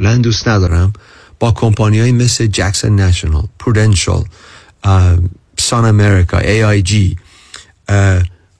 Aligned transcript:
لن 0.00 0.20
دوست 0.20 0.48
ندارم 0.48 0.92
با 1.38 1.52
کمپانی 1.52 2.00
های 2.00 2.12
مثل 2.12 2.46
Jackson 2.46 2.92
National 2.92 3.48
Prudential 3.58 4.24
SunAmerica 5.58 6.38
AIG 6.38 7.16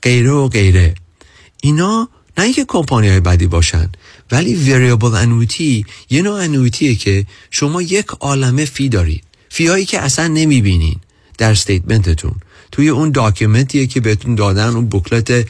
غیره 0.02 0.30
و 0.30 0.48
غیره. 0.48 0.94
اینا 1.62 2.08
نه 2.38 2.44
اینکه 2.44 2.64
کمپانی 2.68 3.08
های 3.08 3.20
بدی 3.20 3.46
باشن 3.46 3.88
ولی 4.30 4.54
variable 4.54 5.14
annuity 5.14 5.86
یه 6.10 6.22
نوع 6.22 6.42
annuity 6.42 6.83
ایه 6.83 6.94
که 6.94 7.26
شما 7.50 7.82
یک 7.82 8.06
عالمه 8.20 8.64
fee 8.64 8.88
دارید. 8.88 9.24
fee 9.48 9.66
هایی 9.66 9.84
که 9.84 10.00
اصلا 10.00 10.26
نمی‌بینین 10.26 10.96
در 11.38 11.50
statement 11.50 12.13
تون 12.13 12.34
توی 12.72 12.88
اون 12.88 13.10
document 13.10 13.71
یه 13.71 13.86
که 13.86 14.00
بهتون 14.00 14.34
دادن 14.34 14.68
اون 14.68 14.86
booklet 14.86 15.46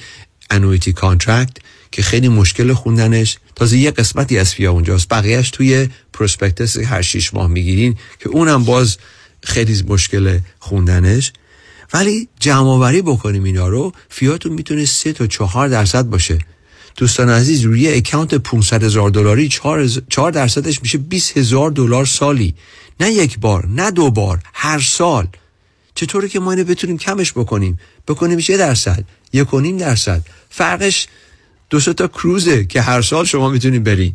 annuity 0.50 0.93
contract 0.93 1.57
که 1.93 2.02
خیلی 2.02 2.29
مشکل 2.29 2.73
خوندنش. 2.73 3.39
تازه 3.55 3.79
یه 3.79 3.91
قسمتی 3.91 4.38
از 4.38 4.55
fee 4.55 4.68
ا 4.68 4.73
اونجاست. 4.73 5.09
بقیهش 5.09 5.50
توی 5.50 5.88
prospectus 6.12 6.79
هر 6.79 7.02
شیش 7.02 7.34
ماه 7.34 7.46
می‌گیرین 7.46 7.97
که 8.19 8.28
اونم 8.28 8.64
باز 8.64 8.98
خیلی 9.42 9.83
مشکل 9.88 10.38
خوندنش. 10.59 11.33
ولی 11.92 12.28
جمع 12.41 13.01
بکنیم 13.02 13.45
اینا 13.45 13.69
رو 13.69 13.92
fee 14.09 14.30
اتون 14.30 14.52
می‌تونه 14.52 14.84
سه 14.84 15.12
تا 15.12 15.27
چهار 15.27 15.69
درصد 15.69 16.05
باشه. 16.05 16.38
دوستان 16.97 17.30
عزیز 17.30 17.62
روی 17.62 17.95
account 17.95 18.34
500 18.34 18.84
هزار 18.84 19.11
دلاری 19.11 19.48
4 19.48 20.30
درصدش 20.30 20.83
میشه 20.83 20.98
20 20.98 21.36
هزار 21.36 21.70
دلار 21.70 22.06
سالی. 22.06 22.55
نه 23.00 23.12
یک 23.12 23.39
بار 23.39 23.66
نه 23.66 23.91
دو 23.91 24.11
بار 24.11 24.41
هر 24.55 24.80
سال. 24.80 25.28
چطوره 25.95 26.28
که 26.28 26.41
ما 26.41 26.50
اینو 26.50 26.64
بتونیم 26.64 26.98
کمش 26.98 27.33
بکنیم؟ 27.33 27.78
بکنیم 28.09 28.39
یه 28.48 28.56
درصد 28.56 29.05
یک 29.33 29.55
و 29.55 29.61
نیم 29.61 29.77
درصد. 29.77 30.23
فرقش 30.50 31.06
دو 31.70 31.80
تا 31.80 32.08
کروزه 32.08 32.64
که 32.64 32.82
هر 32.82 33.02
سال 33.02 33.24
شما 33.24 33.48
می‌تونید 33.48 33.84
برین. 33.84 34.14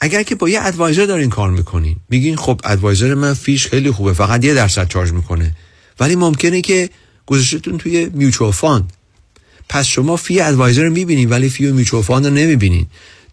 اگر 0.00 0.22
که 0.22 0.34
با 0.34 0.48
یه 0.48 0.62
advisor 0.62 1.06
دارین 1.06 1.30
کار 1.30 1.50
می‌کنین 1.50 1.96
میگین 2.10 2.36
خب 2.36 2.60
advisor 2.64 3.14
من 3.14 3.34
fee 3.34 3.53
ش 3.53 3.66
خیلی 3.66 3.90
خوبه 3.90 4.12
فقط 4.12 4.44
یه 4.44 4.54
درصد 4.54 4.88
charge 4.88 5.12
می‌کنه. 5.12 5.52
ولی 6.00 6.16
ممکنه 6.16 6.60
که 6.60 6.90
گذاشتون 7.26 7.78
توی 7.78 8.10
mutual 8.12 8.52
fund. 8.52 8.92
پس 9.68 9.86
شما 9.86 10.16
fee 10.16 10.40
advisor 10.40 10.82
رو 10.82 10.92
می‌بینین 10.92 11.28
ولی 11.28 11.48
fee 11.48 11.72
mutual 11.72 12.02
fund 12.02 12.26
رو 12.26 12.34
نمی‌بینین. 12.34 12.86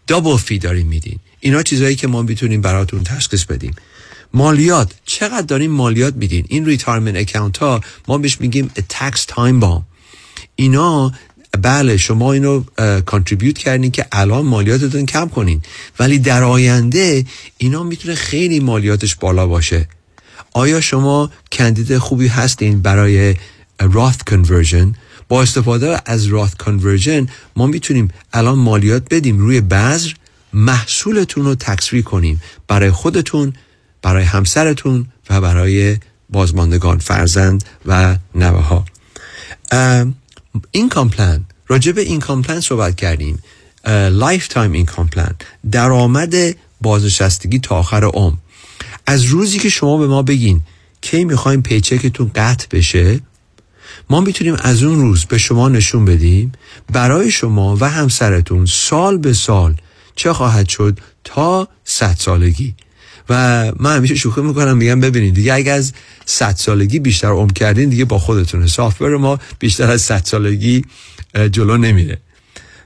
double 0.06 0.36
fee 0.36 0.58
دارین 0.58 0.86
میدین. 0.86 1.18
اینا 1.40 1.62
چیزایی 1.62 1.96
که 1.96 2.06
ما 2.06 2.22
می‌تونیم 2.22 2.60
براتون 2.60 3.02
تشخیص 3.04 3.44
بدیم. 3.44 3.74
مالیات. 4.34 4.94
چقدر 5.04 5.46
داریم 5.46 5.70
مالیات 5.70 6.14
میدین؟ 6.14 6.44
این 6.48 6.66
retirement 6.66 7.16
account 7.16 7.58
ها 7.58 7.80
ما 8.08 8.18
بهش 8.18 8.40
میگیم 8.40 8.70
tax 8.88 9.24
time 9.28 9.60
bomb 9.60 9.86
اینا 10.56 11.12
بله 11.56 11.96
شما 11.96 12.32
اینو 12.32 12.64
contribute 13.06 13.58
کردین 13.58 13.90
که 13.90 14.06
الان 14.12 14.46
مالیاتتون 14.46 15.06
کم 15.06 15.28
کنین. 15.28 15.62
ولی 15.98 16.18
در 16.18 16.42
آینده 16.42 17.24
اینا 17.58 17.82
می‌تونه 17.82 18.14
خیلی 18.14 18.60
مالیاتش 18.60 19.16
بالا 19.16 19.46
باشه. 19.46 19.88
آیا 20.52 20.80
شما 20.80 21.30
کاندید 21.52 21.98
خوبی 21.98 22.26
هستین 22.26 22.82
برای 22.82 23.36
Roth 23.80 24.16
conversion 24.26 24.94
با 25.28 25.42
استفاده 25.42 26.00
از 26.06 26.26
Roth 26.26 26.54
conversion 26.54 27.26
ما 27.56 27.66
می‌تونیم 27.66 28.08
الان 28.32 28.58
مالیات 28.58 29.02
بدیم 29.10 29.38
روی 29.38 29.60
بذر 29.60 30.10
محصولتون 30.52 31.44
رو 31.44 31.54
tax-free 31.54 32.02
کنیم 32.02 32.42
برای 32.68 32.90
خودتون 32.90 33.52
برای 34.02 34.24
همسرتون 34.24 35.06
و 35.30 35.40
برای 35.40 35.96
بازماندگان 36.30 36.98
فرزند 36.98 37.64
و 37.86 38.16
نوه 38.34 38.60
ها 38.60 38.84
income 40.70 40.88
plan 40.88 41.44
راجع 41.66 41.92
به 41.92 42.00
income 42.00 42.20
plan 42.20 42.60
صحبت 42.60 42.96
کردیم. 42.96 43.42
lifetime 44.10 44.72
income 44.72 44.86
plan 44.86 45.34
درآمد 45.70 46.34
بازنشستگی 46.80 47.58
تا 47.58 47.76
آخر 47.76 48.04
عمر. 48.04 48.36
از 49.06 49.24
روزی 49.24 49.58
که 49.58 49.68
شما 49.68 49.98
به 49.98 50.06
ما 50.06 50.22
بگین 50.22 50.60
کی 51.00 51.24
می‌خوایم 51.24 51.62
paycheck 51.62 52.12
تون 52.12 52.30
قطع 52.34 52.66
بشه 52.70 53.20
ما 54.10 54.20
می‌تونیم 54.20 54.56
از 54.62 54.82
اون 54.82 55.00
روز 55.00 55.24
به 55.24 55.38
شما 55.38 55.68
نشون 55.68 56.04
بدیم. 56.04 56.52
برای 56.92 57.30
شما 57.30 57.76
و 57.80 57.90
همسرتون 57.90 58.66
سال 58.66 59.18
به 59.18 59.32
سال 59.32 59.76
چه 60.16 60.32
خواهد 60.32 60.68
شد 60.68 60.98
تا 61.24 61.68
صد 61.84 62.16
سالگی. 62.18 62.74
و 63.28 63.72
من 63.80 63.96
همیشه 63.96 64.14
شوخی 64.14 64.40
می‌کنم 64.40 64.76
میگم 64.76 65.00
ببینید 65.00 65.34
دیگه 65.34 65.54
اگه 65.54 65.72
از 65.72 65.92
100 66.26 66.56
سالگی 66.56 66.98
بیشتر 66.98 67.28
عمر 67.28 67.52
کردین 67.52 67.88
دیگه 67.88 68.04
با 68.04 68.18
خودتونه. 68.18 68.66
سافر 68.66 69.16
ما 69.16 69.38
بیشتر 69.58 69.90
از 69.90 70.02
100 70.02 70.22
سالگی 70.24 70.84
جلو 71.52 71.76
نمیره. 71.76 72.18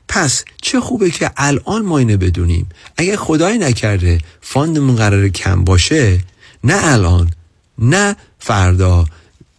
پس 0.08 0.44
چه 0.62 0.80
خوبه 0.80 1.10
که 1.10 1.30
الان 1.36 1.82
ما 1.82 1.98
اینه 1.98 2.16
بدونیم. 2.16 2.68
اگه 2.96 3.16
خدای 3.16 3.58
نکرده 3.58 4.18
فاندمون 4.40 4.96
قرار 4.96 5.28
کم 5.28 5.64
باشه 5.64 6.18
نه 6.64 6.92
الان 6.92 7.30
نه 7.78 8.16
فردا. 8.38 9.04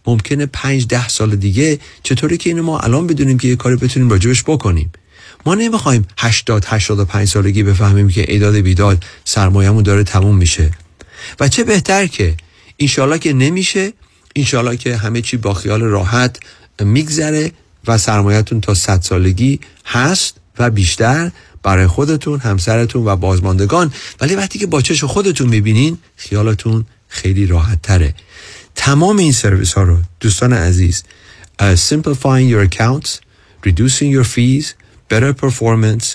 ممکنه 0.06 0.46
پنج 0.46 0.86
ده 0.86 1.08
سال 1.08 1.36
دیگه. 1.36 1.78
چطوری 2.02 2.36
که 2.36 2.50
اینو 2.50 2.62
ما 2.62 2.78
الان 2.78 3.06
بدونیم 3.06 3.38
که 3.38 3.48
یه 3.48 3.56
کاری 3.56 3.76
بتونیم 3.76 4.10
راجبش 4.10 4.42
بکنیم. 4.42 4.92
ما 5.46 5.54
نمی‌خوایم 5.54 6.06
80 6.18 6.64
85 6.68 7.28
سالگی 7.28 7.62
بفهمیم 7.62 8.08
که 8.08 8.32
ایداد 8.32 8.56
بیداد 8.56 9.04
سرمایه‌مون 9.24 9.82
داره 9.82 10.04
تموم 10.04 10.36
میشه. 10.36 10.70
و 11.40 11.48
چه 11.48 11.64
بهتر 11.64 12.06
که 12.06 12.34
انشالله 12.78 13.18
که 13.18 13.32
نمیشه 13.32 13.92
انشالله 14.36 14.76
که 14.76 14.96
همه 14.96 15.22
چی 15.22 15.36
با 15.36 15.54
خیال 15.54 15.82
راحت 15.82 16.38
میگذره 16.80 17.52
و 17.86 17.98
سرمایهتون 17.98 18.60
تا 18.60 18.74
100 18.74 19.02
سالگی 19.02 19.60
هست 19.86 20.36
و 20.58 20.70
بیشتر 20.70 21.30
برای 21.62 21.86
خودتون 21.86 22.40
همسرتون 22.40 23.04
و 23.06 23.16
بازماندگان. 23.16 23.92
ولی 24.20 24.34
وقتی 24.34 24.58
که 24.58 24.66
با 24.66 24.80
چش 24.80 25.04
خودتون 25.04 25.48
می‌بینین 25.48 25.98
خیالتون 26.16 26.84
خیلی 27.08 27.46
راحت 27.46 27.82
تره 27.82 28.14
تمام 28.74 29.18
این 29.18 29.32
سرویس 29.32 29.72
ها 29.72 29.82
رو 29.82 29.98
دوستان 30.20 30.52
عزیز 30.52 31.02
uh, 31.62 31.64
simplifying 31.64 32.48
your 32.52 32.62
accounts 32.70 33.20
reducing 33.66 34.10
your 34.16 34.24
fees 34.24 34.66
better 35.10 35.32
performance 35.44 36.06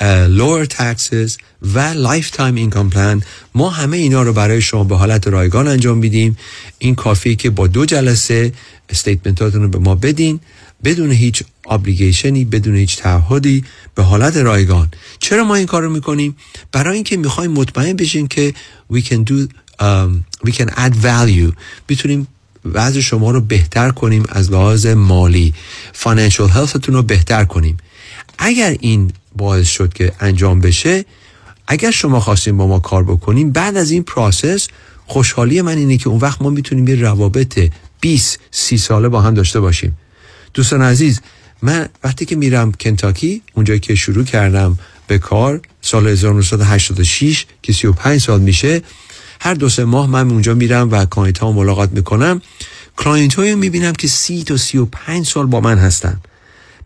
uh, 0.00 0.26
lower 0.40 0.66
taxes 0.66 1.38
و 1.74 1.94
lifetime 1.94 2.56
income 2.56 2.94
plan. 2.94 3.24
ما 3.54 3.70
همه 3.70 3.96
اینا 3.96 4.22
رو 4.22 4.32
برای 4.32 4.60
شما 4.60 4.84
به 4.84 4.96
حالت 4.96 5.28
رایگان 5.28 5.68
انجام 5.68 5.98
میدیم. 5.98 6.36
این 6.78 6.94
کافیه 6.94 7.34
که 7.34 7.50
با 7.50 7.66
دو 7.66 7.86
جلسه 7.86 8.52
استیتمنتاتون 8.88 9.62
رو 9.62 9.68
به 9.68 9.78
ما 9.78 9.94
بدین. 9.94 10.40
بدون 10.84 11.12
هیچ 11.12 11.42
ابلیگیشنی 11.70 12.44
بدون 12.44 12.76
هیچ 12.76 12.96
تعهدی 12.96 13.64
به 13.94 14.02
حالت 14.02 14.36
رایگان. 14.36 14.88
چرا 15.18 15.44
ما 15.44 15.54
این 15.54 15.66
کار 15.66 15.82
رو 15.82 15.90
می‌کنیم؟ 15.90 16.36
برای 16.72 16.94
اینکه 16.94 17.16
می‌خوایم 17.16 17.50
مطمئن 17.50 17.96
بشیم 17.96 18.26
که 18.26 18.54
we 18.92 18.96
can 18.96 19.24
do 19.30 19.48
um, 19.80 20.24
we 20.48 20.52
can 20.52 20.68
add 20.68 20.94
value. 21.02 21.52
بتونیم 21.88 22.26
وضع 22.64 23.00
شما 23.00 23.30
رو 23.30 23.40
بهتر 23.40 23.90
کنیم 23.90 24.24
از 24.28 24.50
لحاظ 24.50 24.86
مالی. 24.86 25.54
Financial 26.02 26.48
healthتون 26.50 26.94
رو 26.94 27.02
بهتر 27.02 27.44
کنیم. 27.44 27.76
اگر 28.38 28.76
این 28.80 29.12
باعث 29.36 29.68
شد 29.68 29.92
که 29.92 30.12
انجام 30.20 30.60
بشه 30.60 31.04
اگر 31.68 31.90
شما 31.90 32.20
خواستیم 32.20 32.56
با 32.56 32.66
ما 32.66 32.78
کار 32.78 33.04
بکنیم 33.04 33.52
بعد 33.52 33.76
از 33.76 33.90
این 33.90 34.02
پروسس 34.02 34.68
خوشحالی 35.06 35.62
من 35.62 35.78
اینه 35.78 35.96
که 35.96 36.08
اون 36.08 36.18
وقت 36.18 36.42
ما 36.42 36.50
می‌تونیم 36.50 36.88
یه 36.88 36.94
روابط 36.94 37.70
20 38.00 38.40
30 38.50 38.78
ساله 38.78 39.08
با 39.08 39.20
هم 39.20 39.34
داشته 39.34 39.60
باشیم. 39.60 39.98
دوستان 40.54 40.82
عزیز 40.82 41.20
من 41.62 41.88
وقتی 42.04 42.24
که 42.24 42.36
میرم 42.36 42.72
کنتاکی 42.72 43.42
اونجایی 43.54 43.80
که 43.80 43.94
شروع 43.94 44.24
کردم 44.24 44.78
به 45.06 45.18
کار 45.18 45.60
سال 45.80 46.06
1986 46.06 47.46
که 47.62 47.72
35 47.72 48.20
سال 48.20 48.40
میشه 48.40 48.82
هر 49.40 49.54
دو 49.54 49.68
سه 49.68 49.84
ماه 49.84 50.10
من 50.10 50.30
اونجا 50.30 50.54
میرم 50.54 50.90
و 50.90 51.04
client 51.04 51.38
ها 51.38 51.52
ملاقات 51.52 51.92
می‌کنم. 51.92 52.42
client 52.96 53.34
های 53.34 53.54
می‌بینم 53.54 53.92
که 53.92 54.08
سی 54.08 54.44
تا 54.44 54.56
سی 54.56 54.78
و 54.78 54.84
پنج 54.84 55.26
سال 55.26 55.46
با 55.46 55.60
من 55.60 55.78
هستن. 55.78 56.20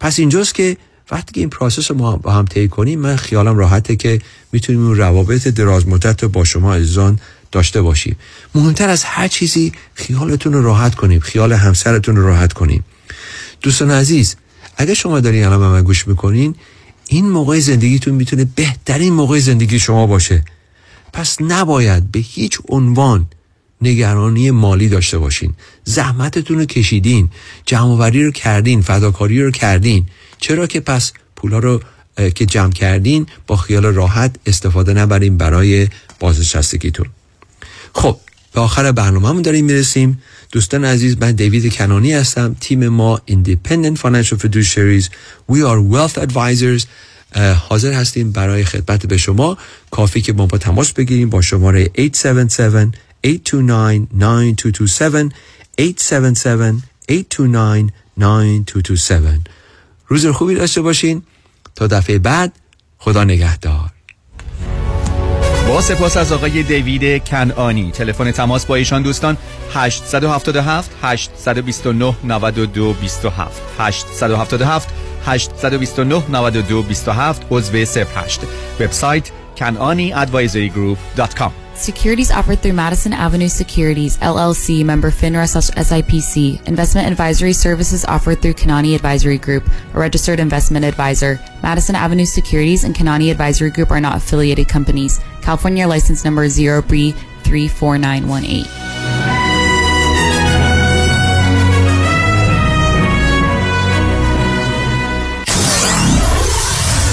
پس 0.00 0.19
اینجاست 0.19 0.55
که 0.55 0.77
وقتی 1.10 1.32
که 1.32 1.41
این 1.41 1.50
process 1.50 1.91
رو 1.91 1.97
ما 1.97 2.16
با 2.16 2.32
هم 2.32 2.44
طی 2.44 2.69
کنیم 2.69 3.00
من 3.00 3.16
خیالم 3.16 3.56
راحته 3.56 3.97
که 3.97 4.21
می‌تونیم 4.53 4.87
اون 4.87 4.97
روابط 4.97 5.48
دراز 5.48 5.88
مدت 5.88 6.22
رو 6.22 6.28
با 6.28 6.44
شما 6.44 6.75
عزیزان 6.75 7.19
داشته 7.52 7.82
باشیم. 7.82 8.17
مهمتر 8.55 8.88
از 8.88 9.05
هر 9.05 9.29
چیزی 9.29 9.73
خیالتون 9.94 10.52
رو 10.52 10.62
راحت 10.62 10.94
کنیم 10.94 11.20
خیال 11.20 11.52
همسرتون 11.52 12.17
رو 12.17 12.26
راحت 12.26 12.52
کنیم. 12.52 12.84
دوستان 13.61 13.90
عزیز 13.90 14.37
اگه 14.76 14.94
شما 14.94 15.20
دارین 15.20 15.44
الان 15.44 15.58
به 15.58 15.69
من 15.69 15.82
گوش 15.82 16.08
می‌کنین 16.08 16.55
این 17.06 17.29
موقع 17.31 17.58
زندگیتون 17.58 18.14
می‌تونه 18.14 18.44
بهترین 18.55 19.12
موقع 19.12 19.38
زندگی 19.38 19.79
شما 19.79 20.06
باشه. 20.06 20.44
پس 21.12 21.37
نباید 21.40 22.12
به 22.12 22.19
هیچ 22.19 22.58
عنوان 22.69 23.26
نگرانی 23.82 24.50
مالی 24.50 24.88
داشته 24.88 25.19
باشین. 25.19 25.55
زحمتتون 25.84 26.58
رو 26.58 26.64
کشیدین 26.64 27.31
جمعوری 27.67 28.25
رو 28.25 28.31
کردین 28.31 28.82
فداکاری 28.82 29.43
رو 29.43 29.50
کردین. 29.50 30.06
چرا 30.40 30.66
که 30.66 30.81
پس 30.81 31.12
پولا 31.37 31.58
رو 31.58 31.81
که 32.34 32.46
جمع 32.46 32.72
کردین 32.72 33.26
با 33.46 33.56
خیال 33.56 33.84
راحت 33.84 34.37
استفاده 34.46 34.94
نبرین 34.94 35.37
برای 35.37 35.88
بازنشستگیتون. 36.20 37.06
خب 37.94 38.16
به 38.52 38.60
آخر 38.60 38.92
برنامهمون 38.92 39.42
داریم 39.42 39.64
می‌رسیم. 39.64 40.22
دوستان 40.52 40.84
عزیز 40.84 41.16
من 41.20 41.32
دیوید 41.32 41.75
کنانی 41.75 42.12
هستم 42.12 42.56
تیم 42.60 42.88
ما 42.88 43.20
Independent 43.31 43.96
Financial 43.96 44.37
Fiduciaries. 44.37 45.04
We 45.52 45.58
are 45.58 45.81
Wealth 45.92 46.19
Advisors. 46.26 46.86
حاضر 47.69 47.93
هستیم 47.93 48.32
برای 48.32 48.64
خدمت 48.64 49.06
به 49.06 49.16
شما. 49.16 49.58
کافی 49.90 50.20
که 50.20 50.32
ما 50.32 50.46
با 50.46 50.58
تماس 50.58 50.93
بگیریم 50.93 51.31
با 51.31 51.40
شماره 51.40 51.90
877 51.98 52.94
829 53.25 54.06
9227 54.14 55.34
877 55.81 56.84
829 57.10 57.93
9227 58.16 59.59
روز 60.10 60.26
خوبی 60.26 60.54
داشته 60.54 60.82
باشین. 60.82 61.22
تا 61.74 61.86
دفعه 61.86 62.18
بعد 62.18 62.52
خدا 62.98 63.24
نگهدار. 63.24 63.90
با 65.68 65.80
سپاس 65.80 66.16
از 66.16 66.32
آقای 66.32 66.62
دیوید 66.62 67.24
کنانی 67.24 67.90
تلفن 67.90 68.30
تماس 68.30 68.66
با 68.66 68.74
ایشان 68.74 69.02
دوستان 69.02 69.36
877 69.74 70.90
829 71.02 72.14
92 72.24 72.92
27 72.92 73.62
877 73.78 74.88
829 75.26 76.22
92 76.30 76.82
27 76.82 77.46
عضو 77.50 77.76
08 77.76 78.40
وبسایت 78.80 79.30
kananiadvisorygroup.com 79.56 81.50
Securities 81.81 82.31
offered 82.31 82.61
through 82.61 82.75
Madison 82.75 83.15
Avenue 83.15 83.49
Securities, 83.49 84.19
LLC, 84.19 84.85
member 84.85 85.11
FINRA 85.11 85.47
SIPC. 85.47 86.69
Investment 86.69 87.09
advisory 87.09 87.55
services 87.55 88.05
offered 88.05 88.43
through 88.43 88.53
Kanani 88.53 88.94
Advisory 88.94 89.38
Group, 89.38 89.67
a 89.94 89.99
registered 89.99 90.41
investment 90.41 90.85
advisor. 90.85 91.41
Madison 91.62 91.94
Avenue 91.94 92.27
Securities 92.27 92.85
and 92.85 92.94
Kanani 92.94 93.31
Advisory 93.31 93.71
Group 93.71 93.91
are 93.91 94.00
not 94.00 94.19
affiliated 94.19 94.69
companies. 94.69 95.21
California 95.41 95.88
license 95.88 96.23
number 96.23 96.47
0B34918. 96.47 98.67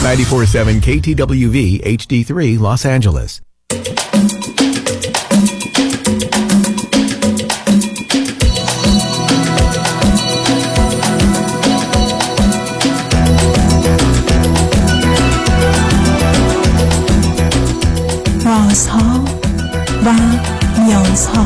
94.7 0.08 0.82
KTWV 0.82 1.84
HD3 1.84 2.60
Los 2.60 2.86
Angeles. 2.86 3.42
رازها 18.78 19.26
و 20.06 20.14
نیازها 20.82 21.46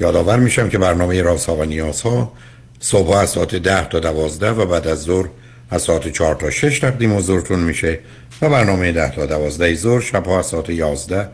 یادآور 0.00 0.38
میشم 0.38 0.68
که 0.68 0.78
برنامه 0.78 1.22
رازها 1.22 1.56
و 1.56 1.64
نیازها 1.64 2.32
صبح 2.80 3.10
از 3.10 3.30
ساعت 3.30 3.54
ده 3.54 3.88
تا 3.88 4.00
دوازده 4.00 4.50
و 4.50 4.66
بعد 4.66 4.86
از 4.86 5.02
ظهر 5.02 5.28
از 5.70 5.82
ساعت 5.82 6.08
چهار 6.08 6.34
تا 6.34 6.50
شش 6.50 6.78
تقدیم 6.78 7.16
حضورتون 7.16 7.60
میشه 7.60 7.98
و 8.42 8.48
برنامه 8.48 8.92
ده 8.92 9.10
تا 9.10 9.26
دوازده 9.26 9.74
ظهر 9.74 10.00
شب 10.00 10.26
ها 10.26 10.38
از 10.38 10.46
ساعت 10.46 10.70
یازده 10.70 11.28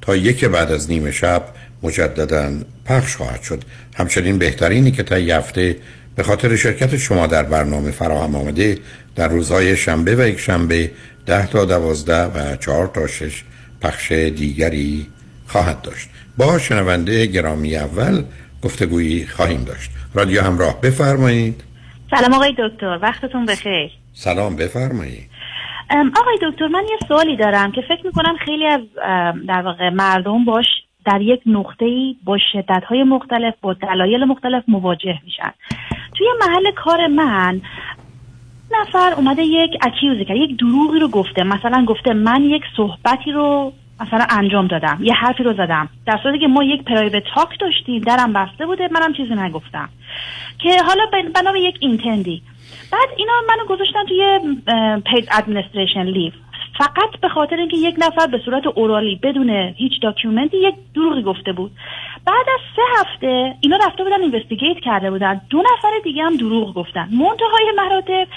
تا 0.00 0.16
یک 0.16 0.44
بعد 0.44 0.72
از 0.72 0.90
نیم 0.90 1.10
شب 1.10 1.44
مجددا 1.82 2.52
پخش 2.84 3.16
خواهد 3.16 3.42
شد. 3.42 3.64
همچنین 3.94 4.38
بهترینی 4.38 4.90
که 4.90 5.02
تا 5.02 5.16
هفته 5.16 5.76
به 6.16 6.22
خاطر 6.22 6.56
شرکت 6.56 6.96
شما 6.96 7.26
در 7.26 7.42
برنامه 7.42 7.90
فراهم 7.90 8.34
آمده 8.34 8.78
در 9.16 9.28
روزهای 9.28 9.76
شنبه 9.76 10.16
و 10.16 10.28
یک 10.28 10.40
شنبه 10.40 10.90
ده 11.26 11.46
تا 11.46 11.64
دوازده 11.64 12.24
و 12.24 12.56
چهار 12.56 12.90
تا 12.94 13.06
شش 13.06 13.44
پخش 13.80 14.12
دیگری 14.12 15.06
خواهد 15.52 15.82
داشت. 15.82 16.08
با 16.38 16.58
شنونده 16.58 17.26
گرامی 17.26 17.76
اول 17.76 18.22
گفتگویی 18.64 19.26
خواهیم 19.26 19.64
داشت. 19.64 19.90
رادیو 20.14 20.42
همراه 20.42 20.80
بفرمایید. 20.80 21.64
سلام 22.10 22.34
آقای 22.34 22.54
دکتر 22.58 22.98
وقتتون 23.02 23.46
بخیر. 23.46 23.90
سلام 24.12 24.56
بفرمایید. 24.56 25.30
آقای 25.90 26.38
دکتر 26.42 26.66
من 26.66 26.82
یه 26.90 26.98
سوالی 27.08 27.36
دارم 27.36 27.72
که 27.72 27.80
فکر 27.88 28.06
می‌کنم 28.06 28.36
خیلی 28.44 28.66
از 28.66 28.80
در 29.48 29.62
واقع 29.62 29.88
مردم 29.88 30.44
باش 30.44 30.66
در 31.06 31.20
یک 31.20 31.40
نقطه 31.46 31.84
ای 31.84 32.16
با 32.24 32.38
شدت 32.52 32.82
های 32.88 33.04
مختلف 33.04 33.54
با 33.62 33.72
دلایل 33.72 34.24
مختلف 34.24 34.64
مواجه 34.68 35.18
میشن. 35.24 35.52
توی 36.18 36.26
محل 36.40 36.70
کار 36.84 37.06
من 37.06 37.60
نفر 38.70 39.12
اومده 39.16 39.42
یک 39.42 39.70
اکیوزی 39.82 40.24
کرد 40.24 40.36
یک 40.36 40.58
دروغی 40.58 40.98
رو 40.98 41.08
گفته. 41.08 41.42
مثلا 41.42 41.84
گفته 41.84 42.12
من 42.12 42.44
یک 42.44 42.62
صحبتی 42.76 43.32
رو 43.32 43.72
مثلا 44.00 44.26
انجام 44.30 44.66
دادم. 44.66 44.98
یه 45.02 45.14
حرفی 45.14 45.42
رو 45.42 45.52
زدم. 45.52 45.88
در 46.06 46.18
صورتی 46.22 46.38
که 46.38 46.48
ما 46.48 46.64
یک 46.64 46.84
private 46.84 47.22
talk 47.34 47.58
داشتیم. 47.60 48.02
درم 48.02 48.32
بسته 48.32 48.66
بوده. 48.66 48.88
منم 48.92 49.12
چیزی 49.12 49.34
نگفتم. 49.34 49.88
که 50.58 50.82
حالا 50.82 51.06
بنا 51.34 51.56
یک 51.56 51.76
intent 51.80 52.26
ی. 52.26 52.42
بعد 52.92 53.08
اینا 53.16 53.32
منو 53.48 53.66
گذاشتن 53.68 54.04
توی 54.04 54.40
paid 55.04 55.28
administration 55.32 56.04
leave 56.04 56.32
فقط 56.78 57.20
به 57.22 57.28
خاطر 57.28 57.56
اینکه 57.56 57.76
یک 57.76 57.94
نفر 57.98 58.26
به 58.26 58.40
صورت 58.44 58.66
orally 58.66 59.20
بدون 59.22 59.50
هیچ 59.50 59.92
document 60.02 60.50
ی 60.50 60.56
یک 60.56 60.74
دروغی 60.94 61.22
گفته 61.22 61.52
بود. 61.52 61.70
بعد 62.26 62.46
از 62.54 62.60
سه 62.76 62.82
هفته 63.00 63.54
اینا 63.60 63.76
رفته 63.86 64.04
بودن 64.04 64.22
investigate 64.22 64.80
کرده 64.84 65.10
بودن. 65.10 65.40
دو 65.50 65.58
نفر 65.58 65.88
دیگه 66.04 66.24
هم 66.24 66.36
دروغ 66.36 66.74
گفتن. 66.74 67.08
منتهای 67.12 67.72
مراتب 67.76 68.28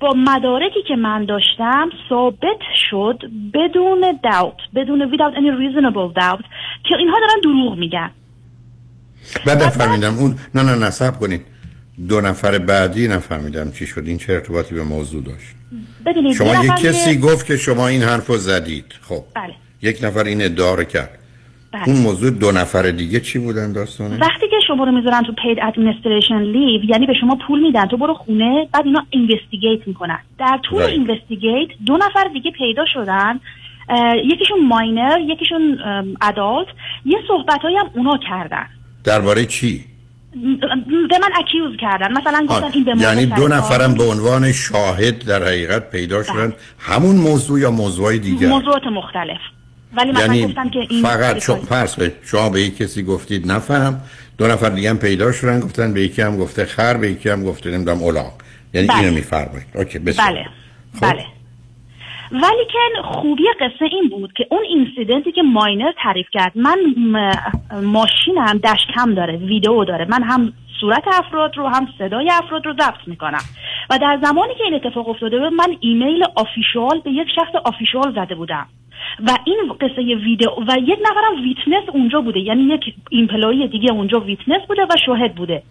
با 0.00 0.14
مدارکی 0.16 0.82
که 0.88 0.96
من 0.96 1.24
داشتم 1.24 1.90
ثابت 2.08 2.60
شد 2.90 3.22
بدون 3.54 4.18
داوت 4.22 4.56
بدون 4.74 5.12
without 5.12 5.34
any 5.34 5.50
reasonable 5.60 6.14
doubt 6.20 6.44
که 6.88 6.96
اینها 6.98 7.20
دارن 7.20 7.40
دروغ 7.42 7.78
میگن. 7.78 8.10
بعد 9.46 9.62
نفهمیدم. 9.62 10.18
اون 10.18 10.34
نه 10.54 10.62
نه 10.62 10.86
نصب 10.86 11.18
کنید 11.18 11.46
دو 12.08 12.20
نفر 12.20 12.58
بعدی 12.58 13.08
نفهمیدم 13.08 13.72
چی 13.72 13.86
شد. 13.86 14.02
این 14.06 14.18
چه 14.18 14.32
ارتباطی 14.32 14.74
به 14.74 14.82
موضوع 14.82 15.22
داشت. 15.22 15.54
شما 16.34 16.64
یک 16.64 16.72
کسی 16.72 17.18
گفت 17.18 17.46
که 17.46 17.56
شما 17.56 17.88
این 17.88 18.02
حرف 18.02 18.26
رو 18.26 18.36
زدید. 18.36 18.84
خب. 19.00 19.24
بله. 19.34 19.54
یک 19.82 20.04
نفر 20.04 20.24
این 20.24 20.42
ادعا 20.42 20.84
کرد. 20.84 21.19
بله. 21.72 21.88
اون 21.88 21.96
موضوع 21.96 22.30
دو 22.30 22.52
نفر 22.52 22.90
دیگه 22.90 23.20
چی 23.20 23.38
بودن 23.38 23.72
داستانه؟ 23.72 24.18
وقتی 24.18 24.48
که 24.50 24.56
شما 24.66 24.84
رو 24.84 24.92
می‌ذارن 24.92 25.22
تو 25.22 25.32
پید 25.32 25.58
ادمنستریشن 25.62 26.42
لیو 26.42 26.84
یعنی 26.84 27.06
به 27.06 27.14
شما 27.20 27.38
پول 27.46 27.60
میدن 27.60 27.86
تو 27.86 27.96
برو 27.96 28.14
خونه 28.14 28.68
بعد 28.72 28.86
اینا 28.86 29.06
اینوستیگیت 29.10 29.88
می‌کنن. 29.88 30.18
در 30.38 30.60
طول. 30.62 30.82
اینوستیگیت 30.82 31.68
دو 31.86 31.96
نفر 31.96 32.28
دیگه 32.32 32.50
پیدا 32.50 32.84
شدن 32.94 33.40
یکیشون 34.24 34.66
minor 34.66 35.20
یکیشون 35.20 35.78
adult 36.22 36.66
یه 37.04 37.18
صحبت 37.28 37.60
هم 37.64 37.90
اونا 37.94 38.18
کردن. 38.28 38.66
درباره 39.04 39.44
چی؟ 39.44 39.84
به 41.10 41.18
من 41.18 41.30
accuse 41.38 41.76
کردن. 41.80 42.12
مثلا 42.12 42.46
گفتن 42.48 42.70
این 42.74 42.84
به 42.84 42.94
یعنی 42.98 43.26
دو 43.26 43.48
نفرم 43.48 43.94
به 43.94 44.04
عنوان 44.04 44.52
شاهد 44.52 45.24
در 45.24 45.42
حقیقت 45.42 45.90
پیدا 45.90 46.22
شدن. 46.22 46.52
همون 46.78 47.16
موضوع 47.16 47.60
یا 47.60 47.70
موضوع 47.70 48.18
دیگر؟ 48.18 48.48
موضوعات 48.48 48.86
مختلف. 48.86 49.40
ولی 49.96 50.12
مثلا 50.12 50.34
یعنی 50.34 50.46
گفتن 50.46 50.68
که 50.68 50.78
این 50.90 51.02
فقط 51.02 51.38
شما 51.38 51.56
پرس 51.56 51.96
به 51.96 52.12
شما 52.24 52.50
به 52.50 52.60
یک 52.60 52.76
کسی 52.76 53.02
گفتید 53.02 53.52
نفهم. 53.52 54.00
دو 54.38 54.46
نفر 54.46 54.68
دیگه 54.68 54.90
هم 54.90 54.98
پیدا 54.98 55.32
شدن 55.32 55.60
گفتن 55.60 55.94
به 55.94 56.02
یکی 56.02 56.22
هم 56.22 56.36
گفته 56.36 56.64
خر 56.64 56.96
به 56.96 57.10
یکی 57.10 57.28
هم 57.28 57.44
گفته 57.44 57.70
نمی‌دونم 57.70 58.02
الاغ 58.02 58.32
یعنی 58.74 58.86
بله. 58.86 58.98
اینو 58.98 59.14
میفرمایید. 59.14 59.66
okay 59.74 59.98
بسیار. 59.98 60.28
بله. 60.28 60.44
خب. 60.94 61.12
بله. 61.12 61.24
ولی 62.32 62.64
که 62.72 63.02
خوبی 63.04 63.42
قصه 63.60 63.84
این 63.90 64.08
بود 64.08 64.32
که 64.32 64.46
اون 64.50 64.60
incident 64.68 65.25
ی 65.25 65.32
که 65.32 65.42
minor 65.42 65.92
تعریف 66.02 66.26
کرد 66.32 66.52
من 66.54 66.78
ماشینم 67.82 68.58
dash 68.58 68.86
cam 68.94 69.14
داره 69.14 69.36
ویدیو 69.36 69.84
داره. 69.84 70.06
من 70.10 70.22
هم 70.22 70.52
صورت 70.80 71.02
افراد 71.12 71.56
رو 71.56 71.68
هم 71.68 71.88
صدای 71.98 72.30
افراد 72.30 72.66
رو 72.66 72.72
ضبط 72.72 73.06
می‌کنم. 73.06 73.42
و 73.90 73.98
در 73.98 74.18
زمانی 74.22 74.54
که 74.54 74.64
این 74.64 74.74
اتفاق 74.74 75.08
افتاده 75.08 75.38
بود 75.38 75.52
من 75.52 75.76
ایمیل 75.80 76.24
official 76.34 77.00
به 77.04 77.10
یک 77.10 77.28
شخص 77.36 77.54
official 77.64 78.14
زده 78.14 78.34
بودم. 78.34 78.66
و 79.26 79.30
این 79.44 79.56
قصه 79.80 80.02
ویدیو 80.02 80.50
و 80.68 80.76
یک 80.82 80.98
نفرم 81.02 81.42
witness 81.44 81.88
اونجا 81.92 82.20
بوده. 82.20 82.40
یعنی 82.40 82.62
یک 82.62 82.94
employee 83.10 83.68
دیگه 83.68 83.92
اونجا 83.92 84.20
witness 84.20 84.62
بوده 84.68 84.82
و 84.82 84.96
شاهد 85.06 85.34
بوده. 85.34 85.62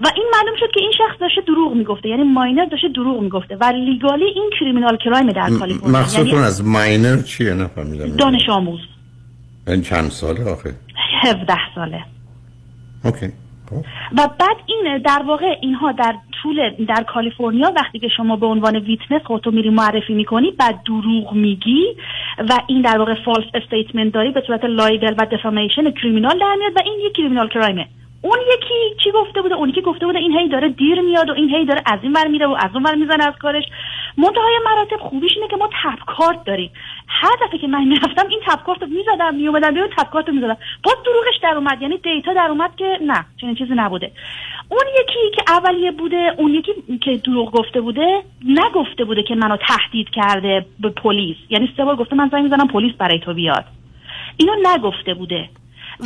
و 0.00 0.06
این 0.16 0.26
معلوم 0.32 0.56
شد 0.60 0.70
که 0.74 0.80
این 0.80 0.92
شخص 0.98 1.20
داشته 1.20 1.40
دروغ 1.40 1.74
می‌گفته. 1.74 2.08
یعنی 2.08 2.22
minor 2.22 2.64
داشته 2.64 2.88
دروغ 2.88 3.22
می‌گفته 3.22 3.56
و 3.60 3.64
legally 3.64 4.24
این 4.24 4.50
criminal 4.60 4.96
crime 4.96 5.32
در 5.32 5.48
کالیفرنیا. 5.58 6.00
مقصودتون 6.00 6.32
یعنی 6.32 6.46
از 6.46 6.64
minor 6.64 7.22
چیه 7.22 7.54
نفهمیدم. 7.54 8.16
دانش 8.16 8.48
آموز. 8.48 8.80
این 9.68 9.82
چند 9.82 10.10
ساله 10.10 10.50
آخه؟ 10.50 10.74
17 11.22 11.54
ساله. 11.74 12.04
okay. 13.04 13.26
و 14.18 14.28
بعد 14.38 14.56
این 14.66 14.98
در 14.98 15.22
واقع 15.26 15.56
اینها 15.60 15.92
در 15.92 16.14
طول 16.42 16.70
در 16.88 17.02
کالیفرنیا 17.02 17.72
وقتی 17.76 17.98
که 17.98 18.08
شما 18.08 18.36
به 18.36 18.46
عنوان 18.46 18.76
witness 18.76 19.22
خودتو 19.24 19.50
میری 19.50 19.70
معرفی 19.70 20.14
می‌کنی 20.14 20.50
بعد 20.50 20.82
دروغ 20.86 21.32
میگی 21.32 21.86
و 22.38 22.58
این 22.66 22.82
در 22.82 22.98
واقع 22.98 23.14
false 23.24 23.46
statement 23.54 24.12
داری 24.12 24.30
به 24.30 24.42
صورت 24.46 24.64
libel 24.64 25.14
و 25.18 25.26
defamation 25.32 25.90
criminal 25.90 26.38
در 26.38 26.54
میاد 26.58 26.72
و 26.76 26.80
این 26.84 27.00
یک 27.06 27.12
criminal 27.12 27.48
crime 27.48 27.75
ه. 27.75 27.86
اون 28.22 28.38
یکی 28.54 29.02
چی 29.04 29.10
گفته 29.10 29.42
بوده؟ 29.42 29.54
اون 29.54 29.72
که 29.72 29.80
گفته 29.80 30.06
بوده 30.06 30.18
این 30.18 30.38
هی 30.38 30.48
داره 30.48 30.68
دیر 30.68 31.00
میاد 31.00 31.30
و 31.30 31.32
این 31.32 31.48
هی 31.48 31.64
داره 31.64 31.82
از 31.86 31.98
این 32.02 32.12
ور 32.12 32.26
میره 32.28 32.46
و 32.46 32.56
از 32.60 32.70
اون 32.74 32.82
ور 32.82 32.94
می‌زنه 32.94 33.26
از 33.26 33.34
کارش. 33.40 33.64
منتهای 34.16 34.58
مراتب 34.64 34.96
خوبیش 34.96 35.32
اینه 35.36 35.48
که 35.48 35.56
ما 35.56 35.68
تپکارت 35.84 36.44
داریم. 36.44 36.70
هر 37.08 37.36
دفعه 37.46 37.58
که 37.58 37.66
من 37.66 37.84
می‌رفتم 37.84 38.28
این 38.28 38.40
تپکارت 38.46 38.82
رو 38.82 38.88
می‌زدم 38.88 39.34
میومدم 39.34 39.74
بیرون 39.74 39.88
تپکارت 39.96 40.28
رو 40.28 40.34
می‌زدم. 40.34 40.56
باز 40.84 40.96
دروغش 41.04 41.38
در 41.42 41.54
اومد. 41.54 41.82
یعنی 41.82 41.98
دیتا 41.98 42.34
در 42.34 42.46
اومد 42.50 42.76
که 42.76 42.98
نه 43.06 43.24
چنین 43.40 43.54
چیزی 43.54 43.74
نبوده. 43.74 44.12
اون 44.68 44.84
یکی 45.00 45.36
که 45.36 45.42
اولیه 45.52 45.90
بوده 45.90 46.34
اون 46.38 46.54
یکی 46.54 46.72
که 47.02 47.16
دروغ 47.16 47.50
گفته 47.50 47.80
بوده 47.80 48.22
نگفته 48.44 49.04
بوده 49.04 49.22
که 49.22 49.34
منو 49.34 49.56
تهدید 49.56 50.08
کرده 50.10 50.66
به 50.80 50.88
پلیس. 50.88 51.36
یعنی 51.50 51.72
سه 51.76 51.84
بار 51.84 51.96
گفته 51.96 52.16
من 52.16 52.28
زنگ 52.28 52.42
می‌زنم 52.42 52.68
پلیس 52.68 52.92
برای 52.94 53.18
تو 53.18 53.34
بیاد. 53.34 53.64
اینو 54.36 54.52
نگفته 54.74 55.14
بوده. 55.14 55.48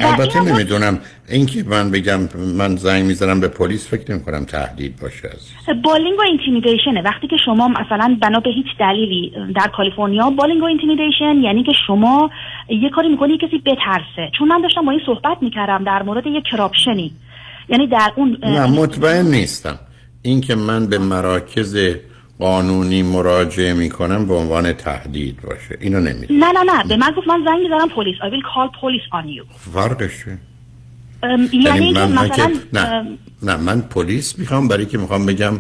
البته 0.01 0.43
نمی‌دونم. 0.43 0.99
اینکه 1.29 1.65
من 1.67 1.91
بگم 1.91 2.21
من 2.57 2.77
زنگ 2.77 3.05
می‌زنم 3.05 3.41
به 3.41 3.49
پلیس 3.49 3.89
فکر 3.89 4.13
نمی 4.13 4.23
کنم 4.23 4.45
تهدید 4.45 5.01
باشه 5.03 5.29
از 5.69 5.83
bullying 5.83 6.19
و 6.19 6.23
intimidation 6.23 6.91
ه. 6.91 7.03
وقتی 7.03 7.27
که 7.27 7.37
شما 7.45 7.69
مثلا 7.69 8.19
بنا 8.23 8.41
به 8.41 8.51
هیچ 8.51 8.67
دلیلی 8.81 9.33
در 9.57 9.71
کالیفرنیا 9.77 10.31
bullying 10.31 10.63
و 10.63 10.65
intimidation 10.65 11.37
یعنی 11.43 11.63
که 11.63 11.73
شما 11.87 12.31
یه 12.69 12.91
کاری 12.91 13.09
می‌کنی 13.09 13.39
کسی 13.39 13.59
بترسه. 13.59 14.31
چون 14.39 14.49
من 14.49 14.63
داشتم 14.63 14.85
با 14.85 14.91
این 14.93 15.01
صحبت 15.07 15.39
می‌کردم 15.41 15.85
در 15.85 16.03
مورد 16.03 16.27
یه 16.27 16.43
corruption 16.51 17.02
ی. 17.02 17.13
یعنی 17.69 17.87
در 17.87 18.13
اون 18.17 18.39
نه 18.43 18.67
مطمئن 18.67 19.27
نیستم. 19.27 19.79
اینکه 20.23 20.55
من 20.55 20.87
به 20.87 20.99
مراکز 20.99 21.77
قانونی 22.39 23.03
مراجعه 23.03 23.73
می‌کنم 23.75 24.27
به 24.27 24.35
عنوان 24.35 24.73
تهدید 24.73 25.41
باشه. 25.43 25.79
اینو 25.81 26.01
نمی‌دونم. 26.01 26.45
نه 26.45 26.53
نه 26.53 26.73
نه. 26.73 26.85
به 26.89 26.97
من 26.97 27.11
گفت 27.17 27.29
من 27.29 27.45
زنگ 27.47 27.63
می‌زنم 27.63 27.89
پلیس. 27.89 28.17
I 28.17 28.25
will 28.25 28.43
call 28.43 28.71
police 28.81 29.09
on 29.13 29.27
you. 29.27 29.73
فرقش 29.75 30.25
یعنی 31.53 31.93
من, 31.93 32.13
مثلا 32.13 32.53
نه. 32.73 33.07
نه 33.43 33.57
من 33.57 33.81
پلیس 33.81 34.39
می‌خوام. 34.39 34.69
برای 34.69 34.87
که 34.87 34.99
می‌خوام 34.99 35.27
بگم 35.27 35.53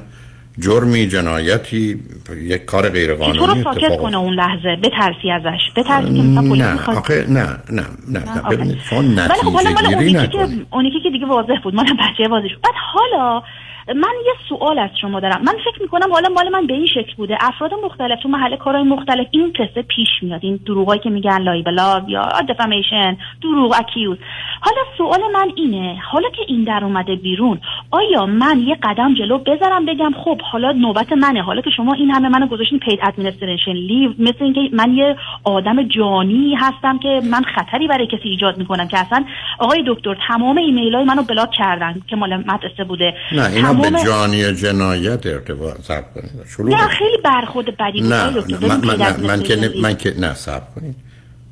جرمی 0.58 1.08
جنایتی 1.08 2.00
یک 2.42 2.64
کار 2.64 2.88
غیر 2.88 3.14
قانونی 3.14 3.38
تو 3.38 3.46
رو 3.46 3.62
ساکت 3.62 3.96
کنه 3.96 4.16
اون 4.16 4.34
لحظه؟ 4.34 4.76
بترسی 4.76 5.30
ازش. 5.30 5.60
بترسی 5.76 6.14
که 6.14 6.22
مثلا 6.22 6.48
پلیس 6.48 6.62
نه 6.62 6.98
آخه 6.98 7.26
نه 7.28 7.42
نه 7.70 7.86
نه 8.08 8.34
نه. 8.34 8.42
ببینید 8.50 8.78
ولی 8.92 9.28
خب 9.42 9.52
حالا 9.52 9.70
نتیجه 9.70 9.98
گیری 9.98 10.16
اونی 10.16 10.28
که 10.28 10.66
اونی 10.70 10.90
که 11.02 11.10
دیگه 11.10 11.26
واضح 11.26 11.60
بود. 11.64 11.74
مال 11.74 11.86
بچه 11.86 12.28
واضح 12.28 12.48
شد 12.48 12.60
بعد 12.62 12.74
حالا 12.92 13.42
من 13.88 14.14
یه 14.26 14.32
سوال 14.48 14.78
از 14.78 14.90
شما 15.00 15.20
دارم. 15.20 15.42
من 15.42 15.54
فکر 15.64 15.82
می‌کنم 15.82 16.12
حالا 16.12 16.28
مال 16.28 16.48
من 16.48 16.66
به 16.66 16.74
این 16.74 16.86
شکل 16.86 17.12
بوده. 17.16 17.38
افراد 17.40 17.70
مختلف 17.84 18.22
تو 18.22 18.28
محل 18.28 18.56
کارهای 18.56 18.84
مختلف 18.84 19.26
این 19.30 19.52
قصه 19.52 19.82
پیش 19.82 20.08
میاد. 20.22 20.40
این 20.42 20.60
دروغایی 20.66 21.00
که 21.00 21.10
میگن 21.10 21.42
لایبلا 21.42 22.04
یا 22.08 22.28
دفامیشن 22.48 23.16
دروغ 23.42 23.74
accuse 23.78 24.18
حالا 24.60 24.76
سوال 24.98 25.20
من 25.34 25.52
اینه 25.56 25.98
حالا 26.12 26.28
که 26.30 26.42
این 26.48 26.64
در 26.64 26.84
اومده 26.84 27.16
بیرون 27.16 27.60
آیا 27.90 28.26
من 28.26 28.60
یه 28.66 28.76
قدم 28.82 29.14
جلو 29.14 29.38
بذارم 29.38 29.86
بگم 29.86 30.12
خب 30.24 30.40
حالا 30.40 30.72
نوبت 30.72 31.12
منه؟ 31.12 31.42
حالا 31.42 31.60
که 31.60 31.70
شما 31.70 31.92
این 31.92 32.10
همه 32.10 32.28
منو 32.28 32.46
گذاشتین 32.46 32.78
paid 32.78 32.98
administration 33.02 33.72
leave 33.72 34.10
مثل 34.18 34.44
اینکه 34.44 34.60
من 34.72 34.94
یه 34.94 35.16
آدم 35.44 35.82
جانی 35.82 36.54
هستم 36.54 36.98
که 36.98 37.20
من 37.30 37.42
خطری 37.42 37.86
برای 37.86 38.06
کسی 38.06 38.28
ایجاد 38.28 38.58
می‌کنم 38.58 38.88
که 38.88 38.98
اصلا 38.98 39.24
آقای 39.58 39.84
دکتر 39.86 40.16
تمام 40.28 40.58
ایمیل 40.58 40.94
های 40.94 41.04
منو 41.04 41.22
block 41.22 41.50
کردن 41.50 41.94
که 42.08 42.16
مال 42.16 42.36
مدرسه 42.36 42.84
بوده. 42.84 43.14
نه 43.32 43.50
اینا 43.54 43.72
به 43.82 43.90
جانی 44.04 44.52
جنایت 44.52 45.26
ارتباط 45.26 45.76
سب 45.82 46.14
کنید. 46.14 46.30
شروع 46.48 46.70
نه 46.70 46.88
خیلی 46.88 47.16
برخورد 47.24 47.76
بدی 47.76 48.00
نه. 48.00 48.08
نه 48.08 48.66
من, 48.68 48.96
من, 48.96 49.12
paid 49.12 49.26
من, 49.26 49.42
که 49.42 49.70
من 49.82 49.96
که 49.96 50.14
نه 50.20 50.34
سب 50.34 50.74
کنید. 50.74 50.96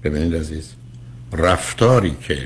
ببینید 0.04 0.36
عزیز 0.36 0.72
رفتاری 1.32 2.16
که 2.28 2.38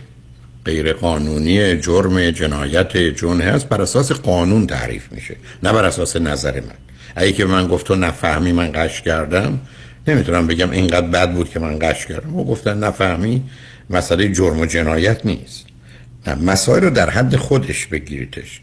غیر 0.64 0.92
قانونی 0.92 1.76
جرم 1.76 2.30
جنایت 2.30 2.96
جون 2.96 3.40
هست 3.40 3.68
بر 3.68 3.82
اساس 3.82 4.12
قانون 4.12 4.66
تعریف 4.66 5.12
میشه 5.12 5.36
نه 5.62 5.72
بر 5.72 5.84
اساس 5.84 6.16
نظر 6.16 6.60
من. 6.60 6.78
اگه 7.16 7.32
که 7.32 7.44
من 7.44 7.68
گفت 7.68 7.86
تو 7.86 7.94
نفهمی 7.94 8.52
من 8.52 8.72
قش 8.74 9.02
کردم 9.02 9.60
نمی‌تونم 10.08 10.46
بگم 10.46 10.70
اینقدر 10.70 11.06
بد 11.06 11.32
بود 11.32 11.50
که 11.50 11.58
من 11.58 11.78
قش 11.78 12.06
کردم. 12.06 12.36
و 12.36 12.44
گفتن 12.44 12.78
نفهمی 12.78 13.42
مسئله 13.90 14.32
جرم 14.32 14.60
و 14.60 14.66
جنایت 14.66 15.26
نیست. 15.26 15.66
نه 16.26 16.34
مسائل 16.34 16.82
رو 16.82 16.90
در 16.90 17.10
حد 17.10 17.36
خودش 17.36 17.86
بگیریدش. 17.86 18.60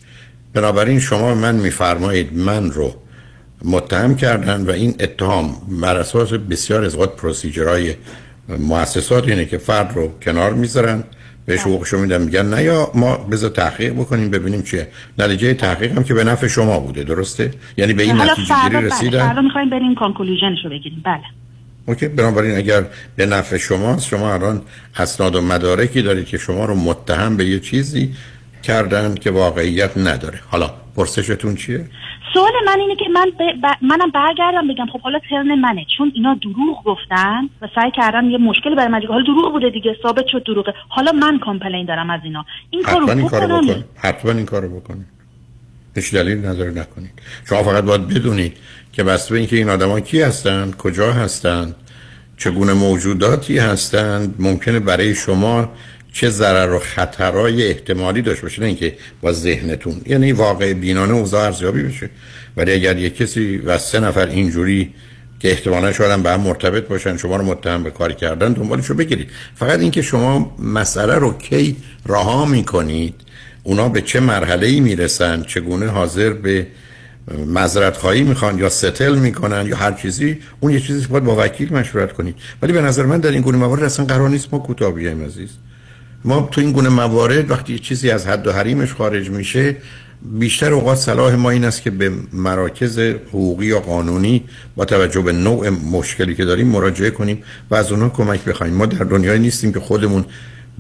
بنابراین 0.56 1.00
شما 1.00 1.36
من 1.36 1.56
میفرمایید 1.56 2.38
من 2.38 2.72
رو 2.72 2.96
متهم 3.66 4.16
کردن 4.16 4.62
و 4.62 4.72
این 4.72 4.96
اتهام 5.00 5.56
بر 5.82 5.98
اساس 5.98 6.34
بسیار 6.34 6.84
از 6.84 6.96
اوقات 6.96 7.16
پروسیجرهای 7.16 7.96
مؤسسات 8.60 9.28
اینه 9.28 9.46
که 9.46 9.58
فرد 9.58 9.92
رو 9.96 10.12
کنار 10.22 10.54
می‌ذارن 10.54 11.04
بهش 11.46 11.60
حقوقشو 11.60 11.98
میدن 11.98 12.22
میگن 12.22 12.46
نه 12.46 12.64
یا 12.64 12.92
ما 12.94 13.18
بذار 13.18 13.50
تحقیق 13.50 13.94
بکنیم 13.94 14.30
ببینیم 14.30 14.62
چیه. 14.62 14.88
نتیجه 15.18 15.54
تحقیق 15.54 15.92
هم 15.92 16.04
که 16.04 16.14
به 16.14 16.24
نفع 16.24 16.48
شما 16.48 16.80
بوده 16.80 17.04
درسته؟ 17.04 17.52
یعنی 17.78 17.94
به 17.94 18.04
این 18.04 18.18
حالا 18.18 18.32
نتیجه 18.32 18.56
گیری 18.64 18.76
بله 18.76 18.88
رسیدن؟ 18.88 19.28
فردا 19.28 19.42
می‌خوایم 19.42 19.70
بریم 19.70 19.96
کانکلوژنش 19.96 20.58
رو 20.64 20.70
بگیریم. 20.70 21.02
بله. 21.06 21.24
اوکی 21.86 22.08
بنابراین 22.08 22.58
اگر 22.58 22.86
به 23.16 23.26
نفع 23.26 23.58
شماست 23.58 24.08
شما 24.08 24.34
الان 24.34 24.62
اسناد 24.96 25.36
و 25.36 25.42
مدارکی 25.42 26.02
دارید 26.02 26.26
که 26.26 26.38
شما 26.38 26.66
رو 26.66 26.76
متهم 26.76 27.38
به 27.38 27.46
یه 27.46 27.60
چیزی 27.60 28.14
کردن 28.70 29.16
که 29.16 29.32
واقعیت 29.32 29.98
نداره. 29.98 30.40
حالا 30.52 30.70
پرسشتون 30.96 31.56
چیه؟ 31.56 31.86
سوال 32.34 32.52
من 32.66 32.80
اینه 32.80 32.96
که 32.96 33.06
من 33.14 33.26
ب... 33.40 33.68
ب- 33.68 33.78
منم 33.82 34.12
برگردم 34.12 34.68
بگم 34.68 34.86
خب 34.94 35.02
حالا 35.02 35.20
ترن 35.30 35.56
منه. 35.56 35.86
چون 35.98 36.12
اینا 36.16 36.34
دروغ 36.34 36.84
گفتن 36.84 37.50
و 37.62 37.68
سعی 37.76 37.92
کردن 37.92 38.26
یه 38.26 38.38
مشکل 38.38 38.76
برای 38.76 38.88
من 38.88 39.02
حالا 39.08 39.24
دروغ 39.24 39.52
بوده 39.52 39.70
دیگه 39.70 39.96
ثابت 40.04 40.26
شد 40.32 40.44
دروغه. 40.48 40.74
حالا 40.90 41.12
من 41.12 41.40
کامپلین 41.40 41.86
دارم 41.86 42.10
از 42.10 42.22
اینا. 42.24 42.46
این 42.70 42.84
کارو 42.84 43.10
این 43.10 43.28
کارو 43.28 43.62
بکن 43.62 43.84
حتما 43.96 44.32
این 44.32 44.46
کارو 44.46 44.80
بکنید. 44.80 45.06
هیچ 45.96 46.14
دلیل 46.14 46.46
نداره 46.46 46.72
نکنید. 46.72 47.12
شما 47.50 47.64
فقط 47.64 47.84
باید 47.84 48.08
بدونید 48.08 48.58
که 48.92 49.04
بسته 49.04 49.34
به 49.34 49.38
اینکه 49.40 49.56
این 49.56 49.70
آدما 49.70 50.00
کی 50.00 50.22
هستند 50.22 50.78
کجا 50.78 51.12
هستند 51.12 51.76
چگونه 52.38 52.74
موجوداتی 52.74 53.58
هستند 53.58 54.36
ممکنه 54.40 54.80
برای 54.80 55.16
شما 55.16 55.70
چه 56.16 56.30
ضرر 56.30 56.74
و 56.74 56.80
خطرهای 56.80 57.68
احتمالی 57.68 58.22
داشته 58.22 58.42
باشه 58.42 58.62
نه 58.62 58.68
اینکه 58.68 58.94
با 59.22 59.32
ذهنتون. 59.32 60.02
یعنی 60.06 60.32
واقع 60.32 60.74
بینانه 60.74 61.14
اوضاع 61.14 61.46
ارزیابی 61.46 61.84
بشه. 61.84 62.10
ولی 62.58 62.72
اگر 62.72 62.98
یک 62.98 63.18
کسی 63.18 63.58
و 63.58 63.78
سه 63.78 64.00
نفر 64.00 64.28
اینجوری 64.28 64.94
که 65.40 65.52
احتمالا 65.52 65.92
شاید 65.92 66.24
به 66.24 66.32
هم 66.32 66.42
مرتبط 66.42 66.88
باشن 66.88 67.18
شما 67.18 67.36
رو 67.36 67.46
متهم 67.46 67.84
به 67.84 67.92
کاری 67.92 68.14
کردن 68.14 68.54
دنبالشو 68.54 68.94
بگیرید. 68.94 69.30
فقط 69.56 69.80
اینکه 69.80 70.02
شما 70.02 70.56
مسئله 70.60 71.16
رو 71.16 71.38
کی 71.38 71.76
رها 72.06 72.46
می‌کنید 72.46 73.16
اونا 73.64 73.90
به 73.90 74.02
چه 74.02 74.20
مرحله 74.20 74.68
ای 74.68 74.80
می‌رسن 74.80 75.44
چگونه 75.44 75.88
حاضر 75.88 76.30
به 76.30 76.68
معذرت 77.46 77.98
خواهی 77.98 78.24
می‌خوان 78.24 78.60
یا 78.60 78.70
ستل 78.70 79.16
می‌کنن 79.16 79.68
یا 79.68 79.76
هر 79.76 79.92
چیزی 79.92 80.38
اون 80.60 80.74
یه 80.74 80.80
چیزی 80.80 81.08
باید 81.08 81.24
با 81.24 81.36
وکیل 81.44 81.74
مشورت 81.74 82.14
کنید. 82.14 82.36
ولی 82.62 82.74
به 82.74 82.82
نظر 82.82 83.06
من 83.06 83.20
در 83.20 83.32
این 83.32 83.42
گونه 83.42 83.58
موارد 83.58 83.84
اصلا 83.84 84.06
قرار 84.06 84.30
نیست 84.30 84.48
ما 84.52 84.60
کوتاه 84.60 84.92
بیایم 84.92 85.26
عزیز. 85.26 85.50
ما 86.26 86.50
تو 86.52 86.62
این 86.62 86.72
گونه 86.72 86.90
موارد 86.90 87.52
وقتی 87.52 87.80
چیزی 87.80 88.10
از 88.10 88.28
حد 88.28 88.48
و 88.48 88.52
حریمش 88.52 88.94
خارج 88.94 89.30
میشه 89.30 89.76
بیشتر 90.22 90.74
اوقات 90.74 90.98
صلاح 90.98 91.36
ما 91.36 91.50
این 91.50 91.66
است 91.66 91.82
که 91.82 91.92
به 91.92 92.12
مراکز 92.34 93.00
حقوقی 93.00 93.66
یا 93.66 93.80
قانونی 93.80 94.44
با 94.76 94.86
توجه 94.86 95.22
به 95.22 95.32
نوع 95.32 95.70
مشکلی 95.70 96.36
که 96.36 96.46
داریم 96.46 96.68
مراجعه 96.68 97.10
کنیم 97.10 97.44
و 97.70 97.76
از 97.76 97.92
اونها 97.92 98.10
کمک 98.10 98.44
بخوایم. 98.44 98.74
ما 98.74 98.86
در 98.86 99.04
دنیای 99.04 99.40
نیستیم 99.40 99.74
که 99.74 99.80
خودمون 99.80 100.26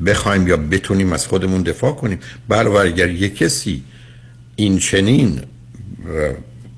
بخوایم 0.06 0.48
یا 0.48 0.58
بتونیم 0.58 1.14
از 1.14 1.28
خودمون 1.28 1.62
دفاع 1.62 1.92
کنیم. 1.92 2.20
علاوه 2.52 2.80
اگر 2.80 3.10
یک 3.10 3.38
کسی 3.38 3.84
این 4.56 4.80
چنین 4.80 5.42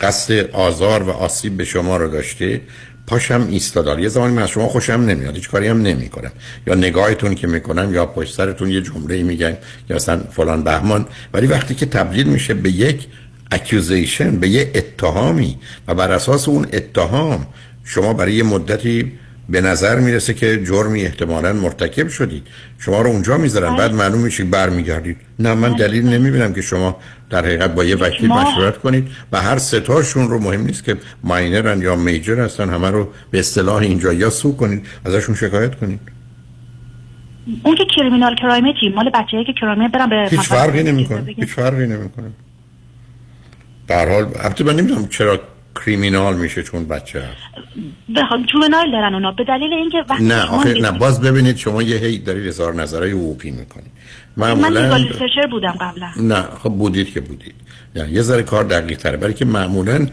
قصد 0.01 0.49
آزار 0.49 1.03
و 1.03 1.09
آسیب 1.09 1.57
به 1.57 1.65
شما 1.65 1.97
رو 1.97 2.09
داشته 2.09 2.61
پاشم 3.07 3.47
ایستادال 3.51 3.99
یه 3.99 4.09
زمانی 4.09 4.33
من 4.33 4.43
از 4.43 4.49
شما 4.49 4.67
خوشم 4.67 4.93
نمیاد. 4.93 5.35
هیچ 5.35 5.49
کاری 5.49 5.67
هم 5.67 5.81
نمی‌کنم. 5.81 6.31
یا 6.67 6.75
نگاهتون 6.75 7.35
که 7.35 7.47
می‌کنم 7.47 7.93
یا 7.93 8.05
پشت 8.05 8.35
سرتون 8.35 8.69
یه 8.69 8.81
جمله 8.81 9.23
میگن 9.23 9.57
یا 9.89 9.95
اصلا 9.95 10.21
فلان 10.31 10.63
بهمان. 10.63 11.05
ولی 11.33 11.47
وقتی 11.47 11.75
که 11.75 11.85
تبدیل 11.85 12.27
میشه 12.27 12.53
به 12.53 12.71
یک 12.71 13.07
accusation 13.51 14.35
به 14.35 14.49
یه 14.49 14.71
اتهامی 14.75 15.59
و 15.87 15.95
بر 15.95 16.11
اساس 16.11 16.47
اون 16.47 16.67
اتهام 16.73 17.47
شما 17.83 18.13
برای 18.13 18.33
یه 18.33 18.43
مدتی 18.43 19.11
به 19.49 19.61
نظر 19.61 19.99
می‌رسه 19.99 20.33
که 20.33 20.63
جرمی 20.63 21.01
احتمالا 21.01 21.53
مرتکب 21.53 22.07
شدید. 22.07 22.43
شما 22.79 23.01
رو 23.01 23.09
اونجا 23.09 23.37
می‌ذارن. 23.37 23.77
بعد 23.77 23.93
معلوم 23.93 24.21
میشه 24.21 24.43
برمیگردید. 24.43 25.17
نه 25.39 25.53
من 25.53 25.75
دلیل 25.75 26.05
نمی‌بینم 26.05 26.53
که 26.53 26.61
شما 26.61 26.97
در 27.29 27.45
حقیقت 27.45 27.75
با 27.75 27.83
یه 27.83 27.95
وکیل 27.95 28.27
ما- 28.27 28.51
مشورت 28.51 28.77
کنید 28.77 29.07
و 29.31 29.41
هر 29.41 29.57
ستاشون 29.57 30.29
رو 30.29 30.39
مهم 30.39 30.61
نیست 30.61 30.83
که 30.83 30.97
ماینرن 31.23 31.81
یا 31.81 31.95
major 31.95 32.39
هستن 32.39 32.69
همه 32.69 32.89
رو 32.89 33.09
به 33.31 33.39
اصطلاح 33.39 33.75
اینجا 33.75 34.13
یا 34.13 34.29
sue 34.29 34.57
کنید 34.57 34.87
ازشون 35.05 35.35
شکایت 35.35 35.75
کنید 35.75 35.99
اون 37.63 37.75
که 37.75 37.83
criminal 37.95 38.35
crime 38.35 38.67
ه 38.67 38.73
چی 38.79 38.89
مال 38.89 39.09
بچه‌ای 39.13 39.45
که 39.45 39.53
crime 39.53 39.83
ه 39.83 39.89
برم 39.89 40.09
به 40.09 40.27
هیچ 40.31 40.39
فرقی 40.39 40.83
نمی‌کنه. 40.83 41.23
هیچ 41.35 41.49
فرقی 41.49 41.87
نمی‌کنه 41.87 42.31
در 43.87 44.09
حال 44.09 44.23
البته 44.23 44.63
من 44.63 44.75
نمی‌دونم 44.75 45.07
چرا 45.07 45.39
criminal 45.85 46.37
میشه 46.37 46.63
چون 46.63 46.87
بچه 46.87 47.19
هست. 47.19 47.67
بخوام 48.15 48.45
juvenile 48.45 48.91
دارن 48.91 49.13
اونا. 49.13 49.31
به 49.31 49.43
دلیل 49.43 49.73
اینکه 49.73 49.97
وقتی 50.09 50.23
نه 50.23 50.41
آخه 50.41 50.73
نه 50.73 50.91
باز 50.91 51.21
ببینید 51.21 51.57
شما 51.57 51.81
یه 51.81 51.97
هی 51.97 52.17
دارید 52.17 52.47
اظهار 52.47 52.73
نظرهای 52.73 53.11
حقوقی 53.11 53.51
می‌کنید. 53.51 53.91
من 54.37 54.53
معمولا 54.53 54.81
legal 54.81 55.07
researcher 55.07 55.47
بودم 55.51 55.75
قبلا. 55.81 56.09
نه 56.17 56.41
خب 56.41 56.69
بودید 56.69 57.13
که 57.13 57.21
بودید. 57.21 57.55
یعنی 57.95 58.11
یه 58.11 58.21
ذره 58.21 58.43
کار 58.43 58.63
دقیق 58.63 58.97
تره. 58.97 59.17
برای 59.17 59.33
که 59.33 59.45
معمولا 59.45 60.07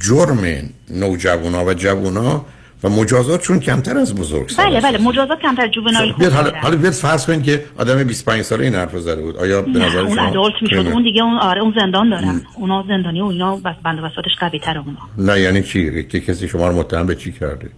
جرم 0.00 0.70
نوجوانا 0.90 1.64
و 1.64 1.74
جوونا 1.74 2.46
و 2.84 2.88
مجازاتشون 2.88 3.60
کمتر 3.60 3.98
از 3.98 4.14
بزرگ 4.14 4.52
بله 4.58 4.80
بله 4.80 4.98
مجازات 4.98 5.40
کمتر 5.40 5.68
جوونایل 5.68 6.12
بیاد 6.12 6.32
حالا 6.32 6.52
حالا 6.62 6.76
بیاد 6.76 6.92
فرض 6.92 7.26
کنید 7.26 7.42
که 7.42 7.64
آدم 7.78 8.04
25 8.04 8.42
ساله 8.42 8.64
این 8.64 8.74
حرف 8.74 8.98
زده 8.98 9.22
بود. 9.22 9.36
آیا 9.36 9.62
به 9.62 9.78
نظر 9.78 9.98
اون 9.98 10.16
شما 10.16 10.26
ادالت 10.26 10.54
می‌شد؟ 10.62 10.86
اون 10.86 11.02
دیگه 11.02 11.22
اون 11.22 11.38
آره 11.38 11.60
اون 11.62 11.74
زندان 11.76 12.10
دارن. 12.10 12.42
اونا 12.56 12.84
زندانی 12.88 13.20
و 13.20 13.24
اینا 13.24 13.56
بس 13.56 13.74
بند 13.84 14.00
بساتش 14.00 14.36
قوی 14.40 14.58
تر 14.58 14.78
اونا. 14.78 15.32
نه 15.32 15.40
یعنی 15.40 15.62
چی؟ 15.62 16.04
که 16.04 16.20
کسی 16.20 16.48
شما 16.48 16.68
رو 16.68 16.76
متهم 16.76 17.06
به 17.06 17.14
چی 17.14 17.32
کرده؟ 17.32 17.68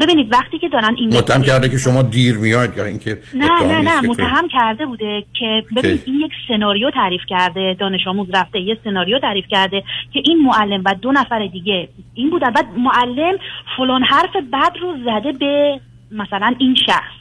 ببینید 0.00 0.32
وقتی 0.32 0.58
که 0.58 0.68
دارن 0.68 0.94
این 0.98 1.16
متهم 1.16 1.42
کرده 1.42 1.68
که 1.68 1.78
شما 1.78 2.02
دیر 2.02 2.36
میاد 2.36 2.76
یا 2.76 2.84
اینکه 2.84 3.18
نه 3.34 3.62
نه 3.62 3.80
نه 3.80 4.00
متهم 4.00 4.48
کرده 4.48 4.86
بوده 4.86 5.24
که 5.38 5.64
ببینید 5.76 6.02
این 6.06 6.20
یک 6.20 6.32
سناریو 6.48 6.90
تعریف 6.90 7.20
کرده 7.28 7.76
دانش 7.80 8.06
آموز 8.06 8.28
رفته 8.34 8.60
یه 8.60 8.78
سناریو 8.84 9.18
تعریف 9.18 9.44
کرده 9.50 9.82
که 10.12 10.20
این 10.24 10.42
معلم 10.42 10.82
و 10.84 10.94
دو 11.02 11.12
نفر 11.12 11.46
دیگه 11.46 11.88
این 12.14 12.30
بودن. 12.30 12.50
بعد 12.50 12.66
معلم 12.78 13.38
فلان 13.76 14.02
حرف 14.02 14.36
بد 14.52 14.72
رو 14.80 14.96
زده 15.04 15.32
به 15.32 15.80
مثلا 16.10 16.54
این 16.58 16.76
شخص. 16.86 17.20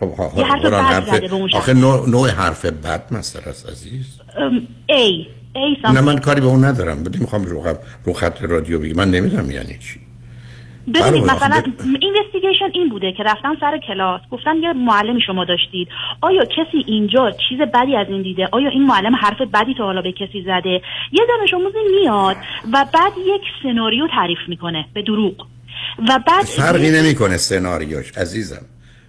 خب 0.00 0.12
ها- 0.18 0.32
یه 0.36 0.44
حرف 0.44 0.64
بد 0.64 0.72
حرف 0.74 1.06
زده 1.06 1.28
به 1.28 1.34
اون 1.34 1.48
شخص. 1.48 1.56
آخه 1.58 1.74
نوع, 1.74 2.10
نوع 2.10 2.30
حرف 2.30 2.64
بد 2.64 3.02
مثلا 3.10 3.42
است 3.46 3.70
عزیز 3.70 4.20
ای 4.86 5.26
ای 5.54 5.76
نه 5.94 6.00
من 6.00 6.18
کاری 6.18 6.40
به 6.40 6.46
اون 6.46 6.64
ندارم. 6.64 7.04
بدیم 7.04 7.20
می‌خوام 7.20 7.44
رو 7.44 7.76
رو 8.04 8.12
خط 8.12 8.42
رادیو 8.42 8.80
بگی 8.80 8.92
من 8.94 9.10
نمی‌دونم 9.10 9.50
یعنی 9.50 9.78
چی. 9.78 10.05
ببینید 10.94 11.24
بله، 11.24 11.34
مثلا 11.36 11.62
اینوستیگیشن 12.00 12.70
این 12.72 12.88
بوده 12.88 13.12
که 13.12 13.22
رفتن 13.22 13.56
سر 13.60 13.78
کلاس 13.78 14.20
گفتن 14.30 14.56
یه 14.56 14.72
معلمی 14.72 15.20
شما 15.20 15.44
داشتید. 15.44 15.88
آیا 16.20 16.44
کسی 16.44 16.84
اینجا 16.86 17.30
چیز 17.48 17.58
بدی 17.58 17.96
از 17.96 18.06
این 18.08 18.22
دیده؟ 18.22 18.48
آیا 18.52 18.68
این 18.68 18.86
معلم 18.86 19.16
حرف 19.16 19.40
بدی 19.40 19.74
تا 19.74 19.84
حالا 19.84 20.02
به 20.02 20.12
کسی 20.12 20.42
زده؟ 20.46 20.82
یه 21.12 21.22
دانش 21.28 21.54
آموزی 21.54 21.78
میاد 22.00 22.36
و 22.72 22.86
بعد 22.94 23.12
یک 23.18 23.42
سناریو 23.62 24.08
تعریف 24.08 24.38
می‌کنه 24.48 24.84
به 24.94 25.02
دروغ. 25.02 25.46
و 26.08 26.20
بعد 26.26 26.44
فرقی 26.44 26.90
نمی‌کنه 26.90 27.36
سناریوش 27.36 28.18
عزیزم. 28.18 28.66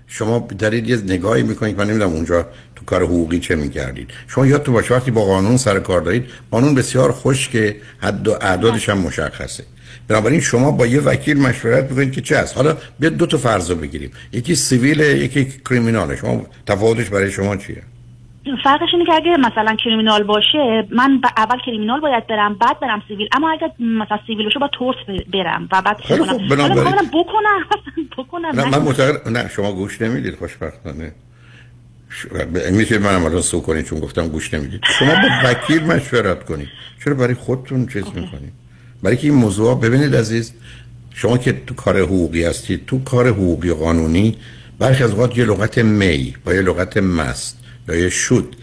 شما 0.07 0.47
دارید 0.59 0.89
یه 0.89 0.97
نگاهی 0.97 1.43
می‌کنید 1.43 1.77
من 1.77 1.87
نمی‌دونم 1.87 2.13
اونجا 2.13 2.47
تو 2.75 2.85
کار 2.85 3.03
حقوقی 3.03 3.39
چه 3.39 3.55
می‌کردید. 3.55 4.09
شما 4.27 4.47
یادتون 4.47 4.73
باشه 4.73 4.93
وقتی 4.93 5.11
با 5.11 5.25
قانون 5.25 5.57
سر 5.57 5.79
کار 5.79 6.01
دارید 6.01 6.25
قانون 6.51 6.75
بسیار 6.75 7.11
خوش 7.11 7.49
که 7.49 7.75
حد 7.99 8.27
و 8.27 8.31
اعدادش 8.41 8.89
هم 8.89 8.97
مشخصه. 8.97 9.63
بنابراین 10.07 10.39
شما 10.39 10.71
با 10.71 10.87
یه 10.87 10.99
وکیل 10.99 11.37
مشورت 11.37 11.89
بکنید 11.89 12.11
که 12.11 12.21
چه 12.21 12.39
هست 12.39 12.55
حالا 12.55 12.77
بیاد 12.99 13.13
دو 13.13 13.25
تا 13.25 13.37
فرض 13.37 13.69
رو 13.69 13.75
بگیریم. 13.75 14.11
یکی 14.31 14.55
civil 14.55 14.99
یکی 14.99 15.53
criminal 15.69 16.06
ه. 16.06 16.15
شما 16.15 16.45
تفاوتش 16.65 17.09
برای 17.09 17.31
شما 17.31 17.57
چیه؟ 17.57 17.81
فرقش 18.63 18.89
اینه 18.93 19.05
که 19.05 19.13
اگه 19.13 19.37
مثلا 19.37 19.75
criminal 19.83 20.23
باشه 20.23 20.87
من 20.91 21.21
ب- 21.21 21.25
اول 21.37 21.57
criminal 21.65 21.99
باید 21.99 22.27
برم 22.27 22.53
بعد 22.53 22.79
برم 22.79 23.03
civil. 23.07 23.27
اما 23.31 23.51
اگر 23.51 23.69
مثلا 23.79 24.19
civil 24.27 24.45
باشه 24.45 24.59
با 24.59 24.67
torts 24.67 24.95
برم 25.33 25.69
و 25.71 25.81
بعد 25.81 25.97
خیلی. 26.01 26.23
خوب، 26.23 26.41
بکنم 27.13 27.65
بکنم 28.17 28.47
نه 28.59 28.65
من. 28.65 28.77
معتقد 28.77 29.27
نه 29.29 29.49
شما 29.49 29.71
گوش 29.71 30.01
نمی‌دید 30.01 30.35
خوشبختانه. 30.35 31.11
می‌تونید 32.71 33.03
منم 33.05 33.25
الان 33.25 33.41
sue 33.41 33.61
کنید 33.61 33.85
چون 33.85 33.99
گفتم 33.99 34.27
گوش 34.27 34.53
نمی‌دید. 34.53 34.81
شما 34.99 35.09
با 35.09 35.49
وکیل 35.49 35.83
مشورت 35.83 36.45
کنید. 36.45 36.67
چرا 37.03 37.13
برای 37.13 37.33
خودتون 37.33 37.87
چیز 37.87 38.05
می‌کنید؟ 38.05 38.53
برای 39.03 39.17
که 39.17 39.27
این 39.27 39.35
موضوع 39.35 39.79
ببینید 39.81 40.15
عزیز 40.15 40.53
شما 41.13 41.37
که 41.37 41.53
تو 41.67 41.75
کار 41.75 41.99
حقوقی 41.99 42.43
هستید 42.45 42.85
تو 42.85 43.03
کار 43.03 43.27
حقوقی 43.27 43.73
قانونی 43.73 44.35
برخی 44.79 45.03
از 45.03 45.11
اوقات 45.11 45.37
یه 45.37 45.45
لغت 45.45 45.77
می 45.77 46.33
با 46.45 46.53
یه 46.53 46.61
لغت 46.61 46.97
مست. 46.97 47.56
یا 47.87 47.95
یه 47.95 48.09
شد 48.09 48.55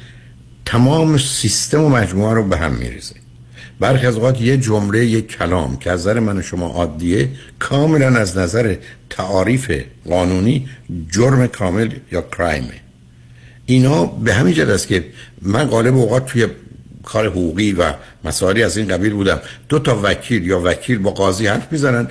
تمام 0.64 1.18
سیستم 1.18 1.80
و 1.80 1.88
مجموعه 1.88 2.34
رو 2.34 2.44
به 2.44 2.56
هم 2.56 2.72
میریزه. 2.72 3.14
برخی 3.80 4.06
از 4.06 4.16
اوقات 4.16 4.40
یه 4.40 4.56
جمله 4.56 5.06
یک 5.06 5.28
کلام 5.28 5.76
که 5.76 5.90
از 5.90 6.00
نظر 6.00 6.20
من 6.20 6.38
و 6.38 6.42
شما 6.42 6.66
عادیه 6.68 7.28
کاملا 7.58 8.06
از 8.06 8.38
نظر 8.38 8.76
تعاریف 9.10 9.82
قانونی 10.08 10.68
جرم 11.12 11.46
کامل 11.46 11.90
یا 12.12 12.22
کرایمه 12.22 12.80
اینا 13.66 14.04
به 14.04 14.34
همین 14.34 14.54
جد 14.54 14.70
است 14.70 14.88
که 14.88 15.04
من 15.42 15.64
غالب 15.64 15.96
اوقات 15.96 16.26
توی 16.26 16.46
کار 17.02 17.26
حقوقی 17.26 17.72
و 17.72 17.92
مسائلی 18.24 18.62
از 18.62 18.76
این 18.76 18.88
قبیل 18.88 19.12
بودم. 19.12 19.40
دو 19.68 19.78
تا 19.78 20.00
وکیل 20.02 20.46
یا 20.46 20.60
وکیل 20.64 20.98
با 20.98 21.10
قاضی 21.10 21.46
حرف 21.46 21.72
می‌زنن. 21.72 22.08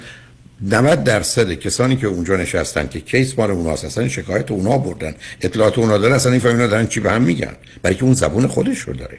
90 0.64 1.04
درصد 1.04 1.54
کسانی 1.54 1.96
که 1.96 2.08
اونجا 2.08 2.36
نشستن 2.36 2.88
که 2.88 3.00
کیس 3.00 3.40
مال 3.40 3.52
اوناست 3.52 3.86
اصلا 3.86 4.08
شکایت 4.08 4.52
اونا 4.52 4.78
بردن. 4.78 5.16
اطلاعات 5.42 5.80
اونا 5.80 5.98
دارن 5.98 6.14
اصلا 6.14 6.32
این 6.32 6.42
فهمیدن 6.42 6.68
دارن 6.68 6.88
چی 6.88 7.00
به 7.00 7.12
هم 7.12 7.22
میگن. 7.22 7.54
برای 7.82 7.96
که 7.96 8.04
اون 8.04 8.14
زبون 8.14 8.48
خودش 8.48 8.80
رو 8.80 8.94
داره. 8.94 9.18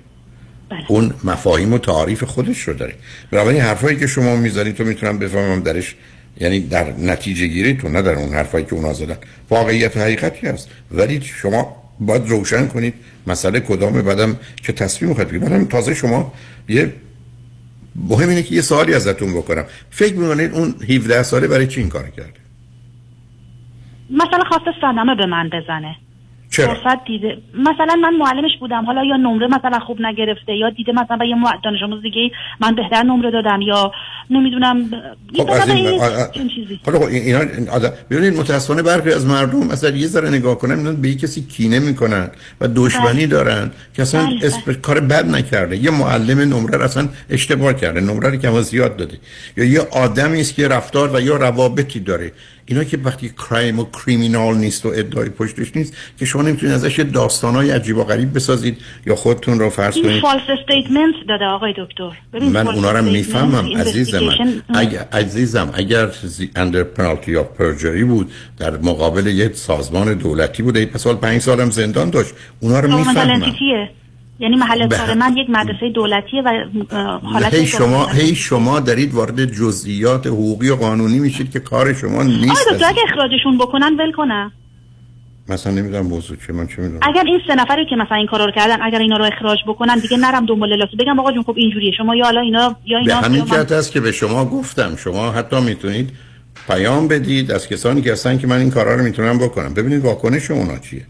بله. 0.71 0.81
اون 0.89 1.15
مفاهیم 1.25 1.73
و 1.73 1.79
تعاریف 1.79 2.25
خودش 2.25 2.61
رو 2.61 2.75
داره. 2.75 2.95
بنابراین 3.31 3.61
حرفایی 3.61 3.97
که 3.97 4.07
شما 4.07 4.37
می‌زنید 4.37 4.75
تو 4.75 4.85
می‌تونم 4.85 5.19
بفهمم 5.19 5.63
درش 5.63 5.95
یعنی 6.41 6.61
در 6.61 6.93
نتیجه 6.99 7.47
گیری 7.47 7.75
تو 7.75 7.89
نه 7.89 8.03
در 8.03 8.15
اون 8.15 8.35
حرفایی 8.35 8.65
که 8.65 8.75
اونا 8.75 8.93
زدن. 8.93 9.17
واقعیت 9.51 9.97
و 9.97 10.01
حقیقتی 10.01 10.47
هست. 10.47 10.69
ولی 10.93 11.21
شما 11.21 11.77
باید 12.01 12.29
روشن 12.29 12.67
کنید. 12.67 12.95
مسئله 13.27 13.61
کدامه 13.61 14.03
بعدم 14.03 14.37
که 14.57 14.73
تصمیم 14.73 15.09
می‌خواید 15.09 15.29
بگید 15.29 15.41
بعدم 15.41 15.65
تازه 15.65 15.95
شما 15.95 16.33
یه 16.69 16.93
مهم 17.97 18.29
اینه 18.29 18.43
که 18.43 18.55
یه 18.55 18.61
سوالی 18.61 18.95
ازتون 18.95 19.35
بکنم. 19.35 19.65
فکر 19.91 20.15
می‌کنید 20.15 20.55
اون 20.55 20.75
17 20.89 21.23
ساله 21.23 21.49
برای 21.49 21.67
چی 21.67 21.81
این 21.81 21.89
کار 21.89 22.03
کرده؟ 22.03 22.41
مثلا 24.11 24.45
خواسته 24.49 24.71
صدمه 24.81 25.15
به 25.15 25.27
من 25.27 25.51
بزنه. 25.53 25.97
چرا؟ 26.51 26.77
دیده 27.07 27.39
مثلا 27.55 27.95
من 27.95 28.17
معلمش 28.17 28.59
بودم. 28.61 28.85
حالا 28.85 29.05
یا 29.05 29.17
نمره 29.17 29.47
مثلا 29.47 29.79
خوب 29.79 30.01
نگرفته 30.01 30.53
یا 30.53 30.71
دیده 30.71 30.93
مثلا 30.93 31.17
به 31.17 31.29
یه 31.29 31.37
دانش 31.65 31.83
آموز 31.83 32.03
دیگه 32.03 32.31
من 32.61 32.75
بهتر 32.75 33.03
نمره 33.03 33.31
دادم 33.31 33.61
یا 33.61 33.93
نمی‌دونم 34.31 34.91
خب 35.37 35.51
از 35.51 35.69
این 35.69 36.01
حالا 36.85 36.99
خب 36.99 37.03
اینا 37.03 37.41
این 37.41 37.69
آدم 37.69 37.93
ببینید 38.11 38.39
متاسفانه 38.39 38.83
برخی 38.83 39.11
از 39.11 39.27
مردم 39.27 39.67
مثلا 39.67 39.91
یه 39.91 40.07
ذره 40.07 40.29
نگاه 40.29 40.59
کنن 40.59 40.75
می‌دونن 40.75 40.97
به 40.97 41.15
کسی 41.15 41.43
کینه 41.43 41.79
می‌کنن 41.79 42.31
و 42.61 42.69
دشمنی 42.69 43.27
دارن 43.27 43.71
که 43.95 44.03
اصلا 44.03 44.27
بله، 44.27 44.47
اسم 44.47 44.73
کار 44.73 45.01
بد 45.01 45.29
نکرده. 45.29 45.77
یه 45.77 45.91
معلم 45.91 46.41
نمره 46.41 46.85
اصلا 46.85 47.09
اشتباه 47.31 47.73
کرده 47.73 48.01
نمره 48.01 48.31
رو 48.31 48.37
کم 48.37 48.61
زیاد 48.61 48.97
داده 48.97 49.19
یا 49.57 49.65
یه 49.65 49.81
آدمی 49.81 50.41
است 50.41 50.55
که 50.55 50.69
رفتار 50.69 51.17
و 51.17 51.21
یا 51.21 51.37
روابطی 51.37 52.01
داره. 52.01 52.33
اینا 52.66 52.85
که 52.85 52.98
وقتی 53.05 53.29
crime 53.29 53.79
و 53.79 53.85
criminal 53.85 54.57
نیست 54.57 54.87
و 54.87 54.88
ادعای 54.88 55.29
پشتش 55.29 55.77
نیست 55.77 55.96
که 56.18 56.24
شما 56.24 56.42
نمی‌تونید 56.42 56.74
ازش 56.74 56.98
یه 56.98 57.05
داستانای 57.05 57.70
عجیب 57.70 57.96
و 57.96 58.05
غریب 58.05 58.35
بسازید. 58.35 58.79
یا 59.07 59.14
خودتون 59.14 59.59
رو 59.59 59.70
فرض 59.70 59.96
این 59.96 60.05
کنید. 60.05 60.22
false 60.23 60.43
statement 60.49 61.14
داده 61.29 61.44
آقای 61.44 61.74
دکتر. 61.79 62.11
من 62.48 62.68
اونا 62.68 62.92
رو 62.92 63.03
می‌فهمم 63.03 63.77
عزیز 63.77 64.14
من 64.14 64.62
اگر 64.74 65.09
عزیزم 65.12 65.70
اگر 65.74 66.09
اندر 66.57 66.83
پنالتی 66.83 67.37
آف 67.37 67.46
پرجری 67.46 68.05
بود 68.05 68.33
در 68.59 68.77
مقابل 68.77 69.27
یک 69.27 69.57
سازمان 69.57 70.14
دولتی 70.14 70.62
بوده 70.62 70.87
پس 70.87 71.03
سال 71.03 71.16
پنج 71.16 71.40
سالم 71.40 71.70
زندان 71.70 72.11
داشت. 72.11 72.35
اونا 72.61 72.81
رو 72.81 72.96
می‌فهمم. 72.96 73.55
یعنی 74.38 74.57
محل 74.57 74.87
به 74.87 74.97
کار. 74.97 75.14
من 75.14 75.37
یک 75.37 75.51
مدرسه 75.51 75.90
دولتیه 75.94 76.42
و 76.42 76.62
حالت 77.23 77.55
هی 77.55 77.66
شما. 77.66 78.07
هی 78.07 78.35
شما 78.35 78.81
دارید 78.81 79.14
وارد 79.14 79.44
جزئیات 79.44 80.27
حقوقی 80.27 80.68
و 80.68 80.77
قانونی 80.77 81.18
میشید 81.18 81.51
که 81.53 81.61
کار 81.61 81.92
شما 81.92 82.23
نیست 82.23 82.68
عزیز. 82.68 82.83
اگه 82.83 83.03
اخراجشون 83.12 83.59
بکنن 83.59 83.97
ول 83.99 84.12
کنم 84.12 84.53
مثلا 85.49 85.73
نمی‌دونم 85.73 86.07
موضوع 86.07 86.37
چه 86.47 86.53
من 86.53 86.66
چه 86.66 86.83
می‌دونم 86.83 87.01
اگر 87.03 87.23
این 87.27 87.40
سه 87.47 87.55
نفری 87.55 87.87
که 87.90 87.97
مثلا 87.97 88.16
این 88.16 88.27
کارا 88.27 88.44
رو 88.44 88.53
کردن 88.53 88.83
اگر 88.83 88.99
اینا 88.99 89.16
رو 89.16 89.25
اخراج 89.25 89.59
بکنن 89.66 89.99
دیگه 89.99 90.16
نرم 90.16 90.47
دنبال 90.47 90.77
لاسو 90.77 90.97
بگم 90.97 91.18
آقا 91.18 91.33
جون 91.33 91.42
خب 91.42 91.55
اینجوریه 91.57 91.92
شما 91.97 92.16
یا 92.16 92.25
حالا 92.25 92.40
اینا 92.40 92.77
یا 92.85 92.99
به 92.99 93.03
اینا 93.03 93.16
همین 93.16 93.38
یا 93.38 93.44
من- 93.44 93.51
جهت 93.51 93.73
است 93.73 93.92
که 93.92 94.01
به 94.01 94.12
شما 94.12 94.44
گفتم 94.44 94.97
شما 94.97 95.31
حتی 95.31 95.61
می‌تونید 95.61 96.11
پیام 96.68 97.09
بدید 97.09 97.53
از 97.53 97.68
کسانی 97.68 98.03
که 98.03 98.12
هستن 98.12 98.38
که 98.38 98.47
من 98.47 98.59
این 98.59 98.70
کارا 98.70 98.94
رو 98.94 99.03
می‌تونم 99.03 99.38
بکنم 99.38 99.75
ببینید 99.75 100.05
واکنش 100.05 100.51
اونا 100.51 100.79
چیه 100.79 101.07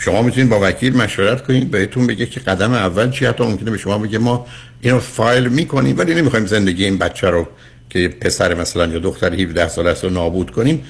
شما 0.00 0.22
می‌تونید 0.22 0.50
با 0.50 0.60
وکیل 0.62 0.96
مشورت 0.96 1.46
کنید 1.46 1.70
بهتون 1.70 2.06
بگه 2.06 2.26
که 2.26 2.40
قدم 2.40 2.72
اول 2.72 3.10
چی 3.10 3.26
حتی 3.26 3.44
ممکنه 3.44 3.70
به 3.70 3.78
شما 3.78 3.98
بگه 3.98 4.18
ما 4.18 4.46
اینو 4.80 4.98
فایل 4.98 5.48
می‌کنیم 5.48 5.98
ولی 5.98 6.14
نمی‌خوایم 6.14 6.46
زندگی 6.46 6.84
این 6.84 6.98
بچه 6.98 7.30
رو 7.30 7.48
که 7.90 8.08
پسر 8.08 8.54
مثلا 8.54 8.86
یا 8.86 8.98
دختر 8.98 9.34
17 9.34 9.68
ساله 9.68 9.90
است 9.90 10.04
رو 10.04 10.10
نابود 10.10 10.50
کنیم 10.50 10.84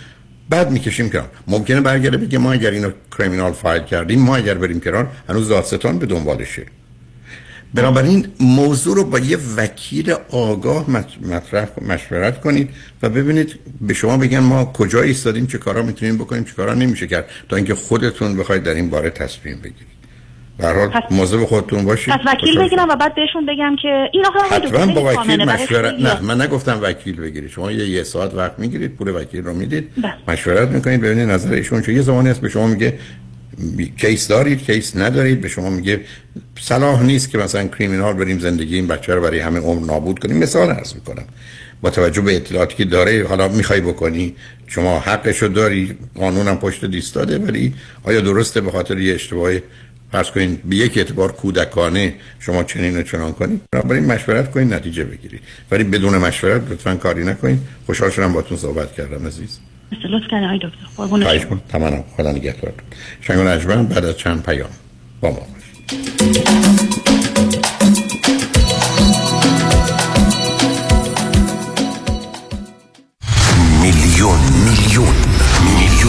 بعد 0.51 0.71
می‌کشیم 0.71 1.11
کنار. 1.11 1.29
ممکنه 1.47 1.81
برگرده 1.81 2.17
بگه 2.17 2.39
ما 2.39 2.53
اگر 2.53 2.71
اینو 2.71 2.91
کریمینال 3.19 3.53
فایل 3.53 3.83
کردیم 3.83 4.21
ما 4.21 4.37
اگر 4.37 4.55
بریم 4.55 4.81
کنار 4.81 5.09
هنوز 5.29 5.49
دادستان 5.49 5.99
به 5.99 6.07
دنبالشه. 6.07 6.67
بنابراین 7.75 8.27
موضوع 8.41 8.97
رو 8.97 9.05
با 9.05 9.19
یه 9.19 9.39
وکیل 9.57 10.15
آگاه 10.31 10.91
مطرح 11.23 11.69
مشورت 11.89 12.41
کنید 12.41 12.71
و 13.03 13.09
ببینید 13.09 13.59
به 13.81 13.95
شما 13.95 14.17
بگن 14.17 14.39
ما 14.39 14.65
کجا 14.65 15.03
ایستادیم 15.03 15.47
چه 15.47 15.59
کارا 15.59 15.83
می‌تونیم 15.83 16.19
بکنیم 16.19 16.45
چه 16.45 16.53
کارا 16.53 16.75
نمیشه 16.75 17.07
کرد 17.07 17.31
تا 17.49 17.57
اینکه 17.57 17.75
خودتون 17.75 18.37
بخواید 18.37 18.63
در 18.63 18.75
این 18.75 18.91
باره 18.91 19.11
تصمیم 19.11 19.57
بگیرید. 19.57 19.91
به 20.59 20.67
هر 20.67 20.73
حال 20.73 21.03
مواظب 21.11 21.45
خودتون 21.45 21.85
باشید. 21.85 22.15
پس 22.15 22.21
وکیل 22.27 22.59
بگیرم 22.59 22.89
و 22.89 22.97
بعد 22.97 23.15
بهشون 23.15 23.47
بگم 23.47 23.77
که 23.83 24.09
این 24.13 24.27
آخه 24.27 24.55
حتما 24.55 24.95
با 24.95 25.13
وکیل 25.13 25.45
مشورت 25.45 25.95
نه 25.95 26.21
من 26.21 26.41
نگفتم 26.41 26.79
وکیل 26.83 27.17
بگیرید. 27.17 27.51
شما 27.51 27.73
یه 27.73 27.89
یه 27.89 28.03
ساعت 28.03 28.35
وقت 28.35 28.59
می‌گیرید 28.59 28.97
پول 28.97 29.09
وکیل 29.09 29.45
رو 29.45 29.55
می‌دید 29.55 29.89
بله. 30.03 30.13
مشورت 30.29 30.69
می‌کنید 30.69 31.01
ببینید 31.01 31.31
نظر 31.31 31.53
ایشون 31.53 31.83
چه 31.83 31.93
یه 31.93 32.03
زمانی 32.03 32.29
هست 32.29 32.41
به 32.41 32.49
شما 32.49 32.67
میگه 32.67 32.99
کیس 33.97 34.29
دارید 34.29 34.63
کیس 34.63 34.97
ندارید؟ 34.97 35.41
به 35.41 35.49
شما 35.49 35.71
میگه 35.71 36.01
صلاح 36.61 37.03
نیست 37.03 37.31
که 37.31 37.39
مثلا 37.39 37.67
کریمینال 37.67 38.13
بریم 38.13 38.39
زندگی 38.39 38.75
این 38.75 38.87
بچه 38.87 39.15
رو 39.15 39.23
برای 39.23 39.39
همه 39.39 39.61
عمر 39.61 39.87
نابود 39.87 40.19
کنیم. 40.19 40.39
مثال 40.39 40.71
عرض 40.71 40.95
می‌کنم. 40.95 41.25
با 41.83 41.91
توجه 41.91 42.21
به 42.21 42.37
اطلاعاتی 42.37 42.77
که 42.77 42.85
داره 42.85 43.27
حالا 43.29 43.49
می‌خوای 43.49 43.81
بکنی 43.81 44.35
شما 44.67 44.99
حقشو 44.99 45.47
داری 45.47 45.99
قانونم 46.15 46.59
پشت 46.59 46.85
دیستاده 46.85 47.39
ولی 47.39 47.75
آیا 48.03 48.21
درسته 48.21 48.61
به 48.61 48.71
خاطر 48.71 48.99
یه 48.99 49.15
اشتباه 49.15 49.53
فرض 50.13 50.31
کنین 50.31 50.59
به 50.65 50.77
یک 50.77 50.99
اعتبار 50.99 51.33
کودکانه 51.33 52.15
شما 52.39 52.65
چنین 52.65 52.97
و 52.97 53.03
چنان 53.03 53.33
کنید 53.33 53.61
بنابراین 53.73 54.05
مشورت 54.05 54.51
کنید 54.51 54.75
نتیجه 54.75 55.05
بگیرید. 55.05 55.41
ولی 55.71 55.85
بدون 55.85 56.19
مشورت 56.19 56.71
لطفا 56.71 56.95
کاری 56.95 57.25
نکنید 57.25 57.59
خوشحال 57.87 58.11
شدم 58.11 58.33
باتون 58.33 58.57
صحبت 58.57 58.93
کردم 58.93 59.27
عزیز. 59.27 59.59
لطف 59.93 60.29
کردن. 60.31 60.45
آقای 60.45 60.59
دکتر 60.59 60.87
قربون 60.97 61.23
شما 61.23 61.61
تمام 61.69 62.05
خدا 62.17 62.33
بعد 63.87 64.05
از 64.05 64.17
چند 64.17 64.43
پیام 64.43 64.71
با 65.21 65.31
ما 65.31 65.47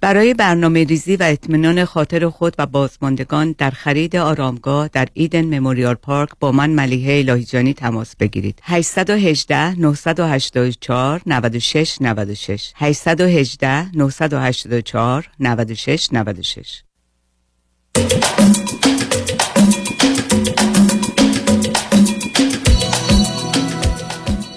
برای 0.00 0.34
برنامه 0.34 0.84
ریزی 0.84 1.16
و 1.16 1.22
اطمینان 1.22 1.84
خاطر 1.84 2.28
خود 2.28 2.54
و 2.58 2.66
بازماندگان 2.66 3.54
در 3.58 3.70
خرید 3.70 4.16
آرامگاه 4.16 4.88
در 4.88 5.08
ایدن 5.14 5.58
مموریال 5.58 5.94
پارک 5.94 6.28
با 6.40 6.52
من 6.52 6.70
ملیحه 6.70 7.18
الهیجانی 7.18 7.74
تماس 7.74 8.16
بگیرید. 8.16 8.58
818 8.62 9.80
984 9.80 11.20
96 11.26 11.96
96 12.00 12.72
818 12.76 13.96
984 13.96 15.30
96 15.40 16.08
96 16.12 16.82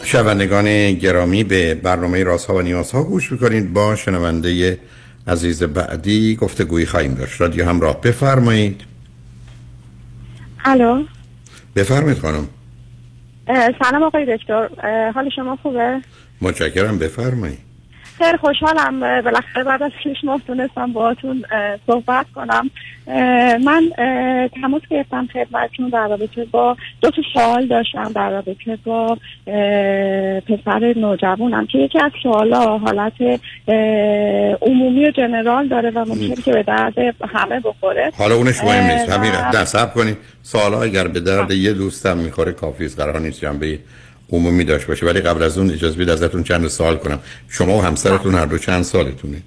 شنوندگان 0.04 0.94
گرامی 0.94 1.44
به 1.44 1.76
برنامه 1.76 2.24
رازها 2.24 2.56
و 2.56 2.62
نیازها 2.62 3.04
گوش 3.04 3.32
می‌کنید. 3.32 3.74
با 3.74 3.96
شنونده 3.96 4.80
عزیز 5.28 5.64
بعدی 5.64 6.36
گفتگویی 6.36 6.86
خواهیم 6.86 7.14
داشت. 7.14 7.42
رادیو 7.42 7.66
همراه 7.66 8.02
بفرمایید. 8.02 8.82
الو؟ 10.66 11.04
بفرمایید 11.76 12.20
خانم. 12.20 12.48
سلام 13.80 14.04
آقای 14.04 14.38
دکتر. 14.38 14.70
حال 15.16 15.30
شما 15.36 15.56
خوبه؟ 15.56 16.02
متشکرم 16.42 17.00
بفرمایید. 17.00 17.63
خیلی 18.18 18.38
خوشحالم 18.38 19.00
بالاخره 19.00 19.64
بعد 19.64 19.84
از 19.84 19.92
شش 20.04 20.24
ماه 20.24 20.42
تونستم 20.48 20.94
باهاتون 20.94 21.44
اه، 21.52 21.78
صحبت 21.88 22.26
کنم. 22.36 22.70
من 23.66 23.92
تماس 24.62 24.82
گرفتم 24.90 25.28
خدمتتون 25.34 25.90
در 25.90 26.08
رابطه 26.08 26.46
با 26.46 26.78
دو 27.02 27.10
تا 27.10 27.22
سوال 27.34 27.68
داشتم 27.68 28.12
در 28.16 28.30
رابطه 28.30 28.78
با 28.84 29.18
پسر 30.48 30.94
نوجوانم 30.96 31.68
که 31.68 31.78
یکی 31.78 32.00
از 32.00 32.12
سوالا 32.24 32.78
حالت 32.78 33.42
عمومی 34.62 35.06
و 35.06 35.12
جنرال 35.12 35.68
داره 35.68 35.90
و 35.90 36.00
ممکنه 36.00 36.36
که 36.36 36.52
به 36.52 36.64
درد 36.64 36.94
همه 37.34 37.60
بخوره. 37.60 38.12
حالا 38.18 38.36
اونش 38.36 38.64
مهم 38.64 38.92
نیست 38.92 39.10
همین 39.10 39.32
نه 39.32 39.66
صبر 39.66 39.94
کنید 39.94 40.18
سوالا 40.42 40.82
اگر 40.82 41.08
به 41.08 41.20
درد 41.20 41.52
یه 41.52 41.74
دوستم 41.74 42.18
می‌خوره 42.18 42.52
کافی 42.52 42.86
است 42.86 43.00
قرار 43.00 43.20
نیست 43.20 43.42
جنبه 43.42 43.80
عمومی 44.32 44.64
داشته 44.64 44.88
باشه. 44.88 45.06
ولی 45.06 45.20
قبل 45.20 45.44
از 45.44 45.58
اون 45.58 45.72
اجازه 45.72 45.96
بدید 45.96 46.10
ازتون 46.10 46.44
چند 46.44 46.68
سوال 46.68 46.96
کنم. 46.96 47.20
شما 47.50 47.78
و 47.78 47.82
همسرتون 47.82 48.36
هر 48.36 48.46
دو 48.46 48.58
چند 48.58 48.84
سالتونه؟ 48.84 49.38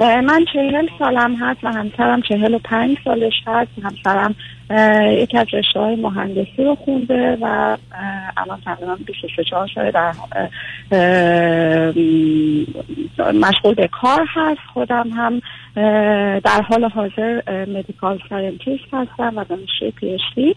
من 0.00 0.44
چهل 0.52 0.88
سالم 0.98 1.36
هست 1.36 1.64
و 1.64 1.68
همسرم 1.68 2.22
چهل 2.22 2.54
و 2.54 2.58
پنج 2.58 2.96
سالش 3.04 3.32
هست. 3.46 3.70
همسرم 3.82 4.34
یکی 5.10 5.38
از 5.38 5.46
رشته 5.52 5.80
های 5.80 5.96
مهندسی 5.96 6.64
رو 6.64 6.74
خونده 6.74 7.38
و 7.40 7.76
الان 8.36 8.60
تقریبا 8.64 8.96
24 9.06 9.68
ساله 9.74 9.90
در 9.90 10.12
مشغول 13.32 13.74
به 13.74 13.88
کار 13.88 14.26
هست. 14.34 14.60
خودم 14.72 15.10
هم 15.10 15.40
در 16.40 16.62
حال 16.68 16.84
حاضر 16.84 17.42
medical 17.68 18.18
scientist 18.28 18.84
هستم 18.92 19.32
و 19.36 19.44
دانشجوی 19.44 19.90
PhD 19.90 20.56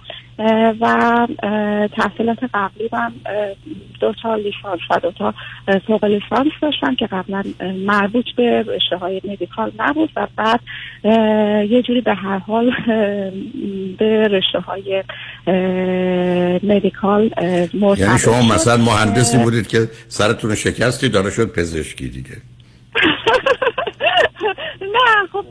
و 0.81 1.27
تحصیلات 1.87 2.39
قبلی 2.53 2.89
هم 2.93 3.13
دو 3.99 4.13
تا 4.13 4.35
لیسانس 4.35 4.79
و 4.89 4.99
دو 4.99 5.11
تا 5.11 5.33
فوق 5.87 6.05
لیسانس 6.05 6.51
داشتم 6.61 6.95
که 6.95 7.07
قبلا 7.07 7.43
مربوط 7.85 8.25
به 8.35 8.61
رشته 8.67 8.97
های 8.97 9.21
medical 9.23 9.71
نبود 9.79 10.09
و 10.15 10.27
بعد 10.35 10.59
یه 11.69 11.81
جوری 11.81 12.01
به 12.01 12.13
هر 12.13 12.37
حال 12.37 12.71
رشته 14.05 14.59
های 14.59 15.03
مدیکال 16.63 17.29
یعنی 17.97 18.19
شما. 18.19 18.41
مثلا 18.41 18.77
مهندسی 18.77 19.37
بودید 19.37 19.67
که 19.67 19.89
سرتون 20.07 20.55
شکستی 20.55 21.09
داره 21.09 21.29
شد 21.29 21.51
پزشکی 21.53 22.07
دیگه 22.07 22.37
نه 24.81 25.27
خب 25.31 25.45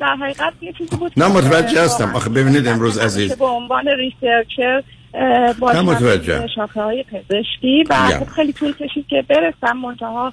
در 0.00 0.16
حقیقت 0.16 0.52
یه 0.60 0.72
چیزی 0.72 0.96
بود 0.96 1.12
نه، 1.16 1.28
متوجه 1.28 1.82
هستم. 1.82 2.14
آخه 2.14 2.30
ببینید 2.30 2.68
امروز 2.68 2.98
عزیز. 2.98 3.36
به 3.36 3.44
عنوان 3.44 3.88
ریسرچر 3.88 4.82
نه، 5.14 5.80
متوجه. 5.80 6.46
شاخه 6.54 6.82
های 6.82 7.02
پزشکی. 7.02 7.84
و 7.90 7.94
یا. 8.10 8.18
خب 8.18 8.28
خیلی 8.28 8.52
طول 8.52 8.72
کشید 8.72 9.06
که 9.08 9.24
برسم. 9.28 9.76
منتها 9.76 10.32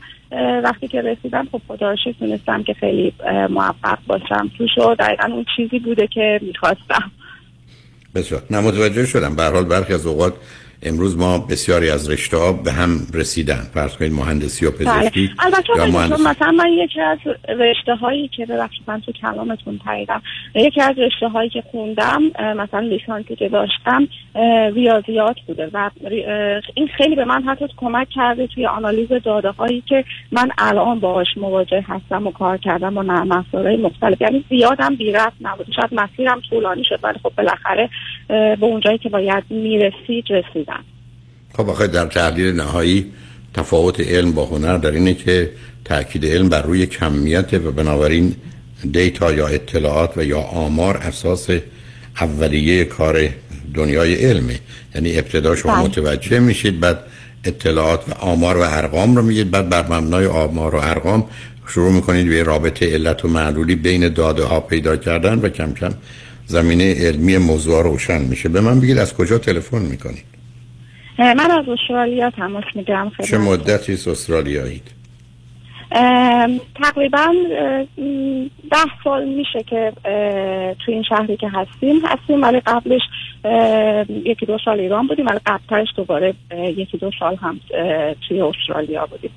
وقتی 0.64 0.88
که 0.88 1.02
رسیدم 1.02 1.48
خب 1.52 1.62
خدا 1.68 1.90
رو 1.90 1.98
شکر 2.04 2.16
تونستم 2.20 2.64
که 2.64 2.74
خیلی 2.74 3.14
موفق 3.50 3.98
باشم. 4.08 4.52
توش 4.58 4.78
و 4.78 4.96
دقیقا 4.96 5.24
اون 5.24 5.46
چیزی 5.56 5.80
بوده 5.80 6.08
که 6.08 6.40
می‌خواستم. 6.42 7.12
بسیار. 8.16 8.42
نه 8.52 8.60
متوجه 8.60 9.06
شدم. 9.06 9.36
به 9.36 9.44
حال 9.44 9.64
برخی 9.64 9.94
از 9.94 10.06
اوقات 10.06 10.34
امروز 10.88 11.18
ما 11.18 11.38
بسیاری 11.38 11.90
از 11.90 12.10
رشته 12.10 12.38
ها 12.38 12.54
به 12.54 12.72
هم 12.72 12.90
رسیدن. 13.14 13.62
فرض 13.74 13.98
کنید 13.98 14.14
مهندسی 14.14 14.66
و 14.66 14.72
پزشکی 14.72 15.28
بله. 15.28 15.46
البته 15.46 15.74
دکتر، 15.74 15.86
مهندسی. 15.86 16.24
مثلا 16.24 16.52
من 16.52 16.70
یکی 16.70 17.02
از 17.02 17.18
رشته 17.48 17.96
هایی 17.96 18.28
که 18.28 18.46
ببخشید 18.46 18.84
من 18.88 19.02
تو 19.02 19.12
کلامتون 19.12 19.78
پریدم 19.86 20.22
یکی 20.56 20.82
از 20.82 21.00
رشته 21.00 21.28
هایی 21.28 21.50
که 21.50 21.64
خوندم 21.72 22.22
مثلا 22.58 22.80
لیسانسی 22.80 23.36
که 23.36 23.50
داشتم 23.50 24.08
ریاضیات 24.74 25.36
بوده 25.48 25.70
و 25.74 25.90
این 26.74 26.88
خیلی 26.98 27.16
به 27.16 27.26
من 27.26 27.44
حتی 27.44 27.66
کمک 27.78 28.08
کرده 28.10 28.48
توی 28.48 28.66
آنالیز 28.66 29.10
داده 29.24 29.52
هایی 29.52 29.84
که 29.90 30.04
من 30.32 30.52
الان 30.58 31.00
باهاش 31.00 31.28
مواجه 31.38 31.86
هستم 31.88 32.28
و 32.28 32.32
کار 32.32 32.58
کردم 32.58 32.96
با 32.96 33.02
نرم 33.02 33.32
افزارهای 33.32 33.78
مختلف. 33.78 34.22
یعنی 34.22 34.46
زیادم 34.50 34.96
بی 34.96 35.12
رفت 35.12 35.36
نبود. 35.42 35.68
شاید 35.76 35.90
مسیرم 35.92 36.42
طولانی 36.50 36.84
شد 36.84 37.00
ولی 37.04 37.20
خب 37.24 37.32
بالاخره 37.38 37.90
به 38.28 38.66
اونجایی 38.66 38.98
که 38.98 39.10
باید 39.10 39.44
می‌رسید 39.50 40.26
رسیدم. 40.30 40.77
خب 41.58 41.70
آخه 41.70 41.88
در 41.88 42.06
تحلیل 42.06 42.56
نهایی 42.56 43.06
تفاوت 43.54 44.00
علم 44.00 44.32
با 44.32 44.46
هنر 44.46 44.78
در 44.78 44.92
اینه 44.92 45.14
که 45.14 45.52
تاکید 45.86 46.26
علم 46.26 46.50
بر 46.50 46.62
روی 46.62 46.86
کمیت 46.86 47.54
و 47.54 47.72
بنابراین 47.72 48.36
دیتا 48.92 49.32
یا 49.32 49.48
اطلاعات 49.48 50.18
و 50.18 50.24
یا 50.24 50.40
آمار 50.40 50.98
اساس 50.98 51.48
اولیه 52.22 52.86
کار 52.86 53.30
دنیای 53.74 54.16
علمه. 54.16 54.60
یعنی 54.96 55.18
ابتدا 55.18 55.56
شما 55.56 55.74
بله. 55.76 55.84
متوجه 55.84 56.40
میشید 56.40 56.80
بعد 56.80 57.00
اطلاعات 57.44 58.10
و 58.10 58.14
آمار 58.14 58.58
و 58.58 58.62
ارقام 58.62 59.16
رو 59.16 59.22
میگید 59.22 59.52
بعد 59.52 59.70
بر 59.70 59.84
مبنای 59.84 60.26
آمار 60.26 60.76
و 60.76 60.78
ارقام 60.78 61.26
شروع 61.68 61.92
می‌کنید 61.92 62.30
به 62.30 62.44
رابطه 62.44 62.94
علت 62.94 63.26
و 63.26 63.28
معلولی 63.28 63.76
بین 63.76 64.10
داده 64.10 64.44
ها 64.44 64.60
پیدا 64.60 64.96
کردن 64.96 65.40
و 65.40 65.50
کم 65.50 65.74
کم 65.74 65.94
زمینه 66.48 66.94
علمی 66.94 67.38
موضوع 67.38 67.84
روشن 67.84 68.22
میشه. 68.22 68.50
به 68.50 68.62
من 68.62 68.80
بگید 68.80 68.98
از 68.98 69.14
کجا 69.14 69.38
تلفن 69.38 69.82
می‌کنید؟ 69.82 70.37
من 71.18 71.52
از 71.52 71.70
استرالیا 71.70 72.30
تماس 72.30 72.64
می‌گیرم. 72.76 73.12
چه 73.30 73.38
مدتی 73.38 73.94
است 73.94 74.08
استرالیایید؟ 74.08 74.84
تقریبا 76.84 77.34
ده 78.72 78.78
سال 79.04 79.26
میشه 79.26 79.64
که 79.64 79.94
تو 80.86 80.92
این 80.92 81.04
شهری 81.04 81.38
که 81.38 81.50
هستیم. 81.50 82.06
هستیم 82.06 82.42
ولی 82.42 82.60
قبلش 82.60 83.02
یکی 84.10 84.46
دو 84.46 84.58
سال 84.66 84.80
ایران 84.80 85.08
بودیم 85.08 85.26
ولی 85.26 85.40
قبلترش 85.46 85.88
دوباره 85.96 86.34
یکی 86.78 86.98
دو 86.98 87.12
سال 87.20 87.36
هم 87.36 87.60
توی 88.28 88.42
استرالیا 88.42 89.06
بودیم. 89.06 89.32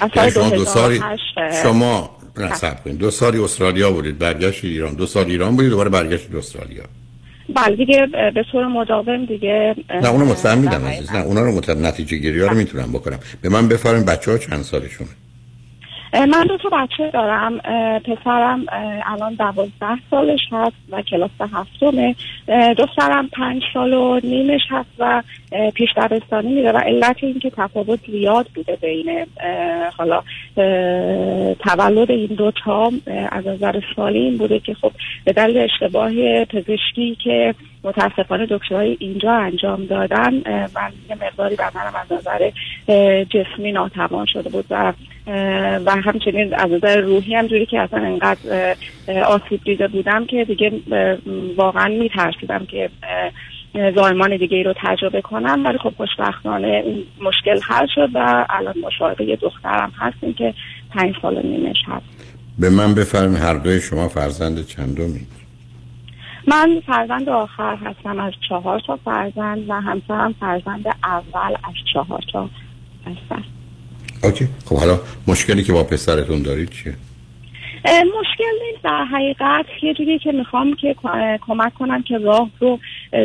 از 0.00 0.10
سال 0.14 0.30
شما 0.30 0.50
دو 0.50 0.64
سالی 0.64 0.98
2008 0.98 1.22
اه، 1.36 1.62
شما 1.62 2.10
نه 2.36 2.54
صبر 2.54 2.80
کنید. 2.84 2.98
دو 2.98 3.10
سالی 3.10 3.38
استرالیا 3.38 3.90
بودید 3.90 4.18
برگشتید 4.18 4.70
ایران. 4.70 4.94
دو 4.94 5.06
سال 5.06 5.26
ایران 5.26 5.56
بودید 5.56 5.70
دوباره 5.70 5.90
برگشتید 5.90 6.36
استرالیا. 6.36 6.82
بله 7.48 7.76
دیگه 7.76 8.06
به 8.34 8.44
طور 8.52 8.66
مداوم 8.66 9.24
دیگه 9.24 9.74
نه 10.02 10.10
اونو 10.10 10.34
در 10.44 10.54
میدم 10.54 10.84
عزیز 10.84 11.12
نه 11.12 11.22
اونا 11.22 11.42
رو 11.42 11.52
متفهم 11.52 11.86
نتیجه 11.86 12.16
گیری 12.16 12.40
ها 12.40 12.46
رو 12.46 12.56
می‌تونم 12.56 12.92
بکنم. 12.92 13.18
به 13.40 13.48
من 13.48 13.68
بفرمایید 13.68 14.06
بچه 14.06 14.30
ها 14.30 14.38
چند 14.38 14.62
سالشونه؟ 14.62 15.10
من 16.12 16.46
دو 16.48 16.56
تا 16.56 16.68
بچه 16.68 17.10
دارم. 17.10 17.58
پسرم 17.98 18.64
الان 19.06 19.34
دوازده 19.34 19.98
سالش 20.10 20.40
هست 20.52 20.76
و 20.90 21.02
کلاس 21.02 21.30
هفتمه. 21.52 22.14
دخترم 22.78 23.28
پنج 23.28 23.62
سال 23.74 23.92
و 23.92 24.20
نیمش 24.24 24.60
هست 24.70 24.90
و 24.98 25.22
پیش 25.74 25.88
دبستانی 25.96 26.54
میره 26.54 26.72
و 26.72 26.76
علت 26.76 27.16
این 27.20 27.38
که 27.38 27.50
تفاوت 27.50 28.00
زیاد 28.10 28.46
بوده 28.54 28.76
بین 28.76 29.26
حالا 29.98 30.22
تولد 31.58 32.10
این 32.10 32.26
دوتا 32.26 32.92
از 33.30 33.46
نظر 33.46 33.80
سالی 33.96 34.18
این 34.18 34.36
بوده 34.36 34.58
که 34.58 34.74
خب 34.74 34.92
به 35.24 35.32
دلیل 35.32 35.58
اشتباه 35.58 36.44
پزشکی 36.44 37.16
که 37.24 37.54
متاسفانه 37.84 38.46
دکترهای 38.50 38.96
اینجا 39.00 39.32
انجام 39.32 39.86
دادن 39.86 40.32
من 40.74 40.92
یه 41.10 41.16
مقداری 41.20 41.56
بدنم 41.56 41.92
از 41.94 42.12
نظر 42.18 42.50
جسمی 43.24 43.72
ناتوان 43.72 44.26
شده 44.26 44.48
بود 44.48 44.64
و 44.70 44.92
و 45.86 45.90
همچنین 45.90 46.54
از 46.54 46.70
نظر 46.70 47.00
روحی 47.00 47.34
هم 47.34 47.46
جوری 47.46 47.66
که 47.66 47.80
اصلا 47.80 47.98
انقدر 47.98 48.76
آسیب 49.26 49.60
دیده 49.64 49.88
بودم 49.88 50.26
که 50.26 50.44
دیگه 50.44 50.72
واقعا 51.56 51.88
میترسیدم 51.88 52.66
که 52.66 52.90
زایمان 53.96 54.36
دیگه 54.36 54.56
ای 54.56 54.62
رو 54.62 54.74
تجربه 54.76 55.20
کنم. 55.20 55.64
ولی 55.64 55.78
خب 55.78 55.92
خوشبختانه 55.96 56.82
این 56.86 57.04
مشکل 57.20 57.60
حل 57.62 57.86
شد 57.94 58.08
و 58.14 58.46
الان 58.50 58.74
مشاهده 58.82 59.24
یه 59.24 59.36
دخترم 59.36 59.92
هستیم 59.98 60.34
که 60.34 60.54
پنج 60.90 61.14
سال 61.22 61.46
نیمش 61.46 61.76
هست. 61.86 62.04
به 62.58 62.70
من 62.70 62.94
بفرمایید 62.94 63.42
هر 63.42 63.54
دوی 63.54 63.80
شما 63.80 64.08
فرزند 64.08 64.66
چندمی 64.66 65.20
من 66.46 66.82
فرزند 66.86 67.28
آخر 67.28 67.76
هستم 67.76 68.20
از 68.20 68.32
چهار 68.48 68.80
تا 68.86 68.98
فرزند 69.04 69.70
و 69.70 69.72
همسرم 69.80 70.34
فرزند 70.40 70.86
اول 71.04 71.52
از 71.52 71.74
چهار 71.92 72.24
تا 72.32 72.48
هستن. 73.06 73.44
اوکی. 74.24 74.48
خب 74.66 74.76
حالا 74.76 75.00
مشکلی 75.28 75.62
که 75.62 75.72
با 75.72 75.84
پسرتون 75.84 76.42
دارید 76.42 76.70
چیه؟ 76.70 76.94
مشکل 77.84 78.44
نیست. 78.66 78.84
در 78.84 79.04
حقیقت 79.04 79.66
یه 79.82 79.94
جوری 79.94 80.18
که 80.18 80.32
می‌خوام 80.32 80.76
که 80.76 80.96
کمک 81.40 81.74
کنم 81.74 82.02
که 82.02 82.18
راه 82.18 82.50
رو 82.60 82.78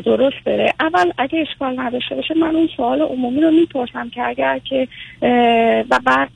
درست 0.06 0.44
بره. 0.46 0.74
اول 0.80 1.12
اگه 1.18 1.40
اشکال 1.40 1.80
نداشته 1.80 2.16
باشه 2.16 2.34
من 2.34 2.56
اون 2.56 2.70
سوال 2.78 3.02
عمومی 3.02 3.42
رو 3.42 3.52
می‌پرسم 3.52 4.10
که 4.10 4.24
اگر 4.24 4.60
که 4.60 4.88
و 5.90 6.00
بعد 6.06 6.30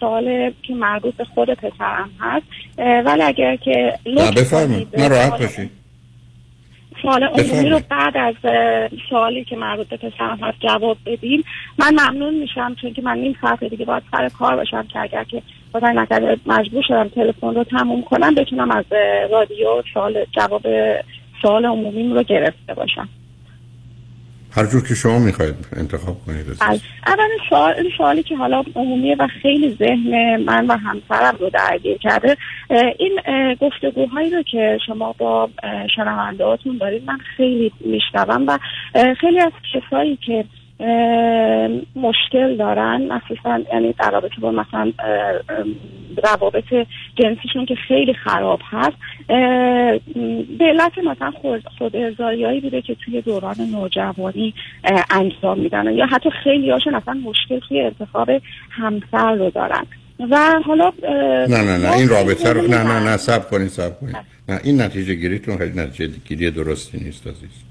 سوال 0.00 0.52
که 0.62 0.74
مربوط 0.74 1.14
به 1.14 1.24
خود 1.24 1.50
پسرم 1.50 2.10
هست 2.20 2.46
ولی 2.78 3.22
اگر 3.22 3.56
که 3.56 3.98
نه 4.06 4.30
بفرمایید. 4.30 5.00
نه 5.00 5.08
راحت 5.08 5.40
باشید 5.40 5.70
سوال 7.02 7.22
عمومی. 7.24 7.70
رو 7.70 7.80
بعد 7.88 8.16
از 8.16 8.34
سوالی 9.10 9.44
که 9.44 9.56
مربوط 9.56 9.88
به 9.88 9.96
پسرم 9.96 10.38
هست 10.42 10.58
جواب 10.60 10.96
بدیم 11.06 11.44
من 11.78 11.90
ممنون 11.90 12.34
میشم 12.34 12.74
چون 12.80 12.92
که 12.92 13.02
من 13.02 13.18
نیم 13.18 13.36
ساعت 13.40 13.64
دیگه 13.64 13.84
باید 13.84 14.02
سر 14.10 14.28
کار 14.28 14.56
باشم 14.56 14.82
که 14.82 15.00
اگر 15.00 15.24
که 15.24 15.42
خدای 15.72 15.94
نکرده 15.94 16.36
مجبور 16.46 16.82
شدم 16.88 17.08
تلفن 17.08 17.54
رو 17.54 17.64
تموم 17.64 18.02
کنم 18.02 18.34
بتونم 18.34 18.70
از 18.70 18.84
رادیو 19.32 19.82
سوال 19.94 20.24
جواب 20.32 20.62
سوال 21.42 21.64
عمومیم 21.64 22.12
رو 22.12 22.22
گرفته 22.22 22.74
باشم 22.74 23.08
هر 24.56 24.66
جور 24.66 24.88
که 24.88 24.94
شما 24.94 25.18
می‌خواید 25.18 25.54
انتخاب 25.76 26.16
کنید. 26.26 26.46
از 26.60 26.80
اول 27.06 27.28
سوال 27.48 27.72
این 27.72 27.90
سوالی 27.98 28.22
که 28.22 28.36
حالا 28.36 28.62
عمومیه 28.76 29.16
و 29.18 29.28
خیلی 29.42 29.76
ذهن 29.78 30.36
من 30.36 30.66
و 30.66 30.76
همسرم 30.76 31.36
رو 31.40 31.50
درگیر 31.50 31.98
کرده 31.98 32.36
این 32.98 33.20
گفتگوهایی 33.60 34.30
رو 34.30 34.42
که 34.42 34.78
شما 34.86 35.14
با 35.18 35.50
شنوندهاتون 35.96 36.76
دارید 36.76 37.04
من 37.06 37.18
خیلی 37.36 37.72
میشنوم 37.80 38.46
و 38.46 38.58
خیلی 39.20 39.40
از 39.40 39.52
کسایی 39.74 40.18
که 40.26 40.44
مشکل 41.96 42.56
دارن 42.56 43.08
مخصوصا 43.12 43.60
یعنی 43.72 43.94
در 43.98 44.10
رابطه 44.10 44.40
با 44.40 44.50
مثلا 44.50 44.92
روابط 46.24 46.86
جنسیشون 47.16 47.66
که 47.66 47.74
خیلی 47.74 48.14
خراب 48.14 48.60
هست. 48.70 48.96
به 50.58 50.64
علت 50.64 50.98
مثلا 50.98 51.30
خود, 51.30 51.62
خود 51.78 51.96
ارزاییایی 51.96 52.60
بوده 52.60 52.82
که 52.82 52.96
توی 53.04 53.22
دوران 53.22 53.56
نوجوانی 53.72 54.54
انجام 55.10 55.58
میدن 55.58 55.94
یا 55.94 56.06
حتی 56.06 56.30
خیلی 56.44 56.70
هاشون 56.70 56.94
اصلا 56.94 57.14
مشکل 57.14 57.58
توی 57.68 57.80
انتخاب 57.80 58.30
همسر 58.70 59.34
رو 59.34 59.50
دارن. 59.50 59.86
و 60.30 60.60
حالا 60.64 60.92
نه 61.48 61.62
نه 61.62 61.78
نه 61.78 61.92
این 61.92 62.08
رابطه 62.08 62.52
رو 62.52 62.62
نه 62.62 62.82
نه 62.82 63.10
نه 63.10 63.16
سب 63.16 63.50
کنید 63.50 63.68
سب 63.68 64.00
کنید. 64.00 64.16
نه 64.48 64.60
این 64.64 64.80
نتیجه 64.80 65.14
گیریتون 65.14 65.58
خیلی 65.58 65.80
نتیجه 65.80 66.12
گیری 66.28 66.50
درستی 66.50 66.98
نیست 67.04 67.26
عزیز. 67.26 67.69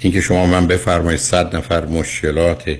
اینکه 0.00 0.20
شما 0.20 0.46
من 0.46 0.66
بفرمایید 0.66 1.20
صد 1.20 1.56
نفر 1.56 1.86
مشکلات 1.86 2.76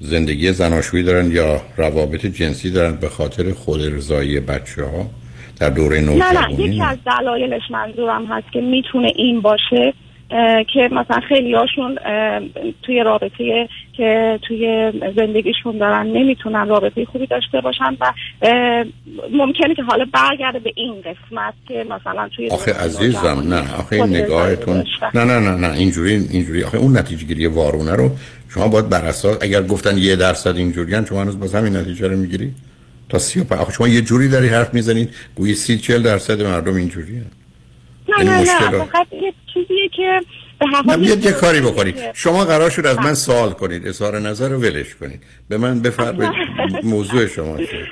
زندگی 0.00 0.52
زناشویی 0.52 1.02
دارن 1.02 1.30
یا 1.30 1.62
روابط 1.76 2.26
جنسی 2.26 2.70
دارن 2.70 2.96
به 2.96 3.08
خاطر 3.08 3.52
خود 3.52 3.80
ارضایی 3.80 4.40
بچه 4.40 4.84
ها 4.84 5.10
در 5.60 5.70
دوره 5.70 6.00
نه 6.00 6.06
نوجوانی 6.10 6.56
نه. 6.56 6.62
یکی 6.62 6.82
از 6.82 6.98
دلایلش 7.06 7.62
منظورم 7.70 8.26
هست 8.26 8.52
که 8.52 8.60
می‌تونه 8.60 9.12
این 9.16 9.40
باشه. 9.40 9.94
که 10.72 10.88
مثلا 10.92 11.20
خیلی 11.28 11.54
هاشون 11.54 11.98
توی 12.82 13.00
رابطه 13.00 13.68
که 13.92 14.38
توی 14.42 14.92
زندگیشون 15.16 15.78
دارن 15.78 16.06
نمی‌تونن 16.06 16.68
رابطه 16.68 17.04
خوبی 17.04 17.26
داشته 17.26 17.60
باشن 17.60 17.96
و 18.00 18.12
ممکنه 19.32 19.74
که 19.74 19.82
حالا 19.82 20.04
برگرده 20.12 20.58
به 20.58 20.72
این 20.74 20.94
قسمت 21.00 21.54
که 21.68 21.86
مثلا 21.90 22.28
توی 22.36 22.48
آخه 22.48 22.72
عزیزم 22.72 23.42
نه 23.48 23.74
آخه 23.74 23.96
این 23.96 24.16
نگاهتون. 24.16 24.84
نه 25.14 25.24
نه 25.24 25.38
نه 25.38 25.56
نه 25.56 25.72
اینجوری 25.72 26.14
اینجوری 26.30 26.64
آخه 26.64 26.78
اون 26.78 26.98
نتیجه 26.98 27.26
گیری 27.26 27.46
وارونه 27.46 27.92
رو 27.92 28.10
شما 28.48 28.68
باید 28.68 28.88
بر 28.88 29.04
اساس 29.04 29.38
اگر 29.42 29.62
گفتن 29.62 29.98
یه 29.98 30.16
درصد 30.16 30.56
اینجوریان 30.56 31.04
شما 31.04 31.20
هنوز 31.20 31.40
باز 31.40 31.54
همین 31.54 31.76
نتیجه 31.76 32.08
رو 32.08 32.16
می‌گیری 32.16 32.52
تا 33.08 33.18
سی 33.18 33.40
و 33.40 33.54
آخه 33.54 33.72
شما 33.72 33.88
یه 33.88 34.00
جوری 34.00 34.28
داری 34.28 34.48
حرف 34.48 34.74
می‌زنید 34.74 35.14
گویی 35.34 35.54
سی 35.54 35.78
چل 35.78 36.02
درصد 36.02 36.42
مردم 36.42 36.74
اینجوری 36.74 37.22
نه 38.08 38.24
نه 38.24 38.38
نه 38.40 38.44
فقط 38.70 39.06
یه 39.12 39.32
چیزیه 39.54 39.88
که 39.96 40.20
به 40.60 40.66
هر 40.92 40.98
یه 41.00 41.32
کاری 41.32 41.60
بکنید 41.60 41.94
شما 42.14 42.44
قرار 42.44 42.70
شد 42.70 42.86
از 42.86 42.98
من 42.98 43.14
سوال 43.14 43.50
کنید. 43.50 43.86
اظهار 43.88 44.18
نظر 44.18 44.48
رو 44.48 44.58
ولش 44.60 44.94
کنید. 44.94 45.22
به 45.48 45.58
من 45.58 45.82
بفرمایید 45.82 46.32
موضوع 46.82 47.26
شما 47.26 47.56
چیه؟ 47.56 47.86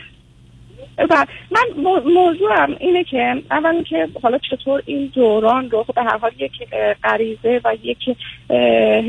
و 1.10 1.26
من 1.50 1.82
مو- 1.82 2.10
موضوعم 2.14 2.76
اینه 2.80 3.04
که 3.04 3.42
اول 3.50 3.82
که 3.82 4.08
حالا 4.22 4.38
چطور 4.50 4.82
این 4.86 5.10
دوران 5.14 5.70
رو 5.70 5.84
به 5.96 6.02
هر 6.02 6.18
حال 6.18 6.30
یک 6.38 6.52
غریزه 7.04 7.60
و 7.64 7.76
یک 7.82 8.16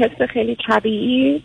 حس 0.02 0.30
خیلی 0.30 0.58
طبیعی 0.68 1.44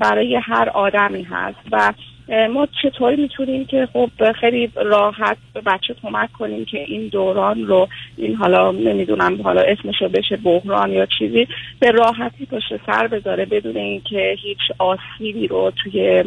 برای 0.00 0.36
هر 0.42 0.68
آدمی 0.68 1.22
هست. 1.22 1.58
و 1.72 1.92
ما 2.30 2.68
چطوری 2.82 3.22
می‌تونیم 3.22 3.64
که 3.64 3.88
خب 3.92 4.10
خیلی 4.40 4.70
راحت 4.76 5.36
به 5.54 5.60
بچه 5.60 5.94
کمک 6.02 6.32
کنیم 6.32 6.64
که 6.64 6.78
این 6.78 7.08
دوران 7.08 7.66
رو 7.66 7.88
این 8.16 8.34
حالا 8.34 8.72
نمی‌دونم 8.72 9.42
حالا 9.42 9.60
اسمشو 9.60 10.08
بشه 10.08 10.36
بحران 10.36 10.92
یا 10.92 11.06
چیزی 11.18 11.48
به 11.80 11.90
راحتی 11.90 12.46
پشت 12.46 12.80
سر 12.86 13.06
بذاره 13.06 13.44
بدون 13.44 13.76
اینکه 13.76 14.36
هیچ 14.42 14.58
آسیبی 14.78 15.46
رو 15.46 15.72
توی 15.82 16.24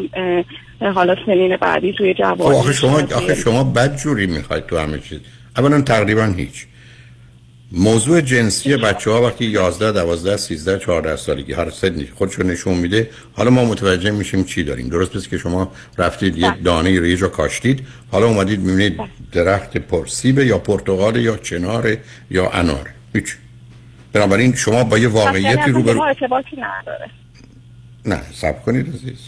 حالا 0.96 1.16
سنین 1.26 1.58
بعدی 1.58 1.94
توی 1.94 2.14
جوانی 2.14 2.58
آخه 2.58 2.74
شما 2.74 2.98
آخه 3.16 3.36
شما 3.36 3.64
بد 3.64 3.96
جوری 3.96 4.28
می‌خواید 4.28 4.66
تو 4.66 4.78
همه 4.78 5.00
چیز. 5.00 5.20
اولا 5.58 5.82
تقریبا 5.82 6.24
هیچ. 6.38 6.66
موضوع 7.76 8.22
جنسی 8.22 8.78
بچه 8.78 9.12
ها 9.12 9.22
وقتی 9.22 9.46
11 9.46 9.92
12 9.92 10.38
13 10.38 10.80
14 10.80 11.16
سالگی 11.16 11.54
هر 11.54 11.70
سنی 11.70 12.10
خودشو 12.16 12.44
نشون 12.44 12.74
میده 12.78 13.10
حالا 13.34 13.50
ما 13.50 13.66
متوجه 13.66 14.12
میشیم 14.12 14.44
چی 14.44 14.64
داریم. 14.64 14.90
درست 14.90 15.12
پس 15.12 15.28
که 15.28 15.38
شما 15.38 15.72
رفتید 15.98 16.38
یک 16.38 16.64
دانه 16.64 17.00
رو 17.00 17.06
یه 17.06 17.18
جا 17.18 17.28
کاشتید 17.28 17.88
حالا 18.12 18.28
اومدید 18.28 18.60
می‌بینید 18.60 19.02
درخت 19.32 19.78
پرسیبه 19.78 20.46
یا 20.46 20.58
پرتقال 20.58 21.16
یا 21.16 21.38
چنار 21.38 21.98
یا 22.30 22.50
انار. 22.50 22.90
هیچ. 23.14 23.38
بنابراین 24.14 24.56
شما 24.56 24.84
با 24.84 24.98
یه 24.98 25.08
واقعیتی 25.08 25.72
ارتباطی 25.72 26.56
نداره. 26.58 27.10
نه 28.06 28.22
سب 28.34 28.64
کنید 28.64 28.88
عزیز. 28.96 29.20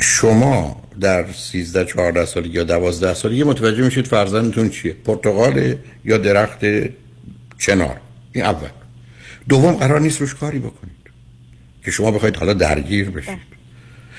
شما 0.00 0.82
در 1.00 1.32
13 1.32 1.84
14 1.84 2.24
سالگی 2.24 2.52
یا 2.52 2.64
12 2.64 3.14
سالگی 3.14 3.44
متوجه 3.44 3.82
میشید 3.82 4.06
فرزندتون 4.06 4.70
چیه؟ 4.70 4.92
پرتقال 4.92 5.74
یا 6.04 6.18
درخت 6.18 6.60
چنار؟ 7.58 8.00
این 8.32 8.44
اول. 8.44 8.68
دوم 9.48 9.72
قرار 9.72 10.00
نیست 10.00 10.20
روش 10.20 10.34
کاری 10.34 10.58
بکنید. 10.58 11.00
که 11.84 11.90
شما 11.90 12.10
بخواید 12.10 12.36
حالا 12.36 12.52
درگیر 12.52 13.10
بشید. 13.10 13.38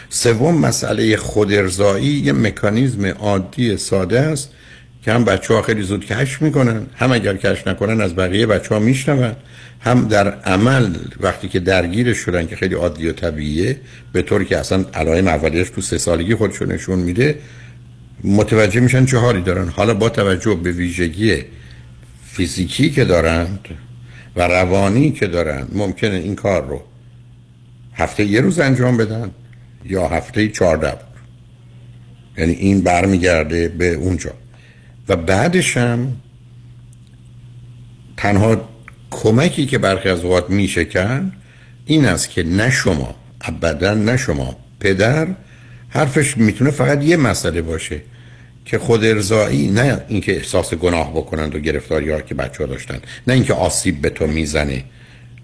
سوم 0.09 0.57
مسئله 0.57 1.17
خودارضایی 1.17 2.07
یه 2.07 2.33
مکانیزم 2.33 3.05
عادی 3.05 3.77
ساده 3.77 4.19
است. 4.19 4.51
که 5.01 5.11
هم 5.11 5.25
بچه 5.25 5.53
ها 5.53 5.61
خیلی 5.61 5.81
زود 5.81 6.05
کشف 6.05 6.41
می‌کنن 6.41 6.85
هم 6.95 7.11
اگر 7.11 7.37
کشف 7.37 7.67
نکنن 7.67 8.01
از 8.01 8.15
بقیه 8.15 8.45
بچه 8.45 8.75
ها 8.75 8.79
میشنون. 8.79 9.35
هم 9.79 10.07
در 10.07 10.31
عمل 10.31 10.95
وقتی 11.19 11.47
که 11.47 11.59
درگیرش 11.59 12.17
شدن 12.17 12.47
که 12.47 12.55
خیلی 12.55 12.75
عادی 12.75 13.07
و 13.07 13.11
طبیعیه 13.11 13.77
به 14.13 14.21
طوری 14.21 14.45
که 14.45 14.57
اصلا 14.57 14.85
علائم 14.93 15.27
اولیش 15.27 15.69
تو 15.69 15.81
سه 15.81 15.97
سالگی 15.97 16.35
خودشو 16.35 16.65
نشون 16.65 16.99
میده 16.99 17.39
متوجه 18.23 18.79
میشن 18.79 19.05
چه 19.05 19.17
حالی 19.17 19.41
دارن. 19.41 19.67
حالا 19.67 19.93
با 19.93 20.09
توجه 20.09 20.55
به 20.55 20.71
ویژگی 20.71 21.43
فیزیکی 22.25 22.89
که 22.89 23.05
دارند 23.05 23.67
و 24.35 24.47
روانی 24.47 25.11
که 25.11 25.27
دارن 25.27 25.67
ممکنه 25.71 26.15
این 26.15 26.35
کار 26.35 26.67
رو 26.67 26.81
هفته 27.93 28.25
یه 28.25 28.41
روز 28.41 28.59
انجام 28.59 28.97
بدن 28.97 29.31
یا 29.85 30.07
هفته 30.07 30.47
چهارده 30.47 30.93
یعنی 32.37 32.53
این 32.53 32.81
برمیگرده 32.81 33.67
به 33.67 33.93
اونجا. 33.93 34.31
و 35.11 35.15
بعدش 35.15 35.77
هم 35.77 36.17
تنها 38.17 38.69
کمکی 39.11 39.65
که 39.65 39.77
برخی 39.77 40.09
از 40.09 40.23
اوقات 40.23 40.49
میشه 40.49 40.87
این 41.85 42.05
است 42.05 42.29
که 42.29 42.43
نه 42.43 42.69
شما 42.69 43.15
ابدا 43.41 43.93
نه 43.93 44.17
شما 44.17 44.55
پدر 44.79 45.27
حرفش 45.89 46.37
می‌تونه 46.37 46.71
فقط 46.71 47.03
یه 47.03 47.17
مسئله 47.17 47.61
باشه 47.61 48.01
که 48.65 48.79
خود 48.79 49.05
ارزایی 49.05 49.67
نه 49.67 50.01
اینکه 50.07 50.35
احساس 50.35 50.73
گناه 50.73 51.11
بکنند 51.11 51.55
و 51.55 51.59
گرفتاری 51.59 52.09
ها 52.09 52.21
که 52.21 52.35
بچه 52.35 52.63
ها 52.63 52.69
داشتن 52.69 52.99
نه 53.27 53.33
اینکه 53.33 53.53
آسیب 53.53 54.01
به 54.01 54.09
تو 54.09 54.27
می‌زنه. 54.27 54.83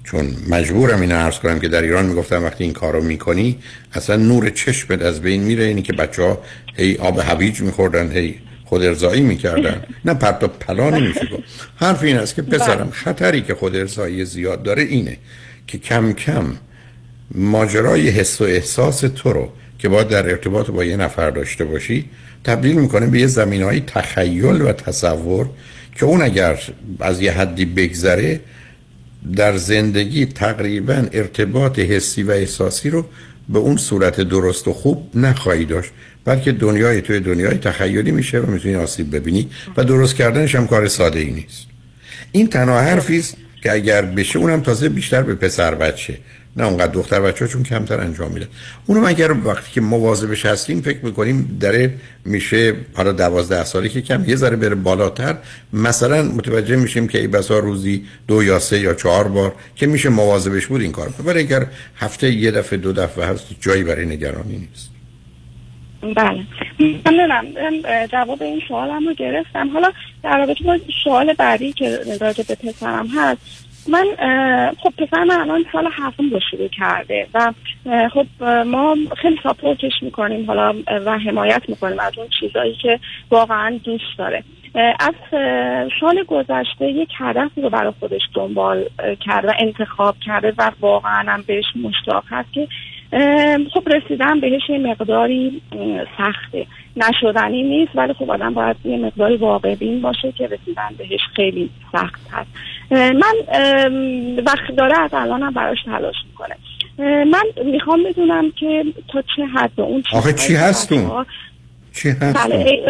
چون 0.04 0.36
مجبورم 0.50 1.02
این 1.02 1.12
عرض 1.12 1.40
کنم 1.40 1.60
که 1.60 1.68
در 1.68 1.82
ایران 1.82 2.06
می‌گفتم 2.06 2.44
وقتی 2.44 2.64
این 2.64 2.74
کارو 2.74 3.04
می‌کنی 3.04 3.58
اصلا 3.94 4.16
نور 4.16 4.50
چشمت 4.50 5.02
از 5.02 5.22
بین 5.22 5.44
میره 5.44 5.64
اینی 5.64 5.82
که 5.82 5.94
بچه 5.94 6.24
ها 6.24 6.40
هی 6.76 6.96
آب 6.98 7.20
هویج 7.20 7.62
میخوردن 7.62 8.12
هی 8.12 8.36
خود 8.68 8.84
ارزایی 8.84 9.22
می‌کردن. 9.22 9.82
نه 10.06 10.14
پرت 10.14 10.44
و 10.44 10.48
پلا 10.48 10.90
نمیشه 10.90 11.26
گفت. 11.32 11.44
حرف 11.76 12.04
این 12.04 12.18
است 12.18 12.36
که 12.36 12.42
پسرم 12.42 12.90
خطری 12.92 13.42
که 13.42 13.56
خود 13.56 13.76
ارزایی 13.76 14.26
زیاد 14.26 14.64
داره 14.64 14.84
اینه 14.84 15.18
که 15.68 15.78
کم 15.78 16.14
کم 16.14 16.46
ماجرای 17.32 18.10
حس 18.10 18.42
و 18.42 18.44
احساس 18.44 19.00
تو 19.00 19.34
رو 19.34 19.50
که 19.80 19.90
باید 19.90 20.08
در 20.08 20.30
ارتباط 20.30 20.70
با 20.70 20.84
یه 20.84 20.98
نفر 20.98 21.30
داشته 21.30 21.66
باشی 21.66 22.06
تبدیل 22.44 22.76
می‌کنه 22.76 23.08
به 23.08 23.20
یه 23.20 23.28
زمین 23.28 23.64
های 23.64 23.80
تخیل 23.80 24.62
و 24.62 24.72
تصور 24.72 25.50
که 25.96 26.06
اون 26.06 26.22
اگر 26.22 26.60
از 27.00 27.22
یه 27.22 27.32
حدی 27.32 27.66
بگذره 27.66 28.40
در 29.36 29.58
زندگی 29.58 30.26
تقریبا 30.26 31.06
ارتباط 31.14 31.80
حسی 31.80 32.24
و 32.24 32.32
احساسی 32.32 32.90
رو 32.90 33.06
به 33.50 33.60
اون 33.60 33.78
صورت 33.78 34.22
درست 34.22 34.68
و 34.68 34.74
خوب 34.74 35.12
نخواهی 35.16 35.66
داشت. 35.66 35.92
بلکه 36.28 36.52
دنیای 36.52 37.02
توی 37.02 37.20
دنیای 37.20 37.58
تخیلی 37.58 38.12
میشه 38.12 38.40
و 38.40 38.52
می‌تونی 38.52 38.76
آسیب 38.76 39.16
ببینی 39.16 39.50
و 39.78 39.84
درست 39.84 40.16
کردنش 40.16 40.56
هم 40.56 40.68
کار 40.68 40.88
ساده 40.88 41.20
ای 41.20 41.32
نیست. 41.32 41.68
این 42.32 42.48
تنها 42.48 42.82
حرفی 42.82 43.20
است 43.20 43.38
که 43.64 43.72
اگر 43.72 44.02
بشه 44.02 44.40
اونم 44.40 44.62
تازه 44.62 44.90
بیشتر 44.90 45.22
به 45.22 45.36
پسر 45.36 45.76
بچه 45.76 46.18
نه 46.58 46.66
اونقدر 46.66 46.92
دختر 46.92 47.20
بچه 47.20 47.48
چون 47.48 47.64
کمتر 47.64 48.00
انجام 48.00 48.32
میده. 48.32 48.48
اونم 48.86 49.06
اگر 49.06 49.32
وقتی 49.32 49.72
که 49.72 49.82
مواظبش 49.82 50.46
هستیم 50.46 50.82
فکر 50.82 51.06
می‌کنیم 51.06 51.58
داره 51.60 51.94
میشه 52.26 52.76
حالا 52.94 53.12
دوازده 53.12 53.66
سالی 53.66 53.90
که 53.90 54.02
کم 54.02 54.24
یه 54.28 54.36
ذره 54.36 54.56
بره 54.56 54.76
بالاتر. 54.76 55.38
مثلا 55.74 56.24
متوجه 56.24 56.76
میشیم 56.76 57.08
که 57.08 57.20
ای 57.20 57.28
بسا 57.28 57.60
روزی 57.60 58.04
دو 58.28 58.44
یا 58.44 58.60
سه 58.60 58.80
یا 58.80 58.94
چهار 58.94 59.28
بار 59.28 59.56
که 59.76 59.88
میشه 59.88 60.10
مواظبش 60.10 60.68
بود 60.68 60.82
این 60.82 60.92
کار 60.92 61.14
ولی 61.26 61.40
اگر 61.40 61.68
هفته 61.96 62.32
یه 62.32 62.52
دفعه 62.52 62.80
دو 62.80 62.94
دفعه 62.94 63.26
هست 63.26 63.46
جایی 63.60 63.84
برای 63.84 64.06
نگرانی 64.06 64.58
نیست. 64.58 64.97
بله. 66.02 66.44
ممنونم. 66.80 67.46
جواب 68.12 68.44
این 68.44 68.62
سوالم 68.68 69.08
رو 69.08 69.14
گرفتم. 69.14 69.70
حالا 69.70 69.92
در 70.24 70.38
رابطه 70.38 70.64
با 70.64 70.78
سوال 71.04 71.34
بعدی 71.34 71.74
که 71.74 72.00
راجع 72.22 72.44
به 72.48 72.56
پسرم 72.56 73.08
هست 73.08 73.68
من 73.90 74.06
خب 74.80 74.94
پسر 74.98 75.24
من 75.24 75.40
الان 75.42 75.66
سال 75.72 75.90
هفتم 75.92 76.30
رو 76.30 76.40
شروع 76.52 76.68
کرده 76.68 77.28
و 77.34 77.54
خب 78.14 78.44
ما 78.44 78.96
خیلی 79.22 79.40
ساپورتش 79.44 79.92
می‌کنیم. 80.02 80.46
حالا 80.46 80.76
و 81.06 81.18
حمایت 81.20 81.62
می‌کنیم 81.68 82.00
از 82.00 82.18
اون 82.18 82.28
چیزایی 82.40 82.76
که 82.82 83.00
واقعا 83.32 83.80
دوست 83.84 84.18
داره. 84.18 84.44
از 85.00 85.14
سال 86.00 86.24
گذشته 86.24 86.86
یک 86.86 87.10
هدف 87.18 87.52
رو 87.56 87.70
برای 87.70 87.94
خودش 88.00 88.22
دنبال 88.34 88.86
کرده 89.26 89.48
و 89.48 89.54
انتخاب 89.60 90.16
کرده 90.26 90.54
و 90.58 90.72
واقعا 90.80 91.32
هم 91.32 91.44
بهش 91.48 91.66
مشتاق 91.84 92.24
هست 92.30 92.54
که 92.54 92.68
خب 93.74 93.90
رسیدن 93.90 94.40
بهش 94.40 94.70
یه 94.70 94.78
مقداری 94.78 95.62
سخته. 96.18 96.66
نشدنی 96.98 97.64
نیست 97.64 97.92
ولی 97.96 98.14
خب 98.14 98.32
آدم 98.32 98.54
باید 98.54 98.76
یه 98.86 98.98
مقداری 98.98 99.38
واقع 99.38 99.76
بین 99.76 100.02
باشه 100.02 100.32
که 100.32 100.48
رسیدن 100.48 100.90
بهش 100.98 101.20
خیلی 101.36 101.70
سخت 101.92 102.22
هست. 102.32 102.50
من 102.92 103.36
وقت 104.46 104.76
داره 104.78 105.00
از 105.00 105.10
الان 105.14 105.44
هم 105.44 105.54
براش 105.54 105.78
تلاش 105.86 106.16
می‌کنه. 106.28 106.56
من 107.26 107.44
می‌خوام 107.66 108.04
بدونم 108.04 108.52
که 108.52 108.84
تا 109.08 109.22
چه 109.36 109.46
حد 109.46 109.82
اون 109.82 110.04
آخه 110.14 110.34
چی 110.34 110.56
هستون؟ 110.56 111.26
چی 111.98 112.10
هست؟ 112.10 112.48
بله 112.48 112.82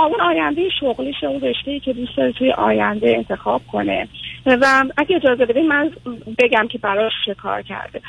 اون 0.00 0.20
آینده 0.20 0.62
شغلیش 0.80 1.24
اون 1.24 1.40
رشته 1.40 1.80
که 1.80 1.92
دوست 1.92 2.16
داره 2.16 2.32
توی 2.32 2.52
آینده 2.52 3.14
انتخاب 3.16 3.62
کنه. 3.72 4.08
و 4.46 4.84
اگه 4.96 5.16
اجازه 5.16 5.46
بدین 5.46 5.68
من 5.68 5.90
بگم 6.38 6.68
که 6.72 6.78
براش 6.78 7.12
چه 7.26 7.34
کار 7.34 7.62
کرده. 7.62 8.00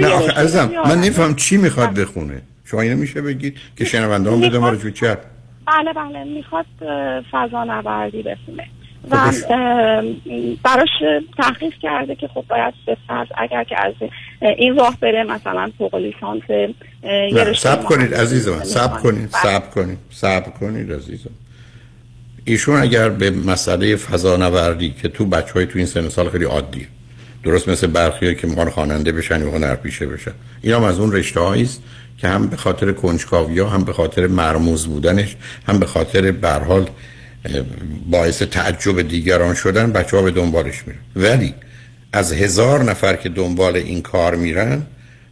نه 0.00 0.06
آخه 0.06 0.40
عزیزم 0.40 0.70
من 0.84 0.98
نفهم 0.98 1.34
چی 1.34 1.56
می‌خواد 1.56 1.94
بخونه. 1.94 2.42
شما 2.64 2.80
اینو 2.80 2.96
میشه 2.96 3.22
بگید 3.22 3.58
که 3.76 3.84
شنونده 3.84 4.30
هم 4.30 4.40
بده 4.40 4.58
ما 4.58 4.68
رو 4.68 4.90
چه 4.90 5.16
بله 5.66 5.92
بله 5.92 6.24
می‌خواد 6.24 6.66
فضا 7.30 7.64
نوردی 7.64 8.22
بخونه. 8.22 8.66
و 9.10 9.32
براش 10.62 10.88
تحقیق 11.36 11.74
کرده 11.82 12.14
که 12.14 12.28
خب 12.28 12.44
باید 12.48 12.74
به 12.86 12.96
فرض 13.08 13.28
اگر 13.38 13.64
که 13.64 13.86
از 13.86 13.94
این 14.40 14.76
راه 14.76 14.96
بره 15.00 15.24
مثلا 15.24 15.70
فوق 15.78 15.94
لیسانس 15.94 16.42
سب 17.56 17.84
کنید 17.84 18.14
عزیزم 18.14 18.62
سب 18.62 19.00
کنید 19.00 19.28
سب 19.28 19.70
کنید 19.70 19.98
سب 20.10 20.54
کنید 20.60 20.92
عزیزم. 20.92 21.30
ایشون 22.44 22.76
اگر 22.80 23.08
به 23.08 23.30
مسئله 23.30 23.96
فضا 23.96 24.36
نوردی 24.36 24.94
که 25.02 25.08
تو 25.08 25.24
بچه 25.24 25.52
های 25.52 25.66
تو 25.66 25.78
این 25.78 25.86
سن 25.86 26.08
سال 26.08 26.28
خیلی 26.28 26.44
عادیه 26.44 26.86
درست 27.44 27.68
مثل 27.68 27.86
برخی 27.86 28.34
که 28.34 28.46
می‌خوان 28.46 28.70
خواننده 28.70 29.12
بشن 29.12 29.40
یا 29.40 29.50
هنرپیشه 29.50 30.06
بشن 30.06 30.32
این 30.62 30.74
هم 30.74 30.82
از 30.82 30.98
اون 30.98 31.12
رشته 31.12 31.40
است 31.40 31.82
که 32.18 32.28
هم 32.28 32.46
به 32.46 32.56
خاطر 32.56 32.92
کنجکاوی 32.92 33.58
ها 33.58 33.68
هم 33.68 33.84
به 33.84 33.92
خاطر 33.92 34.26
مرموز 34.26 34.86
بودنش 34.86 35.36
هم 35.68 35.78
به 35.78 35.86
خاطر 35.86 36.32
برحال 36.32 36.88
باعث 38.10 38.42
تعجب 38.42 39.02
دیگران 39.02 39.54
شدن 39.54 39.92
بچه 39.92 40.16
ها 40.16 40.22
به 40.22 40.30
دنبالش 40.30 40.84
میرن. 40.86 40.98
ولی 41.16 41.54
از 42.12 42.32
هزار 42.32 42.82
نفر 42.82 43.16
که 43.16 43.28
دنبال 43.28 43.76
این 43.76 44.02
کار 44.02 44.36
میرن 44.36 44.82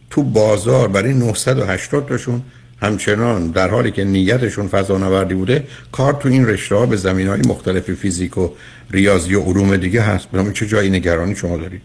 تو 0.09 0.23
بازار 0.23 0.87
برای 0.87 1.13
980 1.13 2.07
تاشون 2.07 2.41
همچنان 2.81 3.51
در 3.51 3.69
حالی 3.69 3.91
که 3.91 4.03
نیتشون 4.03 4.67
فضانوردی 4.67 5.33
بوده 5.33 5.63
کار 5.91 6.13
تو 6.13 6.29
این 6.29 6.47
رشته 6.47 6.75
ها 6.75 6.85
به 6.85 6.95
زمین 6.95 7.27
های 7.27 7.41
مختلف 7.41 7.91
فیزیک 7.91 8.37
و 8.37 8.49
ریاضی 8.91 9.35
و 9.35 9.41
علوم 9.41 9.77
دیگه 9.77 10.01
هست. 10.01 10.27
بنابراین 10.31 10.53
چه 10.53 10.67
جایی 10.67 10.89
نگرانی 10.89 11.35
شما 11.35 11.57
دارید؟ 11.57 11.81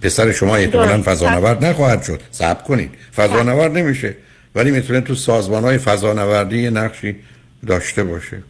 پسر 0.00 0.32
شما 0.32 0.56
احتمالا 0.56 1.02
فضانورد 1.02 1.64
نخواهد 1.64 2.02
شد. 2.02 2.20
صبر 2.30 2.62
کنید. 2.62 2.90
فضانورد 3.16 3.78
نمیشه. 3.78 4.14
ولی 4.54 4.70
می‌تونه 4.70 5.00
تو 5.00 5.14
سازمان 5.14 5.64
های 5.64 5.78
فضانوردی 5.78 6.70
نقشی 6.70 7.16
داشته 7.66 8.04
باشه. 8.04 8.42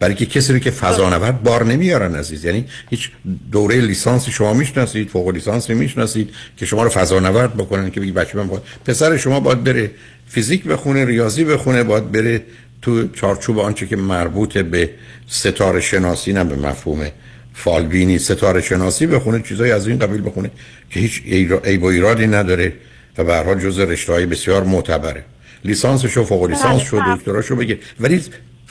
برای 0.00 0.14
که 0.14 0.26
کسی 0.26 0.52
رو 0.52 0.58
که 0.58 0.70
فضانورد 0.70 1.42
بار 1.42 1.64
نمیارن 1.64 2.14
عزیز. 2.14 2.44
یعنی 2.44 2.64
هیچ 2.90 3.10
دوره 3.52 3.80
لیسانس 3.80 4.28
شما 4.28 4.54
می‌شناسید 4.54 5.08
فوق 5.08 5.28
لیسانس 5.28 5.70
می‌شناسید 5.70 6.30
که 6.56 6.66
شما 6.66 6.82
رو 6.82 6.88
فضانورد 6.88 7.54
بکنن 7.54 7.90
که 7.90 8.00
بگی 8.00 8.12
بچه 8.12 8.38
من 8.38 8.46
باید 8.46 8.62
پسر 8.84 9.16
شما 9.16 9.40
باید 9.40 9.64
بره 9.64 9.90
فیزیک 10.28 10.64
بخونه 10.64 11.04
ریاضی 11.04 11.44
بخونه 11.44 11.82
باید 11.82 12.12
بره 12.12 12.42
تو 12.82 13.08
چارچوب 13.08 13.58
آنچه 13.58 13.86
که 13.86 13.96
مربوط 13.96 14.58
به 14.58 14.90
ستاره 15.26 15.80
شناسی 15.80 16.32
نه 16.32 16.44
به 16.44 16.56
مفهوم 16.56 17.06
فالبینی 17.54 18.18
ستاره 18.18 18.60
شناسی 18.60 19.06
بخونه 19.06 19.42
چیزایی 19.42 19.72
از 19.72 19.88
این 19.88 19.98
قبیل 19.98 20.22
بخونه 20.26 20.50
که 20.90 21.00
هیچ 21.00 21.22
عیب 21.64 21.82
و 21.82 21.86
ایرادی 21.86 22.26
نداره 22.26 22.72
و 23.18 23.24
به 23.24 23.34
هر 23.34 23.42
حال 23.42 23.60
جزء 23.60 23.84
رشته‌های 23.84 24.26
بسیار 24.26 24.64
معتبره. 24.64 25.24
لیسانسش 25.64 26.16
و 26.16 26.24
فوق 26.24 26.44
لیسانس 26.44 26.82
شو 26.82 27.00
بله. 27.00 27.16
دکتراشو 27.16 27.56
بگه. 27.56 27.78
ولی 28.00 28.22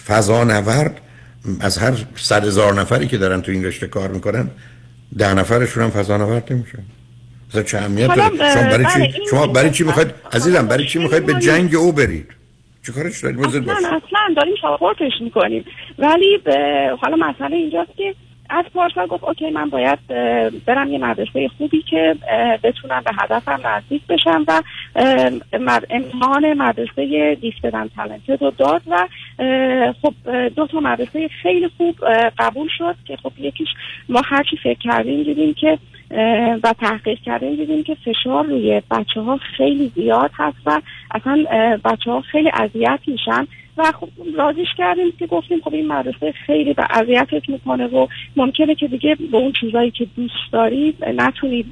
فضانورد 0.08 1.02
از 1.62 1.78
هر 1.78 1.94
صد 2.16 2.46
هزار 2.46 2.74
نفری 2.74 3.08
که 3.08 3.18
دارن 3.18 3.42
تو 3.42 3.52
این 3.52 3.66
رشته 3.66 3.88
کار 3.88 4.10
می‌کنن 4.12 4.50
ده 5.18 5.34
نفرشون 5.34 5.84
هم 5.84 5.90
فضانورد 5.90 6.54
نمیشن. 6.54 6.84
مثلا 7.50 7.64
چه 7.64 7.78
اهمیت 7.78 8.08
داره؟ 8.08 8.30
شما 8.30 8.68
برای 8.68 8.86
چی؟ 8.86 9.20
شما 9.30 9.48
برای 9.48 9.72
چی 9.72 9.84
می‌خواید؟ 9.84 10.12
عزیزم 10.34 10.68
برای 10.68 10.86
چی 10.86 11.00
می‌خواید 11.00 11.26
به 11.26 11.34
جنگ 11.34 11.76
او 11.76 11.92
برید؟ 11.92 12.28
چه 12.86 12.92
کارش 12.92 13.24
دارید؟ 13.24 13.40
اصلا 13.40 13.62
اصلا 13.72 14.34
داریم 14.36 14.56
ساپورتش 14.62 15.12
می‌کنیم. 15.22 15.66
ولی 16.00 16.40
حالا 17.02 17.16
مسئله 17.16 17.56
اینجاست 17.56 17.92
که 17.98 18.16
از 18.50 18.66
پارسال 18.74 19.08
گفت 19.08 19.24
اوکی 19.24 19.50
من 19.50 19.70
باید 19.70 20.08
برم 20.66 20.92
یه 20.92 20.98
مدرسه 20.98 21.48
خوبی 21.58 21.82
که 21.82 22.16
بتونم 22.64 23.02
به 23.06 23.12
هدفم 23.20 23.60
نزدیک 23.68 24.08
بشم 24.08 24.46
و 24.48 24.62
امتحان 25.90 26.54
مدرسه 26.54 27.36
دیستدن 27.42 27.88
تلنتد 27.88 28.44
رو 28.44 28.52
داد 28.52 28.82
و 28.88 29.08
خب 30.02 30.14
دو 30.48 30.68
تا 30.68 30.80
مدرسه 30.80 31.28
خیلی 31.28 31.70
خوب 31.78 31.96
قبول 32.38 32.70
شد 32.78 32.96
که 33.06 33.16
خب 33.16 33.32
یکیش 33.40 33.68
ما 34.10 34.22
هرچی 34.26 34.58
فکر 34.64 34.80
کردیم 34.80 35.24
دیدیم 35.24 35.54
که 35.54 35.78
و 36.64 36.74
تحقیق 36.80 37.20
کردیم 37.20 37.56
دیدیم 37.56 37.84
که 37.84 37.96
فشار 37.96 38.46
روی 38.46 38.82
بچه 38.92 39.22
ها 39.22 39.38
خیلی 39.58 39.92
زیاد 39.96 40.32
هست 40.34 40.58
و 40.66 40.82
اصلا 41.12 41.44
بچه 41.86 42.12
ها 42.12 42.22
خیلی 42.22 42.52
اذیت 42.54 43.00
میشن 43.08 43.48
و 43.78 43.92
خب 43.92 44.10
راضیش 44.38 44.68
کردیم 44.78 45.12
که 45.20 45.28
گفتیم 45.28 45.62
خب 45.64 45.74
این 45.74 45.88
مدرسه 45.88 46.32
خیلی 46.32 46.74
به 46.74 46.86
اذیتت 46.90 47.50
می‌کنه 47.50 47.88
و 47.88 48.08
ممکنه 48.36 48.76
که 48.76 48.88
دیگه 48.88 49.16
به 49.32 49.38
اون 49.38 49.52
چیزایی 49.52 49.92
که 49.92 50.08
دوست 50.16 50.52
داری 50.52 50.96
نتونی 51.18 51.64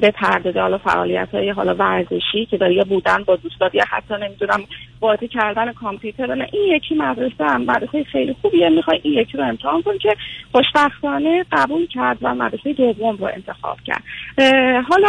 به 0.00 0.10
پردازی 0.14 0.58
حالا 0.58 0.78
فعالیت 0.78 1.28
های 1.32 1.50
حالا 1.50 1.74
ورزشی 1.74 2.46
که 2.50 2.56
داری 2.56 2.84
بودن 2.84 3.24
با 3.24 3.36
دوستات 3.36 3.74
یا 3.74 3.84
حتی 3.90 4.14
نمی‌دونم 4.14 4.60
بازی 5.00 5.28
کردن 5.28 5.72
کامپیوتر 5.72 6.34
نه 6.34 6.46
این 6.52 6.76
یکی 6.76 6.94
مدرسه 6.94 7.44
هم. 7.44 7.62
مدرسه 7.62 8.04
خیلی 8.04 8.36
خوبیه 8.42 8.68
می‌خوای 8.68 9.00
این 9.02 9.14
یکی 9.14 9.38
رو 9.38 9.44
امتحان 9.44 9.82
کن 9.82 9.98
که 9.98 10.16
خوشبختانه 10.52 11.44
قبول 11.52 11.86
کرد 11.86 12.18
و 12.22 12.34
مدرسه 12.34 12.72
دوم 12.72 13.16
رو 13.16 13.24
انتخاب 13.24 13.78
کرد. 13.86 14.02
حالا 14.88 15.08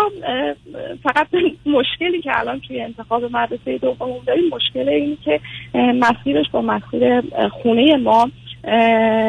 فقط 1.04 1.28
مشکلی 1.78 2.22
که 2.22 2.39
الان 2.39 2.60
توی 2.60 2.82
انتخاب 2.82 3.24
مدرسه 3.24 3.78
دوم 3.78 4.22
داریم 4.28 4.50
مشکل 4.50 4.89
اینه 4.89 5.18
که 5.26 5.39
مسیرش 5.82 6.46
با 6.52 6.62
مسیر 6.62 7.22
خونه 7.50 7.98
ما 7.98 8.30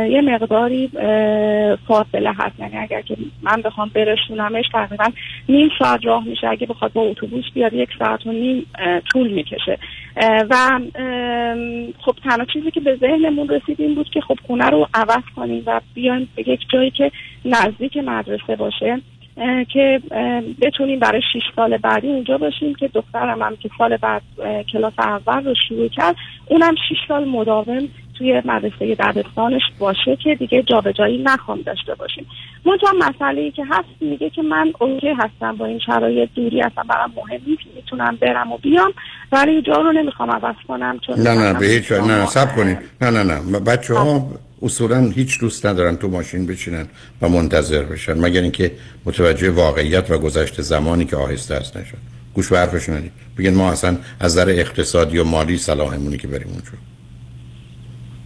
یه 0.08 0.20
مقداری 0.20 0.90
فاصله 1.88 2.32
هست. 2.38 2.60
یعنی 2.60 2.76
اگر 2.76 3.00
که 3.00 3.16
من 3.42 3.62
بخوام 3.62 3.90
برسونمش 3.94 4.64
تقریبا 4.72 5.04
نیم 5.48 5.70
ساعت 5.78 6.04
راه 6.04 6.24
میشه. 6.24 6.48
اگه 6.48 6.66
بخواد 6.66 6.92
با 6.92 7.02
اتوبوس 7.02 7.44
بیاد 7.54 7.72
یک 7.72 7.88
ساعت 7.98 8.26
و 8.26 8.32
نیم 8.32 8.66
طول 9.12 9.32
می‌کشه. 9.32 9.78
و 10.50 10.80
خب 11.98 12.14
تنها 12.24 12.44
چیزی 12.52 12.70
که 12.70 12.80
به 12.80 12.96
ذهنمون 12.96 13.48
رسید 13.48 13.80
این 13.80 13.94
بود 13.94 14.10
که 14.10 14.20
خب 14.20 14.36
خونه 14.46 14.70
رو 14.70 14.88
عوض 14.94 15.24
کنیم 15.36 15.62
و 15.66 15.80
بیایم 15.94 16.28
به 16.36 16.48
یک 16.48 16.60
جایی 16.72 16.90
که 16.90 17.10
نزدیک 17.44 17.96
مدرسه 17.96 18.56
باشه. 18.56 19.00
که 19.68 20.00
بتونیم 20.60 20.98
برای 20.98 21.22
6 21.32 21.40
سال 21.56 21.76
بعدی 21.76 22.08
اونجا 22.08 22.38
باشیم 22.38 22.74
که 22.74 22.88
دخترم 22.88 23.42
هم 23.42 23.56
که 23.56 23.70
سال 23.78 23.96
بعد 23.96 24.22
کلاس 24.72 24.92
اول 24.98 25.44
رو 25.44 25.54
شروع 25.68 25.88
کرد 25.88 26.16
اونم 26.46 26.74
6 26.74 26.96
سال 27.08 27.28
مداوم 27.28 27.88
توی 28.18 28.42
مدرسه 28.44 28.94
دبستانش 28.94 29.62
باشه 29.78 30.16
که 30.16 30.34
دیگه 30.34 30.62
جابجایی 30.62 31.22
نخوام 31.22 31.60
داشته 31.62 31.94
باشیم. 31.94 32.26
منتها 32.66 32.92
مسئله 32.98 33.40
ای 33.40 33.50
که 33.50 33.64
هست 33.70 33.88
میگه 34.00 34.30
که 34.30 34.42
من 34.42 34.72
اوکی 34.78 35.08
هستم 35.08 35.56
با 35.56 35.66
این 35.66 35.78
شرایط 35.78 36.28
دوری 36.34 36.60
هستم 36.60 36.82
برام 36.88 37.12
مهم 37.16 37.40
نیست 37.46 37.62
می‌تونم 37.76 38.18
برم 38.20 38.52
و 38.52 38.58
بیام 38.58 38.92
ولی 39.32 39.62
جا 39.62 39.72
رو 39.72 39.92
نمی‌خوام 39.92 40.30
عوض 40.30 40.54
کنم 40.68 40.98
چون 41.06 41.20
نه 41.20 41.34
نه 41.34 41.58
به 41.58 41.66
هیچ 41.66 41.92
نه 41.92 42.26
سب 42.26 42.56
کنید 42.56 42.78
نه 43.00 43.10
نه 43.10 43.22
نه. 43.22 43.60
بچه 43.60 43.94
ها 43.94 44.26
اصولا 44.62 45.10
هیچ 45.10 45.40
دوست 45.40 45.66
ندارن 45.66 45.96
تو 45.96 46.08
ماشین 46.08 46.46
بچینن 46.46 46.86
و 47.22 47.28
منتظر 47.28 47.82
بشن 47.82 48.18
مگر 48.18 48.42
اینکه 48.42 48.72
متوجه 49.04 49.50
واقعیت 49.50 50.10
و 50.10 50.18
گذشت 50.18 50.62
زمانی 50.62 51.04
که 51.04 51.16
آهسته 51.16 51.54
است 51.54 51.76
نشد. 51.76 51.98
گوش 52.34 52.48
به 52.48 52.58
حرفش 52.58 52.88
ندید 52.88 53.12
بگین 53.38 53.54
ما 53.54 53.72
اصلا 53.72 53.98
از 54.20 54.32
نظر 54.32 54.48
اقتصادی 54.48 55.18
و 55.18 55.24
مالی 55.24 55.58
صلاحمونی 55.58 56.16
که 56.16 56.28
بریم 56.28 56.48
اونجا. 56.48 56.91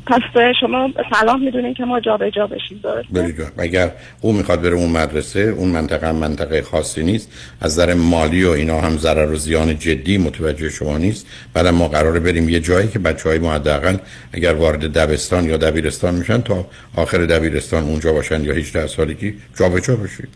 پس 0.07 0.21
شما 0.61 0.91
صلاح 1.15 1.37
می‌دونین 1.37 1.75
که 1.75 1.85
ما 1.85 2.01
جا 2.01 2.17
به 2.17 2.31
جا 2.31 2.47
بشیم 2.47 2.81
درسته 2.83 3.53
اگر 3.59 3.91
او 4.21 4.33
می‌خواد 4.33 4.63
بره 4.63 4.75
اون 4.75 4.91
مدرسه 4.91 5.41
اون 5.41 5.69
منطقه 5.69 6.09
هم 6.09 6.17
منطقه 6.17 6.63
خاصی 6.63 7.03
نیست. 7.03 7.33
از 7.61 7.73
نظر 7.73 7.95
مالی 7.95 8.45
و 8.45 8.51
اینا 8.51 8.81
هم 8.81 8.97
ضرر 8.99 9.33
و 9.33 9.37
زیان 9.37 9.79
جدی 9.79 10.19
متوجه 10.19 10.69
شما 10.69 10.99
نیست. 10.99 11.27
بعد 11.55 11.67
ما 11.67 11.89
قراره 11.89 12.21
بریم 12.21 12.49
یه 12.49 12.61
جایی 12.61 12.89
که 12.89 12.99
بچه 12.99 13.29
های 13.29 13.39
ما 13.39 13.55
حداقل 13.55 13.97
اگر 14.33 14.53
وارد 14.53 14.93
دبستان 14.93 15.45
یا 15.45 15.57
دبیرستان 15.57 16.15
میشن 16.15 16.41
تا 16.41 16.67
آخر 16.97 17.19
دبیرستان 17.19 17.83
اونجا 17.83 18.13
باشن 18.13 18.45
یا 18.45 18.53
18 18.55 18.87
سالگی 18.87 19.35
جا 19.59 19.69
به 19.69 19.81
جا 19.81 19.97
بشید. 19.97 20.29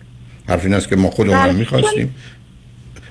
حرف 0.49 0.65
این 0.65 0.75
است 0.75 0.89
که 0.89 0.97
ما 0.97 1.11
خودمون 1.11 1.43
بله. 1.43 1.53
می‌خواستیم. 1.53 2.15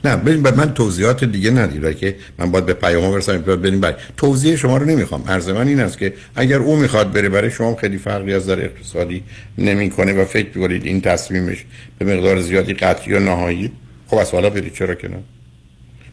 نه 0.04 0.16
ببین 0.16 0.50
من 0.50 0.74
توضیحات 0.74 1.24
دیگه 1.24 1.52
ندید 1.52 1.98
که 1.98 2.16
من 2.38 2.52
باید 2.52 2.66
به 2.66 2.74
پیام 2.74 3.12
برسم 3.12 3.38
بریم 3.38 3.80
برای 3.80 3.96
توضیح 4.18 4.56
شما 4.56 4.78
رو 4.78 4.86
نمی‌خوام. 4.86 5.24
عرض 5.28 5.50
من 5.50 5.68
این 5.68 5.80
است 5.80 5.98
که 5.98 6.14
اگر 6.36 6.58
او 6.58 6.76
می‌خواد 6.76 7.12
بره 7.12 7.30
برای 7.30 7.52
شما 7.52 7.76
خیلی 7.76 7.98
فرقی 7.98 8.34
از 8.34 8.46
در 8.46 8.64
اقتصادی 8.64 9.24
نمی‌کنه 9.58 10.14
و 10.14 10.26
فکر 10.26 10.48
می‌کنید 10.56 10.86
این 10.86 11.02
تصمیمش 11.02 11.66
به 12.00 12.16
مقدار 12.16 12.42
زیادی 12.42 12.74
قطعی 12.74 13.14
و 13.14 13.20
نهایی؟ 13.20 13.72
خب 14.08 14.18
از 14.18 14.32
حالا 14.32 14.50
برید. 14.50 14.74
چرا 14.74 14.96
که 14.96 15.08
نه؟ 15.08 15.18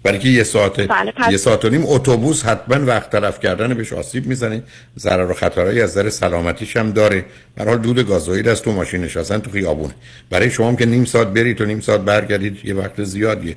برای 0.07 0.19
که 0.19 0.29
یه 0.29 0.43
ساعت 0.43 0.89
بله 0.89 1.13
یه 1.31 1.37
ساعت 1.37 1.65
و 1.65 1.69
نیم 1.69 1.83
اتوبوس 1.87 2.45
حتما 2.45 2.87
وقت 2.87 3.11
تلف 3.11 3.41
کردن 3.41 3.75
بهش 3.75 3.93
آسیب 3.93 4.27
می‌زنه. 4.27 4.63
ضرر 4.99 5.31
و 5.31 5.35
خطرهایی 5.35 5.81
از 5.81 5.91
نظر 5.91 6.11
سلامتیش 6.11 6.77
هم 6.77 6.93
داره. 6.93 7.25
به 7.55 7.65
حال 7.65 7.79
دود 7.79 8.09
گازوئیل 8.09 8.49
از 8.49 8.63
تو 8.63 8.73
ماشین 8.73 9.05
نشستن 9.05 9.39
تو 9.39 9.51
خیابونه. 9.51 9.95
برای 10.31 10.51
شما 10.51 10.69
هم 10.69 10.77
که 10.77 10.87
نیم 10.87 11.05
ساعت 11.05 11.27
برید 11.27 11.57
تو 11.57 11.65
نیم 11.65 11.81
ساعت 11.81 12.01
برگردید 12.01 12.65
یه 12.65 12.75
وقت 12.75 13.05
زیادیه. 13.05 13.57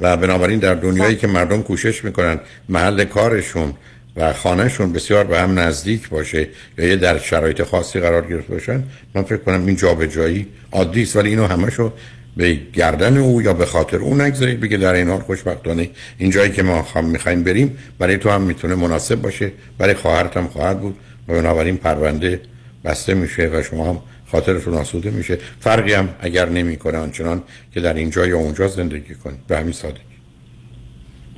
و 0.00 0.16
بنابراین 0.16 0.58
در 0.58 0.74
دنیایی 0.74 1.16
که 1.16 1.26
مردم 1.26 1.62
کوشش 1.62 2.04
می‌کنن 2.04 2.40
محل 2.68 3.04
کارشون 3.04 3.72
و 4.16 4.32
خانهشون 4.32 4.92
بسیار 4.92 5.24
به 5.24 5.38
هم 5.38 5.58
نزدیک 5.58 6.08
باشه 6.08 6.48
یا 6.78 6.86
یه 6.86 6.96
در 6.96 7.18
شرایط 7.18 7.62
خاصی 7.62 8.00
قرار 8.00 8.26
گرفته 8.26 8.52
باشن 8.52 8.82
من 9.14 9.22
فکر 9.22 9.36
کنم 9.36 9.66
این 9.66 9.76
جابجایی 9.76 10.46
عادی 10.72 11.02
است. 11.02 11.16
ولی 11.16 11.28
اینو 11.28 11.46
همشو 11.46 11.92
به 12.36 12.54
گردن 12.72 13.16
او 13.16 13.42
یا 13.42 13.52
به 13.52 13.66
خاطر 13.66 13.96
او 13.96 14.14
نگذارید. 14.14 14.60
بگه 14.60 14.76
در 14.76 14.94
این 14.94 15.08
حال 15.08 15.20
خوشبختانه 15.20 15.90
این 16.18 16.30
جایی 16.30 16.52
که 16.52 16.62
ما 16.62 16.82
خواهم 16.82 17.08
می‌خوایم 17.08 17.42
بریم 17.42 17.78
برای 17.98 18.16
تو 18.16 18.30
هم 18.30 18.42
می‌تونه 18.42 18.74
مناسب 18.74 19.22
باشه. 19.22 19.52
برای 19.78 19.94
خواهرت 19.94 20.36
هم 20.36 20.46
خواهد 20.46 20.80
بود. 20.80 20.96
و 21.28 21.32
بنابراین 21.32 21.76
پرونده 21.76 22.40
بسته 22.84 23.14
میشه 23.14 23.50
و 23.52 23.62
شما 23.62 23.88
هم 23.88 24.00
خاطرتون 24.32 24.74
آسوده 24.74 25.10
میشه. 25.10 25.38
فرقی 25.60 25.92
هم 25.92 26.08
اگر 26.20 26.48
نمی‌کنه 26.48 26.98
آنچنان 26.98 27.42
که 27.74 27.80
در 27.80 27.94
اینجا 27.94 28.26
یا 28.26 28.38
اونجا 28.38 28.68
زندگی 28.68 29.14
کنید. 29.14 29.46
به 29.46 29.58
همین 29.58 29.72
سادگی. 29.72 30.13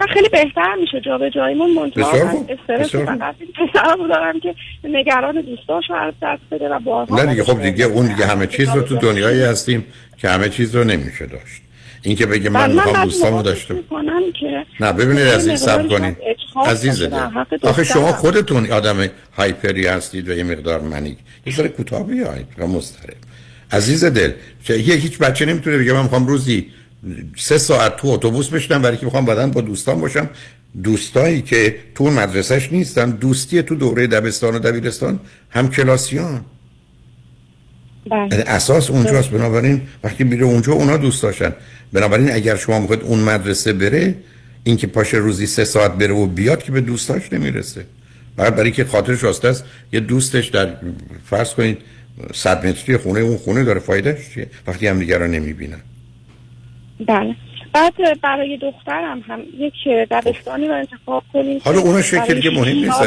خیلی 0.04 0.28
بهتر 0.28 0.74
میشه 0.80 1.00
جا 1.00 1.18
به 1.18 1.30
جایمون 1.30 1.74
منطقه 1.74 2.30
استرس 2.48 2.94
فقط 2.94 3.34
پسرمو 3.54 4.08
دارم 4.08 4.40
که 4.40 4.54
نگران 4.84 5.40
دوستاش 5.40 5.84
رو 5.90 6.12
دست 6.22 6.42
بده 6.50 6.68
و 6.68 6.78
بارها 6.78 7.22
نه 7.22 7.30
دیگه 7.30 7.44
خب 7.44 7.62
دیگه 7.62 7.84
اون 7.84 8.06
دیگه 8.06 8.26
همه 8.26 8.46
چیز 8.46 8.68
رو 8.68 8.82
تو 8.82 8.96
دنیایی 8.96 9.42
هستیم 9.42 9.84
که 10.18 10.28
همه 10.28 10.48
چیز 10.48 10.76
رو 10.76 10.84
نمیشه 10.84 11.26
داشت. 11.26 11.62
این 12.02 12.16
که 12.16 12.26
بگه 12.26 12.50
من 12.50 12.72
می‌خوام 12.72 13.04
دوستامو 13.04 13.42
داشته 13.42 13.74
نه 14.80 14.92
ببینید 14.92 15.26
از 15.26 15.46
این 15.46 15.56
سب 15.56 15.88
کنید. 15.88 16.16
عزیز 16.66 17.02
آخه 17.62 17.84
شما 17.84 18.12
خودتون 18.12 18.72
آدم 18.72 19.06
هایپری 19.36 19.86
هستید 19.86 20.28
و 20.28 20.32
یه 20.32 20.44
مقدار 20.44 20.80
منی 20.80 21.16
یه 21.46 21.52
ذره 21.52 21.68
کوتاه 21.68 22.06
بیاید 22.06 22.46
و 22.58 22.66
مضطرب. 22.66 23.16
عزیز 23.72 24.04
دل 24.04 24.32
یه 24.68 24.94
هیچ 24.94 25.18
بچه 25.18 25.46
نمی‌تونه 25.46 25.78
بگه 25.78 25.92
من 25.92 26.02
می‌خوام 26.02 26.26
روزی 26.26 26.70
سه 27.36 27.58
ساعت 27.58 27.96
تو 27.96 28.08
اتوبوس 28.08 28.48
بشنم 28.48 28.82
برای 28.82 28.96
که 28.96 29.04
می‌خوام 29.04 29.24
بدن 29.24 29.50
با 29.50 29.60
دوستان 29.60 30.00
باشم. 30.00 30.30
دوستایی 30.82 31.42
که 31.42 31.76
تو 31.94 32.10
مدرسهش 32.10 32.72
نیستن 32.72 33.10
دوستی 33.10 33.62
تو 33.62 33.74
دوره 33.74 34.06
دبستان 34.06 34.54
و 34.54 34.58
دبیرستان 34.58 35.20
هم 35.50 35.70
کلاسیان. 35.70 36.44
بله. 38.10 38.28
یعنی 38.32 38.42
اساس 38.42 38.90
اونجاست. 38.90 39.30
بنابراین 39.30 39.82
وقتی 40.04 40.24
میره 40.24 40.44
اونجا 40.44 40.72
اونا 40.72 40.96
دوست 40.96 41.22
داشتن. 41.22 41.54
بنابراین 41.92 42.32
اگر 42.32 42.56
شما 42.56 42.80
می‌خواید 42.80 43.02
اون 43.02 43.20
مدرسه 43.20 43.72
بره 43.72 44.14
اینکه 44.64 44.86
پاشه 44.86 45.16
روزی 45.16 45.46
سه 45.46 45.64
ساعت 45.64 45.92
بره 45.92 46.14
و 46.14 46.26
بیاد 46.26 46.62
که 46.62 46.72
به 46.72 46.80
دوستاش 46.80 47.32
نمی‌رسه. 47.32 47.86
بعد 48.36 48.56
برای 48.56 48.70
که 48.70 48.84
خاطرش 48.84 49.24
واسطه 49.24 49.48
است 49.48 49.64
یه 49.92 50.00
دوستش 50.00 50.46
در 50.46 50.76
فرض 51.30 51.54
کنید 51.54 51.78
صد 52.34 52.66
متری 52.66 52.96
خونه 52.96 53.20
اون 53.20 53.36
خونه 53.36 53.64
داره 53.64 53.80
فایدهش 53.80 54.34
چیه؟ 54.34 54.46
وقتی 54.66 54.86
هم 54.86 54.98
دیگر 54.98 55.18
رو 55.18 55.26
نمی‌بینن. 55.26 55.80
بله. 57.00 57.36
بعد 57.72 58.20
برای 58.22 58.56
دخترم 58.56 59.24
هم 59.28 59.40
یک 59.58 59.88
دبستانی 60.10 60.66
رو 60.66 60.74
انتخاب 60.74 61.22
کنیم. 61.32 61.60
حالا 61.64 61.80
اون 61.80 62.02
شکلی 62.02 62.40
که 62.40 62.50
مهم 62.50 62.76
نیست 62.76 63.02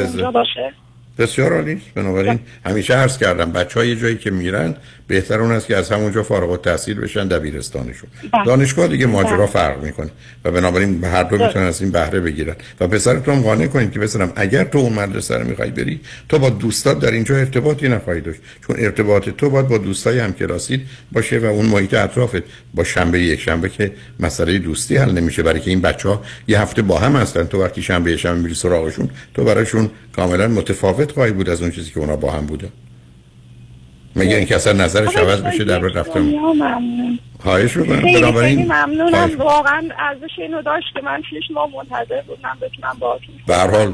بسیار 1.18 1.54
عالی. 1.54 1.82
بنابراین 1.96 2.40
همیشه 2.66 2.94
عرض 2.94 3.18
کردم 3.18 3.52
بچه 3.52 3.80
های 3.80 3.96
جایی 3.96 4.18
که 4.18 4.32
میرن 4.32 4.76
بهتر 5.10 5.42
اون 5.42 5.52
است 5.52 5.68
که 5.68 5.78
از 5.78 5.92
همونجا 5.92 6.24
فارغ 6.24 6.52
التحصیل 6.52 7.00
بشن 7.00 7.28
دبیرستانشون. 7.28 8.10
بله. 8.34 8.46
دانشگاه 8.46 8.88
دیگه 8.88 9.06
ماجرا 9.06 9.38
بله. 9.38 9.46
فرق 9.46 9.84
می‌کنه 9.84 10.10
و 10.46 10.52
بنابراین 10.52 11.02
به 11.02 11.08
هر 11.08 11.24
دو 11.24 11.38
می‌تونن 11.38 11.66
از 11.66 11.82
این 11.82 11.92
بهره 11.92 12.20
بگیرن. 12.20 12.56
و 12.80 12.88
پسرتون 12.88 13.42
قانع 13.42 13.68
کنید 13.68 13.92
که 13.92 14.00
پسرم 14.00 14.34
اگر 14.36 14.64
تو 14.64 14.78
اون 14.78 14.94
مدرسه 14.94 15.38
رو 15.38 15.48
می‌خوای 15.48 15.70
بری 15.70 16.00
تو 16.30 16.40
با 16.40 16.50
دوستات 16.50 17.00
در 17.00 17.12
اینجا 17.12 17.38
ارتباطی 17.38 17.90
نخواهی 17.90 18.22
داشت. 18.22 18.40
چون 18.68 18.76
ارتباط 18.80 19.30
تو 19.30 19.50
باید 19.50 19.68
با 19.68 19.78
دوستای 19.78 20.20
همکلاسیت 20.20 20.80
باشه 21.12 21.40
و 21.40 21.46
اون 21.46 21.66
محیط 21.66 21.94
اطرافت 21.94 22.44
با 22.74 22.84
شنبه 22.84 23.22
یک 23.22 23.40
شنبه 23.40 23.70
که 23.70 23.92
مسئله 24.20 24.60
دوستی 24.60 24.98
حل 24.98 25.12
نمیشه. 25.12 25.44
برای 25.44 25.60
که 25.60 25.70
این 25.70 25.82
بچه 25.82 26.10
ها 26.10 26.22
یه 26.48 26.62
هفته 26.62 26.82
با 26.82 27.00
هم 27.00 27.16
هستن. 27.16 27.44
تو 27.44 27.64
وقتی 27.64 27.82
شنبه 27.82 28.18
شنبه 28.18 28.42
میری 28.42 28.56
سراغشون 28.56 29.10
تو 29.34 29.44
براشون 29.44 29.90
کاملا 30.16 30.48
متفاوت 30.48 31.12
خواهی 31.12 31.32
بود 31.32 31.50
از 31.50 31.62
اون 31.62 31.72
چیزی 31.72 31.92
که 31.92 32.00
اونا 32.00 32.16
با 32.16 32.32
هم 32.32 32.46
بوده 32.46 32.68
مگه 34.16 34.36
اینکه 34.36 34.56
اصلا 34.56 34.74
نظرش 34.74 35.18
عوض 35.18 35.42
بشه 35.42 35.64
در 35.64 35.80
رفتم. 35.80 36.32
خواهش 37.44 37.72
رو 37.74 37.86
کنم 37.86 38.02
بنابراین 38.02 38.62
ممنونم. 38.72 39.32
واقعا 39.38 39.90
ارزش 40.00 40.32
اینو 40.38 40.62
داشت 40.62 40.88
که 40.94 41.02
من 41.02 41.22
شش 41.22 41.52
ماه 41.54 41.70
منتظر 41.76 42.22
بودم 42.22 42.58
بتونم 42.62 42.98
باهاتون 43.00 43.36
به 43.48 43.56
هر 43.56 43.70
حال 43.70 43.94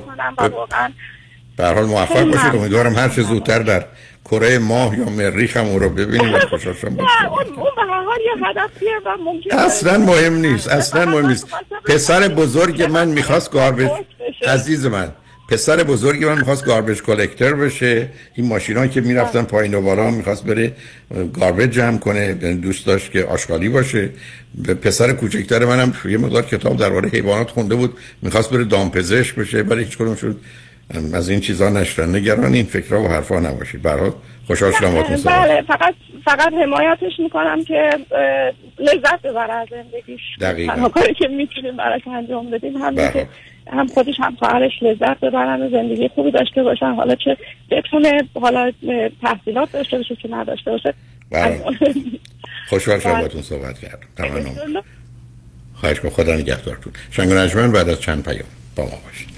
به 1.58 1.64
هر 1.64 1.74
حال 1.74 1.86
موفق 1.86 2.24
باشید. 2.24 2.56
امیدوارم 2.56 2.96
هر 2.96 3.10
چه 3.10 3.22
زودتر 3.22 3.60
در 3.60 3.86
کره 4.26 4.60
ماه 4.60 5.00
یا 5.00 5.06
مریخ 5.06 5.58
هم 5.58 5.66
او 5.66 5.80
رو 5.80 5.90
ببینیم 5.90 6.34
و 6.34 6.40
خوشحال 6.40 6.74
شما 6.74 6.90
اون 6.90 7.72
به 7.76 7.82
هر 7.82 8.04
حال 8.04 8.20
یه 8.26 8.48
هدفیه 8.48 8.90
و 9.06 9.18
ممکن 9.18 9.58
اصلا 9.58 9.98
مهم 9.98 10.34
نیست 10.34 10.68
اصلا 10.68 11.06
مهم 11.06 11.28
نیست. 11.28 11.48
پسر 11.86 12.28
بزرگ 12.28 12.84
من 12.84 13.08
می‌خواست 13.08 13.50
کار 13.50 13.92
عزیز 14.48 14.86
من. 14.86 15.12
پسر 15.50 15.84
بزرگی 15.84 16.26
من 16.26 16.38
می‌خواست 16.38 16.66
گاربج 16.66 17.02
کلکتر 17.02 17.54
بشه. 17.54 18.10
این 18.36 18.48
ماشینا 18.48 18.88
که 18.88 19.02
می‌رفتن 19.02 19.42
پایین 19.44 19.74
و 19.74 19.82
بالا 19.82 20.12
می‌خواست 20.12 20.46
بره 20.46 20.72
گاربج 21.34 21.70
جمع 21.70 21.98
کنه 21.98 22.34
دوست 22.34 22.88
داشت 22.88 23.12
که 23.12 23.24
آشغالی 23.24 23.70
باشه. 23.70 24.10
پسر 24.82 25.14
کوچکتر 25.14 25.66
منم 25.66 25.94
یه 26.06 26.18
مقدار 26.18 26.42
کتاب 26.42 26.78
درباره 26.78 27.10
حیوانات 27.10 27.50
خونده 27.50 27.76
بود. 27.76 27.98
می‌خواست 28.22 28.54
بره 28.54 28.64
دامپزشک 28.64 29.36
بشه 29.36 29.62
ولی 29.62 29.84
هیچ 29.84 29.98
کدوم 29.98 30.16
شد. 30.16 30.36
از 31.14 31.30
این 31.30 31.40
چیزا 31.40 31.70
نشدن. 31.70 32.16
نگران 32.16 32.54
این 32.54 32.66
فکرها 32.66 33.04
و 33.04 33.08
حرفا 33.08 33.40
نباشید. 33.40 33.82
برای 33.82 34.12
خوشحال 34.48 34.72
شدم 34.72 34.92
باهاتون 34.92 35.18
بله 35.24 35.62
فقط 35.62 35.94
فقط 36.26 36.54
حمایتش 36.54 37.20
می‌کنم 37.20 37.64
که 37.64 37.90
لذت 38.80 39.22
ببره 39.22 39.54
از 39.54 39.68
زندگیش. 39.72 40.22
دقیقاً. 40.42 40.90
کاری 40.90 41.14
که 41.14 41.28
می‌تونیم 41.28 41.78
براش 41.78 42.02
انجام 42.08 42.52
بدیم 42.52 42.76
همین 42.76 42.96
بله. 42.96 43.12
که 43.14 43.28
هم 43.68 43.88
خودش 43.88 44.16
هم 44.20 44.36
خواهرش 44.36 44.72
لذت 44.82 45.20
ببرن 45.20 45.62
و 45.62 45.70
زندگی 45.70 46.08
خوبی 46.08 46.32
داشته 46.32 46.64
باشن. 46.64 46.94
حالا 46.94 47.16
چه 47.16 47.38
بتونه 47.72 48.30
حالا 48.42 48.72
تحصیلات 49.22 49.72
داشته 49.72 49.98
باشه 49.98 50.16
که 50.16 50.30
نداشته 50.32 50.72
باشه. 50.72 50.94
بله. 51.32 51.64
خوشحال 52.70 53.00
شدم 53.00 53.10
بله. 53.10 53.20
باهاتون 53.20 53.42
صحبت 53.42 53.80
کردم. 53.80 54.08
تمام. 54.16 54.84
خواهش 55.74 56.00
کنم 56.00 56.12
خدا 56.12 56.36
نگهدارتون 56.36 56.94
شنگ 57.12 57.72
بعد 57.72 57.90
از 57.90 58.02
چند 58.02 58.24
پیام 58.24 58.48
با 58.76 58.84
ما 58.84 58.90
باشید. 59.06 59.30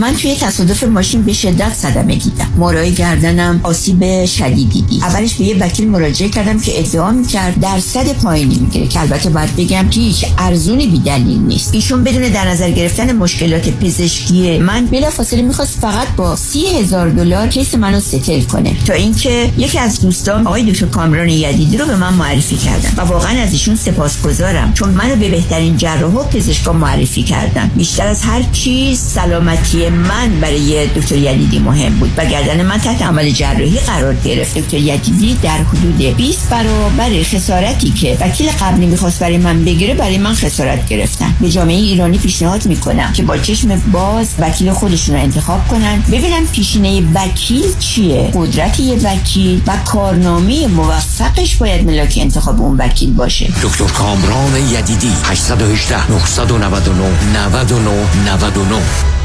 من 0.00 0.16
توی 0.16 0.36
تصادف 0.36 0.82
ماشین 0.84 1.22
به 1.22 1.32
شدت 1.32 1.74
صدمه 1.74 2.16
دیدم. 2.16 2.48
مورای 2.56 2.92
گردنم 2.92 3.60
آسیب 3.62 4.24
شدیدی 4.24 4.82
دید. 4.82 5.02
اولش 5.02 5.34
به 5.34 5.44
یه 5.44 5.56
وکیل 5.58 5.88
مراجعه 5.88 6.28
کردم 6.28 6.60
که 6.60 6.78
ادعا 6.78 7.10
می‌کرد 7.10 7.60
درصد 7.60 8.12
پایینی 8.12 8.58
می‌گیره. 8.58 8.86
که 8.86 9.00
البته 9.00 9.30
باید 9.30 9.56
بگم 9.56 9.88
که 9.90 10.00
هیچ 10.00 10.26
ارزونی 10.38 10.86
بیدلیل 10.86 11.38
نیست. 11.38 11.74
ایشون 11.74 12.04
بدون 12.04 12.22
در 12.22 12.48
نظر 12.48 12.70
گرفتن 12.70 13.12
مشکلات 13.12 13.68
پزشکی 13.68 14.58
من 14.58 14.86
بلافاصله 14.86 15.42
می‌خواست 15.42 15.78
فقط 15.80 16.08
با 16.16 16.36
سی 16.36 16.66
هزار 16.66 17.08
دلار 17.08 17.48
کیس 17.48 17.74
منو 17.74 18.00
ستل 18.00 18.40
کنه. 18.40 18.76
تا 18.86 18.92
اینکه 18.92 19.50
یکی 19.58 19.78
از 19.78 20.00
دوستان 20.00 20.46
آقای 20.46 20.72
دکتر 20.72 20.86
کامران 20.86 21.28
یدیدی 21.28 21.76
رو 21.76 21.86
به 21.86 21.96
من 21.96 22.14
معرفی 22.14 22.56
کردن 22.56 22.92
و 22.96 23.00
واقعا 23.00 23.42
از 23.42 23.52
ایشون 23.52 23.76
سپاسگزارم. 23.76 24.72
چون 24.74 24.88
منو 24.88 25.16
به 25.16 25.28
بهترین 25.28 25.76
جراح 25.76 26.12
و 26.12 26.22
پزشکا 26.22 26.72
معرفی 26.72 27.22
کردن. 27.22 27.70
بیشتر 27.76 28.06
از 28.06 28.22
هر 28.22 28.42
چیز 28.52 29.00
سلامتی 29.00 29.89
من 29.90 30.40
برای 30.40 30.86
دکتر 30.86 31.16
یدیدی 31.16 31.58
مهم 31.58 31.94
بود. 31.94 32.10
و 32.16 32.24
گردن 32.24 32.66
من 32.66 32.78
تحت 32.78 33.02
عمل 33.02 33.30
جراحی 33.30 33.78
قرار 33.78 34.14
گرفت. 34.14 34.58
دکتر 34.58 34.76
یدیدی 34.76 35.36
در 35.42 35.58
حدود 35.58 36.16
20 36.16 36.50
برابر 36.50 37.22
خسارتی 37.22 37.90
که 37.90 38.16
وکیل 38.20 38.50
قبلی 38.50 38.86
می‌خواست 38.86 39.20
برای 39.20 39.38
من 39.38 39.64
بگیره 39.64 39.94
برای 39.94 40.18
من 40.18 40.34
خسارت 40.34 40.88
گرفتن. 40.88 41.34
به 41.40 41.50
جامعه 41.50 41.76
ایرانی 41.76 42.18
پیشنهاد 42.18 42.66
می‌کنم 42.66 43.12
که 43.12 43.22
با 43.22 43.36
چشم 43.36 43.82
باز 43.92 44.34
وکیل 44.38 44.72
خودشون 44.72 45.14
رو 45.14 45.22
انتخاب 45.22 45.68
کنن. 45.68 46.02
ببینن 46.12 46.46
پیشینه 46.52 47.02
وکیل 47.14 47.78
چیه؟ 47.78 48.30
قدرت 48.34 48.80
یه 48.80 48.94
وکیل 48.94 49.62
و 49.66 49.76
کارنامه 49.84 50.66
موفقش 50.66 51.56
باید 51.56 51.86
ملاک 51.86 52.18
انتخاب 52.20 52.60
اون 52.60 52.76
وکیل 52.76 53.12
باشه. 53.12 53.52
دکتر 53.62 53.84
کامران 53.84 54.56
یدیدی 54.56 55.12
818 55.24 56.10
999 56.10 57.04
99 57.34 57.90
99 58.26 59.19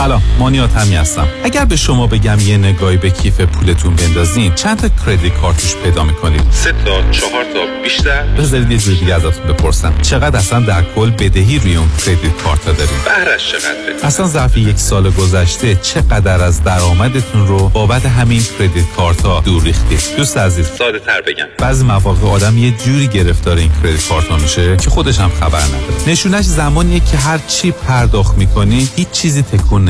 سلام 0.00 0.22
مانیات 0.38 0.76
همی 0.76 0.96
هستم. 0.96 1.28
اگر 1.44 1.64
به 1.64 1.76
شما 1.76 2.06
بگم 2.06 2.40
یه 2.40 2.56
نگاهی 2.56 2.96
به 2.96 3.10
کیف 3.10 3.40
پولتون 3.40 3.94
بندازین 3.94 4.54
چند 4.54 4.78
تا 4.78 4.88
کردیت 5.06 5.34
کارتوش 5.34 5.74
پیدا 5.74 6.04
می‌کنید؟ 6.04 6.42
سه 6.50 6.72
تا 6.72 7.10
چهار 7.10 7.44
تا 7.54 7.82
بیشتر؟ 7.82 8.22
بذارید 8.22 8.70
یه 8.70 8.78
جور 8.78 8.94
دیگه 8.94 9.14
ازتون 9.14 9.46
بپرسم. 9.46 9.94
چقدر 10.02 10.38
اصلا 10.38 10.60
در 10.60 10.84
کل 10.94 11.10
بدهی 11.10 11.58
روی 11.58 11.76
اون 11.76 11.88
کردیت 12.06 12.42
کارت 12.44 12.64
ها 12.64 12.72
دارید 12.72 12.90
بهرش 13.04 13.52
چقدره 13.52 14.06
اصلا 14.06 14.26
ظرف 14.26 14.56
یک 14.56 14.78
سال 14.78 15.10
گذشته 15.10 15.74
چقدر 15.74 16.42
از 16.42 16.64
درآمدتون 16.64 17.46
رو 17.46 17.68
بابت 17.68 18.06
همین 18.06 18.42
کردیت 18.58 18.84
کارت 18.96 19.22
ها 19.22 19.40
دور 19.40 19.62
ریختید 19.62 20.00
دوست 20.16 20.36
عزیز. 20.36 20.66
ساده 20.78 20.98
تر 20.98 21.20
بگم. 21.20 21.46
بعضی 21.58 21.84
مواقع 21.84 22.28
آدم 22.28 22.58
یه 22.58 22.70
جوری 22.70 23.08
گرفتار 23.08 23.56
این 23.56 23.70
کردیت 23.82 24.08
کارت 24.08 24.28
ها 24.28 24.36
میشه 24.36 24.76
که 24.76 24.90
خودش 24.90 25.18
هم 25.18 25.30
خبر 25.40 25.62
نداره. 25.62 26.08
نشونش 26.08 26.44
زمانیه 26.44 27.00
که 27.00 27.16
هر 27.16 27.38
چی 27.48 27.70
پرداخت 27.70 28.38
می‌کنی 28.38 28.88
هیچ 28.96 29.10
چیزی 29.10 29.42
تکون 29.42 29.89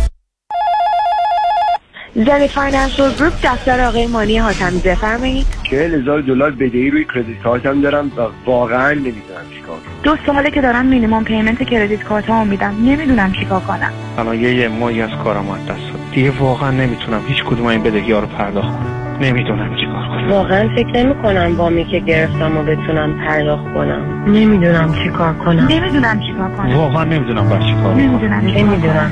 زنی 2.15 2.47
Financial 2.47 3.13
Group 3.13 3.33
دفتر 3.43 3.87
آقای 3.87 4.07
مانی 4.07 4.37
حاتمی 4.37 4.79
بفرمایید. 4.79 5.45
چهل 5.63 5.93
هزار 6.01 6.21
دلار 6.21 6.51
بدهی 6.51 6.89
روی 6.89 7.05
credit 7.05 7.41
card 7.43 7.73
م 7.73 7.81
دارم 7.81 8.11
و 8.17 8.21
واقعا 8.45 8.91
نمی‌دونم 8.91 9.45
چیکار 9.55 9.75
کنم. 9.75 10.01
دو 10.03 10.15
ساله 10.25 10.51
که 10.51 10.61
دارم 10.61 10.85
minimum 10.85 11.23
payment 11.23 11.63
credit 11.63 12.03
card 12.03 12.29
ها 12.29 12.43
میدم. 12.43 12.75
نمی‌دونم 12.85 13.31
چیکار 13.31 13.59
کنم. 13.59 13.91
الان 14.17 14.39
یه 14.39 14.55
یه 14.55 14.67
ماهی 14.67 15.01
از 15.01 15.09
کارم 15.23 15.49
از 15.49 15.59
دست 15.59 15.67
داد 15.67 16.01
دیگه 16.11 16.31
واقعا 16.39 16.71
نمی‌تونم 16.71 17.21
هیچ 17.27 17.43
کدوم 17.43 17.65
این 17.65 17.83
بدهی 17.83 18.11
ها 18.11 18.19
رو 18.19 18.27
پرداخت 18.27 18.67
کنم. 18.67 19.17
نمی‌دونم 19.21 19.75
چیکار 19.75 20.07
کنم. 20.07 20.29
واقعا 20.29 20.69
فکر 20.75 21.03
نمی 21.03 21.15
کنم 21.15 21.55
وامی 21.57 21.85
که 21.85 21.99
گرفتم 21.99 22.57
و 22.57 22.63
بتونم 22.63 23.19
پرداخت 23.27 23.73
کنم. 23.73 24.23
نمی‌دونم 24.27 24.93
چی 25.03 25.09
کار 25.09 25.33
کنم. 25.33 25.67
نمی‌دونم 25.67 26.19
چیکار 26.19 26.51
کنم. 26.57 26.75
واقعا 26.75 27.03
نمی‌دونم 27.03 27.49
بر 27.49 27.59
چی 27.59 27.73
کار 27.73 27.83
کنم. 27.83 27.97
نمی‌دونم 27.97 28.45
نمی‌دونم 28.45 29.11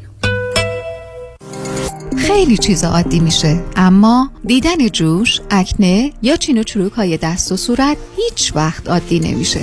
خیلی 2.21 2.57
چیزا 2.57 2.89
عادی 2.89 3.19
میشه. 3.19 3.63
اما 3.75 4.31
دیدن 4.45 4.87
جوش، 4.87 5.41
اکنه 5.49 6.11
یا 6.21 6.35
چین 6.35 6.57
و 6.57 6.63
چروک 6.63 6.91
های 6.91 7.17
دست 7.17 7.51
و 7.51 7.57
صورت 7.57 7.97
هیچ 8.15 8.55
وقت 8.55 8.89
عادی 8.89 9.19
نمیشه. 9.19 9.59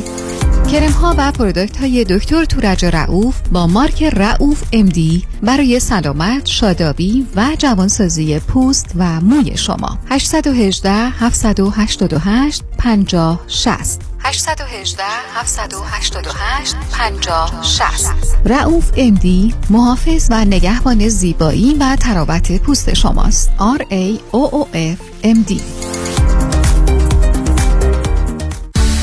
کرم 0.72 0.90
ها 0.90 1.14
و 1.18 1.32
پرودکت 1.32 1.76
های 1.76 2.04
دکتر 2.04 2.44
تورج 2.44 2.84
رعوف 2.84 3.40
با 3.52 3.66
مارک 3.66 4.02
رعوف 4.02 4.62
امدی 4.72 5.24
برای 5.42 5.80
سلامت، 5.80 6.46
شادابی 6.46 7.26
و 7.36 7.46
جوانسازی 7.59 8.38
پوست 8.38 8.86
و 8.96 9.20
موی 9.20 9.56
شما. 9.56 9.98
818 10.11 10.90
788 10.92 12.62
50 12.78 13.40
60 13.46 14.07
818 14.25 15.05
788 15.35 16.77
50 16.93 17.62
60 17.62 18.14
رعوف 18.45 18.93
امدی 18.97 19.55
محافظ 19.71 20.29
و 20.31 20.45
نگهبان 20.45 21.09
زیبایی 21.09 21.75
و 21.81 21.97
تراوت 21.97 22.62
پوست 22.62 22.95
شماست. 22.95 23.51
R 23.59 23.81
A 23.81 24.19
O 24.33 24.51
O 24.51 24.64
F 24.75 25.25
M 25.25 25.51
D. 25.51 25.61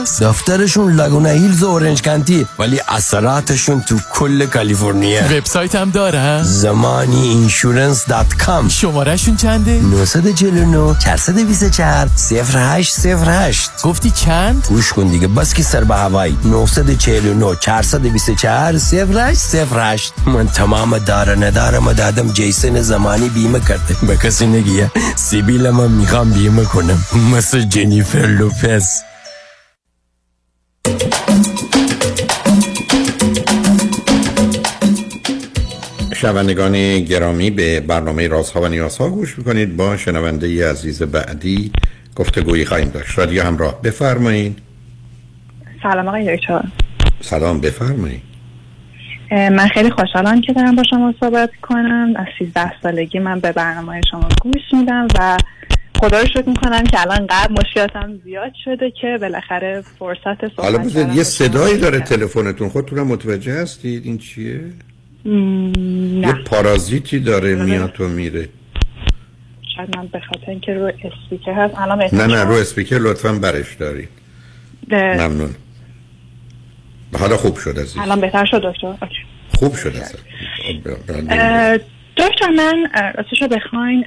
کجاست 0.00 0.22
دفترشون 0.22 0.92
Laguna 0.92 1.30
Hills 1.30 1.62
و 1.62 1.66
Orange 1.66 2.02
County 2.02 2.46
ولی 2.58 2.80
اثراتشون 2.88 3.80
تو 3.80 3.96
کل 4.12 4.46
کالیفرنیا. 4.46 5.22
وبسایت 5.24 5.74
هم 5.74 5.90
دارن 5.90 6.42
Zamani 6.42 7.28
Insurance 7.28 8.06
dot 8.06 8.34
com 8.34 8.68
شمارهشون 8.68 9.36
چنده؟ 9.36 9.80
949 9.80 10.96
424 10.98 12.08
0808 12.08 13.70
گفتی 13.82 14.10
چند؟ 14.10 14.66
گوش 14.68 14.92
کن 14.92 15.08
دیگه 15.08 15.28
بس 15.28 15.54
که 15.54 15.62
سر 15.62 15.84
به 15.84 15.94
هوایی. 15.96 16.36
949 16.44 17.56
424 17.60 18.74
0808 18.74 20.12
من 20.26 20.48
تمام 20.48 20.98
دار 20.98 21.46
ندارم 21.46 21.92
دادم 21.92 22.32
جیسن 22.32 22.82
زمانی 22.82 23.28
بیمه 23.28 23.60
کرده. 23.60 23.96
به 24.06 24.16
کسی 24.16 24.46
نگیه 24.46 24.90
سیبیل 25.16 25.70
من 25.70 25.90
می‌خوام 25.90 26.30
بیمه 26.30 26.64
کنم. 26.64 27.04
مثل 27.32 27.62
جنیفر 27.62 28.26
لوپز. 28.26 28.84
شنوندگان 36.14 37.00
گرامی 37.00 37.50
به 37.50 37.80
برنامه 37.80 38.28
رازها 38.28 38.60
و 38.60 38.68
نیازها 38.68 39.10
گوش 39.10 39.38
می‌کنید. 39.38 39.76
با 39.76 39.96
شنونده 39.96 40.48
ی 40.48 40.62
عزیز 40.62 41.02
بعدی 41.02 41.72
گفتگویی 42.16 42.64
خواهیم 42.64 42.88
داشت. 42.88 43.18
رادیو 43.18 43.42
همراه 43.42 43.82
بفرمایید. 43.82 44.58
سلام 45.82 46.08
آقای 46.08 46.36
دکتر. 46.36 46.64
سلام 47.20 47.60
بفرمایید. 47.60 48.22
من 49.30 49.68
خیلی 49.68 49.90
خوشحالم 49.90 50.40
که 50.40 50.52
دارم 50.52 50.76
با 50.76 50.82
شما 50.90 51.14
صحبت 51.20 51.50
کنم. 51.62 52.14
از 52.16 52.26
13 52.38 52.72
سالگی 52.82 53.18
من 53.18 53.40
به 53.40 53.52
برنامه 53.52 54.00
شما 54.10 54.28
گوش 54.42 54.62
میدم 54.72 55.08
و 55.18 55.36
خدا 56.00 56.20
رو 56.20 56.26
شکر 56.26 56.48
می‌کنم 56.48 56.84
که 56.84 57.00
الان 57.00 57.26
قبل 57.30 57.54
مشکلاتم 57.60 58.20
زیاد 58.24 58.52
شده 58.64 58.92
که 59.00 59.18
بالاخره 59.20 59.84
فرصت 59.98 60.40
صحبت 60.40 60.60
حالا 60.60 60.78
کردن 60.78 61.14
یه 61.14 61.22
صدایی 61.22 61.78
داره. 61.78 62.00
تلفنتون. 62.00 62.68
خودتونم 62.68 63.06
متوجه 63.06 63.52
هستید؟ 63.52 64.06
این 64.06 64.18
چیه؟ 64.18 64.60
م، 65.24 65.28
یه 65.28 66.26
نه. 66.26 66.32
پارازیتی 66.32 67.20
داره 67.20 67.54
بله. 67.56 67.64
میاد 67.64 68.00
و 68.00 68.08
میره. 68.08 68.48
شاید 69.76 69.96
من 69.96 70.06
به 70.06 70.20
خاطر 70.20 70.50
اینکه 70.50 70.74
رو 70.74 70.84
اسپیکر 70.84 71.52
هست. 71.52 71.74
الان 71.78 72.02
نه 72.12 72.26
نه؟ 72.26 72.44
رو 72.44 72.52
اسپیکر 72.52 72.98
لطفا 72.98 73.32
برش 73.32 73.74
دارید. 73.74 74.08
ممنون. 74.92 75.54
حالا 77.18 77.36
خوب 77.36 77.56
شد 77.56 77.78
عزیز. 77.78 77.98
الان 77.98 78.20
بهتر 78.20 78.44
شد 78.44 78.62
دکتر. 78.62 78.94
خوب 79.54 79.74
شد 79.74 79.92
اه، 81.30 81.78
دکتر 82.16 82.48
من 82.56 82.86
راستش 83.14 83.42
رو 83.42 83.48
بخواین 83.48 84.04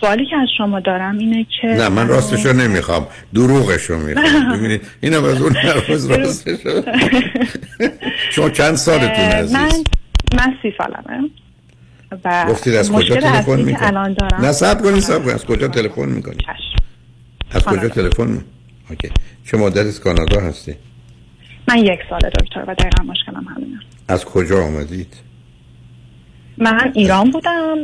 سوالی 0.00 0.26
که 0.26 0.36
از 0.36 0.48
شما 0.58 0.80
دارم 0.80 1.18
اینه 1.18 1.46
که 1.60 1.66
نه 1.68 1.88
من 1.88 2.08
راستشو 2.08 2.52
نمی‌خوام. 2.52 3.06
دروغشو 3.34 3.96
می‌خوام. 3.96 4.52
ببینید 4.58 4.82
اینم 5.00 5.24
از 5.24 5.42
اون 5.42 5.52
نرفز 5.52 6.06
راستشو. 6.10 6.82
شما 8.34 8.50
چند 8.50 8.74
سالتون 8.74 9.08
عزیز؟ 9.24 9.52
من 9.52 9.68
من 10.38 10.54
سی 10.62 10.72
سالمه. 10.78 11.30
و 12.24 12.46
گفتید 12.48 12.74
از 12.74 12.92
کجا 12.92 13.14
تلفن 13.16 13.56
می‌کنید 13.60 13.76
الان 13.80 14.12
دارم. 14.12 14.44
نه 14.44 14.52
صبر 14.52 14.82
کنید 14.82 15.00
صبر 15.00 15.18
کنید 15.18 15.30
از 15.34 15.44
کجا 15.44 15.68
تلفن 15.68 16.08
می‌کنید 16.08 16.44
از 17.50 17.64
کجا. 17.64 17.88
تلفن 17.88 18.26
می- 18.26 18.40
OK. 18.90 19.10
چه 19.50 19.56
مدت 19.56 19.86
از 19.86 20.00
کانادا 20.00 20.40
هستی؟ 20.40 20.74
من 21.68 21.78
یک 21.78 21.98
ساله 22.10 22.30
دکتر 22.30 22.64
و 22.66 22.74
دقیقا 22.74 23.02
مشکلم 23.04 23.44
همینه. 23.56 23.80
از 24.08 24.24
کجا 24.24 24.62
آمدید؟ 24.64 25.14
من 26.58 26.92
ایران 26.94 27.30
بودم. 27.30 27.76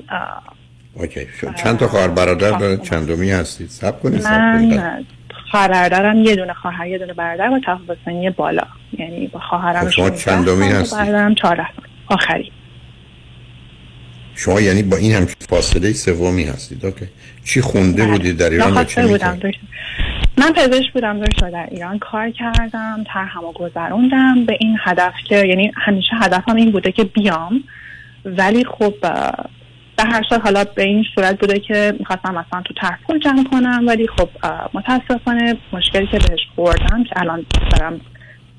OK 0.94 1.26
شو. 1.40 1.52
چند 1.52 1.78
تا 1.78 1.88
خواهر 1.88 2.08
برادر 2.08 2.58
داره 2.58 2.76
چندمی 2.76 3.30
هستید؟ 3.30 3.70
صبر 3.70 3.98
کنید 3.98 4.24
من 4.24 4.72
اه، 4.72 4.98
خواهر 5.50 5.88
دارم 5.88 6.16
یه 6.16 6.36
دونه 6.36 6.52
خواهر 6.54 6.86
یه 6.86 6.98
دونه 6.98 7.12
برادر 7.12 7.50
با 7.50 7.60
تفاوت 7.66 7.98
سنی 8.04 8.30
بالا. 8.30 8.62
یعنی 8.98 9.26
با 9.26 9.40
خواهرم 9.40 9.84
خب 9.84 9.90
شما 9.90 10.08
16 10.08 10.24
چندمی 10.24 10.68
هستید؟ 10.68 10.98
برادرم 10.98 11.34
14 11.34 11.56
سال. 11.56 11.84
آخری. 12.06 12.52
شما 14.34 14.60
یعنی 14.60 14.82
با 14.82 14.96
این 14.96 15.12
هم 15.12 15.26
فاصله 15.48 15.92
سومی 15.92 16.44
هستید. 16.44 16.86
اوکی. 16.86 17.06
چی 17.44 17.60
خونده 17.60 18.06
بودید 18.06 18.36
در 18.36 18.50
ایران 18.50 18.76
و 18.76 18.84
چی 18.84 19.02
بودم 19.02 19.40
من 20.38 20.52
پزشک 20.52 20.92
بودم 20.92 21.20
دکتر. 21.20 21.50
در 21.50 21.68
ایران 21.70 21.98
کار 21.98 22.30
کردم 22.30 23.04
طرحمو 23.14 23.52
گذروندم. 23.52 24.44
به 24.46 24.56
این 24.60 24.78
هدف 24.84 25.12
که 25.28 25.46
یعنی 25.46 25.72
همیشه 25.76 26.16
هدفم 26.22 26.56
این 26.56 26.72
بوده 26.72 26.92
که 26.92 27.04
بیام. 27.04 27.64
ولی 28.24 28.64
خب 28.64 28.94
به 30.02 30.08
هر 30.08 30.22
حال 30.30 30.40
حالا 30.40 30.64
به 30.64 30.82
این 30.82 31.04
صورت 31.14 31.40
بوده 31.40 31.58
که 31.58 31.94
می‌خواستم 31.98 32.30
مثلا 32.30 32.62
تو 32.62 32.74
پول 33.06 33.18
جمع 33.18 33.44
کنم 33.50 33.84
ولی 33.88 34.06
خب 34.16 34.28
متاسفانه 34.74 35.56
مشکلی 35.72 36.06
که 36.06 36.18
بهش 36.18 36.40
خوردم 36.54 37.04
که 37.04 37.20
الان 37.20 37.46
دارم 37.70 38.00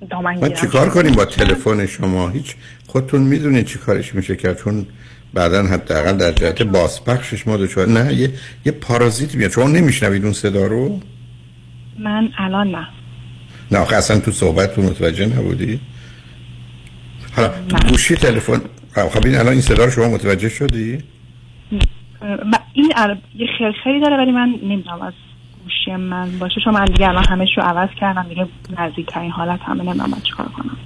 دامن 0.09 0.33
من 0.33 0.39
گیرم. 0.39 0.53
چیکار 0.53 0.89
کنیم 0.89 1.11
با 1.11 1.25
تلفن 1.25 1.85
شما؟ 1.85 2.29
هیچ 2.29 2.55
خودتون 2.87 3.21
می‌دونید 3.21 3.65
چی 3.65 3.79
کارش 3.79 4.15
میشه 4.15 4.35
کرد 4.35 4.57
چون 4.57 4.85
بعدا 5.33 5.63
حداقل 5.63 6.17
در 6.17 6.31
جهت 6.31 6.61
بازپخشش 6.61 7.47
ما 7.47 7.57
دچار 7.57 7.87
نه 7.87 8.13
یه 8.13 8.29
یه 8.65 8.71
پارازیت 8.71 9.35
میاد. 9.35 9.51
شما 9.51 9.67
نمیشنوید 9.67 10.23
اون 10.23 10.33
صدا 10.33 10.67
رو؟ 10.67 10.99
من 11.99 12.29
الان 12.37 12.67
نه. 12.71 12.87
نه 13.71 13.79
آخه 13.79 13.95
اصلا 13.95 14.19
تو 14.19 14.31
صحبتتون 14.31 14.85
متوجه 14.85 15.25
نبودی؟ 15.25 15.79
حالا 17.35 17.51
گوشی 17.89 18.15
تلفن 18.15 18.61
خب 18.95 19.25
این 19.25 19.35
الان 19.35 19.51
این 19.51 19.61
صدا 19.61 19.85
رو 19.85 19.91
شما 19.91 20.09
متوجه 20.09 20.49
شدی؟ 20.49 21.03
این 22.73 22.91
یه 23.35 23.47
خیلی 23.83 24.01
داره 24.01 24.17
ولی 24.17 24.31
من 24.31 24.55
نمی‌دونم 24.63 25.01
از 25.01 25.13
گوشی 25.63 25.95
من 25.95 26.39
باشه. 26.39 26.61
چون 26.65 26.73
من 26.73 26.85
دیگه 26.85 27.09
الان 27.09 27.25
همه 27.29 27.45
رو 27.57 27.63
عوض 27.63 27.89
کردم 27.99 28.25
دیگه 28.29 28.47
نزدیکترین 28.79 29.31
حالت 29.31 29.59
همه 29.61 29.83
نمی‌دونم 29.83 30.09
من 30.09 30.21
چیکار 30.21 30.45
کنم. 30.45 30.77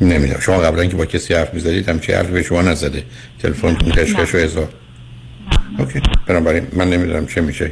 نمی‌دونم. 0.00 0.40
شما 0.40 0.58
قبلا 0.58 0.80
اینکه 0.80 0.96
با 0.96 1.06
کسی 1.06 1.34
حرف 1.34 1.54
می‌زدید 1.54 1.88
هم 1.88 2.00
چه 2.00 2.16
حرفی 2.16 2.32
به 2.32 2.42
شما 2.42 2.62
نزده؟ 2.62 3.04
تلفنتون 3.38 3.90
کشکش 3.90 4.34
و 4.34 4.38
هزار 4.38 4.68
اوکی. 5.78 6.00
بنابراین 6.26 6.66
من 6.72 6.90
نمی‌دونم 6.90 7.26
چه 7.26 7.40
میشه. 7.40 7.70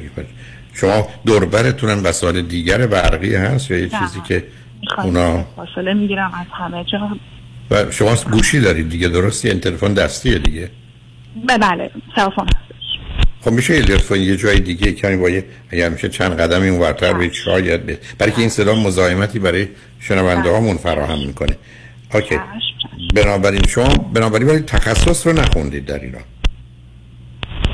شما 0.75 1.09
دوربرتونم 1.27 2.05
وسایل 2.05 2.43
دیگر 2.43 2.87
برقی 2.87 3.35
هست 3.35 3.71
یا 3.71 3.79
یه. 3.79 3.89
چیزی 3.89 4.21
که 4.29 4.45
اونا 5.05 5.45
فاصله 5.57 5.95
می‌گیرم 5.95 6.33
از 6.41 6.47
همه 6.53 6.85
جا. 6.85 7.17
و 7.71 7.91
شما 7.91 8.15
گوشی 8.33 8.61
دارید 8.61 8.89
دیگه 8.89 9.09
درستی 9.09 9.49
این 9.49 9.61
تلفن 9.61 9.95
دستیه 9.95 10.39
دیگه. 10.39 10.71
بله 11.49 11.91
تلفن 12.17 12.47
خب 13.41 13.51
میشه 13.51 13.75
یه 13.75 13.83
تلفن 13.83 14.21
یه 14.21 14.37
جای 14.37 14.61
دیگه 14.61 14.93
کمی 14.93 15.17
با 15.17 15.43
اگر 15.71 15.89
میشه 15.89 16.09
چند 16.09 16.41
قدمی 16.41 16.69
اون 16.69 16.81
ورتر 16.81 17.13
به 17.13 17.33
شاید 17.33 17.87
به 17.87 17.99
برای 18.19 18.33
که 18.33 18.39
این 18.39 18.49
صدا 18.49 18.75
مزاحمتی 18.75 19.39
برای 19.39 19.69
شنونده 20.01 20.51
هامون 20.51 20.77
فراهم 20.77 21.27
می‌کنه. 21.27 21.57
اوکی. 22.15 22.39
بنابراین 23.15 23.63
شما 23.69 23.95
بنابراین 23.95 24.49
ولی 24.49 24.59
تخصص 24.59 25.27
رو 25.27 25.33
نخوندید 25.33 25.87
در 25.87 25.99
ایران. 25.99 26.23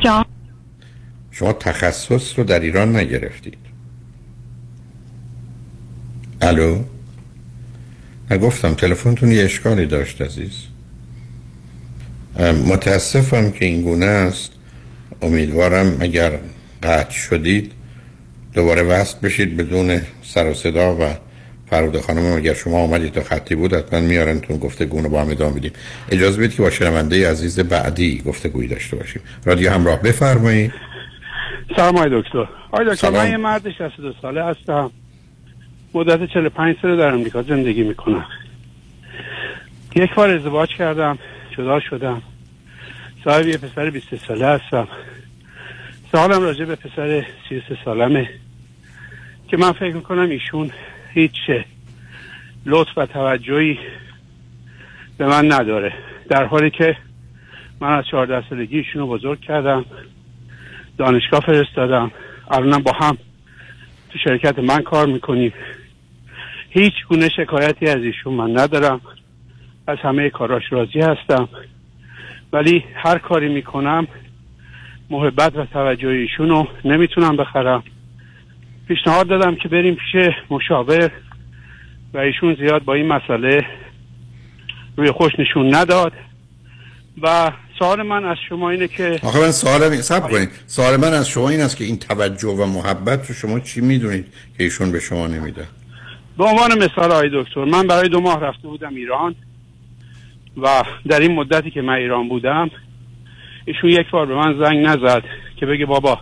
جان. 0.05 0.25
شما 1.31 1.53
تخصص 1.53 2.39
رو 2.39 2.45
در 2.45 2.61
ایران 2.61 2.97
نگرفتید. 2.97 3.59
الو؟ 6.41 6.83
من 8.31 8.39
گفتم 8.39 8.75
تلفنتون 8.75 9.33
یه 9.33 9.45
اشکالی 9.45 9.87
داشت 9.87 10.23
عزیز. 10.23 10.67
متاسفم 12.67 13.51
که 13.51 13.65
این 13.65 13.83
گونه 13.83 14.07
است. 14.07 14.53
امیدوارم 15.23 15.97
اگر 16.01 16.39
قطع 16.83 17.11
شدید 17.11 17.73
دوباره 18.55 18.83
وصل 18.83 19.17
بشید 19.23 19.57
بدون 19.57 20.01
سر 20.23 20.51
و 20.51 20.55
صدا 20.55 20.97
و 20.97 21.15
فرود 21.71 22.01
خانم. 22.01 22.37
اگر 22.37 22.55
شما 22.55 22.79
آمدید 22.79 23.13
تا 23.13 23.23
خطی 23.23 23.55
بود 23.55 23.75
حتما 23.75 24.01
میارن 24.01 24.41
تون 24.41 24.57
گفته 24.57 24.85
گونه 24.85 25.09
با 25.09 25.21
هم 25.21 25.31
ادامه 25.31 25.55
بدیم 25.57 25.73
اجازه 26.11 26.39
بدید 26.39 26.55
که 26.55 26.63
با 26.63 26.71
شنونده 26.71 27.31
عزیز 27.31 27.61
بعدی 27.61 28.23
گفته 28.27 28.49
گویی 28.49 28.69
داشته 28.69 28.97
باشیم. 28.97 29.23
رادیو 29.45 29.71
همراه 29.71 30.03
بفرمایید. 30.03 30.73
سلام 31.77 31.97
آقای 31.97 32.23
دکتر. 32.23 32.49
آقای 32.73 32.87
دکتر. 32.95 33.11
من 33.11 33.31
یه 33.31 33.37
مرد 33.37 33.71
62 33.71 34.13
ساله 34.23 34.45
هستم. 34.45 34.91
مدت 35.95 36.31
45 36.35 36.77
ساله 36.83 36.97
در 36.97 37.09
امریکا 37.09 37.43
زندگی 37.43 37.83
می‌کنم. 37.83 38.27
یک 39.97 40.15
بار 40.15 40.31
ازدواج 40.31 40.69
کردم. 40.69 41.19
جدا 41.59 41.81
شدم. 41.81 42.23
صاحب 43.25 43.47
یه 43.47 43.57
پسر 43.57 43.91
23 43.91 44.17
ساله 44.17 44.47
هستم. 44.47 44.89
سوالم 46.13 46.43
راجع 46.43 46.65
به 46.65 46.77
پسر 46.77 47.27
33 47.49 47.79
سالمه. 47.85 48.31
که 49.49 49.57
من 49.57 49.73
فکر 49.73 49.95
می‌کنم 49.95 50.31
ایشون 50.31 50.71
هیچ 51.15 51.33
لطف 52.67 52.99
و 52.99 53.07
توجهی 53.07 53.79
به 55.19 55.27
من 55.27 55.53
نداره. 55.53 55.93
در 56.29 56.45
حالی 56.45 56.71
که 56.71 56.97
من 57.81 57.93
از 57.93 58.05
14 58.11 58.49
سالگی 58.51 58.79
ایشون 58.79 59.07
بزرگ 59.07 59.41
کردم. 59.41 59.85
دانشگاه 60.99 61.41
فرستادم. 61.41 62.11
الانم 62.51 62.83
با 62.83 62.93
هم 62.93 63.19
تو 64.11 64.19
شرکت 64.25 64.59
من 64.59 64.83
کار 64.83 65.07
می‌کنیم. 65.07 65.53
هیچ 66.71 66.95
گونه 67.09 67.29
شکایتی 67.29 67.87
از 67.87 68.03
ایشون 68.03 68.35
من 68.35 68.59
ندارم. 68.59 69.01
از 69.89 69.99
همه 70.03 70.31
کاراش 70.31 70.63
راضی 70.71 71.01
هستم. 71.01 71.49
ولی 72.53 72.85
هر 72.95 73.19
کاری 73.19 73.49
می‌کنم 73.49 74.07
محبت 75.11 75.57
و 75.57 75.65
توجه 75.65 76.09
ایشون 76.09 76.49
رو 76.49 76.69
نمی‌تونم 76.85 77.37
بخرم. 77.37 77.83
پیشنهاد 78.89 79.29
دادم 79.29 79.55
که 79.55 79.69
بریم 79.69 79.95
پیش 79.95 80.35
مشاور 80.51 81.11
و 82.15 82.19
ایشون 82.19 82.55
زیاد 82.55 82.85
با 82.85 82.95
این 82.95 83.07
مسئله 83.07 83.67
روی 84.97 85.11
خوش 85.11 85.33
نشون 85.39 85.75
نداد. 85.75 86.13
و 87.23 87.53
سوال 87.79 88.03
من 88.03 88.25
از 88.25 88.37
شما 88.49 88.71
اینه 88.71 88.89
که 88.89 89.21
آخه 89.23 89.41
من 89.41 89.51
سوالم 89.51 89.93
این 89.93 90.01
سب 90.01 90.31
کنید. 90.31 90.51
سوال 90.67 90.97
من 90.97 91.13
از 91.13 91.29
شما 91.29 91.49
این 91.49 91.61
است 91.61 91.77
که 91.77 91.85
این 91.85 91.99
توجه 91.99 92.49
و 92.49 92.67
محبت 92.67 93.29
رو 93.29 93.35
شما 93.35 93.61
چی 93.61 93.81
می‌دونید 93.81 94.27
که 94.59 94.65
ایشون 94.65 94.93
به 94.93 95.01
شما 95.01 95.27
نمیده؟ 95.27 95.65
به 96.39 96.45
عنوان 96.45 96.85
مثال 96.85 97.13
آقای 97.13 97.31
دکتر 97.33 97.65
من 97.65 97.87
برای 97.87 98.09
دو 98.09 98.21
ماه 98.21 98.41
رفته 98.41 98.69
بودم 98.69 98.95
ایران. 98.95 99.35
و 100.63 100.83
در 101.09 101.21
این 101.21 101.35
مدتی 101.35 101.71
که 101.71 101.83
من 101.83 101.95
ایران 101.95 102.29
بودم 102.29 102.71
ایشون 103.65 103.91
یک 103.91 104.11
بار 104.11 104.27
به 104.27 104.35
من 104.35 104.59
زنگ 104.59 104.87
نزد 104.87 105.23
که 105.57 105.67
بگه 105.67 105.87
بابا 105.87 106.19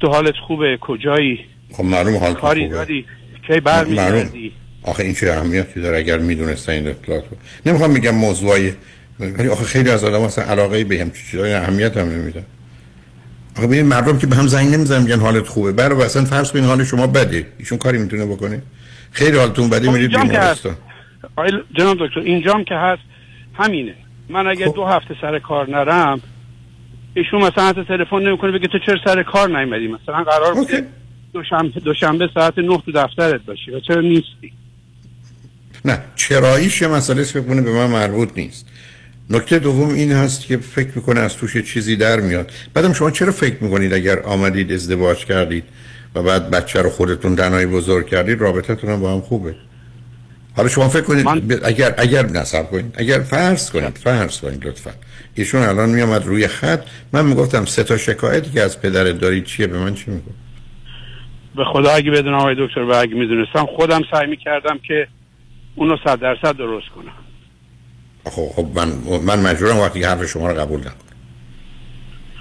تو 0.00 0.08
حالت 0.08 0.34
خوبه 0.46 0.78
کجایی؟ 0.80 1.40
خب 1.72 1.84
معلوم 1.84 2.16
حالت 2.16 2.36
کاری 2.36 2.68
داری؟ 2.68 3.04
کی 3.46 3.60
برمیگردی 3.60 4.52
آخه 4.82 5.04
این 5.04 5.14
چه 5.14 5.32
اهمیتی 5.32 5.80
داره 5.80 5.98
اگر 5.98 6.18
می‌دونستن 6.18 6.72
این 6.72 6.88
اطلاعات 6.88 7.24
رو. 7.30 7.36
نمی‌خوام 7.66 7.90
میگم 7.90 8.14
موضوعی 8.14 8.72
ولی 9.20 9.48
آخه 9.48 9.64
خیلی 9.64 9.90
از 9.90 10.04
آدم 10.04 10.20
اصلا 10.20 10.44
علاقه 10.44 10.84
به 10.84 11.00
هم 11.00 11.10
چیزای 11.30 11.54
اهمیت 11.54 11.96
هم 11.96 12.08
نمیدن. 12.08 12.44
آخه 13.56 13.66
ببین 13.66 13.86
مردم 13.86 14.18
که 14.18 14.26
به 14.26 14.36
هم 14.36 14.46
زنگ 14.46 14.74
نمی‌زنن 14.74 15.02
میگن 15.02 15.20
حالت 15.20 15.46
خوبه. 15.46 15.72
برای 15.72 16.02
اصلا 16.02 16.24
فرض 16.24 16.52
کنین 16.52 16.64
حال 16.64 16.84
شما 16.84 17.06
بده. 17.06 17.46
ایشون 17.58 17.78
کاری 17.78 17.98
می‌تونه 17.98 18.26
بکنه. 18.26 18.62
خیلی 19.10 19.38
حالتون 19.38 19.70
بده 19.70 19.86
خب 19.86 19.92
میرید. 19.92 20.10
بیمارستان. 20.10 20.76
آقای 21.36 21.52
جناب 21.78 21.96
دکتر 22.00 22.20
اینجام 22.20 22.64
که 22.64 22.74
هست 22.74 23.02
همینه. 23.56 23.94
من 24.28 24.46
اگه 24.46 24.66
دو 24.66 24.84
هفته 24.84 25.16
سر 25.20 25.38
کار 25.38 25.70
نرم 25.70 26.20
ایشون 27.14 27.42
مثلا 27.42 27.68
حتی 27.68 27.84
تلفن 27.84 28.22
نمی‌کنه 28.22 28.52
بگه 28.52 28.68
تو 28.68 28.78
چرا 28.78 28.96
سر 29.04 29.22
کار 29.22 29.58
نیومدی؟ 29.58 29.88
مثلا 29.88 30.24
قرار 30.24 30.54
بوده 30.54 30.86
دوشنبه 31.32 31.80
دوشنبه 31.80 32.28
ساعت 32.34 32.58
9 32.58 32.82
تو 32.86 32.92
دفترت 32.92 33.40
باشی. 33.46 33.70
و 33.70 33.80
چرا 33.80 34.00
نیستی؟ 34.00 34.52
نه 35.84 35.98
چراییش 36.16 36.82
یه 36.82 36.88
مسئله 36.88 37.24
که 37.24 37.40
بکنه 37.40 37.60
به 37.62 37.72
من 37.72 37.86
مربوط 37.86 38.28
نیست. 38.36 38.66
نکته 39.30 39.58
دوم 39.58 39.88
این 39.88 40.12
هست 40.12 40.46
که 40.46 40.56
فکر 40.56 40.90
می‌کنه 40.94 41.20
از 41.20 41.36
توش 41.36 41.56
چیزی 41.56 41.96
در 41.96 42.20
میاد. 42.20 42.50
بعدم 42.74 42.92
شما 42.92 43.10
چرا 43.10 43.32
فکر 43.32 43.64
می‌کنید 43.64 43.94
اگر 43.94 44.20
آمدید 44.20 44.72
ازدواج 44.72 45.24
کردید 45.24 45.64
و 46.14 46.22
بعد 46.22 46.50
بچه 46.50 46.82
رو 46.82 46.90
خودتون 46.90 47.36
تنهایی 47.36 47.66
بزرگ 47.66 48.06
کردید 48.06 48.40
رابطتون 48.40 48.90
هم 48.90 49.00
با 49.00 49.12
هم 49.12 49.20
خوبه؟ 49.20 49.54
حالا 50.56 50.68
شما 50.68 50.88
فکر 50.88 51.02
کنید 51.02 51.48
ب- 51.48 51.60
اگر 51.64 51.94
اگر 51.98 52.26
نصب 52.26 52.70
کنید. 52.70 52.94
اگر 52.98 53.20
فرض 53.20 53.70
کنید 53.70 53.98
فرض 53.98 54.40
کنید 54.40 54.66
لطفا. 54.66 54.90
ایشون 55.34 55.62
الان 55.62 55.88
میامد 55.88 56.24
روی 56.24 56.48
خط. 56.48 56.80
من 57.12 57.26
می‌گفتم 57.26 57.64
سه 57.64 57.84
تا 57.84 57.96
شکایتی 57.96 58.50
که 58.50 58.62
از 58.62 58.80
پدرت 58.80 59.18
دارید 59.18 59.44
چیه 59.44 59.66
به 59.66 59.78
من 59.78 59.94
چی 59.94 60.10
می‌گفت؟ 60.10 60.34
به 61.56 61.64
خدا 61.64 61.90
اگه 61.90 62.10
بدونم 62.10 62.34
آقای 62.34 62.54
دکتر 62.58 62.80
و 62.80 62.94
اگه 62.94 63.14
می‌دونستم 63.14 63.66
خودم 63.76 64.00
سعی 64.10 64.26
می‌کردم 64.26 64.78
که 64.88 65.08
اونو 65.74 65.96
صد 66.04 66.20
درصد 66.20 66.56
درست 66.56 66.88
کنم. 66.88 67.12
خب 68.24 68.48
خب 68.56 68.66
من 68.74 68.88
من 69.22 69.40
مجبورم 69.40 69.78
وقتی 69.78 70.00
که 70.00 70.08
حرف 70.08 70.26
شما 70.26 70.50
رو 70.50 70.60
قبول 70.60 70.80
نکنم. 70.80 70.92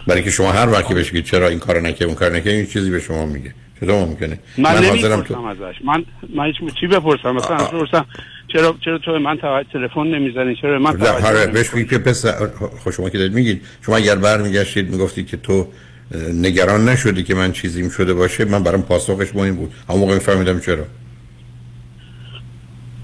برای 0.07 0.24
که 0.24 0.32
شما 0.32 0.51
هر 0.51 0.70
وقتی 0.70 0.93
بهش 0.93 1.09
بگید 1.09 1.26
چرا 1.26 1.47
این 1.47 1.59
کارو 1.59 1.82
نکردی 1.82 2.05
اون 2.05 2.16
کارو 2.16 2.36
نکردی 2.36 2.49
این 2.49 2.66
چیزی 2.66 2.91
به 2.91 2.99
شما 2.99 3.26
میگه. 3.26 3.53
چطور 3.82 4.05
ممکنه. 4.05 4.39
من, 4.57 4.69
حاضرم 4.69 4.91
نمی‌پرسم 4.91 5.21
تو 5.21 5.45
ازش. 5.45 5.76
من 5.86 6.05
من 6.36 6.45
هیچ 6.45 6.55
چی 6.80 6.88
بپرسم. 6.88 7.32
مثلا 7.32 7.57
بپرسم 7.57 8.05
چرا 8.53 8.76
چرا 8.86 8.97
تو 8.97 9.11
من 9.11 9.38
توجه 9.38 9.69
تلفن 9.73 10.07
نمی‌زنی؟ 10.07 10.55
چرا 10.61 10.80
من 10.80 10.91
توجه 10.97 11.28
آره؟ 11.28 11.47
بهش 11.47 11.69
بگید 11.69 11.89
که 11.89 11.97
پسر 11.97 12.49
خب 12.84 12.91
شما 12.91 13.09
که 13.09 13.17
دارید 13.17 13.34
میگید 13.34 13.61
شما 13.86 13.95
اگر 13.95 14.15
برمیگشتید 14.15 14.89
می‌گفتید 14.89 15.28
که 15.28 15.38
تو 15.38 15.67
نگران 16.34 16.89
نشدی 16.89 17.23
که 17.23 17.36
من 17.36 17.51
چیزیم 17.51 17.89
شده 17.89 18.13
باشه 18.13 18.45
من 18.45 18.63
برام 18.63 18.82
پاسخش 18.82 19.36
مهم 19.36 19.55
بود. 19.55 19.73
اون 19.89 19.99
موقع 19.99 20.13
میفهمیدم 20.13 20.59
چرا. 20.59 20.86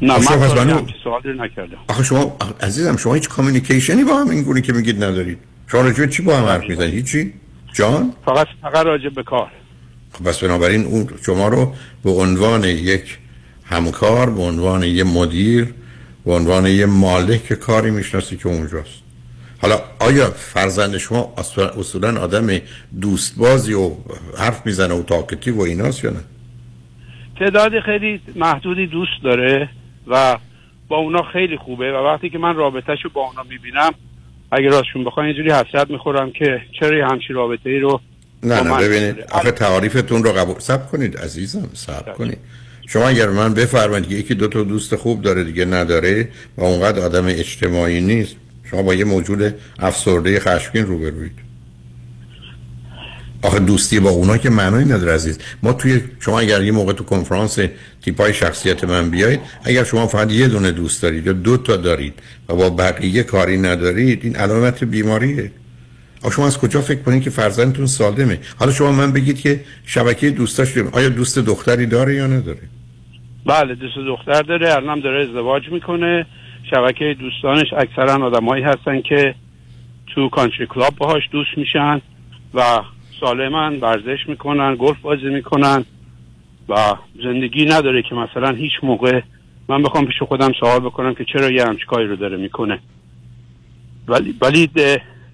نه 0.02 0.14
خب 0.14 0.32
من 0.32 0.48
پس 0.48 0.58
همچین 0.58 0.96
سوالی 1.04 1.40
نکردم. 1.40 1.78
آخه 1.88 2.04
شما 2.04 2.38
عزیزم 2.62 2.98
شما 2.98 3.14
هیچ 3.14 3.30
کامیونیکیشنی 3.30 4.04
با 4.04 4.18
هم 4.18 4.30
این 4.30 4.44
گونه 4.44 4.62
که 4.62 4.74
میگید 4.74 5.04
ندارید. 5.04 5.38
شما 5.68 5.82
راجع 5.82 6.06
به 6.06 6.08
چی 6.08 6.24
با 6.24 6.38
هم 6.38 6.46
حرف 6.46 6.70
می‌زنید؟ 6.70 6.94
هیچی؟ 6.94 7.34
جان؟ 7.74 8.14
فقط 8.26 8.48
فقط 8.62 8.86
راجع 8.86 9.10
به 9.10 9.24
کار. 9.24 9.52
خب 10.14 10.30
بس 10.30 10.44
بنابراین 10.44 10.86
اون 10.86 11.10
شما 11.26 11.48
رو 11.48 11.74
به 12.04 12.12
عنوان 12.12 12.64
یک 12.64 13.18
همکار 13.64 14.30
به 14.30 14.42
عنوان 14.42 14.84
یک 14.84 15.06
مدیر 15.06 15.74
به 16.26 16.34
عنوان 16.34 16.66
یک 16.66 16.86
مالک 16.86 17.54
کاری 17.54 17.92
می‌شناسی 17.92 18.38
که 18.38 18.48
اونجاست. 18.48 19.02
حالا 19.62 19.80
آیا 20.00 20.30
فرزند 20.30 20.98
شما 20.98 21.34
اصولا 21.78 22.22
آدم 22.22 22.48
دوستبازی 23.02 23.74
و 23.74 23.92
حرف 24.38 24.66
می‌زنه 24.66 24.94
و 24.94 25.04
تاکتی 25.04 25.52
و 25.52 25.62
ایناست 25.62 26.04
یا 26.04 26.10
نه؟ 26.10 26.20
تعداد 27.40 27.80
خیلی 27.80 28.22
محدودی 28.36 28.88
دوست 28.88 29.24
داره 29.24 29.70
و 30.08 30.38
با 30.88 30.98
اونا 30.98 31.24
خیلی 31.24 31.58
خوبه 31.58 31.92
و 31.92 31.96
وقتی 31.96 32.30
که 32.30 32.38
من 32.38 32.56
رابطهشو 32.56 33.10
با 33.10 33.22
اونا 33.22 33.44
می‌بینم 33.50 33.92
اگه 34.52 34.70
راستشون 34.70 35.04
بخوام 35.04 35.26
اینجوری 35.26 35.52
حسرت 35.52 35.92
می‌خورم 35.92 36.32
که 36.32 36.62
چرا 36.80 36.98
یه 36.98 37.06
همچین 37.06 37.36
رابطه 37.36 37.70
ای 37.70 37.80
رو 37.80 38.02
نه 38.44 38.62
نه 38.62 38.78
ببینید. 38.78 39.16
آخه 39.32 39.52
تعاریفتون 39.52 40.24
رو 40.24 40.32
قبول 40.32 40.56
سب 40.60 40.92
کنید 40.92 41.18
عزیزم 41.18 41.70
سب 41.74 42.14
کنید. 42.14 42.38
شما 42.88 43.08
اگر 43.08 43.30
من 43.30 43.54
بفرمایید 43.54 44.10
که 44.10 44.16
یکی 44.16 44.36
دو 44.36 44.48
تا 44.48 44.64
دوست 44.64 44.96
خوب 44.96 45.22
داره 45.22 45.44
دیگه 45.44 45.66
نداره 45.66 46.28
و 46.58 46.64
اونقدر 46.64 47.00
آدم 47.00 47.26
اجتماعی 47.26 48.02
نیست 48.02 48.36
شما 48.64 48.82
با 48.82 48.94
یه 48.94 49.04
موجود 49.06 49.56
افسرده 49.80 50.40
خشمگین 50.40 50.86
روبروید 50.86 51.32
آخه 53.42 53.60
دوستی 53.60 54.00
با 54.00 54.10
اونا 54.10 54.38
که 54.38 54.50
معنی 54.50 54.86
نداره 54.86 55.14
عزیز. 55.14 55.38
ما 55.64 55.74
توی 55.74 56.02
شما 56.20 56.40
اگر 56.40 56.64
یه 56.64 56.72
موقع 56.72 56.94
تو 56.94 57.04
کنفرانس 57.04 57.58
تیپای 58.06 58.34
شخصیت 58.34 58.84
من 58.84 59.10
بیاید 59.10 59.40
اگر 59.64 59.84
شما 59.84 60.08
فقط 60.08 60.32
یه 60.32 60.48
دونه 60.48 60.72
دوست 60.72 61.02
دارید 61.02 61.26
یا 61.26 61.34
دو 61.34 61.58
تا 61.58 61.76
دارید 61.76 62.14
و 62.50 62.56
با 62.56 62.70
بقیه 62.70 63.24
کاری 63.24 63.58
ندارید 63.58 64.20
این 64.24 64.36
علامت 64.36 64.84
بیماریه. 64.84 65.52
آخه 66.24 66.36
شما 66.36 66.48
از 66.48 66.58
کجا 66.58 66.82
فکر 66.82 67.02
کنید 67.02 67.24
که 67.24 67.30
فرزندتون 67.30 67.86
سالمه؟ 67.86 68.40
حالا 68.60 68.72
شما 68.72 68.92
من 68.92 69.12
بگید 69.14 69.42
که 69.42 69.64
شبکه 69.86 70.30
دوستاش 70.30 70.78
آیا 70.78 71.10
دوست 71.10 71.40
دختری 71.40 71.86
داره 71.86 72.16
یا 72.16 72.28
نداره؟ 72.28 72.60
بله 73.46 73.76
دوست 73.76 73.98
دختر 73.98 74.42
داره. 74.42 74.76
الان 74.76 75.00
داره 75.00 75.24
ازدواج 75.24 75.70
می‌کنه. 75.70 76.26
شبکه 76.72 77.16
دوستانش 77.20 77.74
اکثرا 77.74 78.26
آدمایی 78.26 78.64
هستن 78.64 79.02
که 79.02 79.36
تو 80.08 80.30
کانتری 80.30 80.68
کلاب 80.68 80.96
باهاش 80.96 81.24
دوست 81.32 81.58
میشن 81.58 82.02
و 82.54 82.80
سالمن 83.20 83.76
ورزش 83.76 84.20
می‌کنن 84.28 84.76
گلف 84.80 84.98
بازی 85.02 85.30
می‌کنن 85.30 85.86
و 86.70 86.76
زندگی 87.24 87.66
نداره 87.66 88.02
که 88.10 88.16
مثلا 88.16 88.52
هیچ 88.56 88.72
موقع 88.84 89.22
من 89.70 89.84
بخوام 89.84 90.06
پیش 90.06 90.22
خودم 90.22 90.52
سوال 90.60 90.80
بکنم 90.80 91.14
که 91.14 91.26
چرا 91.34 91.52
یه 91.52 91.66
همچین 91.66 91.86
کاری 91.88 92.08
رو 92.08 92.16
داره 92.16 92.38
می‌کنه. 92.38 92.80
ولی 94.08 94.36
ولی 94.42 94.70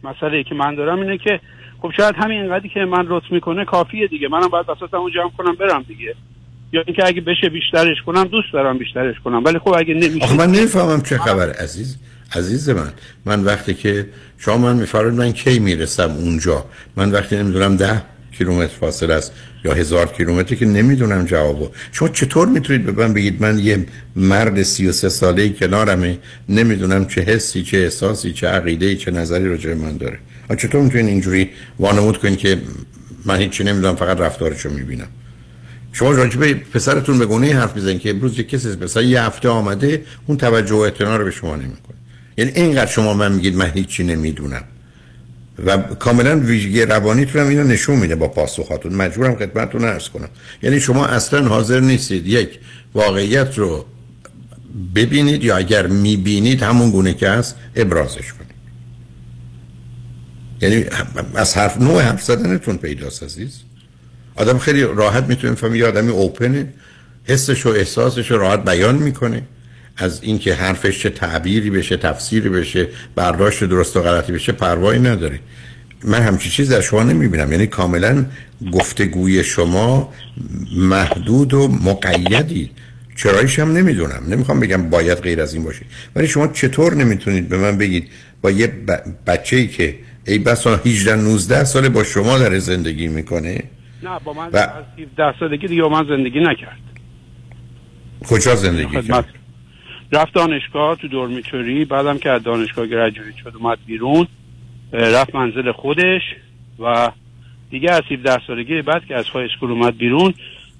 مسئله 0.03 0.43
که 0.43 0.55
من 0.55 0.75
دارم 0.75 0.99
اینه 0.99 1.17
که 1.17 1.39
خب 1.81 1.91
شاید 1.97 2.15
همین 2.15 2.41
اینقدری 2.41 2.69
که 2.69 2.79
من 2.79 3.05
لطف 3.05 3.31
می‌کنه 3.31 3.65
کافیه 3.65 4.07
دیگه. 4.07 4.27
منم 4.27 4.47
باید 4.47 4.65
بساطمو 4.65 5.09
جمع 5.09 5.31
کنم 5.37 5.55
برم 5.55 5.85
دیگه. 5.87 6.15
یا 6.73 6.83
اینکه 6.87 7.05
اگه 7.05 7.21
بشه 7.21 7.49
بیشترش 7.49 7.97
کنم 8.05 8.23
دوست 8.23 8.53
دارم 8.53 8.77
بیشترش 8.77 9.15
کنم. 9.19 9.43
ولی 9.43 9.59
خب 9.59 9.73
اگه 9.77 9.93
نمیشه 9.93 10.23
آخه 10.23 10.37
من 10.37 10.51
نمی‌فهمم 10.51 11.01
چه 11.01 11.17
خبر 11.17 11.49
عزیز 11.49 11.97
عزیز 12.35 12.69
من 12.69 12.93
من 13.25 13.43
وقتی 13.43 13.73
که 13.73 14.05
شما 14.37 14.57
من 14.57 14.75
میفرمایید 14.75 15.19
من 15.19 15.31
کی 15.31 15.59
می‌رسم 15.59 16.11
اونجا؟ 16.11 16.65
من 16.95 17.11
وقتی 17.11 17.37
نمی‌دونم 17.37 17.77
ده 17.77 18.01
کیلومتر 18.37 18.73
فاصله 18.79 19.13
است 19.13 19.31
یا 19.65 19.73
هزار 19.73 20.07
کیلومتری 20.07 20.55
که 20.55 20.65
نمی‌دونم 20.65 21.25
جوابو. 21.25 21.69
شما 21.91 22.07
چطور 22.07 22.47
می‌تونید 22.47 22.85
به 22.85 22.91
من 22.91 23.13
بگید 23.13 23.41
من 23.41 23.59
یه 23.59 23.85
مرد 24.15 24.63
33 24.63 25.09
ساله 25.09 25.49
کنارمه 25.49 26.17
نمی‌دونم 26.49 27.07
چه 27.07 27.21
حسی 27.21 27.63
چه 27.63 27.77
احساسی 27.77 28.33
چه 28.33 28.47
عقیده 28.47 28.95
چه 28.95 29.11
نظری 29.11 29.45
راجع 29.49 29.69
به 29.69 29.75
من 29.75 29.97
داره. 29.97 30.19
چطور 30.57 30.81
می‌تونید 30.81 31.07
اینجوری 31.07 31.49
وانمود 31.79 32.17
کنید 32.17 32.37
که 32.37 32.61
من 33.25 33.37
هیچی 33.37 33.63
نمی‌دونم 33.63 33.95
فقط 33.95 34.19
رفتارشو 34.19 34.69
می‌بینم؟ 34.69 35.07
شما 35.91 36.11
راجع 36.11 36.37
به 36.37 36.53
پسرتون 36.53 37.19
به 37.19 37.25
گونه 37.25 37.53
حرف 37.53 37.75
می‌زنید 37.75 37.99
که 37.99 38.09
امروز 38.09 38.39
یک 38.39 38.49
کسی 38.49 38.69
مثلا 38.81 39.03
یه 39.03 39.21
هفته 39.21 39.49
آمده 39.49 40.03
اون 40.27 40.37
توجه 40.37 40.75
و 40.75 40.77
اعتنا 40.77 41.17
رو 41.17 41.25
به 41.25 41.31
شما 41.31 41.55
نمی‌کنه. 41.55 41.97
یعنی 42.37 42.51
اینقدر 42.55 42.91
شما 42.91 43.13
من 43.13 43.31
میگید 43.31 43.55
من 43.55 43.69
هیچی 43.69 44.03
نمی‌دونم. 44.03 44.63
و 45.65 45.77
کاملا 45.77 46.39
ویژگی 46.39 46.81
روانیتون 46.81 47.41
هم 47.41 47.47
اینو 47.47 47.63
نشون 47.63 47.95
میده 47.95 48.15
با 48.15 48.27
پاسخاتون. 48.27 48.93
مجبورم 48.93 49.35
خدمتتون 49.35 49.83
عرض 49.83 50.09
کنم. 50.09 50.29
یعنی 50.61 50.79
شما 50.79 51.05
اصلا 51.05 51.47
حاضر 51.47 51.79
نیستید 51.79 52.27
یک 52.27 52.59
واقعیت 52.93 53.57
رو 53.57 53.85
ببینید 54.95 55.43
یا 55.43 55.57
اگر 55.57 55.87
می‌بینید 55.87 56.63
همون 56.63 56.91
گونه 56.91 57.13
که 57.13 57.29
هست 57.29 57.55
ابرازش 57.75 58.33
کنید. 58.33 58.57
یعنی 60.61 60.85
از 61.35 61.57
حرف 61.57 61.77
نوع 61.77 62.01
حرف 62.01 62.23
زدنتون 62.23 62.77
پیداست 62.77 63.23
عزیز. 63.23 63.59
آدم 64.35 64.57
خیلی 64.57 64.81
راحت 64.81 65.23
می‌تونه 65.23 65.55
فهمه 65.55 65.77
یه 65.77 65.85
آدمی 65.85 66.11
اوپنه 66.11 66.73
حسش 67.23 67.65
و 67.65 67.69
احساسش 67.69 68.31
رو 68.31 68.37
راحت 68.37 68.65
بیان 68.65 68.95
می‌کنه. 68.95 69.43
از 69.97 70.23
اینکه 70.23 70.53
حرفش 70.53 70.99
چه 70.99 71.09
تعبیری 71.09 71.69
بشه 71.69 71.97
تفسیری 71.97 72.49
بشه 72.49 72.87
برداشت 73.15 73.63
درست 73.63 73.97
و 73.97 74.01
غلطی 74.01 74.31
بشه 74.31 74.51
پروایی 74.51 74.99
نداره. 74.99 75.39
من 76.03 76.21
همچی 76.21 76.49
چیز 76.49 76.71
در 76.71 76.81
شما 76.81 77.03
نمی‌بینم. 77.03 77.51
یعنی 77.51 77.67
کاملا 77.67 78.25
گفتگوی 78.73 79.43
شما 79.43 80.13
محدود 80.77 81.53
و 81.53 81.67
مقیدی. 81.67 82.71
چرایش 83.15 83.59
هم 83.59 83.71
نمی‌دونم. 83.71 84.23
نمی‌خوام 84.29 84.59
بگم 84.59 84.89
باید 84.89 85.17
غیر 85.17 85.41
از 85.41 85.53
این 85.53 85.63
باشه. 85.63 85.85
ولی 86.15 86.27
شما 86.27 86.47
چطور 86.47 86.93
نمی‌تونید 86.93 87.49
به 87.49 87.57
من 87.57 87.77
بگید 87.77 88.07
با 88.41 88.51
یه 88.51 88.73
بچه 89.27 89.55
ای 89.55 89.67
که 89.67 89.95
ای 90.27 90.37
بسا 90.39 90.75
18 90.75 91.15
19 91.15 91.63
سال 91.63 91.89
با 91.89 92.03
شما 92.03 92.37
در 92.37 92.57
زندگی 92.59 93.07
می‌کنه؟ 93.07 93.63
نه 94.03 94.19
با 94.23 94.33
من 94.33 94.49
و- 94.53 94.57
از 94.57 94.69
17 94.99 95.39
سالگی 95.39 95.67
دیگه 95.67 95.81
با 95.81 95.89
من 95.89 96.07
زندگی 96.07 96.39
نکرد. 96.39 96.77
کجا 98.29 98.55
زندگی 98.55 99.01
کرد؟ 99.01 99.25
رفت 100.11 100.33
دانشگاه 100.33 100.95
تو 100.95 101.07
دورمیتوری 101.07 101.85
بعدم 101.85 102.17
که 102.17 102.29
از 102.29 102.43
دانشگاه 102.43 102.87
گرجویت 102.87 103.35
شد 103.35 103.53
اومد 103.55 103.77
بیرون. 103.85 104.27
رفت 104.93 105.35
منزل 105.35 105.71
خودش 105.71 106.21
و 106.79 107.11
دیگه 107.69 107.91
از 107.91 108.01
17 108.11 108.39
سالگی 108.47 108.81
بعد 108.81 109.05
که 109.05 109.15
از 109.15 109.25
های 109.25 109.45
اسکول 109.45 109.71
اومد 109.71 109.97
بیرون 109.97 110.33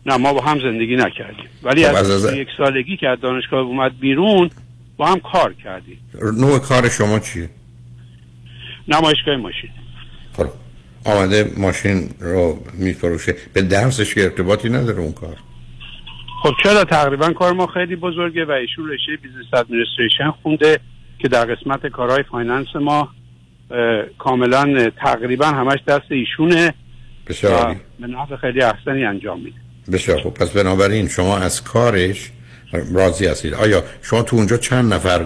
نه 0.05 0.17
ما 0.17 0.33
با 0.33 0.41
هم 0.41 0.59
زندگی 0.59 0.95
نکردیم. 0.95 1.45
ولی 1.63 1.83
خب، 1.83 1.95
از, 1.95 2.09
از- 2.11 2.25
از- 2.25 2.33
یک 2.37 2.47
سالگی 2.57 2.97
که 2.97 3.07
از 3.07 3.19
دانشگاه 3.21 3.59
اومد 3.59 3.99
بیرون 3.99 4.49
با 4.97 5.05
هم 5.07 5.19
کار 5.19 5.53
کردیم. 5.53 5.99
نوع 6.37 6.59
کار 6.59 6.89
شما 6.89 7.19
چیه؟ 7.19 7.49
نمایشگاه 8.87 9.35
ماشین. 9.35 9.69
خب 10.33 10.45
آمده 11.05 11.51
ماشین 11.57 12.09
رو 12.19 12.59
میفروشه. 12.73 13.35
به 13.53 13.61
درسش 13.61 14.13
که 14.13 14.23
ارتباطی 14.23 14.69
نداره 14.69 14.99
اون 14.99 15.11
کار. 15.11 15.37
خب 16.43 16.53
چرا 16.63 16.83
تقریبا 16.83 17.29
کار 17.33 17.53
ما 17.53 17.67
خیلی 17.67 17.95
بزرگه 17.95 18.45
و 18.45 18.51
ایشون 18.51 18.89
رشته 18.89 19.11
business 19.21 19.53
administration 19.53 20.31
خونده 20.43 20.79
که 21.19 21.27
در 21.27 21.45
قسمت 21.45 21.87
کارهای 21.87 22.23
finance 22.23 22.75
ما 22.75 23.09
کاملا 24.17 24.89
تقریبا 24.89 25.45
همش 25.45 25.79
دست 25.87 26.11
ایشونه 26.11 26.73
بسیار. 27.27 27.75
به 27.99 28.07
نحو 28.07 28.37
خیلی 28.37 28.61
احسنی 28.61 29.05
انجام 29.05 29.39
میده 29.39 29.57
بسیار 29.91 30.21
خوب 30.21 30.33
پس 30.33 30.51
بنابراین 30.51 31.07
شما 31.07 31.37
از 31.37 31.63
کارش 31.63 32.31
راضی 32.93 33.25
هستید 33.25 33.53
آیا 33.53 33.83
شما 34.01 34.23
تو 34.23 34.35
اونجا 34.35 34.57
چند 34.57 34.93
نفر 34.93 35.25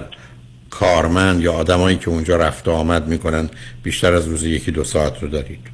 کارمند 0.70 1.42
یا 1.42 1.54
آدمایی 1.54 1.98
که 1.98 2.10
اونجا 2.10 2.38
رفت 2.38 2.68
و 2.68 2.72
آمد 2.72 3.08
می‌کنن 3.08 3.50
بیشتر 3.84 4.14
از 4.14 4.28
روز 4.28 4.44
یکی 4.44 4.72
دو 4.72 4.84
ساعت 4.84 5.24
رو 5.24 5.28
دارید 5.28 5.72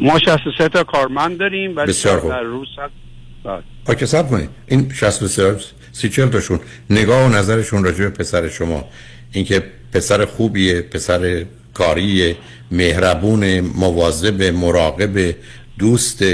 ما 0.00 0.18
63 0.18 0.68
تا 0.68 0.84
کارمند 0.84 1.38
داریم 1.38 1.76
ولی. 1.76 1.92
در 2.28 2.42
روز 2.42 2.68
آکه 3.86 4.06
سب 4.06 4.28
کنید 4.28 4.48
این 4.66 4.92
63 4.94 5.56
سی 5.92 6.08
چل 6.08 6.28
تاشون. 6.28 6.60
نگاه 6.90 7.26
و 7.26 7.28
نظرشون 7.28 7.84
راجع 7.84 7.98
به 7.98 8.10
پسر 8.10 8.48
شما. 8.48 8.84
اینکه 9.32 9.62
پسر 9.92 10.24
خوبیه 10.24 10.80
پسر 10.82 11.44
کاریه 11.74 12.36
مهربون 12.70 13.60
مواظب 13.60 14.42
مراقب 14.42 15.34
دوست 15.78 16.24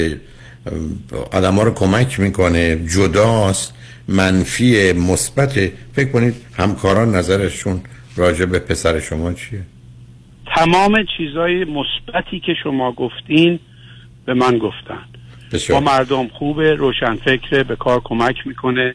آدم 1.32 1.54
ها 1.54 1.62
رو 1.62 1.74
کمک 1.74 2.20
می‌کنه. 2.20 2.76
جداست 2.94 3.74
منفی 4.08 4.92
مثبت 4.92 5.52
فکر 5.92 6.08
کنید 6.12 6.34
همکاران 6.54 7.14
نظرشون 7.14 7.80
راجع 8.16 8.44
به 8.44 8.58
پسر 8.58 9.00
شما 9.00 9.32
چیه؟ 9.32 9.62
تمام 10.56 10.96
چیزای 11.16 11.64
مثبتی 11.64 12.40
که 12.40 12.54
شما 12.62 12.92
گفتین 12.92 13.58
به 14.26 14.34
من 14.34 14.58
گفتن. 14.58 15.04
با 15.52 15.58
بسیار 15.58 15.80
مردم 15.80 16.28
خوبه 16.28 16.74
روشنفکره 16.74 17.62
به 17.64 17.76
کار 17.76 18.00
کمک 18.04 18.36
می‌کنه 18.46 18.94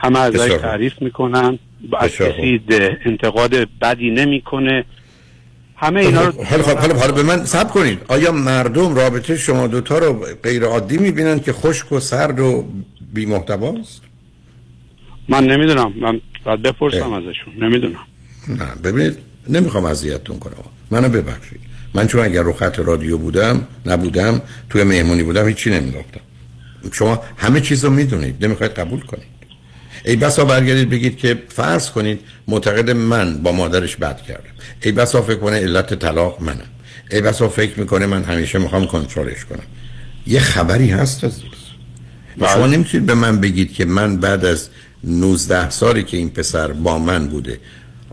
همه 0.00 0.18
ازش. 0.18 0.52
تعریف 0.60 1.02
می‌کنن. 1.02 1.58
از 1.98 2.10
کسی 2.10 2.60
انتقاد 3.04 3.54
بدی 3.82 4.10
نمی‌کنه. 4.10 4.84
همه 5.76 6.00
اینا 6.00 6.24
رو 6.24 6.44
حالا 6.44 6.62
خب 6.62 6.78
حالا 6.78 6.94
حالا 6.94 7.12
به 7.12 7.22
من 7.22 7.44
سب 7.44 7.70
کنید. 7.70 7.98
آیا 8.08 8.32
مردم 8.32 8.94
رابطه 8.94 9.36
شما 9.36 9.66
دوتا 9.66 9.98
رو 9.98 10.26
غیر 10.42 10.64
عادی 10.64 10.98
می‌بینن 10.98 11.40
که 11.40 11.52
خشک 11.52 11.92
و 11.92 12.00
سرد 12.00 12.40
و 12.40 12.64
بی 13.14 13.26
محتواست 13.26 14.02
من 15.28 15.44
نمی‌دونم. 15.44 15.92
من 16.00 16.20
باید 16.44 16.62
بپرسم 16.62 17.12
ازشون. 17.12 17.54
نمی‌دونم. 17.58 18.06
نه 18.48 18.74
ببینید 18.84 19.18
نمی‌خوام 19.48 19.84
اذیتتون 19.84 20.38
کنم. 20.38 20.54
منو 20.90 21.08
ببخشید. 21.08 21.60
من 21.94 22.06
چون 22.06 22.24
اگر 22.24 22.42
رو 22.42 22.52
خط 22.52 22.78
رادیو 22.78 23.18
بودم 23.18 23.66
نبودم 23.86 24.42
توی 24.70 24.82
مهمونی 24.84 25.22
بودم 25.22 25.48
هیچی 25.48 25.70
نمی‌گفتم 25.70 26.20
شما 26.92 27.22
همه 27.36 27.60
چیز 27.60 27.84
رو 27.84 27.90
می‌دونید 27.90 28.44
نمی‌خواید 28.44 28.72
قبول 28.72 29.00
کنید. 29.00 29.32
ای 30.04 30.16
بسا 30.16 30.44
برگردید 30.44 30.90
بگید 30.90 31.16
که 31.16 31.42
فرض 31.48 31.90
کنید 31.90 32.20
معتقد 32.48 32.90
من 32.90 33.42
با 33.42 33.52
مادرش 33.52 33.96
بد 33.96 34.22
کردم. 34.22 34.50
ای 34.82 34.92
بسا 34.92 35.22
فکر 35.22 35.36
کنه 35.36 35.56
علت 35.56 35.94
طلاق 35.94 36.42
منم. 36.42 36.68
ای 37.10 37.20
بسا 37.20 37.48
فکر 37.48 37.80
می‌کنه 37.80 38.06
من 38.06 38.24
همیشه 38.24 38.58
می‌خوام 38.58 38.86
کنترلش 38.86 39.44
کنم. 39.44 39.62
یه 40.26 40.40
خبری 40.40 40.90
هست 40.90 41.24
عزیز. 41.24 41.42
شما 42.38 42.66
نمی‌تونید 42.66 43.06
به 43.06 43.14
من 43.14 43.40
بگید 43.40 43.72
که 43.72 43.84
من 43.84 44.16
بعد 44.16 44.44
از 44.44 44.68
19 45.04 45.70
سالی 45.70 46.02
که 46.02 46.16
این 46.16 46.30
پسر 46.30 46.68
با 46.72 46.98
من 46.98 47.28
بوده 47.28 47.58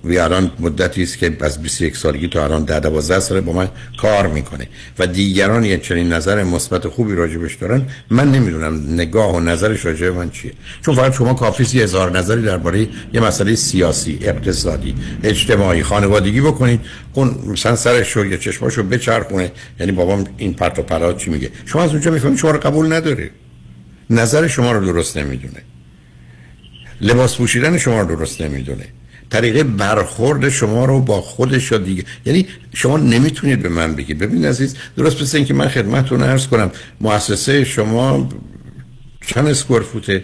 الان 0.04 0.52
مدتی 0.60 1.04
است 1.04 1.18
که 1.18 1.38
از 1.42 1.62
21 1.62 1.98
سالگی 1.98 2.28
تا 2.28 2.44
الان 2.44 2.64
10 2.64 2.80
12 2.80 3.20
سال 3.20 3.42
با 3.42 3.54
من 3.54 3.70
کار 4.02 4.28
می‌کنه. 4.28 4.68
و 5.00 5.08
دیگران 5.08 5.66
یه 5.66 5.78
چنین 5.78 6.14
نظر 6.14 6.44
مثبت 6.44 6.88
خوبی 6.88 7.16
راجبش 7.16 7.56
دارن 7.56 7.86
من 8.10 8.32
نمی‌دونم 8.32 8.94
نگاه 8.94 9.36
و 9.36 9.40
نظرش 9.40 9.86
راجع 9.86 10.10
من 10.10 10.30
چیه. 10.30 10.52
چون 10.82 10.96
فقط 10.96 11.14
شما 11.14 11.34
کافی 11.34 11.78
یه 11.78 11.84
هزار 11.84 12.18
نظری 12.18 12.42
درباره 12.42 12.88
یه 13.14 13.22
مسئله 13.22 13.56
سیاسی 13.56 14.20
اقتصادی 14.22 14.96
اجتماعی 15.24 15.84
خانوادگی 15.84 16.42
بکنید. 16.42 16.80
اون 17.14 17.36
مثلا 17.48 17.76
سرش 17.76 18.12
رو 18.12 18.26
یا 18.26 18.38
چشماشو 18.38 18.84
بچرخونه. 18.84 19.52
یعنی 19.80 19.92
بابام 19.92 20.24
این 20.38 20.54
پرت 20.54 20.80
و 20.80 20.82
پلا 20.82 21.14
چی 21.14 21.30
میگه؟ 21.30 21.50
شما 21.66 21.84
از 21.84 21.92
اونجا 21.92 22.12
می‌فهمید 22.12 22.38
شما 22.38 22.52
رو 22.52 22.60
قبول 22.60 22.94
نداره. 22.94 23.30
نظر 24.10 24.48
شما 24.48 24.72
رو 24.72 24.86
درست 24.86 25.18
نمی‌دونه. 25.18 25.62
لباس 27.02 27.38
پوشیدن 27.38 27.78
شما 27.78 28.02
رو 28.02 28.16
درست 28.16 28.42
نمی‌دونه. 28.42 28.86
طریقه 29.30 29.64
برخورد 29.64 30.50
شما 30.50 30.86
رو 30.86 31.00
با 31.00 31.22
خودش 31.22 31.72
یا 31.72 31.78
دیگه 31.78 32.04
یعنی 32.26 32.48
شما 32.74 32.98
نمی‌تونید 32.98 33.62
به 33.62 33.70
من 33.70 33.96
بگید. 33.96 34.18
ببین 34.18 34.46
عزیز 34.46 34.76
درست 34.98 35.22
مثل 35.22 35.38
اینکه 35.38 35.54
من 35.54 35.68
خدمتتون 35.68 36.24
عرض 36.24 36.48
کنم 36.48 36.72
مؤسسه 37.02 37.64
شما 37.64 38.30
چند 39.26 39.48
اسکوار 39.48 39.82
فوته؟ 39.82 40.22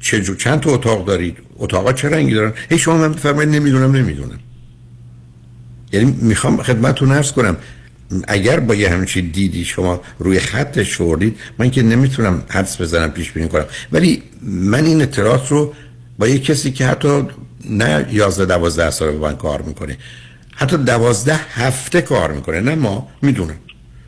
چه 0.00 0.36
چند 0.38 0.60
تا 0.60 0.70
اتاق 0.70 1.06
دارید؟ 1.06 1.36
اتاقا 1.56 1.92
چه 1.92 2.08
رنگی 2.08 2.34
دارن؟ 2.34 2.52
هی 2.70 2.78
شما 2.78 2.98
من 2.98 3.12
بفرمایید 3.12 3.50
نمی‌دونم 3.50 3.96
نمی‌دونم. 3.96 4.38
یعنی 5.92 6.16
می‌خوام 6.20 6.62
خدمتتون 6.62 7.12
عرض 7.12 7.32
کنم 7.32 7.56
اگر 8.28 8.60
با 8.60 8.74
یه 8.74 8.90
همچین 8.90 9.30
دیدی 9.30 9.64
شما 9.64 10.00
روی 10.18 10.38
خطش 10.38 10.96
فوردید 10.96 11.36
من 11.58 11.70
که 11.70 11.82
نمی‌تونم 11.82 12.42
حدس 12.48 12.80
بزنم 12.80 13.10
پیش 13.10 13.32
بینی 13.32 13.48
کنم. 13.48 13.64
ولی 13.92 14.22
من 14.42 14.84
این 14.84 15.02
اطلاعات 15.02 15.48
رو 15.48 15.74
با 16.18 16.28
یه 16.28 16.38
کسی 16.38 16.72
که 16.72 16.86
حتی 16.86 17.22
نه 17.70 18.06
11 18.12 18.46
12 18.46 18.90
سال 18.90 19.10
با 19.10 19.28
من 19.28 19.36
کار 19.36 19.62
می‌کنه. 19.62 19.96
حتی 20.56 20.76
دوازده 20.76 21.40
هفته 21.54 22.02
کار 22.02 22.32
می‌کنه 22.32 22.60
نه 22.60 22.74
ما 22.74 23.08
می‌دونم. 23.22 23.56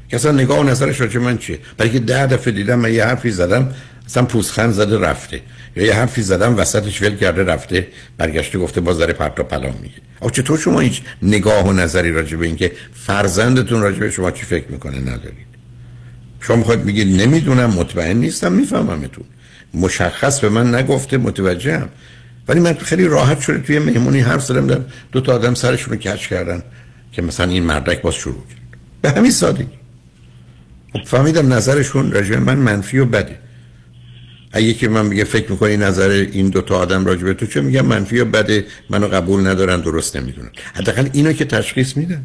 که 0.09 0.17
اصلا 0.17 0.33
نگاه 0.33 0.61
و 0.61 0.63
نظرش 0.63 1.01
راجع 1.01 1.21
من 1.21 1.39
چیه؟ 1.39 1.59
برای 1.77 1.93
که 1.93 1.99
ده 1.99 2.27
دفعه 2.27 2.53
دیدم 2.53 2.79
من 2.79 2.93
یه 2.93 3.05
حرفی 3.05 3.31
زدم 3.31 3.75
اصلا 4.07 4.25
پوزخند 4.25 4.73
زده 4.73 4.99
رفته. 4.99 5.41
یا 5.77 5.87
یه 5.87 5.95
حرفی 5.95 6.23
زدم 6.23 6.57
وسطش 6.57 7.03
ول 7.03 7.17
کرده 7.17 7.45
رفته 7.45 7.87
برگشته 8.17 8.59
گفته 8.59 8.81
باز 8.81 8.99
داره 8.99 9.13
پرت 9.13 9.41
و 9.41 9.43
پلا 9.43 9.71
میگه. 9.83 9.95
آخه 10.21 10.33
چطور 10.33 10.59
شما 10.59 10.81
هیچ 10.81 11.03
نگاه 11.23 11.67
و 11.69 11.73
نظری 11.73 12.13
راجع 12.13 12.37
به 12.37 12.47
اینکه 12.47 12.73
فرزندتون 12.95 13.81
راجع 13.81 13.99
به 13.99 14.11
شما 14.11 14.31
چی 14.31 14.47
فکر 14.47 14.65
می‌کنه 14.69 15.01
ندارید؟ 15.01 15.49
شما 16.41 16.57
می‌خواید 16.57 16.85
بگید 16.85 17.21
نمی‌دونم 17.21 17.71
مطمئن 17.71 18.17
نیستم 18.17 18.53
میفهممتون. 18.53 19.25
مشخص 19.75 20.41
به 20.41 20.49
من 20.49 20.75
نگفته 20.75 21.17
متوجهم. 21.17 21.89
ولی 22.49 22.61
من 22.61 22.75
خیلی 22.75 23.05
راحت 23.05 23.41
شده 23.41 23.59
توی 23.59 23.79
مهمونی 23.79 24.21
حرف 24.21 24.45
زدم 24.45 24.67
دیدم 24.67 24.85
دو 25.13 25.21
تا 25.21 25.35
آدم 25.35 25.55
سرشون 25.55 25.95
رو 25.95 26.01
کج 26.01 26.29
کردن 26.29 26.63
که 27.13 27.23
مثلا 27.23 27.51
این 27.51 27.63
مردک 27.63 28.03
باز 28.03 28.15
شروع 28.15 28.45
کرد. 28.49 28.79
به 29.03 29.11
همین 29.11 29.31
سادگی. 29.31 29.79
خب 30.93 31.05
فهمیدم 31.05 31.53
نظرشون 31.53 32.13
راجع 32.13 32.39
من 32.39 32.59
منفی 32.59 32.99
و 32.99 33.05
بده. 33.05 33.39
اگه 34.53 34.75
که 34.75 34.89
من 34.89 35.07
میگه 35.07 35.25
فکر 35.25 35.53
می‌کنی 35.53 35.77
نظر 35.77 36.09
این 36.33 36.49
دو 36.49 36.61
تا 36.61 36.79
آدم 36.79 37.07
راجع 37.07 37.25
به 37.25 37.35
تو 37.35 37.47
چه 37.47 37.61
میگم 37.61 37.87
منفی 37.87 38.19
و 38.19 38.25
بده 38.25 38.65
منو 38.91 39.09
قبول 39.09 39.47
ندارن 39.47 39.81
درست 39.81 40.17
نمی‌دونن. 40.17 40.51
حداقل 40.75 41.09
اینو 41.13 41.33
که 41.33 41.45
تشخیص 41.45 41.97
میدن. 41.97 42.25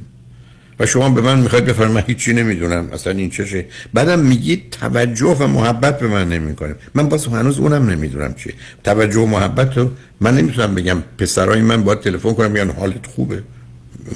شما 0.85 1.09
به 1.09 1.21
من 1.21 1.39
می‌خواید 1.39 1.65
بفرمایید 1.65 1.95
من 1.95 2.03
هیچی 2.07 2.33
نمی‌دونم 2.33 2.89
اصلا 2.93 3.13
این 3.13 3.29
چشه. 3.29 3.65
بعدم 3.93 4.19
میگید 4.19 4.69
توجه 4.81 5.25
و 5.39 5.47
محبت 5.47 5.99
به 5.99 6.07
من 6.07 6.29
نمی‌کنه. 6.29 6.75
من 6.93 7.09
باز 7.09 7.25
هنوز 7.25 7.59
اونم 7.59 7.89
نمی‌دونم 7.89 8.33
چیه 8.33 8.53
توجه 8.83 9.19
و 9.19 9.25
محبت 9.25 9.77
رو 9.77 9.91
من 10.21 10.37
نمی‌تونم 10.37 10.75
بگم. 10.75 11.03
پسرای 11.17 11.61
من 11.61 11.83
باید 11.83 11.99
تلفن 11.99 12.33
کنم 12.33 12.51
میگن 12.51 12.69
حالت 12.69 13.05
خوبه. 13.05 13.43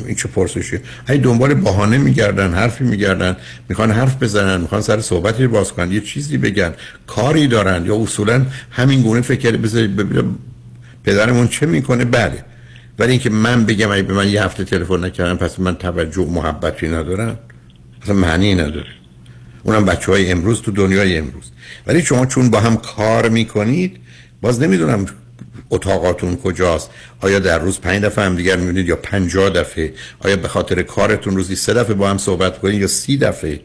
این 0.05 0.15
چه 0.15 0.27
پرسشه 0.27 0.81
هی 1.07 1.17
دنبال 1.17 1.53
بهانه 1.53 1.97
میگردن 1.97 2.53
حرفی 2.53 2.83
میگردن 2.83 3.35
می‌خوان 3.69 3.91
حرف 3.91 4.23
بزنن 4.23 4.61
می‌خوان 4.61 4.81
سر 4.81 5.01
صحبتی 5.01 5.47
باز 5.47 5.73
کنن 5.73 5.91
یه 5.91 6.01
چیزی 6.01 6.37
بگن 6.37 6.73
کاری 7.07 7.47
دارن. 7.47 7.85
یا 7.85 7.95
اصولا 7.95 8.45
همین 8.71 9.01
گونه 9.01 9.21
فکر 9.21 9.57
بذارید 9.57 9.91
پدرمون 11.03 11.47
چه 11.47 11.65
می‌کنه؟ 11.65 12.05
بله. 12.05 12.43
ولی 12.99 13.11
اینکه 13.11 13.29
من 13.29 13.65
بگم 13.65 13.91
اگه 13.91 14.03
به 14.03 14.13
من 14.13 14.29
یه 14.29 14.43
هفته 14.43 14.63
تلفن 14.63 15.05
نکردن 15.05 15.35
پس 15.35 15.59
من 15.59 15.75
توجه 15.75 16.25
محبتی 16.25 16.87
ندارم. 16.87 17.39
اصلا 18.01 18.15
معنی 18.15 18.55
نداره. 18.55 18.91
اونم 19.63 19.85
بچه 19.85 20.11
های 20.11 20.31
امروز 20.31 20.61
تو 20.61 20.71
دنیای 20.71 21.17
امروز. 21.17 21.51
ولی 21.87 22.01
شما 22.01 22.25
چون 22.25 22.49
با 22.49 22.59
هم 22.59 22.77
کار 22.77 23.29
می‌کنید 23.29 23.97
باز 24.41 24.61
نمی‌دونم 24.61 25.05
اتاقاتون 25.69 26.35
کجاست. 26.35 26.89
آیا 27.21 27.39
در 27.39 27.59
روز 27.59 27.79
پنج 27.79 28.03
دفعه 28.03 28.25
هم 28.25 28.35
دیگر 28.35 28.57
می‌بینید 28.57 28.87
یا 28.87 28.95
پنجاه 28.95 29.49
دفعه؟ 29.49 29.93
آیا 30.19 30.35
به 30.35 30.47
خاطر 30.47 30.81
کارتون 30.81 31.35
روزی 31.35 31.55
سه 31.55 31.73
دفعه 31.73 31.93
با 31.93 32.09
هم 32.09 32.17
صحبت 32.17 32.59
کنید 32.59 32.81
یا 32.81 32.87
سی 32.87 33.17
دفعه؟ 33.17 33.59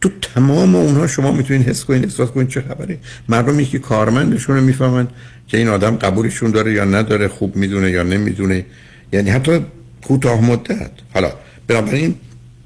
تو 0.00 0.10
تمام 0.34 0.76
اونها 0.76 1.06
شما 1.06 1.32
می‌تونید 1.32 1.68
حس 1.68 1.84
کنید 1.84 2.04
احساس 2.04 2.28
کنید 2.28 2.48
چه 2.48 2.60
خبره. 2.60 2.98
مردمی 3.28 3.64
که 3.64 3.78
کارمندشون 3.78 4.60
می‌فهمن 4.60 5.08
که 5.46 5.58
این 5.58 5.68
آدم 5.68 5.96
قبولشون 5.96 6.50
داره 6.50 6.72
یا 6.72 6.84
نداره 6.84 7.28
خوب 7.28 7.56
می‌دونه 7.56 7.90
یا 7.90 8.02
نمی‌دونه. 8.02 8.64
یعنی 9.12 9.30
حتی 9.30 9.60
کوتاه 10.02 10.44
مدت. 10.44 10.90
حالا 11.14 11.32
بنابراین 11.66 12.14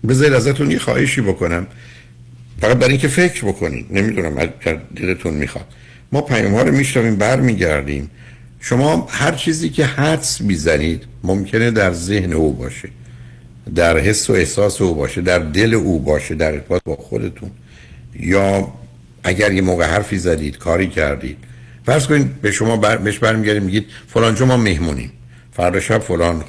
بذارید 0.08 0.34
ازتون 0.34 0.70
یه 0.70 0.78
خواهشی 0.78 1.20
بکنم. 1.20 1.66
فقط 2.60 2.76
برای 2.76 2.90
اینکه 2.90 3.08
فکر 3.08 3.44
بکنید. 3.44 3.86
نمی‌دونم 3.90 4.38
اگر 4.38 4.80
دلتون 4.96 5.34
می‌خواد. 5.34 5.66
ما 6.12 6.20
پیام 6.20 6.54
ها 6.54 6.62
رو 6.62 6.72
میشنویم 6.72 7.16
برمیگردیم. 7.16 8.10
شما 8.60 9.08
هر 9.10 9.32
چیزی 9.32 9.68
که 9.68 9.84
حدس 9.84 10.40
می‌زنید 10.40 11.04
ممکنه 11.24 11.70
در 11.70 11.92
ذهن 11.92 12.32
او 12.32 12.52
باشه. 12.52 12.88
در 13.74 13.98
حس 13.98 14.30
و 14.30 14.32
احساس 14.32 14.80
او 14.80 14.94
باشه 14.94 15.20
در 15.20 15.38
دل 15.38 15.74
او 15.74 15.98
باشه 15.98 16.34
در 16.34 16.52
ارتباط 16.52 16.82
با 16.84 16.96
خودتون. 16.96 17.50
یا 18.20 18.72
اگر 19.24 19.52
یه 19.52 19.62
موقع 19.62 19.84
حرفی 19.84 20.18
زدید 20.18 20.58
کاری 20.58 20.86
کردید. 20.88 21.38
فرض 21.86 22.06
کنید 22.06 22.40
به 22.40 22.50
شما 22.50 22.76
بر... 22.76 22.96
بهش 22.96 23.18
برمیگردیم 23.18 23.62
میگید 23.62 23.86
فلان 24.08 24.44
ما 24.44 24.56
مهمونیم. 24.56 25.12
فردا 25.52 25.80
شب 25.80 25.98
فلان 25.98 26.44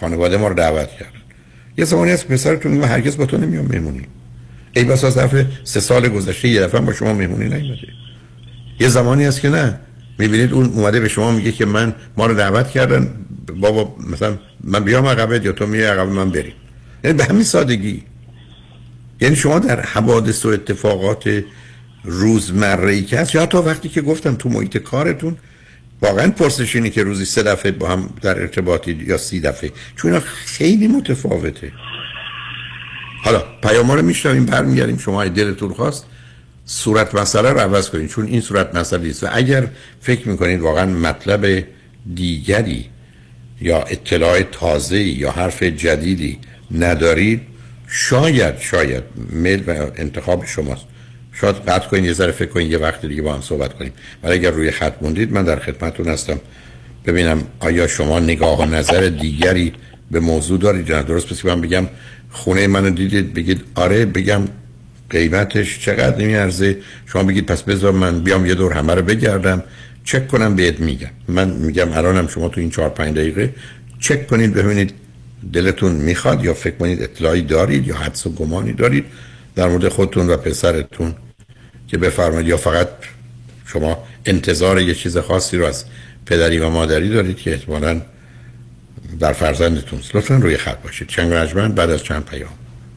خانواده 0.00 0.36
ما 0.36 0.48
رو 0.48 0.54
دعوت 0.54 0.88
کردن 0.88 1.18
یه 1.78 1.84
زمانی 1.84 2.10
از 2.10 2.28
پسرتون 2.28 2.72
میگه 2.72 2.86
هرگز 2.86 3.16
با 3.16 3.26
تو 3.26 3.36
نمیام 3.36 3.66
مهمونی. 3.66 4.06
ای 4.76 4.84
بس 4.84 5.04
از 5.04 5.18
دفعه 5.18 5.46
سه 5.64 5.80
سال 5.80 6.08
گذشته 6.08 6.48
یه 6.48 6.60
دفعه 6.60 6.80
با 6.80 6.92
شما 6.92 7.12
مهمونی 7.12 7.44
نیومده. 7.44 7.88
یه 8.80 8.88
زمانی 8.88 9.24
هست 9.24 9.40
که 9.40 9.48
نه. 9.48 9.80
می‌بینید 10.18 10.52
اون 10.52 10.66
اومده 10.66 11.00
به 11.00 11.08
شما 11.08 11.32
میگه 11.32 11.52
که 11.52 11.66
من 11.66 11.94
ما 12.16 12.26
رو 12.26 12.34
دعوت 12.34 12.70
کردن 12.70 13.14
بابا 13.56 13.96
مثلا 14.12 14.38
من 14.64 14.84
بیام 14.84 15.06
عقبت 15.06 15.44
یا 15.44 15.52
تو 15.52 15.66
میای 15.66 15.84
عقب 15.84 16.08
من 16.08 16.30
بریم. 16.30 16.52
یعنی 17.04 17.16
به 17.16 17.24
همین 17.24 17.44
سادگی. 17.44 18.02
یعنی 19.20 19.36
شما 19.36 19.58
در 19.58 19.80
حوادث 19.80 20.46
و 20.46 20.48
اتفاقات 20.48 21.44
روزمره 22.04 22.92
ای 22.92 23.04
که 23.04 23.18
هست 23.18 23.34
یا 23.34 23.46
تا 23.46 23.62
وقتی 23.62 23.88
که 23.88 24.00
گفتم 24.02 24.34
تو 24.34 24.48
محیط 24.48 24.76
کارتون 24.76 25.36
واقعا 26.02 26.30
پرسش 26.30 26.76
اینه 26.76 26.90
که 26.90 27.02
روزی 27.02 27.24
سه 27.24 27.42
دفعه 27.42 27.72
با 27.72 27.88
هم 27.88 28.10
در 28.22 28.40
ارتباطی 28.40 28.92
یا 29.06 29.16
سی 29.16 29.40
دفعه. 29.40 29.72
چون 29.96 30.20
خیلی 30.20 30.88
متفاوته. 30.88 31.72
حالا 33.24 33.42
پیام 33.62 33.90
رو 33.90 34.02
میشنویم 34.02 34.46
برمیگردیم. 34.46 34.98
شما 34.98 35.24
دلتون 35.24 35.72
خواست 35.72 36.06
صورت 36.70 37.14
مسئله 37.14 37.50
رو 37.50 37.58
عوض 37.58 37.90
کنید 37.90 38.08
چون 38.08 38.26
این 38.26 38.40
صورت 38.40 38.74
مسئله 38.74 39.08
است 39.08 39.24
و 39.24 39.28
اگر 39.32 39.66
فکر 40.00 40.28
می‌کنید 40.28 40.60
واقعا 40.60 40.86
مطلب 40.86 41.64
دیگری 42.14 42.86
یا 43.60 43.82
اطلاع 43.82 44.42
تازه 44.42 45.02
یا 45.02 45.30
حرف 45.30 45.62
جدیدی 45.62 46.38
ندارید 46.70 47.40
شاید 47.86 48.58
شاید 48.58 49.04
میل 49.30 49.64
و 49.66 49.86
انتخاب 49.96 50.46
شماست. 50.46 50.84
شاید 51.32 51.56
قطع 51.56 51.88
کنید 51.88 52.04
یه 52.04 52.12
ذره 52.12 52.32
فکر 52.32 52.48
کنید 52.48 52.72
یه 52.72 52.78
وقت 52.78 53.06
دیگه 53.06 53.22
با 53.22 53.34
هم 53.34 53.40
صحبت 53.40 53.74
کنیم. 53.74 53.92
ولی 54.22 54.34
اگر 54.34 54.50
روی 54.50 54.70
خط 54.70 54.94
موندید 55.00 55.32
من 55.32 55.44
در 55.44 55.58
خدمتتون 55.58 56.08
هستم. 56.08 56.40
ببینم 57.06 57.42
آیا 57.60 57.86
شما 57.86 58.20
نگاه 58.20 58.60
و 58.60 58.64
نظر 58.64 59.08
دیگری 59.08 59.72
به 60.10 60.20
موضوع 60.20 60.58
دارید 60.58 60.88
یا 60.88 61.02
درست 61.02 61.26
پس 61.26 61.44
من 61.44 61.60
بگم 61.60 61.86
خونه 62.30 62.66
منو 62.66 62.90
دیدید 62.90 63.34
بگید 63.34 63.64
آره 63.74 64.06
بگم 64.06 64.42
قیمتش 65.10 65.78
چقدر 65.78 66.16
نمیارزه 66.16 66.76
شما 67.06 67.22
بگید 67.22 67.46
پس 67.46 67.62
بذار 67.62 67.92
من 67.92 68.20
بیام 68.20 68.46
یه 68.46 68.54
دور 68.54 68.72
همه 68.72 68.94
رو 68.94 69.02
بگردم. 69.02 69.62
چک 70.04 70.28
کنم 70.28 70.56
بهت 70.56 70.80
میگم. 70.80 71.10
من 71.28 71.50
میگم 71.50 71.92
الانم 71.92 72.28
شما 72.28 72.48
تو 72.48 72.60
این 72.60 72.70
چهار 72.70 72.88
پنج 72.88 73.16
دقیقه 73.16 73.54
چک 74.00 74.26
کنید 74.26 74.54
ببینید 74.54 74.94
دلتون 75.52 75.92
می‌خواد 75.92 76.44
یا 76.44 76.54
فکر 76.54 76.76
کنید 76.76 77.02
اطلاعی 77.02 77.42
دارید 77.42 77.86
یا 77.86 77.96
حدس 77.96 78.26
و 78.26 78.30
گمانی 78.30 78.72
دارید 78.72 79.04
در 79.56 79.68
مورد 79.68 79.88
خودتون 79.88 80.30
و 80.30 80.36
پسرتون 80.36 81.14
که 81.88 81.98
بفرمایید 81.98 82.48
یا 82.48 82.56
فقط 82.56 82.88
شما 83.66 84.04
انتظار 84.26 84.80
یه 84.80 84.94
چیز 84.94 85.18
خاصی 85.18 85.56
رو 85.56 85.64
از 85.66 85.84
پدری 86.26 86.58
و 86.58 86.68
مادری 86.68 87.08
دارید 87.08 87.36
که 87.36 87.50
احتمالاً 87.50 88.00
در 89.20 89.32
فرزندتون. 89.32 90.00
لطفا 90.14 90.34
روی 90.34 90.56
خط 90.56 90.82
باشید. 90.82 91.08
چنگ 91.08 91.32
رجمن 91.32 91.72
بعد 91.72 91.90
از 91.90 92.04
چند 92.04 92.24
پیام 92.24 92.50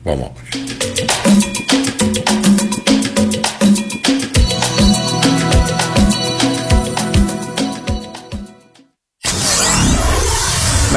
با 0.03 0.15
ما 0.15 0.35
باشید. 0.53 0.90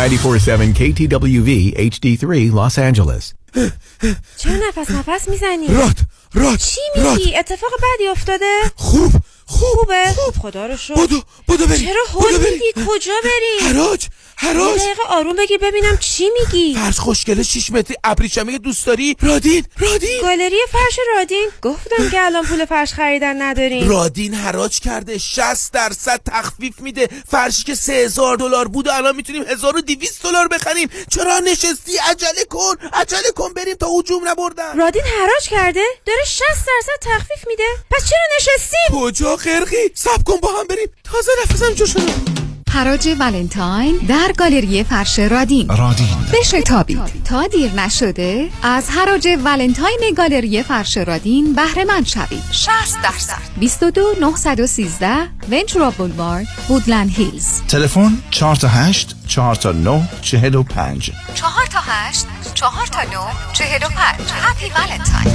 94.7 0.08 0.74
KTWV 0.78 1.50
HD3 1.90 2.52
Los 2.52 2.76
Angeles. 2.78 3.24
چرا 4.36 4.54
نفس 4.68 4.90
نفس 4.90 5.28
می‌زنی؟ 5.28 5.66
رات 5.68 5.96
رات 6.34 6.58
چی 6.58 6.80
میگی؟ 6.96 7.36
اتفاق 7.36 7.70
بدی 7.78 8.08
افتاده؟ 8.08 8.60
خوب 8.76 9.12
خوبه؟ 9.46 10.12
خوب. 10.16 10.34
خدا 10.42 10.66
رو 10.66 10.76
شد 10.76 10.94
بدو 10.94 11.22
بدو 11.48 11.66
بریم 11.66 11.86
چرا 11.86 12.04
هول 12.12 12.36
میدی؟ 12.36 12.72
کجا 12.88 13.12
بریم؟ 13.24 13.76
حراج 13.76 14.06
حراج. 14.36 14.80
دقیقه 14.80 15.02
آروم 15.08 15.36
بگی 15.36 15.58
ببینم 15.58 15.98
چی 16.00 16.30
میگی؟ 16.30 16.74
فرش 16.74 16.98
خوشگله 16.98 17.42
6 17.42 17.70
متری 17.70 17.96
ابریشمی 18.04 18.58
دوست 18.58 18.86
داری؟ 18.86 19.16
رادین 19.22 19.66
رادین. 19.78 20.22
گالری 20.22 20.56
فرش 20.72 20.98
رادین. 21.16 21.48
گفتم 21.62 22.10
که 22.10 22.24
الان 22.24 22.44
پول 22.44 22.64
فرش 22.64 22.92
خریدن 22.92 23.42
نداریم. 23.42 23.88
رادین 23.88 24.34
حراج 24.34 24.80
کرده 24.80 25.18
60 25.18 25.72
درصد 25.72 26.20
تخفیف 26.26 26.80
میده. 26.80 27.08
فرشی 27.30 27.64
که 27.64 27.74
3000 27.74 28.36
دلار 28.36 28.68
بود 28.68 28.88
الان 28.88 29.16
می‌تونیم 29.16 29.42
1200 29.42 30.22
دلار 30.22 30.48
بخریم. 30.48 30.90
چرا 31.10 31.38
نشستی؟ 31.38 31.96
عجله 32.10 32.44
کن. 32.50 32.74
عجله 32.92 33.30
کن 33.36 33.52
بریم 33.52 33.74
تا 33.74 33.86
هجوم 33.86 34.28
نبردن. 34.28 34.78
رادین 34.78 35.02
حراج 35.02 35.48
کرده؟ 35.48 35.84
داره 36.06 36.24
60 36.24 36.44
درصد 36.44 37.00
تخفیف 37.00 37.46
میده. 37.46 37.64
پس 37.90 38.08
چرا 38.10 38.18
نشستیم 38.36 39.00
کجا؟ 39.00 39.33
قرقی 39.36 39.90
سب 39.94 40.22
کن 40.24 40.34
با 40.42 40.48
هم 40.48 40.66
بریم. 40.66 40.88
تازه 41.04 41.30
نفسم 41.44 41.74
جو 41.74 41.86
شده. 41.86 42.12
حراج 42.74 43.16
ولنتاین 43.20 43.96
در 44.08 44.32
گالری 44.38 44.84
فرش 44.84 45.18
رادین. 45.18 45.68
رادین. 45.68 46.06
بشتابید 46.32 47.24
تا 47.24 47.46
دیر 47.46 47.72
نشده 47.72 48.48
از 48.62 48.90
حراج 48.90 49.28
ولنتاین 49.44 50.14
گالری 50.16 50.62
فرش 50.62 50.96
رادین 50.96 51.52
بهره 51.52 51.84
مند 51.84 52.06
شوید. 52.06 52.42
60 52.50 52.70
درصد. 53.02 53.38
22 53.60 54.14
913 54.20 55.28
ونچورا 55.50 55.90
بولوارد 55.90 56.46
وودلند 56.68 57.10
هیلز. 57.10 57.62
تلفن 57.68 58.22
4 58.30 58.56
تا 58.56 58.68
8 58.68 59.14
4 59.26 59.54
تا 59.54 59.72
9 59.72 60.08
45 60.22 61.10
4 61.34 61.50
تا 61.72 61.78
8 61.82 62.26
4 62.54 62.70
تا 62.86 63.02
9 63.02 63.08
45 63.52 63.90
happy 64.30 64.66
Valentine 64.66 65.34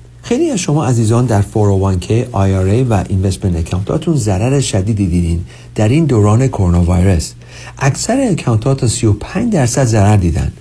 خیلی 0.23 0.49
از 0.49 0.59
شما 0.59 0.85
عزیزان 0.85 1.25
در 1.25 1.41
401k, 1.41 2.07
IRA 2.33 2.85
و 2.89 3.03
investment 3.09 3.55
account 3.55 3.97
اتون 3.97 4.15
ضرر 4.15 4.59
شدیدی 4.59 5.07
دیدین 5.07 5.45
در 5.75 5.89
این 5.89 6.05
دوران 6.05 6.47
کرونا 6.47 6.83
ویروس. 6.83 7.31
اکثر 7.79 8.27
account 8.31 8.73
ات 8.73 8.79
تا 8.79 8.87
35 8.87 9.53
درصد 9.53 9.85
ضرر 9.85 10.17
دیدن. 10.17 10.51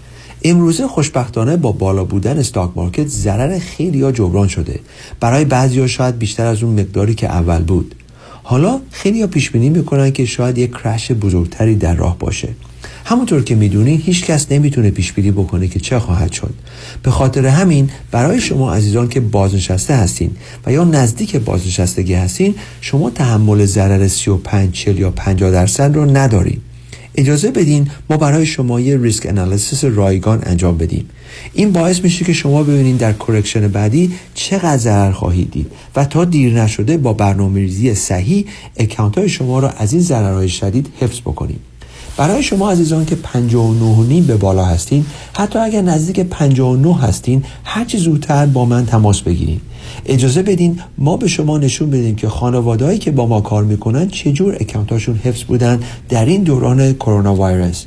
امروزه 0.43 0.87
خوشبختانه 0.87 1.57
با 1.57 1.73
بالا 1.73 2.05
بودن 2.05 2.39
stock 2.39 2.71
market 2.77 3.07
ضرر 3.07 3.59
خیلی 3.59 4.03
ها 4.03 4.13
جبران 4.13 4.49
شده. 4.49 4.81
برای 5.21 5.45
بعضی 5.45 5.81
ها 5.81 5.87
شاید 5.87 6.19
بیشتر 6.19 6.47
از 6.47 6.63
اون 6.63 6.81
مقداری 6.81 7.15
که 7.15 7.27
اول 7.27 7.63
بود. 7.63 7.95
حالا 8.43 8.81
خیلی 8.91 9.21
ها 9.21 9.27
پیش 9.27 9.51
بینی 9.51 9.71
می‌کنن 9.71 10.11
که 10.11 10.25
شاید 10.25 10.59
یک 10.59 10.71
crash 10.71 11.13
بزرگتری 11.13 11.75
در 11.75 11.95
راه 11.95 12.19
باشه 12.19 12.49
همونطور 13.05 13.43
که 13.43 13.55
می‌دونین 13.55 14.01
هیچ 14.01 14.25
کس 14.25 14.47
نمی‌تونه 14.53 14.91
پیش 14.91 15.13
بینی 15.13 15.31
بکنه 15.31 15.69
که 15.69 15.81
چه 15.81 15.99
خواهد 15.99 16.33
شد. 16.33 16.55
به 17.03 17.11
خاطر 17.11 17.47
همین 17.47 17.91
برای 18.11 18.41
شما 18.41 18.75
عزیزان 18.75 19.09
که 19.09 19.21
بازنشسته 19.21 19.95
هستین 19.95 20.31
و 20.67 20.73
یا 20.73 20.85
نزدیک 20.85 21.37
بازنشستگی 21.37 22.15
هستین 22.15 22.55
شما 22.81 23.11
تحمل 23.11 23.65
ضرر 23.65 24.09
35 24.09 24.73
40 24.73 24.99
یا 24.99 25.11
50 25.11 25.51
درصد 25.51 25.95
رو 25.95 26.17
ندارین. 26.17 26.59
اجازه 27.15 27.51
بدین 27.51 27.91
ما 28.11 28.17
برای 28.17 28.47
شما 28.47 28.81
یه 28.81 28.99
risk 28.99 29.27
analysis 29.27 29.85
رایگان 29.85 30.43
انجام 30.43 30.79
بدیم. 30.79 31.09
این 31.55 31.73
باعث 31.73 32.01
میشه 32.01 32.25
که 32.25 32.33
شما 32.33 32.63
ببینید 32.63 32.99
در 32.99 33.13
correction 33.13 33.69
بعدی 33.69 34.13
چقدر 34.35 34.77
ضرر 34.77 35.13
خواهید 35.13 35.51
دید 35.51 35.67
و 35.97 36.05
تا 36.05 36.25
دیر 36.25 36.63
نشده 36.63 36.97
با 36.97 37.13
برنامه 37.13 37.61
ریزی 37.61 37.95
صحیح 37.95 38.47
account 38.77 39.19
های 39.19 39.29
شما 39.29 39.59
را 39.59 39.71
از 39.71 39.93
این 39.93 40.03
ضررهای 40.03 40.49
شدید 40.49 40.87
حفظ 41.01 41.21
بکنیم 41.21 41.61
برای 42.21 42.43
شما 42.43 42.71
عزیزان 42.71 43.05
که 43.05 43.17
59 43.17 44.09
نیم 44.09 44.25
به 44.25 44.37
بالا 44.37 44.65
هستین 44.65 45.05
حتی 45.37 45.59
اگر 45.59 45.83
نزدیک 45.83 46.21
59 46.21 46.97
هستین 46.97 47.45
هرچی 47.65 47.99
زودتر 47.99 48.47
با 48.47 48.65
من 48.65 48.87
تماس 48.87 49.21
بگیرید 49.21 49.61
اجازه 50.07 50.43
بدین 50.43 50.81
ما 50.99 51.17
به 51.17 51.29
شما 51.29 51.59
نشون 51.59 51.91
بدیم 51.91 52.17
که 52.17 52.29
خانوادهایی 52.29 52.99
که 52.99 53.11
با 53.11 53.27
ما 53.27 53.41
کار 53.41 53.65
می‌کنن 53.65 54.09
چجور 54.09 54.57
account 54.61 54.99
اشون 54.99 55.21
حفظ 55.25 55.43
بودن 55.43 55.81
در 56.09 56.25
این 56.25 56.43
دوران 56.43 56.93
کرونا 56.93 57.35
ویروس 57.35 57.85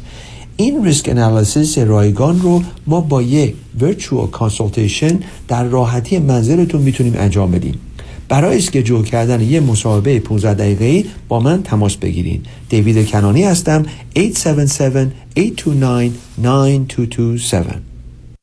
این 0.57 0.85
risk 0.85 1.09
analysis 1.09 1.77
رایگان 1.77 2.41
رو 2.41 2.63
ما 2.87 3.01
با 3.01 3.21
یک 3.21 3.55
virtual 3.81 4.27
consultation 4.27 5.19
در 5.47 5.63
راحتی 5.63 6.19
منزلتون 6.19 6.81
می‌تونیم 6.81 7.13
انجام 7.17 7.51
بدیم. 7.51 7.73
برای 8.33 8.57
schedule 8.57 9.05
کردن 9.05 9.41
یه 9.41 9.59
مصاحبه 9.59 10.19
15 10.19 10.53
دقیقه‌ای 10.53 11.05
با 11.27 11.39
من 11.39 11.63
تماس 11.63 11.95
بگیرید 11.95 12.45
دیوید 12.69 13.07
کنانی 13.07 13.43
هستم 13.43 13.85
877 14.17 15.11
829 15.37 16.11
9227 16.37 17.92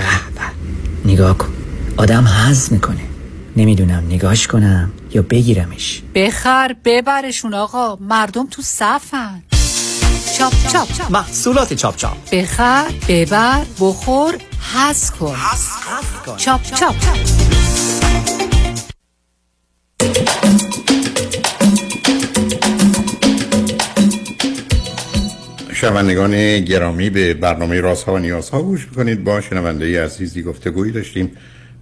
به 0.00 0.06
به. 0.34 1.10
نگاه 1.12 1.38
کن. 1.38 1.52
آدم 1.96 2.24
حظ 2.28 2.72
می‌کنه. 2.72 3.00
نمی‌دونم 3.56 4.04
نگاش 4.08 4.46
کنم 4.46 4.92
یا 5.14 5.22
بگیرمش. 5.22 6.02
بخر 6.14 6.76
ببرشون 6.84 7.54
آقا. 7.54 7.96
مردم 7.96 8.46
تو 8.46 8.62
صفن. 8.62 9.42
چاپ 10.38 10.52
چاپ. 10.72 11.10
محصولات 11.10 11.74
چاپ 11.74 11.96
چاپ. 11.96 12.30
بخر 12.32 12.84
ببر 13.08 13.64
بخور 13.80 14.34
حظ 14.74 15.10
کن. 15.10 15.36
چاپ 16.36 16.62
چاپ. 16.62 16.94
شنوندگان 25.80 26.60
گرامی 26.60 27.10
به 27.10 27.34
برنامه 27.34 27.80
رازها 27.80 28.14
و 28.14 28.18
نیازها 28.18 28.62
گوش 28.62 28.88
می‌کنید. 28.88 29.24
با 29.24 29.40
شنونده 29.40 30.04
عزیزی 30.04 30.42
گفتگویی 30.42 30.92
داشتیم. 30.92 31.30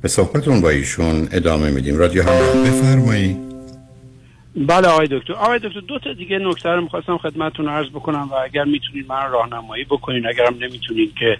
به 0.02 0.08
صحبتون 0.08 0.60
با 0.60 0.70
ایشون 0.70 1.28
ادامه 1.32 1.70
میدیم. 1.70 1.98
رادیو 1.98 2.22
هم 2.22 2.62
بفرمایید. 2.64 3.36
بله 4.56 4.88
آقای 4.88 5.08
دکتر. 5.10 5.32
آقای 5.32 5.58
دکتر 5.58 5.80
دو 5.80 5.98
تا 5.98 6.12
دیگه 6.12 6.38
نکته 6.38 6.68
رو 6.68 6.82
می‌خواستم 6.82 7.18
خدمتتون 7.18 7.68
عرض 7.68 7.88
بکنم 7.88 8.28
و 8.32 8.34
اگر 8.34 8.64
می‌تونید 8.64 9.06
من 9.08 9.30
راهنمایی 9.30 9.84
بکنین 9.84 10.26
اگرم 10.26 10.54
نمی‌تونید 10.60 11.14
که 11.14 11.38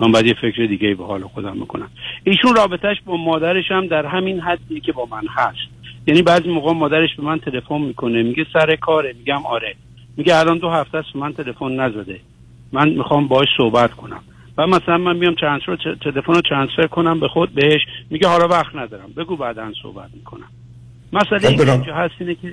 من 0.00 0.12
باید 0.12 0.26
یه 0.26 0.34
فکر 0.42 0.66
دیگه 0.66 0.94
به 0.94 1.04
حال 1.04 1.22
خودم 1.22 1.60
بکنم 1.60 1.90
ایشون 2.24 2.56
رابطهش 2.56 2.96
با 3.04 3.16
مادرش 3.16 3.64
هم 3.70 3.86
در 3.86 4.06
همین 4.06 4.40
حدی 4.40 4.80
که 4.80 4.92
با 4.92 5.08
من 5.10 5.24
هست. 5.36 5.58
یعنی 6.06 6.22
بعضی 6.22 6.48
موقع 6.48 6.72
مادرش 6.72 7.14
به 7.16 7.22
من 7.22 7.38
تلفن 7.38 7.78
می‌کنه 7.78 8.22
میگه 8.22 8.46
سر 8.52 8.76
کاره 8.76 9.14
میگم 9.18 9.46
آره. 9.46 9.74
میگه 10.16 10.36
الان 10.36 10.58
دو 10.58 10.70
هفته 10.70 10.98
است 10.98 11.16
من 11.16 11.32
تلفن 11.32 11.80
نزده. 11.80 12.20
من 12.72 12.88
می‌خوام 12.88 13.28
باهاش 13.28 13.48
صحبت 13.56 13.90
کنم. 13.90 14.20
و 14.58 14.66
مثلا 14.66 14.98
من 14.98 15.16
میام 15.16 15.34
ترانسفر 15.34 15.76
تلفن 16.04 16.32
رو 16.32 16.40
ترانسفر 16.40 16.86
کنم 16.86 17.20
به 17.20 17.28
خود 17.28 17.54
بهش 17.54 17.80
میگه 18.10 18.28
حالا 18.28 18.48
وقت 18.48 18.76
ندارم. 18.76 19.12
بگو 19.16 19.36
بعدا 19.36 19.72
صحبت 19.82 20.10
می‌کنم. 20.14 20.48
مسئله 21.12 21.48
اینجا 21.48 21.94
هست 21.94 22.14
اینه 22.18 22.34
که 22.34 22.52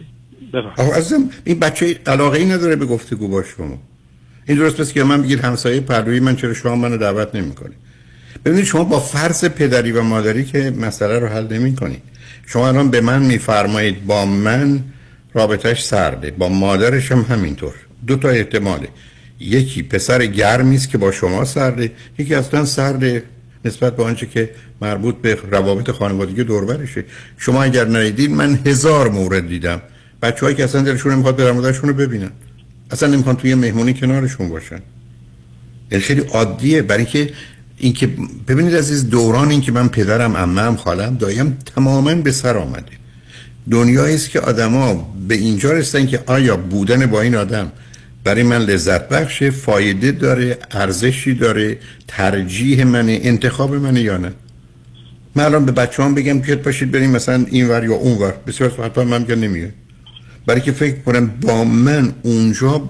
عزیزم 0.96 1.30
این 1.44 1.60
بچه 1.60 2.00
علاقه 2.06 2.40
ای 2.40 2.46
نداره 2.46 2.76
به 2.76 2.86
گفتگو 2.86 3.28
با 3.28 3.44
شما. 3.44 3.78
این 4.48 4.58
درست 4.58 4.82
پس 4.82 4.94
که 4.94 5.04
من 5.04 5.22
بگید 5.22 5.40
همسایه 5.40 5.82
پروی 5.82 6.20
من 6.20 6.36
چرا 6.36 6.54
شما 6.54 6.76
منو 6.76 6.98
دعوت 6.98 7.36
نمی‌کنید. 7.36 7.78
ببینید 8.46 8.66
شما 8.66 8.84
با 8.84 9.00
فرض 9.00 9.46
پدری 9.46 9.92
و 9.92 10.02
مادری 10.02 10.46
که 10.46 10.74
مسئله 10.82 11.20
رو 11.20 11.28
حل 11.28 11.48
نمی‌کنید. 11.54 12.02
شما 12.48 12.68
الان 12.68 12.92
به 12.92 13.02
من 13.02 13.22
میفرمایید 13.22 14.06
با 14.06 14.26
من 14.26 14.80
رابطش 15.34 15.84
سرده 15.84 16.32
با 16.32 16.50
مادرش 16.50 17.12
هم 17.12 17.26
همینطور. 17.30 17.74
دو 18.08 18.16
تا 18.16 18.30
احتماله. 18.30 18.88
یکی 19.40 19.84
پسر 19.84 20.26
گرمی 20.26 20.76
است 20.76 20.90
که 20.90 20.98
با 20.98 21.12
شما 21.12 21.46
سرده 21.46 21.92
یکی 22.18 22.36
اصلا 22.36 22.66
سرده 22.66 23.24
نسبت 23.66 23.96
به 23.96 24.04
آنچه 24.04 24.26
که 24.26 24.50
مربوط 24.82 25.16
به 25.16 25.38
روابط 25.52 25.92
خانوادگی 25.92 26.44
دوربرشه 26.44 27.06
شما 27.38 27.64
اگر 27.64 27.88
ندیدید 27.88 28.32
من 28.32 28.60
هزار 28.66 29.10
مورد 29.10 29.48
دیدم. 29.48 29.82
بچه‌هایی 30.22 30.56
که 30.56 30.64
اصلا 30.64 30.82
دلشون 30.82 31.12
نمی‌خواد 31.14 31.36
برن 31.36 31.52
مادرشون 31.52 31.90
رو 31.90 31.96
ببینن. 31.96 32.32
اصلا 32.92 33.10
نمی‌خوان 33.10 33.36
توی 33.36 33.56
مهمونی 33.56 33.94
کنارشون 33.94 34.50
باشن. 34.50 34.80
یعنی 35.92 36.04
خیلی 36.04 36.22
عادیه. 36.22 36.82
برای 36.82 37.04
اینکه 37.04 37.34
اینکه 37.78 38.10
ببینید 38.48 38.76
عزیز 38.76 39.10
دوران 39.10 39.50
اینکه 39.50 39.72
من 39.72 39.88
پدرم 39.88 40.38
عمم 40.38 40.76
خالم 40.76 41.16
دایم 41.16 41.58
تماما 41.76 42.16
به 42.16 42.32
سر 42.32 42.58
آمده. 42.58 43.03
دنیایی 43.72 44.16
است 44.16 44.30
که 44.30 44.40
آدما 44.40 45.16
به 45.28 45.36
اینجا 45.36 45.72
رسیدن 45.72 46.08
که 46.08 46.20
آیا 46.26 46.58
بودن 46.58 47.06
با 47.06 47.22
این 47.22 47.36
آدم 47.36 47.72
برای 48.24 48.44
من 48.44 48.62
لذت 48.62 49.10
بخشه 49.10 49.50
فایده 49.50 50.12
داره 50.12 50.58
ارزشی 50.72 51.34
داره 51.34 51.78
ترجیح 52.08 52.84
منه 52.84 53.20
انتخاب 53.24 53.76
منه 53.76 54.02
یا 54.02 54.18
نه؟ 54.18 54.32
من 55.36 55.44
الان 55.44 55.66
به 55.66 55.72
بچه 55.72 56.04
هم 56.04 56.16
بگم 56.16 56.42
که 56.42 56.56
پاشید 56.56 56.92
بریم 56.92 57.12
مثلا 57.12 57.46
این 57.50 57.70
ور 57.70 57.84
یا 57.84 57.94
اون 57.94 58.18
ور. 58.18 58.34
بسیار 58.48 58.70
حتما 58.70 59.04
من 59.04 59.26
نمیگه 59.26 59.74
برای 60.46 60.62
که 60.62 60.72
فکر 60.72 60.96
کنم 60.96 61.28
با 61.42 61.64
من 61.64 62.14
اونجا 62.24 62.90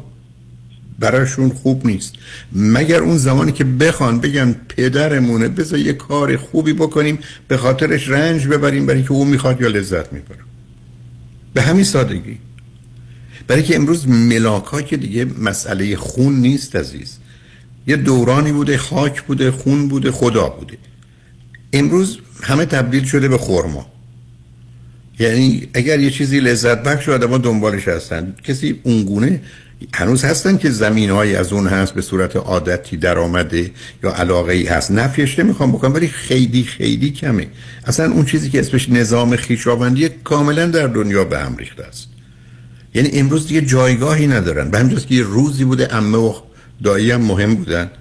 براشون 1.00 1.50
خوب 1.50 1.88
نیست. 1.88 2.14
مگر 2.52 3.00
اون 3.00 3.18
زمانی 3.18 3.52
که 3.52 3.64
بخوان 3.64 4.20
بگن 4.20 4.56
پدرمونه 4.70 5.48
بذار 5.48 5.80
یه 5.80 5.94
کار 5.94 6.38
خوبی 6.38 6.74
بکنیم 6.74 7.20
به 7.48 7.58
خاطرش 7.58 8.10
رنج 8.10 8.48
ببریم 8.48 8.86
برای 8.86 9.04
که 9.04 9.12
اون 9.12 9.28
می‌خواد 9.28 9.62
یا 9.62 9.68
لذت 9.68 10.14
می‌بره. 10.14 10.40
به 11.54 11.62
همین 11.62 11.84
سادگی. 11.84 12.38
برای 13.48 13.64
که 13.64 13.76
امروز 13.76 14.08
ملاک 14.08 14.86
که 14.86 14.98
دیگه 14.98 15.26
مسئله 15.26 15.96
خون 15.96 16.36
نیست 16.36 16.76
عزیز. 16.76 17.18
یه 17.88 17.96
دورانی 17.96 18.52
بوده 18.52 18.78
خاک 18.78 19.22
بوده 19.22 19.52
خون 19.52 19.88
بوده 19.88 20.12
خدا 20.12 20.50
بوده. 20.50 20.78
امروز 21.74 22.20
همه 22.44 22.66
تبدیل 22.66 23.04
شده 23.04 23.28
به 23.28 23.38
خورما 23.38 23.94
یعنی 25.20 25.68
اگر 25.74 26.00
یه 26.00 26.12
چیزی 26.12 26.40
لذت 26.40 26.84
بخش 26.84 27.10
آدم 27.10 27.30
ها 27.30 27.38
دنبالش 27.38 27.88
هستن 27.88 28.36
کسی 28.44 28.80
اونگونه 28.84 29.42
هنوز 29.94 30.24
هستن 30.24 30.58
که 30.58 30.70
زمین 30.70 31.10
های 31.10 31.36
از 31.36 31.54
اون 31.54 31.68
هست 31.68 31.94
به 31.94 32.02
صورت 32.02 32.36
عادتی 32.36 32.98
در 32.98 33.20
آمده 33.20 33.72
یا 34.04 34.12
علاقه 34.12 34.54
ای 34.54 34.66
هست. 34.66 34.92
نفیش 34.92 35.40
نمی‌خوام 35.40 35.72
بکنم 35.72 35.94
ولی 35.94 36.08
خیلی 36.08 36.64
خیلی 36.64 37.12
کمه. 37.12 37.48
اصلا 37.86 38.12
اون 38.12 38.26
چیزی 38.26 38.50
که 38.50 38.60
اسمش 38.60 38.90
نظام 38.90 39.36
خیشاوندی 39.36 40.10
کاملا 40.10 40.66
در 40.66 40.88
دنیا 40.88 41.24
به 41.24 41.40
هم 41.40 41.58
ریخته 41.58 41.84
است. 41.84 42.08
یعنی 42.94 43.10
امروز 43.14 43.48
دیگه 43.48 43.62
جایگاهی 43.62 44.28
ندارن. 44.28 44.72
به 44.72 44.80
همجاست 44.80 45.08
که 45.08 45.16
یه 45.16 45.24
روزی 45.24 45.64
بوده 45.64 45.96
امه 45.96 46.18
و 46.18 46.34
دایی 46.84 47.12
هم 47.12 47.22
مهم 47.22 47.56
بودن 47.56 47.92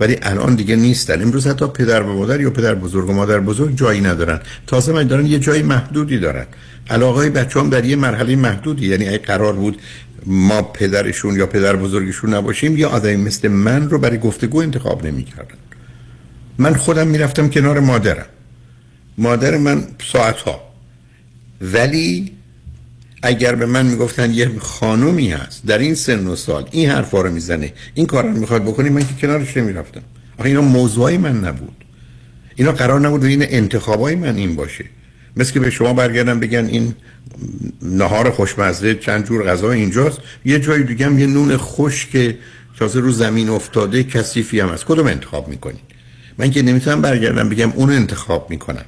ولی 0.00 0.16
الان 0.22 0.54
دیگه 0.54 0.76
نیستن. 0.76 1.22
امروز 1.22 1.46
حتی 1.46 1.66
پدر 1.66 2.02
و 2.02 2.18
مادر 2.18 2.40
یا 2.40 2.50
پدر 2.50 2.74
بزرگ 2.74 3.10
و 3.10 3.12
مادر 3.12 3.40
بزرگ 3.40 3.76
جایی 3.76 4.00
ندارن. 4.00 4.40
تازه 4.66 4.92
من 4.92 5.06
دارن 5.06 5.26
یه 5.26 5.38
جای 5.38 5.62
محدودی 5.62 6.18
دارن. 6.18 6.46
علاقه 6.90 7.30
بچه 7.30 7.60
هم 7.60 7.70
در 7.70 7.84
یه 7.84 7.96
مرحله 7.96 8.36
محدودی. 8.36 8.86
یعنی 8.86 9.08
اگه 9.08 9.18
قرار 9.18 9.52
بود 9.52 9.78
ما 10.26 10.62
پدرشون 10.62 11.36
یا 11.36 11.46
پدر 11.46 11.76
بزرگشون 11.76 12.34
نباشیم 12.34 12.76
یا 12.76 12.88
آدمی 12.88 13.16
مثل 13.16 13.48
من 13.48 13.90
رو 13.90 13.98
برای 13.98 14.18
گفتگو 14.18 14.58
انتخاب 14.58 15.06
نمی‌کردن. 15.06 15.54
من 16.58 16.74
خودم 16.74 17.06
می‌رفتم 17.06 17.48
کنار 17.48 17.80
مادرم. 17.80 18.26
مادر 19.18 19.56
من 19.56 19.84
ساعت 20.12 20.36
ها 20.36 20.60
ولی 21.60 22.32
اگر 23.22 23.54
به 23.54 23.66
من 23.66 23.86
می‌گفتن 23.86 24.30
یه 24.30 24.50
خانومی 24.58 25.30
هست 25.30 25.66
در 25.66 25.78
این 25.78 25.94
سن 25.94 26.26
و 26.26 26.36
سال 26.36 26.68
این 26.70 26.90
حرفا 26.90 27.20
رو 27.20 27.30
می‌زنه 27.30 27.72
این 27.94 28.06
کار 28.06 28.24
رو 28.24 28.30
می‌خواد 28.30 28.62
بکنی 28.62 28.88
من 28.88 29.00
که 29.00 29.14
کنارش 29.20 29.56
نمی‌رفتم. 29.56 30.02
آخه 30.38 30.48
اینا 30.48 30.60
موضوعی 30.60 31.18
من 31.18 31.44
نبود. 31.44 31.84
اینا 32.56 32.72
قرار 32.72 33.00
نبود 33.00 33.24
این 33.24 33.44
انتخابای 33.48 34.14
من 34.14 34.36
این 34.36 34.56
باشه. 34.56 34.84
مثل 35.36 35.52
که 35.52 35.60
به 35.60 35.70
شما 35.70 35.92
برگردم 35.92 36.40
بگن 36.40 36.66
این 36.66 36.94
نهار 37.82 38.30
خوشمزه 38.30 38.94
چند 38.94 39.26
جور 39.26 39.44
غذا 39.44 39.70
اینجاست. 39.70 40.18
یه 40.44 40.58
جای 40.58 40.82
دیگه 40.82 41.06
هم 41.06 41.18
یه 41.18 41.26
نون 41.26 41.56
خشک 41.56 42.34
تازه 42.78 43.00
رو 43.00 43.10
زمین 43.10 43.48
افتاده 43.48 44.04
کثیفی 44.04 44.60
هم 44.60 44.68
هست. 44.68 44.84
کدوم 44.84 45.06
انتخاب 45.06 45.48
می‌کنین 45.48 45.80
من 46.38 46.50
که 46.50 46.62
نمی‌تونم 46.62 47.02
برگردم 47.02 47.48
بگم 47.48 47.70
اون 47.70 47.90
انتخاب 47.90 48.50
می‌کنم. 48.50 48.84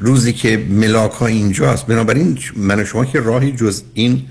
روزی 0.00 0.32
که 0.32 0.66
ملاک 0.70 1.12
ها 1.12 1.26
اینجاست 1.26 1.86
بنابراین 1.86 2.38
من 2.56 2.80
و 2.80 2.84
شما 2.84 3.04
که 3.04 3.20
راهی 3.20 3.52
جز 3.52 3.82
این 3.94 4.22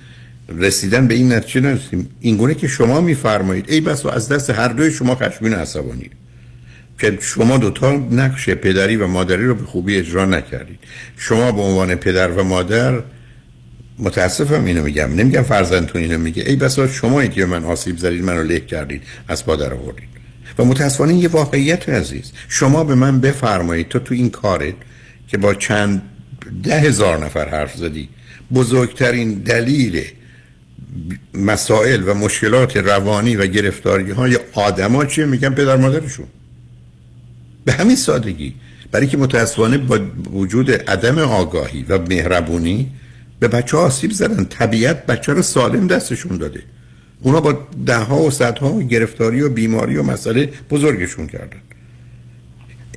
رسیدن 0.50 1.08
به 1.08 1.14
این 1.14 1.34
نتیجه 1.34 1.62
نرسیم. 1.62 2.10
این 2.20 2.38
گونه 2.38 2.56
که 2.56 2.68
شما 2.68 3.02
میفرمایید 3.02 3.66
ای 3.70 3.82
بس 3.82 4.06
و 4.06 4.10
از 4.10 4.30
دست 4.30 4.50
هر 4.50 4.68
دوی 4.68 4.92
شما 4.92 5.16
خشمین 5.16 5.54
عصبانی. 5.54 6.10
که 7.02 7.18
شما 7.22 7.58
دوتا 7.58 7.92
نقش 7.92 8.50
پدری 8.50 8.96
و 8.96 9.08
مادری 9.08 9.46
رو 9.46 9.56
به 9.56 9.66
خوبی 9.66 9.98
اجرا 9.98 10.26
نکردید. 10.26 10.80
شما 11.18 11.52
به 11.52 11.62
عنوان 11.62 11.96
پدر 11.96 12.32
و 12.32 12.44
مادر 12.44 13.02
متاسفم 14.00 14.66
اینو 14.66 14.84
میگم. 14.84 15.14
نمیگم 15.16 15.42
فرزندتون 15.42 16.02
اینو 16.02 16.18
میگه. 16.18 16.44
ای 16.48 16.56
بسا 16.56 16.88
شما 16.88 17.26
که 17.26 17.46
من 17.46 17.66
آسیب 17.66 17.98
زدید 17.98 18.24
منو 18.24 18.44
له 18.44 18.60
کردید 18.60 19.04
از 19.28 19.46
پادر 19.46 19.74
آوردید. 19.74 20.10
و 20.60 20.66
متاسفانه 20.66 21.14
یه 21.14 21.28
واقعیت 21.28 21.90
عزیز. 21.90 22.32
شما 22.48 22.84
به 22.84 22.96
من 22.96 23.20
بفرمایید 23.20 23.88
تو 23.88 24.00
تو 24.00 24.14
این 24.14 24.30
کارت 24.30 24.76
که 25.28 25.38
با 25.38 25.54
چند 25.54 26.02
ده 26.64 26.80
هزار 26.80 27.26
نفر 27.26 27.50
حرف 27.50 27.76
زدی 27.78 28.10
بزرگترین 28.54 29.34
دلیل 29.34 30.04
مسائل 31.34 32.10
و 32.10 32.14
مشکلات 32.14 32.78
روانی 32.78 33.36
و 33.36 33.48
گرفتاری 33.48 34.12
های 34.12 34.40
آدما 34.54 35.06
چیه؟ 35.06 35.26
میگن 35.26 35.54
پدر 35.54 35.76
مادرشون. 35.76 36.28
به 37.66 37.74
همین 37.74 37.96
سادگی. 37.96 38.54
برای 38.92 39.08
که 39.08 39.18
متاسفانه 39.18 39.78
با 39.78 40.00
وجود 40.34 40.72
عدم 40.72 41.20
آگاهی 41.20 41.86
و 41.90 41.98
مهربونی 41.98 42.92
به 43.40 43.48
بچه 43.48 43.78
ها 43.78 43.84
آسیب 43.84 44.12
زدن. 44.12 44.44
طبیعت 44.46 45.06
بچه 45.06 45.34
رو 45.34 45.42
سالم 45.42 45.88
دستشون 45.88 46.38
داده. 46.38 46.64
اونا 47.22 47.42
با 47.42 47.68
ده 47.86 47.98
ها 47.98 48.18
و 48.18 48.32
صدها 48.32 48.82
گرفتاری 48.82 49.42
و 49.42 49.50
بیماری 49.50 49.98
و 49.98 50.04
مسئله 50.04 50.50
بزرگشون 50.70 51.28
کردن. 51.28 51.62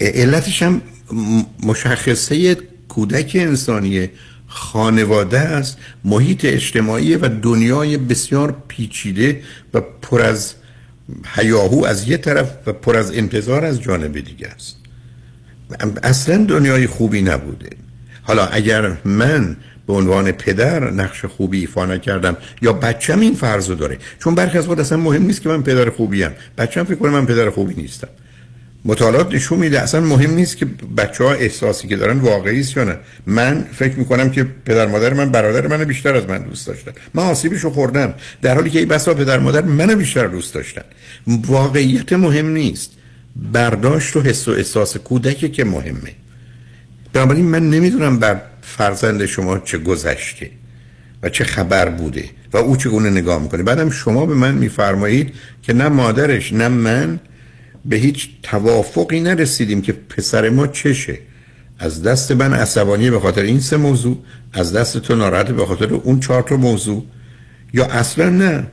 علتش 0.01 0.62
هم 0.62 0.82
مشخصه 1.62 2.57
کودک 2.89 3.32
انسانی 3.41 4.09
خانواده 4.47 5.39
است 5.39 5.78
محیط 6.05 6.45
اجتماعی 6.45 7.16
و 7.16 7.28
دنیای 7.28 7.97
بسیار 7.97 8.57
پیچیده 8.69 9.43
و 9.74 9.81
پر 9.81 10.23
از 10.23 10.55
هیاهو 11.35 11.85
از 11.85 12.09
یه 12.09 12.16
طرف 12.16 12.56
و 12.66 12.72
پر 12.72 12.97
از 12.97 13.12
انتظار 13.12 13.64
از 13.64 13.82
جانب 13.82 14.20
دیگه 14.20 14.48
است. 14.48 14.76
اصلا 16.02 16.44
دنیای 16.44 16.86
خوبی 16.86 17.22
نبوده. 17.22 17.70
حالا 18.22 18.47
اگر 18.47 18.97
من 19.05 19.56
به 19.86 19.93
عنوان 19.93 20.32
پدر 20.32 20.90
نقش 20.90 21.24
خوبی 21.24 21.60
ایفا 21.60 21.86
نکردم 21.86 22.36
یا 22.62 22.72
بچم 22.72 23.20
این 23.20 23.35
فرض 23.35 23.70
داره 23.70 23.98
چون 24.18 24.35
برخی 24.35 24.59
از 24.59 24.66
خود 24.66 24.81
اصلا 24.81 24.98
مهم 24.98 25.22
نیست 25.22 25.43
که 25.43 25.48
من 25.48 25.62
پدر 25.62 25.90
خوبیم 25.90 26.31
بچم 26.59 26.85
فکر 26.85 26.94
کنه 26.94 27.10
من 27.10 27.26
پدر 27.26 27.51
خوبی 27.51 27.74
نیستم. 27.74 28.09
مطالعات 28.85 29.35
نشون 29.35 29.59
میده. 29.59 29.81
اصلا 29.81 30.01
مهم 30.01 30.35
نیست 30.35 30.56
که 30.56 30.66
بچه 30.97 31.24
ها 31.24 31.32
احساسی 31.32 31.89
که 31.89 31.97
دارن 31.97 32.19
واقعی 32.19 32.61
است 32.61 32.77
یا 32.77 32.85
نه. 32.85 32.97
من 33.27 33.65
فکر 33.73 33.98
می‌کنم 33.98 34.31
که 34.31 34.47
پدر 34.65 34.86
مادر 34.86 35.12
من 35.15 35.31
برادر 35.31 35.66
من 35.66 35.85
بیشتر 35.85 36.15
از 36.15 36.28
من 36.28 36.43
دوست 36.43 36.66
داشتن. 36.66 36.93
من 37.15 37.23
آسیبشو 37.23 37.70
خوردم. 37.70 38.15
در 38.43 38.55
حالی 38.55 38.70
که 38.70 38.78
این 38.78 38.89
بسا 38.89 39.15
پدر 39.15 39.39
مادر 39.39 39.62
من 39.62 39.94
بیشتر 39.94 40.27
دوست 40.27 40.55
داشتن. 40.55 40.82
واقعیت 41.27 42.12
مهم 42.12 42.48
نیست. 42.48 42.90
برداشت 43.52 44.16
و 44.16 44.20
حس 44.20 44.48
و 44.48 44.51
احساس 44.51 44.97
کودک 44.97 45.52
که 45.52 45.65
مهمه. 45.65 46.12
بنابراین 47.12 47.44
من 47.44 47.70
نمی‌دونم 47.70 48.19
بر 48.19 48.40
فرزند 48.62 49.27
شما 49.27 49.59
چه 49.59 49.78
گذشته 49.78 50.51
و 51.23 51.28
چه 51.28 51.44
خبر 51.44 51.89
بوده 51.89 52.24
و 52.52 52.56
او 52.56 52.77
چگونه 52.77 53.11
نگاه 53.11 53.43
می‌کنه. 53.43 53.62
بعدم 53.62 53.90
شما 53.90 54.27
به 54.27 54.35
من 54.35 54.55
میفرمایید 54.55 55.35
که 55.62 55.73
نه 55.73 55.89
مادرش 55.89 56.52
نه 56.52 56.69
من 56.69 57.20
به 57.85 57.97
هیچ 57.97 58.28
توافقی 58.43 59.20
نرسیدیم 59.20 59.82
که 59.82 59.93
پسر 59.93 60.48
ما 60.48 60.66
چشه. 60.66 61.19
از 61.78 62.02
دست 62.02 62.32
من 62.32 62.52
عصبانی 62.52 63.11
به 63.11 63.20
خاطر 63.20 63.43
این 63.43 63.61
سه 63.61 63.77
موضوع 63.77 64.19
از 64.52 64.73
دست 64.73 64.98
تو 64.98 65.15
ناراحت 65.15 65.51
به 65.51 65.66
خاطر 65.66 65.94
اون 65.94 66.20
چهار 66.20 66.43
تا 66.43 66.56
موضوع. 66.56 67.06
یا 67.73 67.85
اصلا 67.85 68.31
نه. 68.31 68.66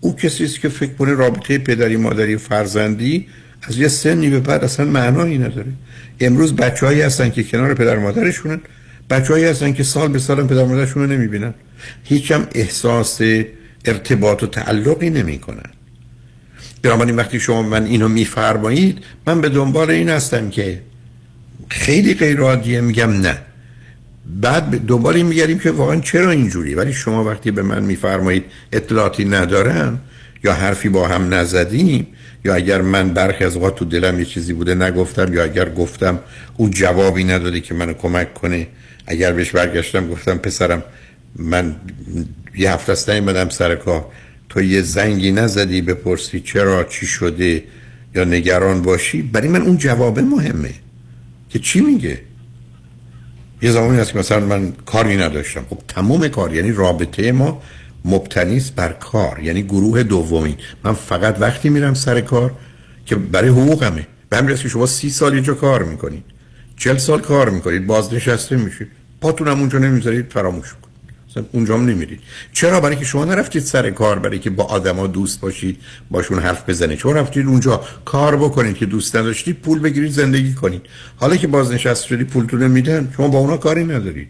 او 0.00 0.16
کسی 0.16 0.44
است 0.44 0.60
که 0.60 0.68
فکر 0.68 0.92
کنه 0.92 1.14
رابطه 1.14 1.58
پدری 1.58 1.96
مادری 1.96 2.36
فرزندی 2.36 3.26
از 3.62 3.78
یه 3.78 3.88
سنی 3.88 4.30
به 4.30 4.40
بعد 4.40 4.64
اصلا 4.64 4.86
معنایی 4.86 5.38
نداره. 5.38 5.72
امروز 6.20 6.56
بچههایی 6.56 7.00
هستن 7.00 7.30
که 7.30 7.42
کنار 7.42 7.74
پدر 7.74 7.98
مادرشونن. 7.98 8.60
بچههایی 9.10 9.44
هستن 9.44 9.72
که 9.72 9.82
سال 9.82 10.08
به 10.08 10.18
سال 10.18 10.46
پدر 10.46 10.64
مادرشون 10.64 11.02
رو 11.02 11.12
نمی‌بینن. 11.12 11.54
هیچم 12.04 12.46
احساس 12.54 13.20
ارتباط 13.84 14.42
و 14.42 14.46
تعلقی 14.46 15.10
نمی‌کنن. 15.10 15.70
بنابراین 16.82 17.16
وقتی 17.16 17.40
شما 17.40 17.62
من 17.62 17.84
اینو 17.86 18.08
میفرمایید 18.08 18.98
من 19.26 19.40
به 19.40 19.48
دنبال 19.48 19.90
این 19.90 20.08
هستم 20.08 20.50
که 20.50 20.82
خیلی 21.68 22.14
غیر 22.14 22.40
عادیه 22.40 22.80
میگم 22.80 23.10
نه. 23.10 23.38
بعد 24.40 24.92
این 25.16 25.26
میگردیم 25.26 25.58
که 25.58 25.70
واقعا 25.70 26.00
چرا 26.00 26.30
اینجوری؟ 26.30 26.74
ولی 26.74 26.92
شما 26.92 27.24
وقتی 27.24 27.50
به 27.50 27.62
من 27.62 27.82
میفرمایید 27.82 28.44
اطلاعاتی 28.72 29.24
ندارم 29.24 30.00
یا 30.44 30.52
حرفی 30.52 30.88
با 30.88 31.08
هم 31.08 31.34
نزدیم 31.34 32.06
یا 32.44 32.54
اگر 32.54 32.80
من 32.80 33.08
برخی 33.08 33.44
از 33.44 33.56
اوقات 33.56 33.76
تو 33.76 33.84
دلم 33.84 34.18
یه 34.18 34.24
چیزی 34.24 34.52
بوده 34.52 34.74
نگفتم 34.74 35.34
یا 35.34 35.44
اگر 35.44 35.68
گفتم 35.68 36.18
او 36.56 36.68
جوابی 36.68 37.24
نداده 37.24 37.60
که 37.60 37.74
منو 37.74 37.92
کمک 37.92 38.34
کنه 38.34 38.66
اگر 39.06 39.32
بهش 39.32 39.50
برگشتم 39.50 40.08
گفتم 40.08 40.38
پسرم 40.38 40.82
من 41.36 41.76
یه 42.56 42.72
هفته 42.72 42.92
است 42.92 43.10
نیومدم 43.10 43.48
سر 43.48 43.74
کار. 43.74 44.06
تو 44.48 44.62
یه 44.62 44.82
زنگی 44.82 45.32
نزدی 45.32 45.82
بپرسی 45.82 46.40
چرا 46.40 46.84
چی 46.84 47.06
شده 47.06 47.64
یا 48.14 48.24
نگران 48.24 48.82
باشی؟ 48.82 49.22
برای 49.22 49.48
من 49.48 49.62
اون 49.62 49.78
جواب 49.78 50.18
مهمه. 50.18 50.74
که 51.50 51.58
چی 51.58 51.80
میگه؟ 51.80 52.18
یه 53.62 53.70
زمانی 53.70 53.98
هست 53.98 54.12
که 54.12 54.18
مثلا 54.18 54.46
من 54.46 54.72
کاری 54.86 55.16
نداشتم. 55.16 55.64
خب 55.70 55.78
تمام 55.88 56.28
کار 56.28 56.54
یعنی 56.54 56.72
رابطه 56.72 57.32
ما 57.32 57.62
مبتنیست 58.04 58.74
بر 58.74 58.92
کار 58.92 59.40
یعنی 59.42 59.62
گروه 59.62 60.02
دومی 60.02 60.56
من 60.84 60.92
فقط 60.92 61.36
وقتی 61.40 61.68
میرم 61.68 61.94
سر 61.94 62.20
کار 62.20 62.52
که 63.06 63.16
برای 63.16 63.48
حقوقمه. 63.48 64.06
به 64.28 64.36
همین 64.36 64.56
که 64.56 64.68
شما 64.68 64.86
سی 64.86 65.10
سال 65.10 65.32
اینجا 65.34 65.54
کار 65.54 65.82
می‌کنید. 65.82 66.24
چل 66.76 66.96
سال 66.96 67.20
کار 67.20 67.50
می‌کنید. 67.50 67.86
بازنشسته 67.86 68.56
میشید. 68.56 68.88
پاتونم 69.20 69.60
اونجا 69.60 69.78
نمی‌ذارید 69.78 70.32
فراموش 70.32 70.74
کنید 71.38 71.50
اونجا 71.52 71.74
هم 71.74 71.86
نمیرید. 71.86 72.20
چرا؟ 72.52 72.80
برای 72.80 72.96
که 72.96 73.04
شما 73.04 73.24
نرفتید 73.24 73.62
سر 73.62 73.90
کار 73.90 74.18
برای 74.18 74.38
که 74.38 74.50
با 74.50 74.64
آدما 74.64 75.06
دوست 75.06 75.40
باشید 75.40 75.76
باشون 76.10 76.38
حرف 76.38 76.68
بزنید. 76.68 76.98
چون 76.98 77.14
رفتید 77.14 77.46
اونجا 77.46 77.80
کار 78.04 78.36
بکنید 78.36 78.76
که 78.76 78.86
دوست 78.86 79.16
نداشتید 79.16 79.56
پول 79.56 79.78
بگیرید 79.78 80.12
زندگی 80.12 80.54
کنید. 80.54 80.82
حالا 81.16 81.36
که 81.36 81.46
بازنشسته 81.46 82.08
شدید 82.08 82.26
پولتون 82.26 82.66
میدن 82.66 83.12
شما 83.16 83.28
با 83.28 83.38
اونا 83.38 83.56
کاری 83.56 83.84
ندارید. 83.84 84.28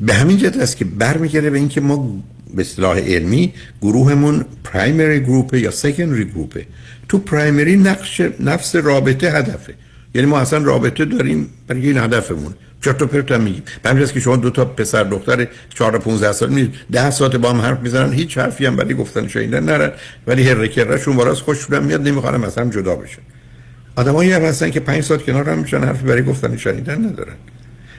به 0.00 0.14
همین 0.14 0.36
جهت 0.36 0.56
است 0.56 0.76
که 0.76 0.84
برمیگرده 0.84 1.50
به 1.50 1.58
اینکه 1.58 1.80
ما 1.80 2.22
به 2.54 2.62
اصطلاح 2.62 2.98
علمی 2.98 3.52
گروهمون 3.82 4.44
پرایمری 4.64 5.20
گروپ 5.20 5.54
یا 5.54 5.70
سکندری 5.70 6.24
گروپه 6.24 6.66
تو 7.08 7.18
پرایمری 7.18 7.76
نقش 7.76 8.22
نفس 8.40 8.76
رابطه 8.76 9.32
هدفه. 9.32 9.74
یعنی 10.14 10.26
ما 10.26 10.38
اصلا 10.38 10.58
رابطه 10.58 11.04
داریم 11.04 11.50
برای 11.66 11.86
این 11.86 11.98
هدفمون. 11.98 12.54
چرت 12.84 13.02
و 13.02 13.06
پرت 13.06 13.32
میگیم 13.32 13.62
به 13.82 14.06
که 14.06 14.20
شما 14.20 14.36
دو 14.36 14.50
تا 14.50 14.64
پسر 14.64 15.02
دختر 15.02 15.46
4 15.74 15.98
15 15.98 16.32
سال 16.32 16.48
می 16.48 16.70
10 16.92 17.10
ساعت 17.10 17.36
با 17.36 17.50
هم 17.50 17.60
حرف 17.60 17.80
می‌زنن 17.80 18.12
هیچ 18.12 18.38
حرفی 18.38 18.66
هم 18.66 18.76
برای 18.76 18.94
گفتن 18.94 19.28
شنیدن 19.28 19.64
نرن. 19.64 19.92
ولی 20.26 20.48
هر 20.48 20.66
کرشون 20.66 21.16
وراس 21.16 21.40
خوششون 21.40 21.84
میاد 21.84 22.08
نمی‌خوان 22.08 22.40
مثلا 22.40 22.70
جدا 22.70 22.96
بشن. 22.96 23.22
آدمایی 23.96 24.32
هم 24.32 24.42
هستن 24.42 24.70
که 24.70 24.80
5 24.80 25.02
ساعت 25.02 25.22
کنار 25.22 25.48
هم 25.48 25.58
میشن 25.58 25.84
حرفی 25.84 26.06
برای 26.06 26.22
گفتن 26.22 26.56
شنیدن 26.56 27.04
ندارن. 27.04 27.36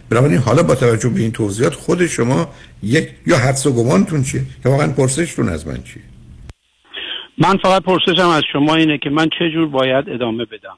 بنابراین 0.09 0.37
حالا 0.37 0.63
با 0.63 0.75
توجه 0.75 1.09
به 1.09 1.19
این 1.19 1.31
توضیحات 1.31 1.73
خود 1.73 2.05
شما 2.05 2.49
یک 2.83 3.09
یا 3.27 3.37
حدس 3.37 3.65
و 3.65 3.73
گمانتون 3.73 4.23
چیه؟ 4.23 4.41
یا 4.65 4.71
واقعا 4.71 4.87
پرسشتون 4.87 5.49
از 5.49 5.67
من 5.67 5.83
چیه؟ 5.83 6.03
من 7.37 7.57
فقط 7.57 7.83
پرسشم 7.83 8.29
از 8.29 8.43
شما 8.53 8.75
اینه 8.75 8.97
که 8.97 9.09
من 9.09 9.27
چه 9.39 9.49
جور 9.53 9.67
باید 9.67 10.09
ادامه 10.09 10.45
بدم. 10.45 10.77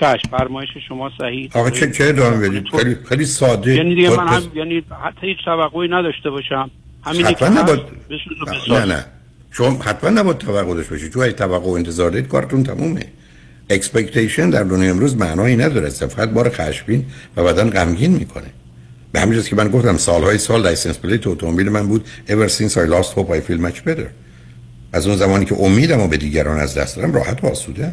چشم 0.00 0.28
فرمایش 0.38 0.68
شما 0.88 1.10
صحیح 1.20 1.50
آقا 1.54 1.70
چه 1.70 1.90
چه 1.90 2.04
ادامه 2.04 2.48
بدید 2.48 2.68
خیلی 2.68 2.96
خیلی 3.08 3.24
ساده. 3.24 3.74
یعنی 3.74 3.94
دیگه 3.94 4.10
من 4.10 4.28
هم 4.28 4.42
یعنی 4.54 4.82
حتی 5.04 5.26
هیچ 5.26 5.38
توقعی 5.44 5.88
نداشته 5.88 6.30
باشم. 6.30 6.70
همینی 7.04 7.34
که 7.34 7.48
نباید 7.48 7.80
نه 8.68 8.84
نه 8.84 9.04
شما 9.50 9.82
حتما 9.82 10.10
نباید 10.10 10.38
توقع 10.38 10.74
داشته 10.74 10.90
باشید 10.90 11.12
چون 11.12 11.22
اگه 11.22 11.32
توقع 11.32 11.66
و 11.66 11.72
انتظار 11.72 12.10
دارید 12.10 12.28
کارتون 12.28 12.62
تمومه. 12.62 13.06
expectation 13.70 14.50
در 14.50 14.62
دنیای 14.62 14.90
امروز 14.90 15.16
معنایی 15.16 15.56
نداره. 15.56 15.88
فقط 15.88 16.30
بار 16.30 16.50
خشمگین 16.50 17.06
و 17.36 17.44
بدن 17.44 17.70
غمگین 17.70 18.10
می‌کنه. 18.10 18.46
به 19.12 19.20
همین 19.20 19.42
که 19.42 19.56
من 19.56 19.68
گفتم 19.68 19.96
سالهای 19.96 20.38
سال 20.38 20.62
license 20.62 20.98
plate 20.98 21.26
اتومبیل 21.26 21.68
من 21.68 21.88
بود. 21.88 22.04
Ever 22.28 22.48
since 22.48 22.72
I 22.72 22.86
lost 22.94 23.12
hope 23.18 23.30
I 23.30 23.50
feel 23.50 23.60
much 23.66 23.88
better. 23.88 24.08
از 24.92 25.06
اون 25.06 25.16
زمانی 25.16 25.44
که 25.44 25.54
امیدم 25.60 26.00
و 26.00 26.08
به 26.08 26.16
دیگران 26.16 26.58
از 26.58 26.74
دست 26.74 26.96
دادم 26.96 27.12
راحت 27.12 27.44
و 27.44 27.46
آسوده 27.46 27.92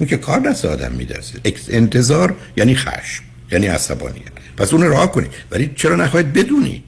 اون 0.00 0.08
که 0.08 0.16
کار 0.16 0.40
دست 0.40 0.64
آدم 0.64 0.92
میدرسه. 0.92 1.38
انتظار 1.68 2.36
یعنی 2.56 2.74
خشم 2.74 3.22
یعنی 3.52 3.66
عصبانیت. 3.66 4.22
پس 4.56 4.72
اون 4.72 4.82
راه 4.82 5.12
کنید. 5.12 5.30
ولی 5.50 5.70
چرا 5.76 5.96
نخواهید 5.96 6.32
بدونید؟ 6.32 6.84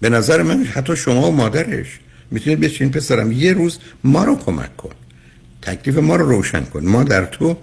به 0.00 0.08
نظر 0.08 0.42
من 0.42 0.64
حتی 0.64 0.96
شما 0.96 1.28
و 1.28 1.36
مادرش. 1.36 1.86
می‌تونید 2.30 2.60
بچین 2.60 2.90
پسرم 2.90 3.32
یه 3.32 3.52
روز 3.52 3.78
ما 4.04 4.24
رو 4.24 4.36
کمک 4.36 4.76
کن. 4.76 4.90
تکلیف 5.62 5.98
ما 5.98 6.16
رو 6.16 6.28
روشن 6.28 6.60
کن. 6.60 6.84
ما 6.84 7.04
در 7.04 7.24
تو 7.24 7.56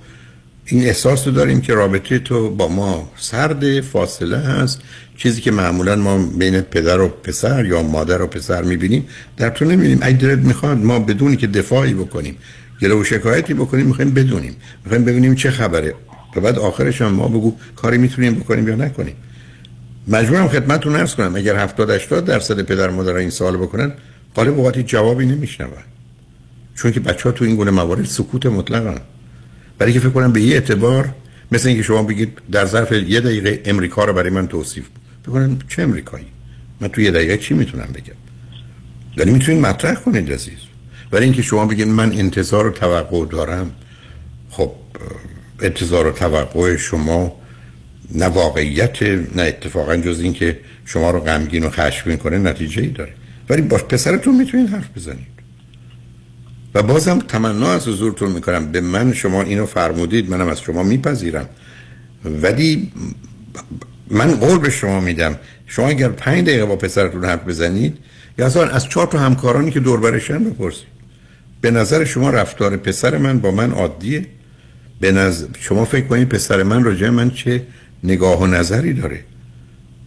این 0.65 0.83
احساس 0.83 1.27
رو 1.27 1.33
داریم 1.33 1.61
که 1.61 1.73
رابطه 1.73 2.19
تو 2.19 2.49
با 2.49 2.67
ما 2.67 3.11
سرد 3.17 3.81
فاصله 3.81 4.37
هست. 4.37 4.81
چیزی 5.17 5.41
که 5.41 5.51
معمولا 5.51 5.95
ما 5.95 6.17
بین 6.17 6.61
پدر 6.61 7.01
و 7.01 7.07
پسر 7.07 7.65
یا 7.65 7.83
مادر 7.83 8.21
و 8.21 8.27
پسر 8.27 8.61
می‌بینیم 8.61 9.07
در 9.37 9.49
تو 9.49 9.65
نمی‌بینیم. 9.65 9.99
اگه 10.01 10.17
دلت 10.17 10.39
می‌خواد 10.39 10.77
ما 10.77 10.99
بدونی 10.99 11.35
که 11.37 11.47
دفاعی 11.47 11.93
بکنیم 11.93 12.37
گله 12.81 12.95
و 12.95 13.03
شکایتی 13.03 13.53
بکنیم 13.53 13.85
می‌خوایم 13.85 14.11
بدونیم 14.11 14.55
می‌خوایم 14.83 15.05
ببینیم 15.05 15.35
چه 15.35 15.51
خبره 15.51 15.95
و 16.35 16.41
بعد 16.41 16.59
آخرش 16.59 17.01
هم 17.01 17.07
ما 17.07 17.27
بگو 17.27 17.55
کاری 17.75 17.97
می‌تونیم 17.97 18.35
بکنیم 18.35 18.67
یا 18.67 18.75
نکنیم 18.75 19.15
مجبورم 20.07 20.47
خدمتتون 20.47 20.95
عرض 20.95 21.15
کنم 21.15 21.35
اگر 21.35 21.55
70 21.55 21.89
80 21.89 22.25
درصد 22.25 22.61
پدر 22.61 22.89
مادر 22.89 23.15
این 23.15 23.29
سوال 23.29 23.57
بکنن 23.57 23.91
غالب 24.35 24.57
اوقات 24.57 24.79
جوابی 24.79 25.25
نمیشنون 25.25 25.71
چون 26.75 26.91
که 26.91 26.99
بچه 26.99 27.23
ها 27.23 27.31
تو 27.31 27.45
این 27.45 27.55
گونه 27.55 27.71
موارد 27.71 28.05
سکوت 28.05 28.45
مطلقن 28.45 29.01
برای 29.77 29.93
که 29.93 29.99
فکر 29.99 30.09
کنم 30.09 30.31
به 30.31 30.41
یه 30.41 30.53
اعتبار 30.53 31.09
مثل 31.51 31.67
اینکه 31.67 31.83
شما 31.83 32.03
بگید 32.03 32.37
در 32.51 32.65
ظرف 32.65 32.91
یه 32.91 33.19
دقیقه 33.19 33.61
امریکا 33.65 34.05
رو 34.05 34.13
برای 34.13 34.29
من 34.29 34.47
توصیف 34.47 34.85
بکنم 35.27 35.59
چه 35.69 35.81
امریکایی 35.81 36.25
من 36.81 36.87
تو 36.87 37.01
یه 37.01 37.11
دقیقه 37.11 37.37
چی 37.37 37.53
می‌تونم 37.53 37.89
بگم 37.93 38.13
یعنی 39.17 39.31
می‌تونید 39.31 39.61
مطرح 39.61 39.95
کنید 39.95 40.31
عزیز 40.31 40.66
برای 41.11 41.23
اینکه 41.25 41.41
شما 41.41 41.65
بگید 41.65 41.87
من 41.87 42.11
انتظار 42.13 42.67
و 42.67 42.71
توقع 42.71 43.25
دارم 43.25 43.71
خب 44.49 44.71
انتظار 45.61 46.07
و 46.07 46.11
توقع 46.11 46.75
شما 46.77 47.35
نه 48.11 48.25
واقعیت 48.25 49.03
نه 49.03 49.41
اتفاقا 49.41 49.97
جز 49.97 50.19
اینکه 50.19 50.59
شما 50.85 51.11
رو 51.11 51.19
غمگین 51.19 51.63
و 51.63 51.69
خشمگین 51.69 52.17
کنه 52.17 52.37
نتیجه 52.37 52.81
ای 52.81 52.87
داره. 52.87 53.13
ولی 53.49 53.61
با 53.61 53.77
پسرتون 53.77 54.35
می‌تونید 54.35 54.69
حرف 54.69 54.89
بزنید. 54.95 55.37
و 56.75 56.83
بازم 56.83 57.19
تمنا 57.19 57.71
از 57.71 57.87
حضورتون 57.87 58.31
می‌کنم. 58.31 58.71
به 58.71 58.81
من 58.81 59.13
شما 59.13 59.41
اینو 59.41 59.65
فرمودید 59.65 60.29
منم 60.29 60.47
از 60.47 60.61
شما 60.61 60.83
میپذیرم. 60.83 61.49
ولی 62.25 62.91
من 64.11 64.35
قول 64.35 64.59
به 64.59 64.69
شما 64.69 64.99
میدم. 64.99 65.35
شما 65.67 65.87
اگر 65.87 66.09
پنج 66.09 66.45
دقیقه 66.45 66.65
با 66.65 66.75
پسرتون 66.75 67.25
حرف 67.25 67.47
بزنید 67.47 67.97
یا 68.37 68.45
اصلا 68.45 68.67
از 68.67 68.89
چهار 68.89 69.07
تا 69.07 69.19
همکارانی 69.19 69.71
که 69.71 69.79
دور 69.79 69.99
برشن 69.99 70.43
بپرسید. 70.43 70.96
به 71.67 71.71
نظر 71.71 72.03
شما 72.03 72.29
رفتار 72.29 72.77
پسر 72.77 73.17
من 73.17 73.39
با 73.39 73.51
من 73.51 73.71
عادیه؟ 73.71 74.25
به 74.99 75.11
نظر 75.11 75.47
شما 75.59 75.85
فکر 75.85 76.05
کنید 76.05 76.29
پسر 76.29 76.63
من 76.63 76.83
راجع 76.83 77.09
من 77.09 77.31
چه 77.31 77.63
نگاه 78.03 78.41
و 78.41 78.47
نظری 78.47 78.93
داره؟ 78.93 79.19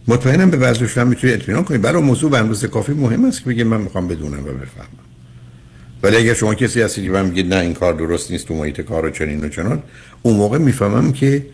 مطمئنم 0.07 0.49
به 0.49 0.57
بعضیش 0.57 0.97
هم 0.97 1.07
می‌تونید 1.07 1.35
اطمینان 1.35 1.63
کنید 1.63 1.81
برای 1.81 2.01
موضوع 2.01 2.31
به 2.31 2.37
اندازه 2.37 2.67
کافی 2.67 2.91
مهم 2.91 3.25
است 3.25 3.43
که 3.43 3.49
بگید 3.49 3.67
من 3.67 3.81
می‌خوام 3.81 4.07
بدونم 4.07 4.39
و 4.39 4.51
بفهمم. 4.51 4.87
ولی 6.03 6.15
اگر 6.17 6.33
شما 6.33 6.55
کسی 6.55 6.81
هستید 6.81 7.03
که 7.05 7.11
من 7.11 7.25
میگید 7.25 7.53
نه 7.53 7.59
این 7.59 7.73
کار 7.73 7.93
درست 7.93 8.31
نیست 8.31 8.47
تو 8.47 8.53
محیط 8.53 8.81
کار 8.81 9.05
و 9.05 9.09
چنین 9.09 9.43
و 9.43 9.49
چنان 9.49 9.83
اون 10.21 10.37
موقع 10.37 10.57
می‌فهمم 10.57 11.13
که 11.13 11.45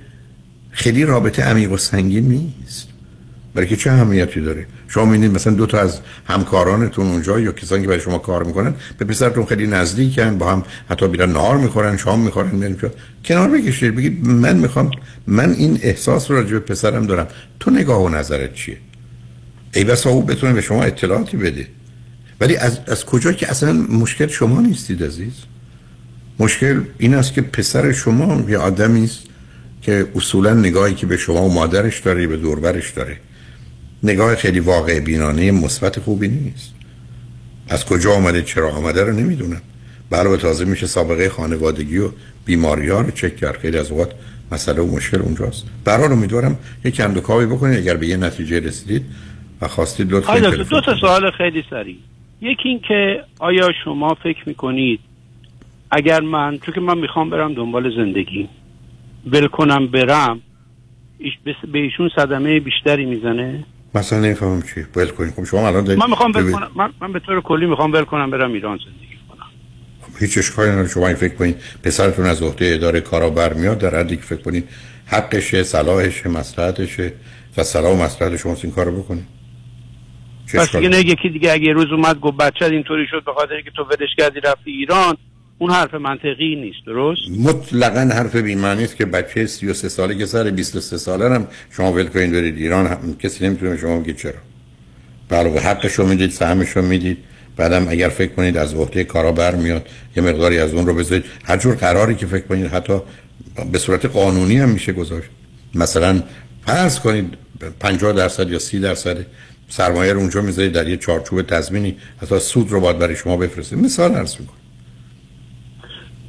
خیلی 0.71 1.05
رابطه 1.05 1.43
عمیق 1.43 1.71
و 1.71 1.77
سنگین 1.77 2.27
نیست. 2.27 2.87
برای 3.57 3.69
که 3.69 3.75
چه 3.75 3.91
اهمیتی 3.91 4.41
داره؟ 4.41 4.65
شما 4.87 5.05
می‌بینید 5.05 5.35
مثلا 5.35 5.53
دو 5.53 5.65
تا 5.65 5.79
از 5.79 5.99
همکارانتون 6.25 7.07
اونجا 7.07 7.39
یا 7.39 7.51
کسانی 7.51 7.81
که 7.81 7.87
برای 7.87 7.99
شما 7.99 8.17
کار 8.17 8.43
می‌کنن 8.43 8.73
به 8.97 9.05
پسرتون 9.05 9.45
خیلی 9.45 9.67
نزدیکن 9.67 10.37
با 10.37 10.51
هم 10.51 10.63
حتی 10.89 11.07
بیرن 11.07 11.31
نهار 11.31 11.57
می‌خورن 11.57 11.97
شام 11.97 12.19
می‌خورن 12.19 12.55
میرن 12.55 12.75
کنار 13.25 13.49
بکشید 13.49 13.95
بگید 13.95 14.27
من 14.27 14.57
می‌خوام 14.57 14.91
من 15.27 15.51
این 15.51 15.79
احساس 15.81 16.31
رو 16.31 16.37
راجع 16.37 16.51
به 16.51 16.59
پسرم 16.59 17.05
دارم. 17.05 17.27
تو 17.59 17.71
نگاه 17.71 18.03
و 18.03 18.09
نظرت 18.09 18.53
چیه؟ 18.53 18.77
ای 19.73 19.83
بسا 19.83 20.09
او 20.09 20.23
بتونه 20.23 20.53
به 20.53 20.61
شما 20.61 20.83
اطلاعاتی 20.83 21.37
بده. 21.37 21.67
ولی 22.41 22.55
از, 22.55 22.79
از 22.87 23.05
کجا 23.05 23.31
که 23.31 23.49
اصلا 23.49 23.73
مشکل 23.73 24.27
شما 24.27 24.61
نیستید 24.61 25.03
عزیز؟ 25.03 25.33
مشکل 26.39 26.81
این 26.97 27.13
است 27.13 27.33
که 27.33 27.41
پسر 27.41 27.91
شما 27.91 28.49
یه 28.49 28.57
آدمی 28.57 29.03
است 29.03 29.19
که 29.81 30.07
اصولا 30.15 30.53
نگاهی 30.53 30.93
که 30.93 31.05
به 31.05 31.17
شما 31.17 31.41
و 31.43 31.53
مادرش 31.53 31.99
داره 31.99 32.27
به 32.27 32.37
دوربرش 32.37 32.91
داره. 32.91 33.17
نگاه 34.03 34.35
خیلی 34.35 34.59
واقع 34.59 34.99
بینانه 34.99 35.51
مثبت 35.51 35.99
خوبی 35.99 36.27
نیست. 36.27 36.73
از 37.69 37.85
کجا 37.85 38.13
آمده 38.13 38.41
چرا 38.41 38.71
آمده 38.71 39.03
رو 39.03 39.13
نمی‌دونم. 39.13 39.61
علاوه 40.11 40.37
تازه 40.37 40.65
میشه 40.65 40.87
سابقه 40.87 41.29
خانوادگی 41.29 41.97
و 41.97 42.09
بیماری 42.45 42.89
ها 42.89 43.01
رو 43.01 43.11
چک 43.11 43.35
کرد. 43.35 43.57
خیلی 43.57 43.77
از 43.77 43.91
اوقات 43.91 44.11
مسئله 44.51 44.81
و 44.81 44.95
مشکل 44.95 45.21
اونجاست. 45.21 45.65
برحال 45.85 46.11
امیدوارم 46.11 46.59
یک 46.85 46.95
کندوکاوی 46.95 47.45
بکنید. 47.45 47.77
اگر 47.77 47.97
به 47.97 48.07
یه 48.07 48.17
نتیجه 48.17 48.59
رسیدید 48.59 49.05
و 49.61 49.67
خواستید 49.67 50.11
لطفا 50.11 50.39
دو 50.39 50.81
تا 50.81 50.95
سوال 50.95 51.31
خیلی 51.31 51.63
سریع. 51.69 51.95
یکی 52.41 52.69
این 52.69 52.79
که 52.87 53.23
آیا 53.39 53.69
شما 53.83 54.17
فکر 54.23 54.43
می‌کنید 54.45 54.99
اگر 55.91 56.19
من 56.19 56.57
چون 56.57 56.73
که 56.73 56.81
من 56.81 56.97
می‌خوام 56.97 57.29
برم 57.29 57.53
دنبال 57.53 57.95
زندگی 57.95 58.49
ول 59.31 59.47
کنم 59.47 59.87
برم 59.87 60.41
به 61.73 61.79
ایشون 61.79 62.09
صدمه 62.15 62.59
بیشتری 62.59 63.05
می‌زنه؟ 63.05 63.63
مثلا 63.97 64.19
نمی‌فهمم 64.19 64.61
چی 64.61 64.85
ول 64.95 65.07
کنیم 65.07 65.31
خب 65.31 65.43
شما 65.43 65.67
الان 65.67 65.95
من 65.95 66.09
می‌خوام 66.09 66.31
ول 66.35 66.51
کنم. 66.51 66.71
من, 66.75 66.89
من 67.01 67.13
به 67.13 67.19
طور 67.19 67.41
کلی 67.41 67.65
می‌خوام 67.65 67.93
ول 67.93 68.03
کنم 68.03 68.31
برم 68.31 68.53
ایران 68.53 68.77
زندگی 68.77 69.17
کنم. 69.29 69.45
خب 70.01 70.19
هیچ 70.19 70.37
اشکالی 70.37 70.71
نداره 70.71 70.87
شما 70.87 71.07
این 71.07 71.15
فکر 71.15 71.35
کنید 71.35 71.61
پسرتون 71.83 72.25
از 72.25 72.41
عهده 72.41 72.71
اداره 72.73 73.01
کارا 73.01 73.29
برمیاد 73.29 73.77
در 73.77 73.99
حدی 73.99 74.15
که 74.17 74.23
فکر 74.23 74.41
کنید 74.41 74.69
حقشه 75.05 75.63
صلاحشه 75.63 76.29
مصلحتشه 76.29 77.13
و 77.57 77.63
صلاح 77.63 77.91
و 77.91 78.03
مصلحت 78.03 78.35
شما 78.35 78.55
این 78.63 78.71
کارو 78.71 79.03
بکنید 79.03 79.25
پس 80.53 80.75
دیگه 80.75 80.89
نه 80.89 80.99
یکی 80.99 81.29
دیگه 81.29 81.51
اگه 81.51 81.73
روز 81.73 81.91
اومد 81.91 82.19
گفت 82.19 82.37
بچه 82.37 82.65
اینطوری 82.65 83.07
شد 83.11 83.23
به 83.25 83.33
خاطر 83.33 83.61
که 83.61 83.71
تو 83.71 83.83
ولش 83.83 84.09
کردی 84.17 84.39
رفتی 84.39 84.71
ایران 84.71 85.17
اون 85.59 85.71
حرف 85.71 85.93
منطقی 85.93 86.55
نیست 86.55 86.85
درست؟ 86.85 87.21
مطلقا 87.39 87.99
حرف 87.99 88.35
بی‌معنی 88.35 88.83
است 88.83 88.95
که 88.95 89.05
بچه 89.05 89.45
33 89.45 89.89
ساله 89.89 90.17
که 90.17 90.25
سر 90.25 90.51
23 90.51 90.97
ساله 90.97 91.35
هم 91.35 91.47
شما 91.71 91.93
ول 91.93 92.07
کنید 92.07 92.31
برید 92.31 92.57
ایران 92.57 92.87
هم... 92.87 93.15
کسی 93.17 93.45
نمی‌تونه 93.45 93.77
شما 93.77 93.99
بگه 93.99 94.13
چرا. 94.13 94.33
علاوه 95.31 95.59
حقش 95.59 95.93
رو 95.93 96.07
می‌دید 96.07 96.31
سهمش 96.31 96.69
رو 96.69 96.81
می‌دید. 96.81 97.17
بعدم 97.57 97.87
اگر 97.89 98.09
فکر 98.09 98.31
کنید 98.33 98.57
از 98.57 98.73
عهده 98.73 99.03
کارا 99.03 99.31
برمیاد 99.31 99.87
یه 100.15 100.23
مقداری 100.23 100.57
از 100.57 100.73
اون 100.73 100.85
رو 100.87 100.93
بذارید. 100.93 101.25
هر 101.43 101.57
جور 101.57 101.75
قراری 101.75 102.15
که 102.15 102.25
فکر 102.25 102.47
کنید 102.47 102.65
حتی 102.65 103.01
به 103.71 103.77
صورت 103.77 104.05
قانونی 104.05 104.57
هم 104.57 104.69
میشه 104.69 104.93
گذاشت. 104.93 105.29
مثلا 105.75 106.23
فرض 106.65 106.99
کنید 106.99 107.33
50 107.79 108.13
درصد 108.13 108.49
یا 108.49 108.59
30 108.59 108.79
درصد 108.79 109.25
سرمایه 109.69 110.13
رو 110.13 110.19
اونجا 110.19 110.41
می‌ذارید 110.41 110.71
در 110.71 110.87
یه 110.87 110.97
چارچوب 110.97 111.41
تضمینی 111.41 111.97
حتی 112.21 112.39
سود 112.39 112.71
رو 112.71 112.79
باید 112.79 112.99
برای 112.99 113.15
شما 113.15 113.37
بفرسته 113.37 113.75
مثال 113.75 114.15
عرض 114.15 114.35
می‌کنم. 114.39 114.56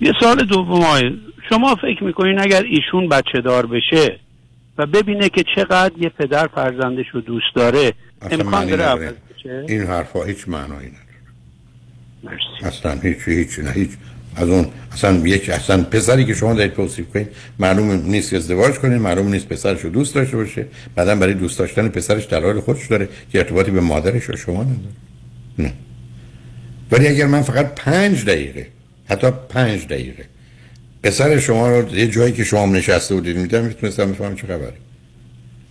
یه 0.01 0.13
سال 0.21 0.45
دوم 0.45 1.19
شما 1.49 1.75
فکر 1.75 2.05
می‌کنین 2.05 2.41
اگر 2.41 2.63
ایشون 2.63 3.09
بچه 3.09 3.41
دار 3.41 3.67
بشه 3.67 4.19
و 4.79 4.87
ببینه 4.87 5.29
که 5.29 5.45
چقدر 5.57 5.99
یه 5.99 6.09
پدر 6.09 6.47
فرزندش 6.47 7.07
رو 7.13 7.21
دوست 7.21 7.55
داره 7.55 7.93
امکان 8.31 8.67
داره 8.67 9.15
این 9.69 9.83
حرفا 9.83 10.25
هیچ 10.25 10.49
معنایی 10.49 10.89
نداره. 10.89 11.05
مرسی. 12.23 12.77
اصلا 12.77 12.93
هیچ 12.93 13.19
هیچ 13.25 13.59
نه 13.59 13.71
هیچ. 13.71 13.91
از 14.37 14.49
اون 14.49 14.67
اصلا 14.93 15.17
یک 15.17 15.51
اصلا 15.51 15.83
پسری 15.83 16.25
که 16.25 16.35
شما 16.35 16.55
دارید 16.55 16.73
توصیف 16.73 17.13
کنید 17.13 17.29
معلوم 17.59 17.91
نیست 17.91 18.31
که 18.31 18.37
ازدواج 18.37 18.75
کنید 18.75 19.01
معلوم 19.01 19.29
نیست 19.29 19.49
پسرش 19.49 19.81
رو 19.81 19.91
دوست 19.91 20.15
داشته 20.15 20.37
باشه. 20.37 20.67
بعدا 20.95 21.15
برای 21.15 21.35
دوست 21.35 21.59
داشتن 21.59 21.89
پسرش 21.89 22.27
دلایل 22.27 22.61
خودش 22.61 22.87
داره 22.87 23.09
که 23.33 23.39
ارتباطی 23.39 23.71
به 23.71 23.81
مادرش 23.81 24.31
و 24.31 24.37
شما 24.37 24.63
نداره. 24.63 24.79
نه. 25.59 25.73
ولی 26.93 27.09
اگر 27.09 27.27
من 27.27 27.43
فقط 27.43 27.75
پنج 27.75 28.25
دقیقه 28.25 28.67
حتی 29.09 29.27
پنج 29.49 29.87
دقیقه. 29.87 30.25
پسر 31.03 31.41
شما 31.41 31.81
رو 31.81 31.97
یه 31.97 32.09
جایی 32.09 32.33
که 32.33 32.45
شما 32.45 32.67
نشسته 32.67 33.15
بودید 33.15 33.37
میدم 33.37 33.65
می‌تونستم 33.65 34.13
بفهمم 34.13 34.35
چه 34.35 34.47
خبره. 34.47 34.75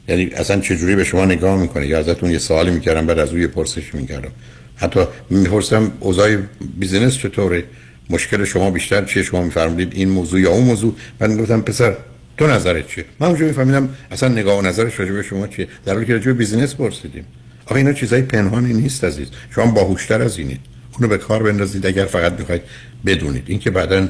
یعنی 0.07 0.25
اصلا 0.25 0.59
چجوری 0.59 0.95
به 0.95 1.03
شما 1.03 1.25
نگاه 1.25 1.61
می‌کنه؟ 1.61 1.87
یا 1.87 1.99
ازتون 1.99 2.31
یه 2.31 2.37
سوالی 2.37 2.71
می‌کردم 2.71 3.05
بعد 3.05 3.19
از 3.19 3.33
یه 3.33 3.47
پرسش 3.47 3.95
می‌کردم. 3.95 4.31
حتی 4.75 4.99
می‌پرسم 5.29 5.91
اوضاع 5.99 6.35
business 6.79 7.17
چطوره؟ 7.17 7.63
مشکل 8.09 8.43
شما 8.45 8.71
بیشتر 8.71 9.05
چیه؟ 9.05 9.23
شما 9.23 9.43
میفرمودید 9.43 9.93
این 9.93 10.09
موضوع 10.09 10.39
یا 10.39 10.51
اون 10.51 10.63
موضوع. 10.63 10.95
من 11.19 11.37
گفتم 11.37 11.61
پسر 11.61 11.97
تو 12.37 12.47
نظرت 12.47 12.87
چیه؟ 12.87 13.05
من 13.19 13.27
اونجا 13.27 13.45
میفهمیدم 13.45 13.89
اصلا 14.11 14.29
نگاه 14.29 14.59
و 14.59 14.61
نظرش 14.61 14.99
راجع 14.99 15.11
به 15.11 15.23
شما 15.23 15.47
چیه؟ 15.47 15.67
در 15.85 15.93
حالی 15.93 16.05
که 16.05 16.13
راجع 16.13 16.25
به 16.25 16.33
business 16.33 16.75
پرسیدیم. 16.75 17.25
آخه 17.65 17.75
اینا 17.75 17.93
چیزای 17.93 18.21
پنهانی 18.21 18.73
نیست 18.73 19.03
عزیز. 19.03 19.27
شما 19.55 19.71
باهوشتر 19.71 20.21
از 20.21 20.37
اینید. 20.37 20.59
اونو 20.97 21.07
به 21.07 21.17
کار 21.17 21.43
بندازید 21.43 21.85
اگر 21.85 22.05
فقط 22.05 22.39
می‌خواید 22.39 22.61
بدونید. 23.05 23.43
اینکه 23.47 23.71
بعدا 23.71 24.07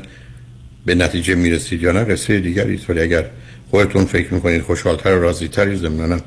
به 0.86 0.96
نتیجه 0.96 1.36
می‌رسید 1.36 1.84
یا 1.84 1.92
نه 1.92 2.04
قصه 2.04 2.40
دیگری 2.40 2.76
است. 2.76 2.90
ولی 2.90 3.00
اگر 3.02 3.26
خودتون 3.72 4.06
فکر 4.06 4.34
می‌کنید 4.34 4.62
خوشحالتر 4.62 5.18
و 5.18 5.22
راضیتری 5.22 5.76
ضمناً 5.76 6.20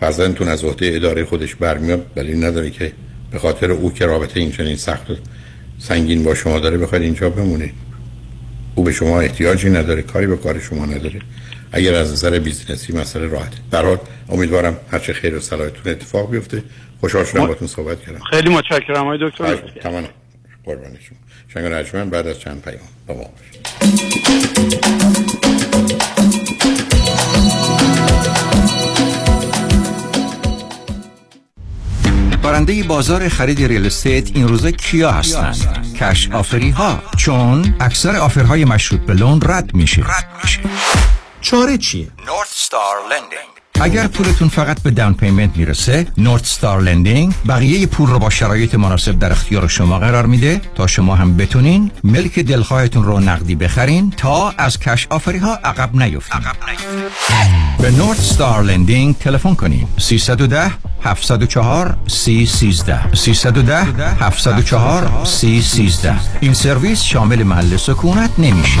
فرزندتون 0.00 0.48
از 0.48 0.64
عهده 0.64 0.92
اداره 0.94 1.24
خودش 1.24 1.54
برمیاد. 1.54 2.06
دلیل 2.14 2.44
نداره 2.44 2.70
که 2.70 2.92
به 3.30 3.38
خاطر 3.38 3.70
او 3.70 3.92
که 3.92 4.06
رابطه 4.06 4.40
این 4.40 4.52
چنین 4.52 4.76
سخت 4.76 5.10
و 5.10 5.16
سنگین 5.78 6.24
با 6.24 6.34
شما 6.34 6.58
داره 6.58 6.78
بخواید 6.78 7.04
اینجا 7.04 7.30
بمونید. 7.30 7.74
او 8.74 8.84
به 8.84 8.92
شما 8.92 9.20
احتیاجی 9.20 9.70
نداره 9.70 10.02
کاری 10.02 10.26
به 10.26 10.36
کار 10.36 10.60
شما 10.60 10.86
نداره. 10.86 11.20
اگر 11.72 11.94
از 11.94 12.12
نظر 12.12 12.38
business 12.38 12.86
ی 12.86 12.92
مسئله 12.92 13.26
راحته 13.26 13.56
در 13.70 13.84
حال 13.84 13.98
امیدوارم 14.28 14.76
هر 14.90 14.98
چه 14.98 15.12
خیر 15.12 15.36
و 15.36 15.40
صلاحتون 15.40 15.92
اتفاق 15.92 16.30
بیفته. 16.30 16.62
خوشحال 17.00 17.24
شدم 17.24 17.46
باتون 17.46 17.68
صحبت 17.68 18.00
کردم. 18.00 18.20
خیلی 18.30 18.48
متشکرم 18.48 18.96
آقای 18.96 19.18
دکتر. 19.22 19.56
تمام. 19.56 20.08
قربان 20.64 20.98
شما. 21.08 21.18
شنگ 21.48 21.72
رجمن 21.72 22.10
بعد 22.10 22.26
از 22.26 22.40
چند 22.40 22.62
پیام. 22.62 22.80
با 23.06 23.14
ما 23.14 23.20
باشید. 23.20 23.60
برنده 32.42 32.82
بازار 32.82 33.28
خرید 33.28 33.64
ریل 33.64 33.86
استیت 33.86 34.30
این 34.34 34.48
روزا 34.48 34.70
کیا 34.70 35.10
هستند؟ 35.10 35.96
کش 36.00 36.30
آفری 36.30 36.70
ها 36.70 37.02
چون 37.18 37.74
اکثر 37.80 38.16
آفرهای 38.16 38.64
مشروط 38.64 39.00
به 39.00 39.14
لون 39.14 39.40
رد 39.44 39.74
میشه. 39.74 40.04
چاره 41.40 41.78
چیه؟ 41.78 42.08
North 42.26 42.48
Star 42.50 42.96
Lending. 43.10 43.59
اگر 43.82 44.06
پولتون 44.06 44.48
فقط 44.48 44.82
به 44.82 44.90
down 44.90 45.14
payment 45.14 45.56
می‌رسه 45.56 46.06
North 46.18 46.46
Star 46.46 46.80
Lending 46.80 47.34
بقیه 47.48 47.86
پول 47.86 48.10
رو 48.10 48.18
با 48.18 48.30
شرایط 48.30 48.74
مناسب 48.74 49.18
در 49.18 49.32
اختیار 49.32 49.68
شما 49.68 49.98
قرار 49.98 50.26
میده 50.26 50.60
تا 50.74 50.86
شما 50.86 51.14
هم 51.14 51.36
بتونین 51.36 51.90
ملک 52.04 52.38
دلخواهتون 52.38 53.04
رو 53.04 53.20
نقدی 53.20 53.54
بخرین 53.54 54.10
تا 54.16 54.50
از 54.58 54.78
cash 54.78 55.06
offer 55.10 55.33
ی 55.33 55.38
ها 55.38 55.54
عقب 55.64 55.96
نیفتین. 56.02 56.40
به 57.78 57.90
North 57.90 58.20
Star 58.20 58.62
Lending 58.62 59.18
تلفن 59.18 59.54
کنین. 59.54 59.86
310 59.98 60.70
704 61.04 61.96
3013 62.06 63.14
310 63.14 63.84
704 64.20 65.24
3013 65.24 66.14
این 66.40 66.54
سرویس 66.54 67.02
شامل 67.02 67.42
محل 67.42 67.76
سکونت 67.76 68.30
نمیشه. 68.38 68.80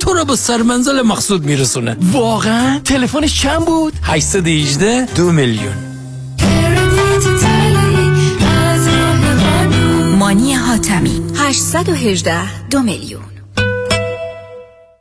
تو 0.00 0.12
رو 0.12 0.24
به 0.24 0.36
سرمنزل 0.36 1.02
مقصود 1.02 1.44
میرسونه؟ 1.44 1.96
واقعا؟ 2.12 2.78
تلفنش 2.84 3.42
چند 3.42 3.64
بود؟ 3.66 3.92
818 4.02 5.04
دو 5.14 5.32
میلیون. 5.32 5.74
مانی 10.18 10.54
حاتمی. 10.54 11.22
818 11.36 12.68
دو 12.68 12.82
میلیون. 12.82 13.29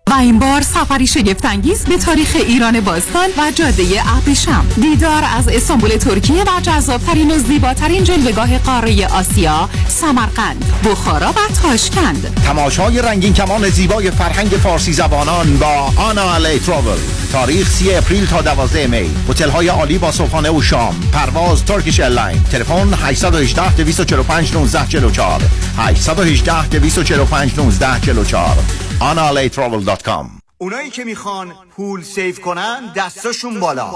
و 0.10 0.14
این 0.14 0.40
بار 0.40 0.62
سفری 0.62 1.08
شگفتانگیز 1.08 1.86
به 1.86 1.98
تاریخ 1.98 2.36
ایران 2.48 2.80
باستان 2.80 3.30
و 3.38 3.52
جاده 3.56 3.84
ابریشم 4.18 4.66
دیدار 4.82 5.24
از 5.38 5.48
استانبول 5.48 5.90
ترکیه 5.90 6.44
و 6.44 6.62
جذابترین 6.62 7.32
و 7.32 7.38
زیباترین 7.38 8.04
جلوگاه 8.04 8.58
قاره 8.58 9.08
آسیا 9.08 9.70
سمرقند 9.88 10.66
بخارا 10.86 11.30
و 11.32 11.40
تاشکند. 11.62 12.42
تماشای 12.46 13.02
رنگین 13.02 13.34
کمان 13.34 13.70
زیبای 13.70 14.12
فرهنگ 14.12 14.50
فارسی 14.50 14.94
زبانان 14.94 15.58
با 15.58 15.94
آنا 15.96 16.34
الی 16.34 16.60
Travel 16.60 16.98
تاریخ 17.32 17.70
3 17.70 17.98
April 17.98 18.26
تا 18.26 18.42
12 18.42 18.88
May. 18.88 19.10
هتل 19.30 19.50
های 19.50 19.68
عالی 19.68 19.98
با 19.98 20.12
صبحانه 20.12 20.50
و 20.50 20.62
شام. 20.62 20.96
پرواز 21.14 21.66
Turkish 21.66 22.00
Airline. 22.00 22.44
تلفن 22.44 22.94
818 22.94 23.76
245 23.76 24.50
1944 24.52 25.42
818 25.78 26.68
245 26.68 27.52
1944 27.52 28.89
analatravel.com 29.02 30.26
اونایی 30.58 30.90
که 30.90 31.04
می‌خوان 31.04 31.54
پول 31.76 32.02
save 32.02 32.40
کنن 32.42 32.94
دستاشون 32.96 33.60
بالا. 33.60 33.92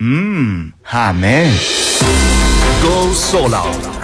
مم. 0.00 0.72
همه. 0.84 1.52
Go 2.82 3.14
solar 3.14 4.03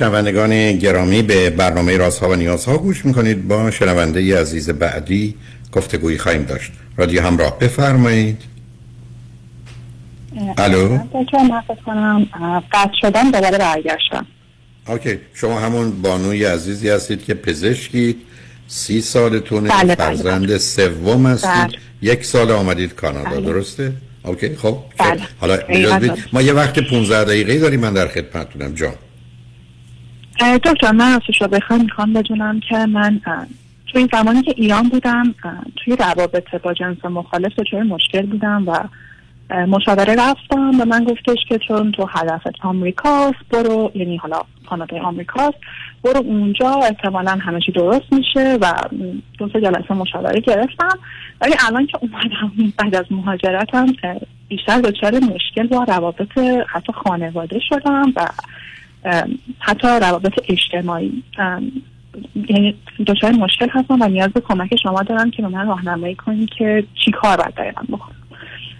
شنوندگان 0.00 0.72
گرامی 0.72 1.22
به 1.22 1.50
برنامه 1.50 1.96
رازها 1.96 2.28
و 2.28 2.34
نیازها 2.34 2.78
گوش 2.78 3.04
می‌کنید. 3.04 3.48
با 3.48 3.70
شنونده 3.70 4.40
عزیز 4.40 4.70
بعدی 4.70 5.34
گفتگویی 5.72 6.18
خواهیم 6.18 6.42
داشت. 6.42 6.72
رادیو 6.96 7.22
همراه 7.22 7.58
بفرمایید. 7.58 8.42
الو؟ 10.58 10.98
کنم 11.86 12.26
قطع 12.72 12.92
شدم 13.00 13.30
دوباره 13.30 13.58
برگشتم. 13.58 14.26
OK. 14.88 15.18
شما 15.34 15.60
همون 15.60 16.02
بانوی 16.02 16.44
عزیزی 16.44 16.88
هستید 16.88 17.24
که 17.24 17.34
پزشکید. 17.34 18.16
سی 18.68 19.00
سالتونه 19.00 19.68
بله، 19.68 19.82
بله، 19.82 19.94
فرزند 19.94 20.56
سوم 20.56 21.26
هستید. 21.26 21.50
بله. 21.50 21.78
یک 22.02 22.24
سال 22.24 22.50
آمدید 22.50 22.94
کانادا 22.94 23.30
بله. 23.30 23.40
درسته؟ 23.40 23.92
OK 24.24 24.56
خب 24.56 24.78
بله. 24.98 25.20
حالا. 25.40 25.58
ما 26.32 26.42
یه 26.42 26.52
وقت 26.52 26.78
15 26.78 27.24
دقیقه 27.24 27.58
داریم 27.58 27.80
من 27.80 27.92
در 27.92 28.08
خدمتتونم. 28.08 28.74
جان. 28.74 28.94
دکتر 30.40 30.92
من 30.92 31.12
راستش 31.12 31.42
رو 31.42 31.78
می‌خوام 31.82 32.12
بدونم 32.12 32.60
که 32.60 32.76
من 32.76 33.20
توی 33.92 34.08
زمانی 34.12 34.42
که 34.42 34.54
ایران 34.56 34.88
بودم 34.88 35.34
توی 35.76 35.96
روابط 35.96 36.54
با 36.62 36.74
جنس 36.74 37.04
مخالف 37.04 37.58
دچار 37.58 37.82
مشکل 37.82 38.26
بودم 38.26 38.64
و 38.66 38.78
مشاوره 39.66 40.14
رفتم 40.14 40.70
به 40.78 40.84
من 40.84 41.04
گفتش 41.04 41.38
که 41.48 41.58
چون 41.68 41.92
تو 41.92 42.08
هدفت 42.10 42.60
آمریکاست 42.60 43.38
برو 43.50 43.90
یعنی 43.94 44.16
حالا 44.16 44.40
کانادا 44.68 45.00
آمریکاست 45.00 45.56
برو 46.04 46.16
اونجا 46.16 46.70
احتمالا 46.70 47.30
همه 47.30 47.60
چی 47.60 47.72
درست 47.72 48.12
میشه 48.12 48.58
و 48.60 48.72
دو 49.38 49.48
سه 49.52 49.60
جلسه 49.60 49.94
مشاوره 49.94 50.40
گرفتم. 50.40 50.98
ولی 51.40 51.54
الان 51.68 51.86
که 51.86 51.98
اومدم 52.00 52.52
بعد 52.78 52.94
از 52.94 53.04
مهاجرتم 53.10 53.86
بیشتر 54.48 54.80
دچار 54.80 55.14
مشکل 55.14 55.66
با 55.66 55.84
روابط 55.84 56.38
حتی 56.68 56.92
خانواده 56.92 57.60
شدم 57.68 58.12
و 58.16 58.28
حتی 59.58 59.88
روابط 59.88 60.32
اجتماعی. 60.48 61.22
یعنی 62.48 62.74
دچار 63.06 63.30
مشکل 63.32 63.68
هستم 63.70 64.00
و 64.00 64.08
نیاز 64.08 64.28
به 64.30 64.40
کمک 64.40 64.76
شما 64.82 65.02
دارم 65.02 65.30
که 65.30 65.42
به 65.42 65.48
من 65.48 65.66
راهنمایی 65.66 66.14
کنید 66.14 66.48
که 66.58 66.84
چی 67.04 67.10
کار 67.10 67.36
باید 67.36 67.54
دقیقا 67.54 67.82
بکنم. 67.88 68.16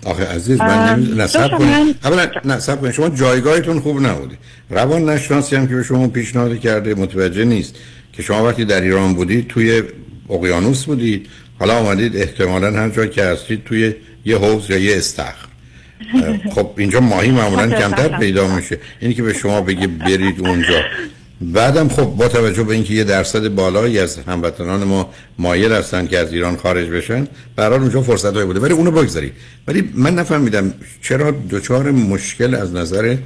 آخه 0.07 0.27
عزیز 0.27 0.61
من 0.61 0.95
نمی... 0.95 1.15
نصب 1.17 1.59
کنید 1.59 1.69
من- 1.71 1.95
اولا 2.05 2.27
نصب 2.45 2.81
کنید 2.81 2.93
شما 2.93 3.09
جایگاهتون 3.09 3.81
خوب 3.81 4.01
نبوده. 4.07 4.39
روان 4.71 5.09
نشناسی 5.09 5.57
هم 5.57 5.69
که 5.69 5.75
به 5.75 5.83
شما 5.83 6.09
پیشنهاد 6.09 6.61
کرده 6.61 6.95
متوجه 6.95 7.45
نیست 7.45 7.79
که 8.13 8.23
شما 8.23 8.45
وقتی 8.45 8.65
در 8.65 8.81
ایران 8.81 9.15
بودید 9.15 9.49
توی 9.49 9.83
اقیانوس 10.31 10.85
بودید. 10.85 11.29
حالا 11.59 11.79
آمدید 11.79 12.17
احتمالا 12.17 12.71
هر 12.73 12.89
جا 12.89 13.07
که 13.07 13.25
هستید 13.25 13.65
توی 13.65 13.95
یه 14.25 14.39
حوض 14.39 14.71
یا 14.71 14.79
یه 14.79 14.97
استخر. 14.97 15.50
خب 16.55 16.71
اینجا 16.77 17.01
ماهی 17.01 17.31
معمولا 17.31 17.69
کمتر 17.69 18.19
پیدا 18.19 18.57
میشه. 18.57 18.79
اینی 19.01 19.15
که 19.15 19.23
به 19.23 19.33
شما 19.33 19.61
بگه 19.61 19.87
برید 19.87 20.41
اونجا. 20.41 20.83
بعدم 21.41 21.89
خب 21.89 22.05
با 22.05 22.29
توجه 22.29 22.63
به 22.63 22.75
اینکه 22.75 22.95
یه 22.95 23.05
درصد 23.05 23.49
بالایی 23.49 23.99
از 23.99 24.19
هموطنان 24.19 24.85
ما 24.85 25.11
مایل 25.39 25.73
هستن 25.73 26.07
که 26.07 26.19
از 26.19 26.33
ایران 26.33 26.57
خارج 26.57 26.89
بشن 26.89 27.29
برای 27.57 27.79
اونجا 27.79 28.03
فرصت 28.03 28.35
های 28.35 28.45
بوده. 28.45 28.61
ولی 28.61 28.73
اونو 28.73 28.91
بگذارید 28.91 29.33
ولی 29.69 29.91
من 29.95 30.15
نفهمیدم 30.15 30.75
چرا 31.03 31.35
دچار 31.51 31.91
مشکل 31.91 32.55
از 32.55 32.75
نظر 32.75 33.17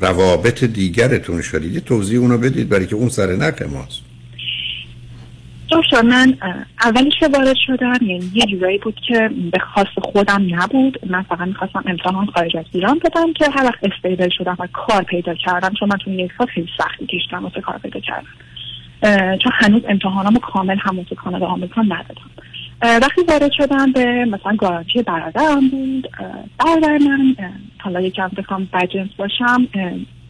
روابط 0.00 0.64
دیگرتون 0.64 1.42
شدید. 1.42 1.84
توضیح 1.84 2.20
اونو 2.20 2.38
بدید 2.38 2.68
برای 2.68 2.86
که 2.86 2.96
اون 2.96 3.08
سر 3.08 3.36
نخ 3.36 3.62
ماست. 3.62 4.11
دکتر 5.72 6.02
من 6.02 6.34
اولش 6.84 7.12
که 7.20 7.28
وارد 7.28 7.56
شدم 7.66 7.98
یعنی 8.00 8.30
یه 8.34 8.46
جورایی 8.46 8.78
بود 8.78 9.00
که 9.08 9.30
به 9.52 9.58
خاص 9.58 9.86
خودم 10.02 10.46
نبود. 10.50 10.98
من 11.06 11.22
فقط 11.22 11.48
می‌خواستم 11.48 11.84
امتحان 11.86 12.26
خارج 12.26 12.56
از 12.56 12.64
ایران 12.72 12.98
بدم 12.98 13.32
که 13.32 13.44
هر 13.54 13.64
وقت 13.64 13.84
استیبل 13.84 14.28
شدم 14.38 14.56
و 14.58 14.66
کار 14.72 15.02
پیدا 15.02 15.34
کردم 15.34 15.74
چون 15.80 15.88
من 15.88 15.96
تو 15.96 16.10
یک 16.10 16.32
سال 16.38 16.46
خیلی 16.46 16.68
سختی 16.78 17.06
کشیدم 17.06 17.44
واسه 17.44 17.60
کار 17.60 17.78
پیدا 17.78 18.00
کردم 18.00 18.28
چون 19.38 19.52
هنوز 19.54 19.82
امتحانامو 19.88 20.38
کامل 20.38 20.76
هم 20.80 20.98
واسه 20.98 21.14
کانادا 21.14 21.46
آمریکا 21.46 21.82
ندادم. 21.82 22.30
وقتی 22.82 23.20
وارد 23.28 23.52
شدم 23.52 23.92
به 23.92 24.24
مثلا 24.24 24.56
گارانتی 24.56 25.02
برادرم 25.02 25.68
بود 25.68 26.08
برادر 26.58 26.98
من 26.98 27.36
حالا 27.78 28.00
یکم 28.00 28.30
بخوام 28.36 28.68
بجنس 28.72 29.08
باشم 29.16 29.68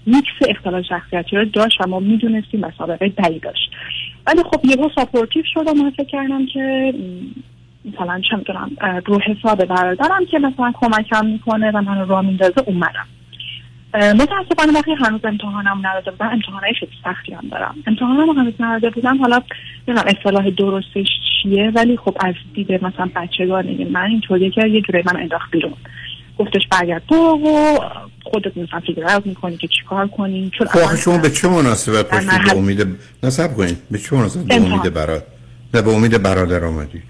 میکس 0.07 0.49
اختلال 0.49 0.83
شخصیتی 0.83 1.37
رو 1.37 1.45
داشت 1.45 1.81
و 1.81 1.89
ما 1.89 2.01
می‌دونستیم 2.01 2.65
و 2.65 2.71
سابقه 2.79 3.09
بدی 3.09 3.39
داشت. 3.39 3.71
ولی 4.27 4.43
خب 4.43 4.65
یهو 4.65 4.89
supportive 4.95 5.43
شدم 5.55 5.79
من 5.83 5.91
فکر 5.91 6.05
کردم 6.05 6.47
که 6.47 6.95
مثلا 7.85 8.21
چه 8.31 8.37
می‌دونم 8.37 8.71
رو 9.07 9.21
حساب 9.21 9.65
برادرم 9.65 10.27
که 10.31 10.39
مثلا 10.39 10.73
کمکم 10.81 11.27
می‌کنه 11.27 11.71
و 11.71 11.81
من 11.81 12.09
راه 12.09 12.21
میندازه 12.21 12.63
اومدم. 12.67 13.07
متاسفانه 13.95 14.73
وقتی 14.75 14.93
هنوز 14.93 15.21
امتحانم 15.25 15.87
نداده 15.87 16.11
بودم 16.11 16.29
امتحانای 16.29 16.75
خیلی 16.75 16.93
سختی 17.05 17.33
هم 17.33 17.49
دارم. 17.51 17.75
امتحانم 17.87 18.39
هنوز 18.39 18.55
نداده 18.61 18.91
بودم 18.91 19.19
حالا 19.19 19.43
نمی‌دونم 19.89 20.17
اصطلاح 20.17 20.51
درستش 20.51 21.07
چیه 21.43 21.71
ولی 21.75 21.97
خب 21.97 22.17
از 22.21 22.35
دید 22.55 22.73
مثلا 22.73 23.11
بچگانه 23.17 23.87
من 23.91 24.07
اینطوریه 24.07 24.51
که 24.51 24.67
یه 24.67 24.81
جوری 24.81 25.03
من 25.07 25.17
انداخت 25.21 25.51
بیرون. 25.51 25.75
گفتش 26.39 26.63
برگرد 26.71 27.03
تو 27.09 27.15
و 27.17 27.79
خودت 28.25 28.57
مثلا 28.57 28.81
figure 28.87 29.21
می‌کنی 29.25 29.57
که 29.57 29.69
چیکار 29.69 30.09
کنی؟ 30.09 30.51
چون 30.59 30.67
خب 30.67 30.97
شما 30.97 31.19
به 31.19 31.31
چه 31.31 31.49
مناسبت 31.49 32.09
پاشید 32.09 32.45
به 32.45 32.57
امید؟ 32.57 32.87
نصب 33.23 33.57
کنید. 33.57 33.79
به 33.91 33.99
چه 33.99 34.17
مناسبت؟ 34.17 34.45
به. 34.45 34.55
امید 34.55 34.95
برادر 34.95 35.25
نه 35.75 35.83
به 35.83 35.91
امید 35.91 36.23
برادر 36.23 36.65
آمدید. 36.65 37.03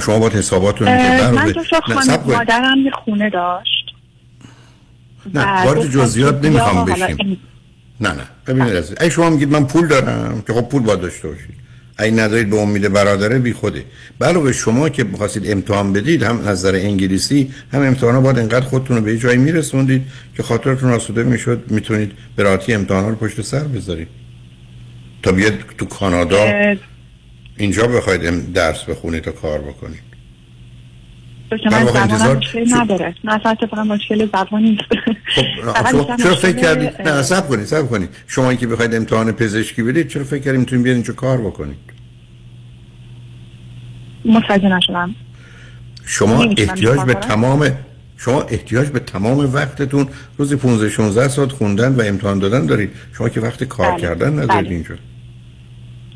شما 0.00 0.18
با 0.18 0.28
حساباتون 0.28 0.88
من 0.88 0.96
برادر 0.96 1.52
تو 1.52 1.64
شو 1.64 1.76
نه 1.88 2.00
صبر 2.00 2.16
کنید. 2.16 2.36
مادرم 2.36 2.78
یه 2.84 2.90
خونه 2.90 3.30
داشت. 3.30 3.94
نه 5.34 5.64
وارد 5.64 5.90
جزئیات 5.90 6.44
نمی‌خوام 6.44 6.84
بشیم. 6.84 7.40
نه 8.00 8.12
نه. 8.12 8.24
ببینید 8.46 8.72
اگه 9.00 9.10
شما 9.10 9.30
میگید 9.30 9.50
من 9.50 9.66
پول 9.66 9.88
دارم. 9.88 10.42
که 10.46 10.52
خب 10.52 10.68
پول 10.68 10.82
باید 10.82 11.00
داشته 11.00 11.28
باشید. 11.28 11.63
اگه 11.96 12.12
ندارید 12.12 12.50
به 12.50 12.56
امید 12.56 12.92
برادره 12.92 13.38
بی 13.38 13.52
خوده. 13.52 13.84
علاوه 14.20 14.52
شما 14.52 14.88
که 14.88 15.04
می‌خواستید 15.04 15.50
امتحان 15.50 15.92
بدید 15.92 16.22
هم 16.22 16.38
از 16.38 16.46
نظر 16.46 16.74
انگلیسی 16.74 17.50
هم 17.72 17.82
امتحانا 17.82 18.20
باید 18.20 18.38
انقدر 18.38 18.66
خودتون 18.66 18.96
رو 18.96 19.02
به 19.02 19.12
یه 19.12 19.18
جایی 19.18 19.38
میرسوندید 19.38 20.02
که 20.36 20.42
خاطرتون 20.42 20.90
آسوده 20.90 21.22
می‌شد 21.22 21.64
می‌تونید 21.70 22.12
به 22.36 22.42
راحتی 22.42 22.74
امتحانا 22.74 23.08
رو 23.08 23.14
پشت 23.14 23.40
سر 23.40 23.64
بذارید. 23.64 24.08
تا 25.22 25.32
بیاد 25.32 25.54
تو 25.78 25.84
کانادا 25.84 26.76
اینجا 27.56 27.86
بخواید 27.86 28.52
درس 28.52 28.84
بخونید 28.84 29.22
تا 29.22 29.32
کار 29.32 29.58
بکنید. 29.58 30.13
دکتر 31.56 31.70
من 31.70 31.82
من 31.82 32.18
زبانم 32.18 32.40
شو- 32.40 32.58
نداره. 32.76 33.14
من 33.24 33.32
اصلا 33.32 33.52
اتفاقا 33.52 33.84
مشکل 33.84 34.26
زبان 34.26 34.62
نیست 34.62 34.82
بیشتر 34.88 36.16
چرا 36.16 36.34
فکر 36.34 36.48
مشکل، 36.48 36.52
کردید؟ 36.52 37.02
نه 37.08 37.22
صبر 37.22 37.46
کنید 37.48 37.64
صبر 37.66 37.86
کنید. 37.86 38.08
شما 38.26 38.48
اینکه 38.50 38.66
بخواید 38.66 38.94
امتحان 38.94 39.32
پزشکی 39.32 39.82
بدید 39.82 40.08
چرا 40.08 40.24
فکر 40.24 40.42
کردید 40.42 40.60
می‌تونید 40.60 40.84
بیاید 40.84 40.96
اینجا 40.96 41.14
کار 41.14 41.38
بکنید؟ 41.38 41.76
متوجه 44.24 44.68
نشدم. 44.68 45.14
شما 46.06 46.42
احتیاج 46.42 47.00
به؟ 47.00 47.14
تمام 47.14 47.70
شما 48.16 48.42
احتیاج 48.42 48.88
به 48.88 48.98
تمام 48.98 49.38
وقتتون 49.38 50.08
روزی 50.38 50.56
15 50.56 50.90
16 50.90 51.28
ساعت 51.28 51.52
خوندن 51.52 51.94
و 51.94 52.02
امتحان 52.06 52.38
دادن 52.38 52.66
دارید. 52.66 52.90
شما 53.18 53.28
که 53.28 53.40
وقت 53.40 53.64
کار 53.64 53.90
بله، 53.90 54.00
کردن 54.00 54.32
ندارید 54.32 54.64
بله. 54.64 54.70
اینجا. 54.70 54.94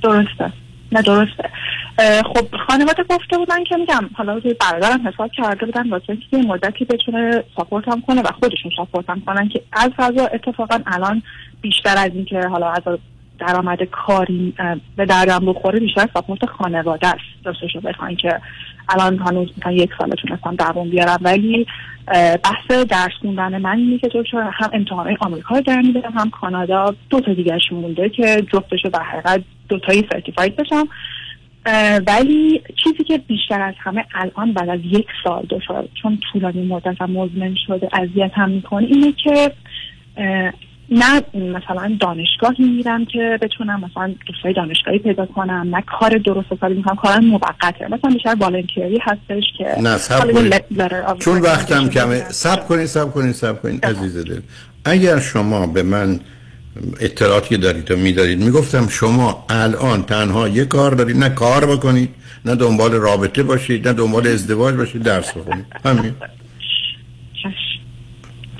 درسته. 0.02 0.52
نه 0.92 1.02
درسته. 1.02 1.50
خب 1.98 2.56
خانواده 2.68 3.02
گفته 3.02 3.38
بودن 3.38 3.64
که 3.64 3.76
میگم 3.76 4.10
حالا 4.14 4.34
روی 4.34 4.54
برادرم 4.54 5.08
حساب 5.08 5.30
کرده 5.32 5.66
بودن 5.66 5.90
واسه 5.90 6.10
اینکه 6.10 6.26
یه 6.32 6.46
مدتی 6.46 6.84
بتونه 6.84 7.44
ساپورت 7.56 7.88
هم 7.88 8.00
کنه 8.00 8.22
و 8.22 8.26
خودشون 8.26 8.72
ساپورت 8.76 9.10
هم 9.10 9.20
کنن 9.20 9.48
که 9.48 9.62
از 9.72 9.90
غذا 9.98 10.26
اتفاقا 10.26 10.78
الان 10.86 11.22
بیشتر 11.60 11.94
از 11.98 12.10
اینکه 12.14 12.40
حالا 12.40 12.70
از 12.70 12.82
درآمد 13.38 13.82
کاری 13.82 14.54
به 14.96 15.06
دردم 15.06 15.46
بخوره 15.46 15.80
بیشتر 15.80 16.08
ساپورت 16.14 16.46
خانواده 16.46 17.06
است. 17.06 17.18
راستش 17.44 17.74
رو 17.74 17.80
بخواین 17.80 18.16
که 18.16 18.40
الان 18.88 19.18
هنوز 19.18 19.48
مثلا 19.58 19.72
یک 19.72 19.90
ساله 19.98 20.14
تونستم 20.14 20.56
دوام 20.56 20.90
بیارم 20.90 21.18
ولی 21.20 21.66
بحث 22.44 22.70
درس 22.70 23.12
خوندن 23.20 23.58
من 23.58 23.76
اینه 23.76 23.98
که 23.98 24.08
دکتر 24.14 24.50
هم 24.52 24.70
امتحانات 24.72 25.16
آمریکا 25.20 25.54
رو 25.54 25.60
در 25.60 25.80
میدم 25.80 26.12
هم 26.14 26.30
کانادا 26.30 26.94
دو 27.10 27.20
تا 27.20 27.34
دیگرش 27.34 27.72
مونده 27.72 28.08
که 28.08 28.46
جفتش 28.52 28.84
رو 28.84 28.90
در 28.90 29.02
حقیقت 29.02 29.42
دو 29.68 29.78
تایی 29.78 30.08
سرتیفاید 30.12 30.56
بشم. 30.56 30.88
ولی 32.06 32.62
چیزی 32.84 33.04
که 33.04 33.18
بیشتر 33.18 33.60
از 33.60 33.74
همه 33.78 34.04
الان 34.14 34.52
بعد 34.52 34.68
از 34.68 34.80
یک 34.84 35.06
سال 35.24 35.46
دچار 35.50 35.88
چون 36.02 36.18
طولانی 36.32 36.66
مدت 36.66 36.96
و 37.00 37.06
مزمن 37.06 37.54
شده 37.66 37.88
اذیت 37.92 38.30
هم 38.34 38.50
می‌کنه 38.50 38.86
اینه 38.86 39.12
که 39.12 39.52
نه 40.90 41.22
مثلا 41.34 41.96
دانشگاهی 42.00 42.64
میرم 42.64 43.04
که 43.04 43.38
بتونم 43.42 43.80
مثلا 43.80 44.14
دوستای 44.26 44.52
دانشگاهی 44.52 44.98
پیدا 44.98 45.26
کنم 45.26 45.76
نه 45.76 45.82
کار 45.86 46.10
درست 46.10 46.52
حسابی 46.52 46.74
می‌کنم 46.74 46.96
کارم 46.96 47.24
موقته. 47.24 47.84
مثلا 47.84 48.10
بیشتر 48.10 48.36
والنتیری 48.40 48.98
هستش 49.02 49.44
که 49.58 49.64
نه 49.82 49.98
of 49.98 51.18
چون 51.18 51.40
وقتم 51.40 51.88
کمه. 51.88 52.18
سب 52.18 52.66
کنید 52.66 52.86
سب 52.86 53.10
کنید 53.10 53.32
سب 53.32 53.62
کنید 53.62 53.86
عزیز 53.86 54.16
دل. 54.16 54.40
اگر 54.84 55.18
شما 55.18 55.66
به 55.66 55.82
من 55.82 56.20
اطلاعاتی 57.00 57.56
دارید 57.56 57.90
و 57.90 57.96
میدارید. 57.96 58.44
می‌گفتم 58.44 58.88
شما 58.88 59.46
الان 59.48 60.02
تنها 60.02 60.48
یه 60.48 60.64
کار 60.64 60.94
دارید 60.94 61.16
نه 61.16 61.28
کار 61.28 61.66
بکنید 61.66 62.10
نه 62.44 62.54
دنبال 62.54 62.92
رابطه 62.92 63.42
باشید 63.42 63.88
نه 63.88 63.94
دنبال 63.94 64.26
ازدواج 64.26 64.74
باشید 64.74 65.02
درس 65.02 65.32
بخونید. 65.32 65.66
همین. 65.84 66.14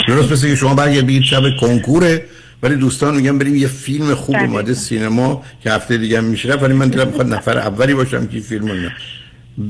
درست 0.08 0.32
مثل 0.32 0.48
که 0.48 0.56
شما 0.56 0.74
برگرد 0.74 1.06
بگید 1.06 1.22
شب 1.22 1.42
کنکوره 1.60 2.24
ولی 2.62 2.76
دوستان 2.76 3.16
میگن 3.16 3.38
بریم 3.38 3.56
یه 3.56 3.66
فیلم 3.66 4.14
خوب. 4.14 4.36
اومده 4.36 4.74
سینما 4.74 5.42
که 5.62 5.72
هفته 5.72 5.96
دیگه 5.96 6.20
میشه. 6.20 6.54
ولی 6.54 6.74
من 6.74 6.88
دلم 6.88 7.06
می‌خواد 7.06 7.34
نفر 7.34 7.58
اولی 7.58 7.94
باشم 7.94 8.26
که 8.26 8.40
فیلم 8.40 8.66
نه 8.66 8.92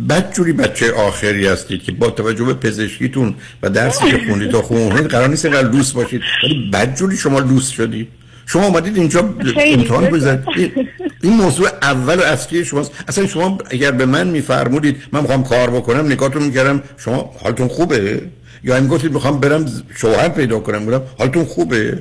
بدجوری 0.09 0.53
بچه 0.53 0.93
آخری 0.93 1.47
هستید 1.47 1.83
که 1.83 1.93
با 1.93 2.11
توجه 2.11 2.45
به 2.45 2.55
پزشکیتون 2.55 3.35
و 3.63 3.71
درسی 3.71 4.11
که 4.11 4.19
خوندید 4.29 4.51
تا 4.51 4.63
خوندید 4.63 5.07
قرار 5.07 5.29
نیست 5.29 5.45
اینقدر 5.45 5.71
لوس 5.71 5.93
باشید. 5.93 6.21
ولی 6.45 6.71
بدجوری 6.73 7.17
شما 7.17 7.39
لوس 7.39 7.71
شدید. 7.71 8.09
شما 8.49 8.67
اومدید 8.67 8.97
اینجا 8.97 9.35
امتحان. 9.57 10.05
بزنید. 10.11 10.45
این- 10.57 10.89
این 11.23 11.33
موضوع 11.33 11.69
اول 11.83 12.19
و 12.19 12.23
اصلی 12.23 12.65
شماست. 12.65 12.91
اصلا 13.09 13.27
شما 13.27 13.59
اگر 13.71 13.91
به 13.91 14.07
من 14.07 14.27
میفرمودید 14.29 14.97
من 15.13 15.21
می‌خوام 15.21 15.45
کار 15.45 15.71
بکنم 15.71 16.07
نگاهتون 16.07 16.43
می‌کردم 16.43 16.83
شما 16.97 17.31
حالتون 17.43 17.69
خوبه؟ 17.69 18.23
یا 18.65 18.77
هم 18.77 18.87
گفتید 18.87 19.13
می‌خوام 19.13 19.41
برم 19.41 19.67
شوهر 19.97 20.29
پیدا 20.29 20.61
کنم 20.61 20.85
بودم 20.85 21.03
حالتون 21.19 21.45
خوبه؟ 21.45 21.99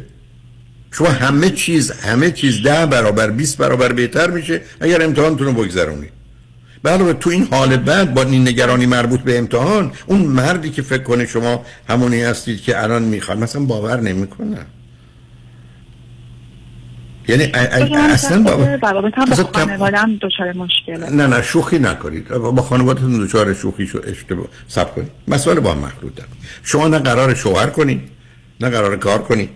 شما 0.91 1.07
همه 1.07 1.49
چیز 1.49 1.91
همه 1.91 2.31
چیز 2.31 2.63
ده 2.63 2.85
برابر 2.85 3.29
20 3.31 3.57
برابر 3.57 3.91
بهتر 3.93 4.29
میشه 4.29 4.61
اگر 4.81 5.03
امتحانتون 5.03 5.47
رو 5.47 5.53
بگذرونید. 5.53 6.09
علاوه 6.85 7.13
تو 7.13 7.29
این 7.29 7.47
حال 7.51 7.77
بعد 7.77 8.13
با 8.13 8.23
این 8.23 8.47
نگرانی 8.47 8.85
مربوط 8.85 9.19
به 9.19 9.37
امتحان 9.37 9.91
اون 10.05 10.21
مردی 10.21 10.69
که 10.69 10.81
فکر 10.81 11.03
کنه 11.03 11.25
شما 11.25 11.65
همونی 11.89 12.21
هستید 12.21 12.61
که 12.61 12.83
الان 12.83 13.03
می‌خواد 13.03 13.37
مثلا 13.37 13.61
باور 13.61 14.01
نمی‌کنه. 14.01 14.57
یعنی 17.27 17.43
اصلا 17.43 18.43
با 18.43 18.51
خانوادم 19.53 20.19
دچار 20.21 20.53
مشکله. 20.53 21.09
نه 21.09 21.27
نه 21.27 21.41
شوخی 21.41 21.79
نکنید. 21.79 22.27
با 22.27 22.61
خانوادتون 22.61 23.25
دچار 23.25 23.53
شوخی 23.53 23.87
شو 23.87 24.01
اشتباه 24.07 24.45
سب 24.67 24.95
کنید. 24.95 25.11
مسائل 25.27 25.59
با 25.59 25.71
هم 25.71 25.77
مخلوط 25.77 26.15
دارم 26.15 26.29
شما 26.63 26.87
نه 26.87 26.99
قرار 26.99 27.35
شوهر 27.35 27.67
کنید 27.67 28.01
نه 28.61 28.69
قرار 28.69 28.97
کار 28.97 29.17
کنید. 29.17 29.49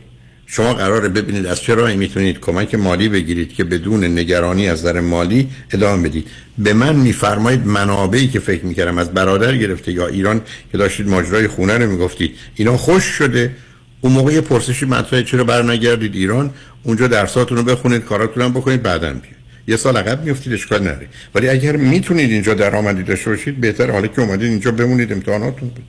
شما 0.45 0.73
قراره 0.73 1.09
ببینید 1.09 1.45
از 1.45 1.61
چه 1.61 1.75
راهی 1.75 1.95
می‌تونید 1.97 2.39
کمک 2.39 2.75
مالی 2.75 3.09
بگیرید 3.09 3.53
که 3.53 3.63
بدون 3.63 4.03
نگرانی 4.03 4.69
از 4.69 4.79
نظر 4.79 4.99
مالی 4.99 5.49
ادامه 5.71 6.09
بدید. 6.09 6.27
به 6.57 6.73
من 6.73 6.95
میفرمایید 6.95 7.67
منابعی 7.67 8.27
که 8.27 8.39
فکر 8.39 8.65
می‌کردم 8.65 8.97
از 8.97 9.13
برادر 9.13 9.57
گرفته 9.57 9.91
یا 9.91 10.07
ایران 10.07 10.41
که 10.71 10.77
داشتید 10.77 11.07
ماجرای 11.07 11.47
خونه 11.47 11.77
رو 11.77 11.91
می‌گفتید. 11.91 12.35
اینا 12.55 12.77
خوش 12.77 13.03
شده. 13.03 13.55
اون 14.01 14.13
موقع 14.13 14.33
یه 14.33 14.41
پرسشی 14.41 14.85
مطرحه 14.85 15.23
چرا 15.23 15.43
بر 15.43 15.61
نگردید 15.63 16.15
ایران؟ 16.15 16.51
اونجا 16.83 17.07
درساتون 17.07 17.57
رو 17.57 17.63
بخونید 17.63 18.03
کاراتون 18.03 18.43
هم 18.43 18.53
بکنید 18.53 18.83
بعداً 18.83 19.13
بیاید. 19.13 19.41
یه 19.67 19.77
سال 19.77 19.97
عقب 19.97 20.23
میفتید 20.25 20.53
اشکال 20.53 20.81
نداره. 20.81 21.07
ولی 21.35 21.49
اگر 21.49 21.75
می‌تونید 21.75 22.31
اینجا 22.31 22.53
درآمدی 22.53 23.03
داشته 23.03 23.29
باشید 23.29 23.61
بهتر 23.61 23.91
حالا 23.91 24.07
که 24.07 24.21
اومدید 24.21 24.49
اینجا 24.49 24.71
بمونید 24.71 25.13
امتحاناتون 25.13 25.69
بدید. 25.69 25.83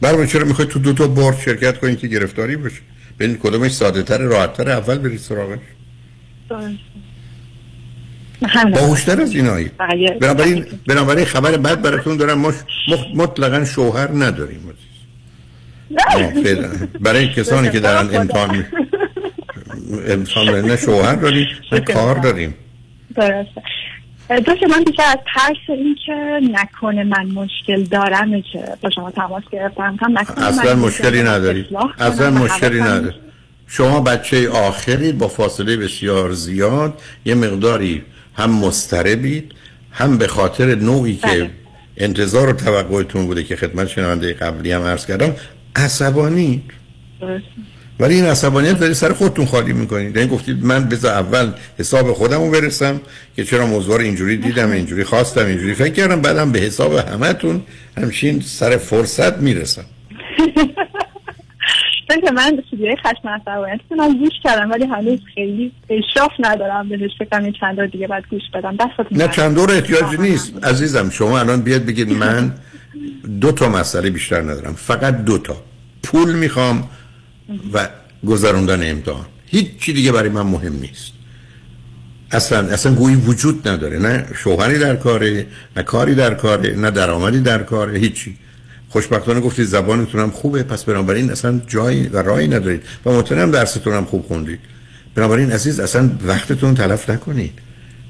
برای 0.00 0.26
چرا 0.26 0.44
می‌خواید 0.44 0.70
تو 0.70 0.78
دو 0.78 0.92
تا 0.92 1.06
بورد 1.06 1.38
شرکت 1.38 1.78
کنید 1.78 1.98
که 1.98 2.08
گرفتاری 2.08 2.56
باشه؟ 2.56 2.80
ببینید 3.18 3.40
کدومش 3.40 3.70
ساده 3.70 4.02
تر 4.02 4.18
راحت 4.18 4.56
تر 4.56 4.70
اول 4.70 4.98
برید 4.98 5.18
سراغش. 5.18 5.58
باهوشتر 8.72 9.20
از 9.20 9.34
اینایی. 9.34 9.70
بله. 9.78 10.10
بنابراین 10.20 10.66
بنابراین 10.86 11.24
خبر 11.24 11.56
بد 11.56 11.82
براتون 11.82 12.16
دارم. 12.16 12.38
ما 12.38 12.52
مطلقا 13.14 13.64
شوهر 13.64 14.08
نداریم. 14.14 14.70
برای 17.00 17.28
کسانی 17.28 17.70
که 17.70 17.80
دارن 17.80 18.14
امتحان 18.16 18.66
امتحان 20.08 20.60
می- 20.60 20.68
نه 20.68 20.76
شوهر 20.76 21.14
داریم 21.14 21.46
نه 21.72 21.80
کار 21.80 22.14
داریم. 22.18 22.54
درسته. 23.16 23.62
دوست 24.46 24.62
من 24.62 24.84
بیشتر 24.84 25.02
از 25.02 25.18
ترس 25.34 25.56
این 25.68 25.96
که 26.06 26.40
نکنه 26.52 27.04
من 27.04 27.26
مشکل 27.26 27.82
دارم 27.84 28.42
که 28.42 28.64
با 28.82 28.90
شما 28.90 29.10
تماس 29.10 29.42
گرفتم. 29.52 29.98
هم 30.00 30.18
نکنه 30.18 30.46
اصلا 30.46 30.74
من 30.74 30.80
مشکلی 30.82 31.22
کنم 31.22 31.90
اصلا 31.98 32.30
مشکلی 32.30 32.80
ندارید 32.80 33.14
شما 33.66 34.00
بچه 34.00 34.50
آخرید 34.50 35.18
با 35.18 35.28
فاصله 35.28 35.76
بسیار 35.76 36.32
زیاد. 36.32 37.00
یه 37.24 37.34
مقداری 37.34 38.02
هم 38.36 38.50
مضطربید 38.50 39.52
هم 39.92 40.18
به 40.18 40.26
خاطر 40.26 40.74
نوعی 40.74 41.16
که 41.16 41.50
انتظار 41.96 42.48
و 42.48 42.52
توقعتون 42.52 43.26
بوده 43.26 43.44
که 43.44 43.56
خدمت 43.56 43.88
شنونده 43.88 44.32
قبلی 44.32 44.72
هم 44.72 44.82
عرض 44.82 45.06
کردم 45.06 45.34
عصبانی. 45.76 46.62
درسته. 47.20 47.46
ولی 48.00 48.14
این 48.14 48.24
عصبانیت 48.24 48.78
داری 48.78 48.94
سر 48.94 49.12
خودتون 49.12 49.46
خالی 49.46 49.72
می‌کنید. 49.72 50.16
یعنی 50.16 50.28
گفتید 50.28 50.64
من 50.64 50.84
بذار 50.84 51.14
اول 51.14 51.52
حساب 51.78 52.12
خودم 52.12 52.40
رو 52.40 52.50
برسم 52.50 53.00
که 53.36 53.44
چرا 53.44 53.66
موضوع 53.66 53.96
رو 53.96 54.02
اینجوری 54.02 54.36
دیدم 54.36 54.70
اینجوری 54.70 55.04
خواستم 55.04 55.46
اینجوری 55.46 55.74
فکر 55.74 55.92
کردم. 55.92 56.20
بعدم 56.20 56.52
به 56.52 56.58
حساب 56.58 56.94
همتون 56.94 57.62
همچین 57.98 58.40
سر 58.40 58.76
فرصت 58.76 59.38
می‌رسم. 59.38 59.84
که 62.08 62.30
من 62.36 62.62
سوریه 62.70 62.96
خشم 62.96 63.28
عصبانیت 63.28 63.80
کنم 63.90 64.18
گوش 64.18 64.32
کردم 64.44 64.70
ولی 64.70 64.84
هنوز 64.84 65.18
خیلی 65.34 65.72
اشراف 65.90 66.30
ندارم. 66.38 66.88
بهش 66.88 67.10
فکرم 67.18 67.52
چند 67.52 67.90
دیگه 67.90 68.06
بعد 68.06 68.24
گوش 68.30 68.42
بدم. 68.54 68.76
نه. 69.10 69.28
چند 69.28 69.54
دور 69.54 69.70
احتیاجی 69.70 70.16
نیست. 70.16 70.64
عزیزم 70.64 71.10
شما 71.10 71.38
الان 71.40 71.62
بیاد 71.62 71.84
بگید 71.84 72.12
من 72.12 72.54
دو 73.40 73.52
تا 73.52 73.68
مسئله 73.68 74.10
بیشتر 74.10 74.40
ندارم. 74.40 74.74
فقط 74.74 75.24
دو 75.24 75.38
تا. 75.38 75.56
پول 76.02 76.34
می‌خوام 76.34 76.88
و 77.72 77.88
گذراندن 78.26 78.90
امتحان. 78.90 79.26
هیچ 79.46 79.78
چی 79.80 79.92
دیگه 79.92 80.12
برای 80.12 80.28
من 80.28 80.42
مهم 80.42 80.76
نیست. 80.80 81.12
اصلا 82.30 82.58
اصلا 82.68 82.94
گویی 82.94 83.16
وجود 83.16 83.68
نداره. 83.68 83.98
نه 83.98 84.26
شوهری 84.34 84.78
در 84.78 84.96
کاره 84.96 85.46
نه 85.76 85.82
کاری 85.82 86.14
در 86.14 86.34
کاره 86.34 86.76
نه 86.76 86.90
درآمدی 86.90 87.40
در 87.40 87.62
کاره 87.62 87.98
هیچی. 87.98 88.36
خوشبختانه 88.88 89.40
گفتید 89.40 89.66
زبانتون 89.66 90.20
هم 90.20 90.30
خوبه 90.30 90.62
پس 90.62 90.84
بنابراین 90.84 91.30
اصلا 91.30 91.60
جایی 91.66 92.06
و 92.06 92.22
راهی 92.22 92.48
ندارید. 92.48 92.82
و 93.06 93.12
مطمئنم 93.12 93.50
درستون 93.50 93.94
هم 93.94 94.04
خوب 94.04 94.26
خوندید. 94.26 94.60
بنابراین 95.14 95.52
عزیز 95.52 95.80
اصلا 95.80 96.10
وقتتون 96.24 96.74
تلف 96.74 97.10
نکنید. 97.10 97.52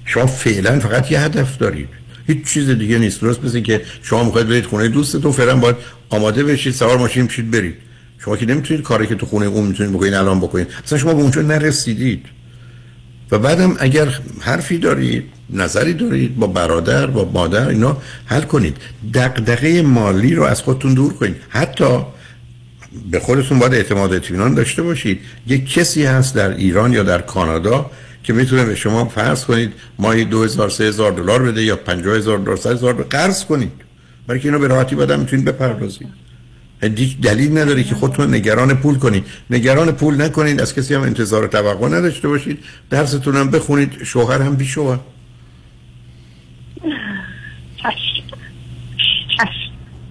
شما 0.05 0.27
فعلا 0.27 0.81
فقط 0.81 1.13
یه 1.13 1.21
هدف 1.21 1.59
دارید. 1.59 1.89
هیچ 2.27 2.45
چیز 2.45 2.71
دیگه 2.71 2.99
نیست. 2.99 3.21
درست 3.21 3.45
مثل 3.45 3.61
که 3.61 3.83
شما 4.03 4.25
می‌خواید 4.25 4.49
برید 4.49 4.65
خونه 4.65 4.89
دوستتون 4.89 5.33
فعلا 5.33 5.57
باید 5.57 5.77
آماده 6.11 6.45
بشید 6.45 6.73
سوار 6.73 6.99
ماشین 6.99 7.27
بشید 7.27 7.51
برید. 7.51 7.77
شما 8.25 8.37
که 8.37 8.47
نمی‌تونید 8.47 8.83
کاری 8.83 9.07
که 9.07 9.15
تو 9.15 9.27
خونه 9.27 9.47
اون 9.47 9.67
می‌تونید 9.67 9.93
بکنید 9.93 10.15
الان 10.15 10.41
بکنید. 10.41 10.67
اصلا 10.85 10.99
شما 10.99 11.15
به 11.15 11.23
اونجا 11.23 11.43
نرسیدید. 11.43 12.27
و 13.31 13.39
بعدم 13.39 13.77
اگر 13.79 14.09
حرفی 14.41 14.79
دارید 14.79 15.25
نظری 15.51 15.95
دارید 15.95 16.37
با 16.37 16.47
برادر 16.47 17.07
با 17.07 17.31
مادر 17.35 17.69
اینا 17.69 17.97
حل 18.27 18.41
کنید. 18.41 18.77
دغدغه 19.15 19.83
مالی 19.83 20.35
رو 20.35 20.43
از 20.43 20.63
خودتون 20.63 20.95
دور 20.95 21.13
کنید. 21.13 21.37
حتی 21.49 21.99
به 23.11 23.21
خودتون 23.21 23.59
باید 23.59 23.75
اعتماد 23.75 24.15
اطمینان 24.15 24.55
داشته 24.55 24.83
باشید. 24.83 25.21
یک 25.47 25.73
کسی 25.73 26.05
هست 26.05 26.35
در 26.35 26.51
ایران 26.51 26.93
یا 26.93 27.03
در 27.03 27.21
کانادا 27.21 27.91
که 28.25 28.33
می‌تونه 28.33 28.65
به 28.65 28.75
شما 28.75 29.05
فرض 29.05 29.45
کنید 29.45 29.73
ماهی 29.99 30.25
2000 30.25 30.71
3000 30.71 31.13
دلار 31.13 31.43
بده 31.43 31.63
یا 31.63 31.77
50000 31.77 32.39
دلار 32.39 32.57
100000 32.57 32.95
رو 32.95 33.05
قرض 33.11 33.45
کنید. 33.45 33.73
برای 34.27 34.41
که 34.41 34.49
اینو 34.49 34.59
به 34.59 34.67
راحتی 34.67 34.97
بعدم 34.97 35.21
می‌تونید 35.21 35.45
بپردازید. 35.45 36.22
دلیل 37.23 37.59
نداره 37.59 37.85
که 37.85 37.95
خودتون 37.95 38.35
نگران 38.35 38.75
پول 38.75 38.99
کنید 38.99 39.25
نگران 39.51 39.93
پول 39.93 40.23
نکنید 40.23 40.61
از 40.61 40.75
کسی 40.75 40.95
هم 40.95 41.03
انتظار 41.03 41.45
و 41.45 41.49
توقع 41.49 41.89
نداشته 41.89 42.29
باشید. 42.29 42.59
درستون 42.91 43.37
هم 43.37 43.51
بخونید. 43.51 44.05
شوهر 44.05 44.43
هم 44.43 44.57
بی 44.57 44.65
شوهر. 44.65 44.99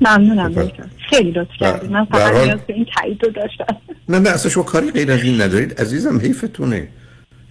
ممنونم. 0.02 0.54
دکتر 0.54 0.84
خیلی 1.10 1.32
لطف 1.32 1.50
کردید 1.60 1.92
من 1.92 2.06
فقط 2.06 2.34
نیاز 2.34 2.60
به 2.60 2.74
این 2.74 2.86
تایید 2.96 3.26
رو 3.26 3.32
داشتم. 3.32 3.78
نه 4.10 4.20
نه 4.20 4.30
اصلا 4.30 4.52
شما 4.52 4.64
کاری 4.64 4.92
غیر 4.92 5.12
از 5.12 5.24
این 5.24 5.42
ندارید. 5.42 5.82
عزیزم 5.82 6.20
حیفتونه. 6.20 6.88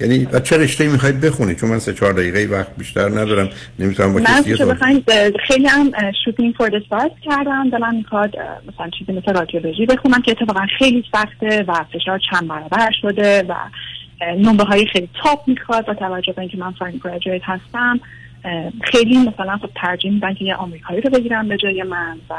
یعنی 0.00 0.28
و 0.32 0.40
چه 0.40 0.56
رشته 0.56 0.88
می‌خواید 0.88 1.20
بخونید 1.20 1.58
چون 1.58 1.70
من 1.70 1.78
سه 1.78 1.92
چهار 1.92 2.12
دقیقه 2.12 2.46
وقت 2.56 2.76
بیشتر 2.78 3.08
ندارم 3.08 3.48
نمی‌تونم 3.78 4.12
با 4.12 4.18
من 4.18 4.24
کسی 4.24 4.54
که 4.54 4.66
اه، 4.66 5.30
خیلی 5.46 5.66
هم 5.66 5.92
شوتینگ 6.24 6.54
فور 6.54 6.68
دسپارت 6.68 7.12
کردم 7.22 7.70
دلم 7.70 7.94
می‌خواد 7.94 8.36
مثلا 8.68 8.90
چیزی 8.98 9.12
مثل 9.12 9.34
رادیولوژی 9.34 9.86
بخونم 9.86 10.22
که 10.22 10.30
اتفاقا 10.30 10.66
خیلی 10.78 11.04
سخته 11.12 11.64
و 11.68 11.84
فشار 11.92 12.20
چند 12.30 12.48
برابر 12.48 12.90
شده 13.02 13.42
و 13.48 13.54
نمره 14.38 14.64
های 14.64 14.86
خیلی 14.86 15.08
تاپ 15.22 15.48
می‌خواد 15.48 15.86
با 15.86 15.94
توجه 15.94 16.32
به 16.32 16.40
اینکه 16.40 16.58
من 16.58 16.72
فاین 16.72 17.00
گراجویت 17.04 17.42
هستم. 17.44 18.00
خیلی 18.82 19.18
مثلا 19.18 19.56
خب 19.56 19.70
ترجیح 19.82 20.12
میدن 20.12 20.34
که 20.34 20.44
یه 20.44 20.54
آمریکایی 20.54 21.00
رو 21.00 21.10
بگیرم 21.10 21.48
به 21.48 21.56
جای 21.56 21.82
من 21.82 22.16
و 22.30 22.34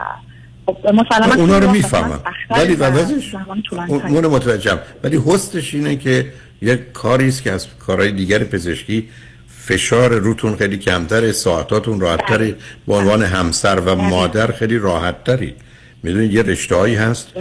خب 0.66 0.78
مسلما 0.88 1.36
اونا 1.36 1.58
رو 1.58 1.72
می‌فهمم. 1.72 2.20
ولی 2.50 2.76
و 2.76 2.86
وضعش 2.86 3.32
زمان 3.32 3.62
طولانی‌تری. 3.62 4.14
اون 4.14 4.24
رو 4.24 4.32
متوجهم. 4.32 4.80
ولی 5.04 5.18
حسنش 5.26 5.74
اینه 5.74 5.96
که 5.96 6.26
یک 6.62 6.92
کاری 6.92 7.28
است 7.28 7.44
که 7.44 7.52
از 7.52 7.68
کارهای 7.80 8.12
دیگر 8.12 8.44
پزشکی 8.44 9.10
فشار 9.48 10.14
روتون 10.14 10.56
خیلی 10.56 10.78
کمتره 10.78 11.32
ساعتاتون 11.32 12.00
راحتتره 12.00 12.56
به 12.88 12.94
عنوان 12.94 13.24
همسر 13.24 13.80
و 13.80 13.96
مادر 13.96 14.52
خیلی 14.52 14.78
راحت 14.78 15.24
تری 15.24 15.54
می‌دونید 16.04 16.34
یه 16.34 16.42
رشته 16.42 16.76
هایی 16.76 16.96
هست 16.96 17.34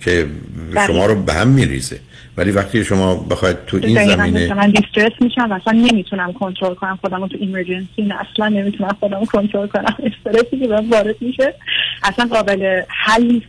که 0.00 0.26
بله. 0.74 0.86
شما 0.86 1.06
رو 1.06 1.22
به 1.22 1.32
هم 1.32 1.48
میریزه. 1.48 2.00
ولی 2.36 2.50
وقتی 2.50 2.84
شما 2.84 3.14
بخواید 3.14 3.56
تو 3.66 3.78
این 3.82 4.16
زمینه 4.16 4.54
من 4.54 4.70
دیسترس 4.70 5.12
میشم 5.20 5.52
اصلا 5.52 5.72
نمی‌تونم 5.72 6.32
کنترل 6.32 6.74
کنم 6.74 6.98
خودم 7.00 7.20
رو 7.20 7.28
تو 7.28 7.36
ایمرجنسی 7.40 8.02
نه 8.02 8.14
اصلا 8.20 8.48
نمی‌تونم 8.48 8.96
خودم 9.00 9.24
کنترل 9.24 9.66
کنم. 9.66 9.96
استرسی 10.26 10.58
که 10.58 10.68
وارد 10.68 11.16
میشه 11.20 11.54
اصلا 12.02 12.24
قابل 12.24 12.82
حل 12.88 13.22
نیست. 13.22 13.46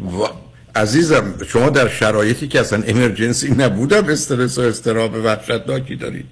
عزیزم 0.76 1.34
شما 1.48 1.70
در 1.70 1.88
شرایطی 1.88 2.48
که 2.48 2.60
اصلا 2.60 2.84
امرجنسی 2.88 3.52
نبودم 3.52 4.06
استرس 4.06 4.58
و 4.58 4.62
استراب 4.62 5.16
وحشتناکی 5.26 5.96
دارید. 5.96 6.26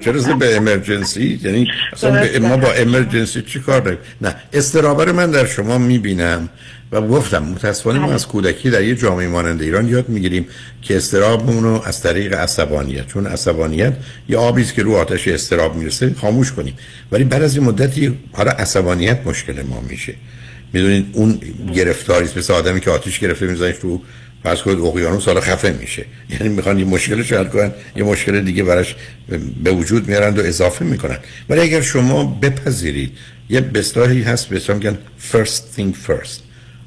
چرا 0.00 0.34
به 0.34 0.56
امرجنسی 0.56 1.40
یعنی 1.44 1.68
اصلا 1.92 2.10
به 2.10 2.38
ما 2.38 2.56
با 2.56 2.72
امرجنسی 2.72 3.42
چی 3.42 3.60
کار 3.60 3.80
داریم؟ 3.80 3.98
نه 4.20 4.34
استرابه 4.52 5.04
رو 5.04 5.12
من 5.12 5.30
در 5.30 5.46
شما 5.46 5.78
می‌بینم 5.78 6.48
و 6.92 7.00
گفتم 7.00 7.42
متاسفانه 7.42 7.98
ما 7.98 8.12
از 8.12 8.28
کودکی 8.28 8.70
در 8.70 8.84
یه 8.84 8.94
جامعه 8.94 9.28
مانند 9.28 9.62
ایران 9.62 9.88
یاد 9.88 10.08
می‌گیریم 10.08 10.46
که 10.82 10.96
استرابمون 10.96 11.64
رو 11.64 11.82
از 11.84 12.02
طریق 12.02 12.34
عصبانیت 12.34 13.06
چون 13.06 13.26
عصبانیت 13.26 13.92
یه 14.28 14.36
آبی 14.36 14.64
که 14.64 14.82
رو 14.82 14.96
آتش 14.96 15.28
استراب 15.28 15.76
می‌رسه 15.76 16.14
خاموش 16.20 16.52
کنیم. 16.52 16.74
ولی 17.12 17.24
بعد 17.24 17.42
از 17.42 17.56
این 17.56 17.64
مدتی 17.64 18.18
حالا 18.32 18.50
عصبانیت 18.50 19.26
مشکل 19.26 19.62
ما 19.62 19.80
میشه. 19.88 20.14
می‌دونید 20.72 21.06
اون 21.12 21.40
گرفتاری 21.74 22.28
مثل 22.36 22.52
آدمی 22.52 22.80
که 22.80 22.90
آتیش 22.90 23.18
گرفته 23.18 23.46
میزنش 23.46 23.76
تو 23.76 24.02
فرض 24.42 24.62
کنید 24.62 24.78
اقیانوس 24.78 25.26
حالا 25.26 25.40
خفه 25.40 25.76
میشه. 25.80 26.04
یعنی 26.30 26.48
می‌خوان 26.48 26.78
یه 26.78 26.84
مشکلش 26.84 27.32
حل 27.32 27.44
کنن 27.44 27.72
یه 27.96 28.04
مشکل 28.04 28.40
دیگه 28.40 28.62
براش 28.62 28.96
به 29.64 29.70
وجود 29.70 30.08
میارن 30.08 30.34
و 30.34 30.40
اضافه 30.40 30.84
می‌کنن. 30.84 31.18
ولی 31.48 31.60
اگر 31.60 31.80
شما 31.80 32.24
بپذیرید 32.24 33.12
یه 33.50 33.60
بستاری 33.60 34.22
هست 34.22 34.48
به 34.48 34.56
اسم 34.56 34.74
میگن 34.74 34.98
first 35.32 35.78
thing 35.78 36.08
first. 36.08 36.40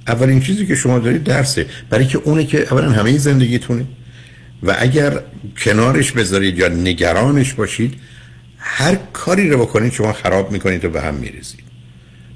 اولین 0.08 0.42
چیزی 0.42 0.66
که 0.66 0.76
شما 0.76 1.00
دارید 1.00 1.24
درسه. 1.24 1.66
برای 1.90 2.08
که 2.08 2.18
اونه 2.18 2.46
که 2.46 2.68
اولا 2.72 2.92
همه 2.92 3.18
زندگیتونه 3.18 3.86
و 4.64 4.76
اگر 4.80 5.20
کنارش 5.58 6.12
بذارید 6.12 6.58
یا 6.58 6.68
نگرانش 6.68 7.54
باشید 7.54 7.94
هر 8.58 8.98
کاری 9.14 9.50
رو 9.50 9.58
بکنید 9.58 9.94
شما 9.94 10.14
خراب 10.14 10.52
می‌کنید 10.52 10.86
و 10.86 10.90
به 10.90 11.02
هم 11.02 11.16
می‌رسید 11.16 11.65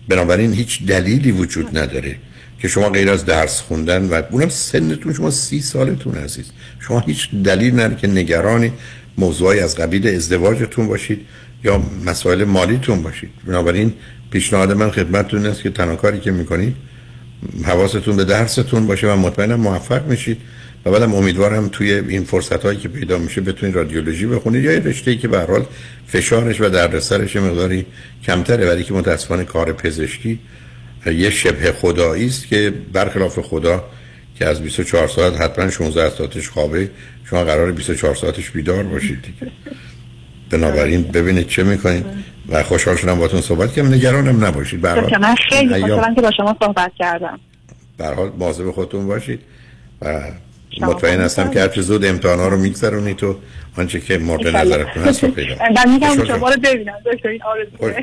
بنابراین 0.10 0.54
هیچ 0.54 0.86
دلیلی 0.86 1.32
وجود 1.32 1.78
نداره 1.78 2.16
که 2.60 2.68
شما 2.68 2.90
غیر 2.90 3.10
از 3.10 3.26
درس 3.26 3.62
خوندن 3.62 4.06
و 4.06 4.22
اونم 4.32 4.50
سنتون 4.50 5.14
شما 5.14 5.32
سی 5.32 5.62
سالتون 5.62 6.16
عزیز. 6.16 6.52
شما 6.80 7.00
هیچ 7.00 7.30
دلیل 7.44 7.74
نداره 7.74 7.96
که 7.96 8.08
نگران 8.08 8.72
موضوعی 9.18 9.60
از 9.60 9.76
قبیل 9.76 10.08
ازدواجتون 10.08 10.88
باشید 10.88 11.26
یا 11.64 11.84
مسائل 12.06 12.44
مالیتون 12.44 13.04
باشید. 13.04 13.30
بنابراین 13.48 13.94
پیشنهاد 14.32 14.72
من 14.72 14.92
خدمتتون 14.92 15.46
است 15.46 15.62
که 15.62 15.70
تنها 15.70 15.96
کاری 15.96 16.20
که 16.20 16.32
می‌کنید 16.32 16.76
حواستون 17.64 18.16
به 18.16 18.24
درستون 18.24 18.88
باشه 18.88 19.08
و 19.08 19.16
مطمئنم 19.16 19.60
موفق 19.60 20.06
میشید. 20.08 20.38
و 20.86 20.92
بعدم 20.92 21.16
امیدوارم 21.16 21.68
توی 21.68 21.94
این 21.94 22.24
فرصت 22.24 22.66
هایی 22.66 22.78
که 22.78 22.90
پیدا 22.90 23.18
میشه 23.18 23.42
بتونید 23.42 23.76
رادیولوژی 23.76 24.26
بخونید 24.26 24.64
یا 24.64 24.72
رشته 24.72 25.12
ای 25.12 25.18
که 25.18 25.28
به 25.28 25.40
حال 25.40 25.66
فشارش 26.08 26.62
و 26.62 26.70
دردسرش 26.70 27.36
مقداری 27.36 27.86
کمتره. 28.24 28.70
ولی 28.70 28.84
که 28.84 28.94
متاسفانه 28.94 29.44
کار 29.44 29.74
پزشکی 29.74 30.40
یه 31.06 31.30
شبه 31.30 31.72
خدایی 31.72 32.26
است 32.26 32.48
که 32.48 32.74
برخلاف 32.94 33.40
خدا 33.40 33.84
که 34.36 34.46
از 34.46 34.62
24 34.62 35.08
ساعت 35.08 35.42
حتما 35.42 35.70
16 35.70 36.10
ساعتش 36.10 36.50
خوابه 36.50 36.90
شما 37.30 37.44
قرار 37.44 37.72
24 37.72 38.16
ساعتش 38.16 38.52
بیدار 38.52 38.84
باشید 38.84 39.22
دیگه. 39.22 39.52
بنابراین 40.50 41.04
ببینید 41.04 41.48
چه 41.48 41.64
می‌کنید 41.64 42.06
و 42.50 42.64
خوشحال 42.64 42.96
شدم 42.96 43.20
باتون 43.20 43.42
صحبت 43.42 43.74
کنم 43.74 43.94
نگرانم 43.94 44.46
نباشید. 44.46 44.88
من 44.88 45.36
خیلی 45.50 45.82
خوشحالم 45.82 46.16
که 46.16 46.22
با 46.22 46.32
شما 46.32 46.58
صحبت 46.60 46.92
کردم. 47.00 47.40
به 47.98 48.08
حال 48.08 48.32
مواظب 48.40 48.72
خودتون 48.72 49.08
باشید 49.08 49.40
و 50.02 50.22
مطمئن 50.82 51.22
هستم 51.22 51.50
که 51.50 51.62
هرچه 51.62 51.82
زود 51.82 52.06
امتحانا 52.06 52.48
رو 52.48 52.58
میگذرونید 52.58 53.18
تو 53.18 53.36
آنچه 53.78 54.00
که 54.00 54.18
مورد 54.18 54.48
نظرتون 54.48 55.04
هست 55.04 55.24
رو 55.24 55.32
پیدا 55.32 55.56
من 55.76 55.94
میگم 55.94 56.26
شما 56.26 56.50
رو 56.50 56.62
ببینم. 56.62 56.94
دکتر 57.14 57.30
این 57.30 57.42
آرزوه. 57.44 58.02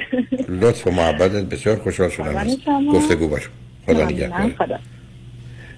لطف 0.49 0.87
و 0.87 0.91
محبت. 0.91 1.31
بسیار 1.31 1.77
خوشحال 1.77 2.09
شدم 2.09 2.37
از 2.37 2.57
گفتگو 2.93 3.29
باشم. 3.29 3.51
خدا 3.87 4.05
نگهدار 4.05 4.53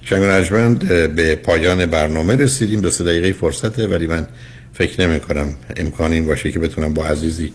شنگ 0.03 0.79
به 1.15 1.37
پایان 1.37 1.87
برنامه 1.87 2.37
رسیدیم. 2.37 2.81
دو 2.81 2.91
سه 2.91 3.05
دقیقه 3.05 3.33
فرصته 3.33 3.87
ولی 3.87 4.07
من 4.07 4.27
فکر 4.73 5.07
نمی 5.07 5.21
کنم 5.21 5.55
امکان 5.77 6.13
این 6.13 6.27
باشه 6.27 6.53
که 6.53 6.59
بتونم 6.59 6.95
با 6.95 7.07
عزیزی 7.07 7.53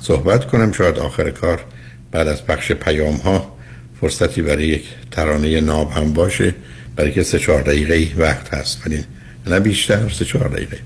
صحبت 0.00 0.46
کنم. 0.46 0.72
شاید 0.72 0.98
آخر 0.98 1.30
کار 1.30 1.64
بعد 2.10 2.28
از 2.28 2.46
پخش 2.46 2.72
پیام 2.72 3.14
ها 3.14 3.56
فرصتی 4.00 4.42
برای 4.42 4.66
یک 4.66 4.84
ترانه 5.10 5.60
ناب 5.60 5.92
هم 5.92 6.12
باشه. 6.12 6.54
برای 6.96 7.12
که 7.12 7.22
سه 7.22 7.38
چهار 7.38 7.62
دقیقه 7.62 8.08
وقت 8.16 8.54
هست. 8.54 8.86
ولی 8.86 9.04
نه 9.46 9.60
بیشتر 9.60 10.08
سه 10.08 10.24
چهار 10.24 10.48
دقیقه. 10.48 10.78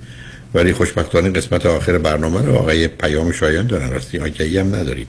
ولی 0.55 0.73
خوشبختانه 0.73 1.31
قسمت 1.31 1.67
آخر 1.67 1.99
برنامه 1.99 2.43
رو 2.47 2.55
آقای 2.55 2.89
پیام 2.89 3.33
شایان 3.33 3.67
دارن. 3.67 3.91
راستی 3.91 4.19
آگهی 4.19 4.59
هم 4.59 4.75
نداریم. 4.75 5.07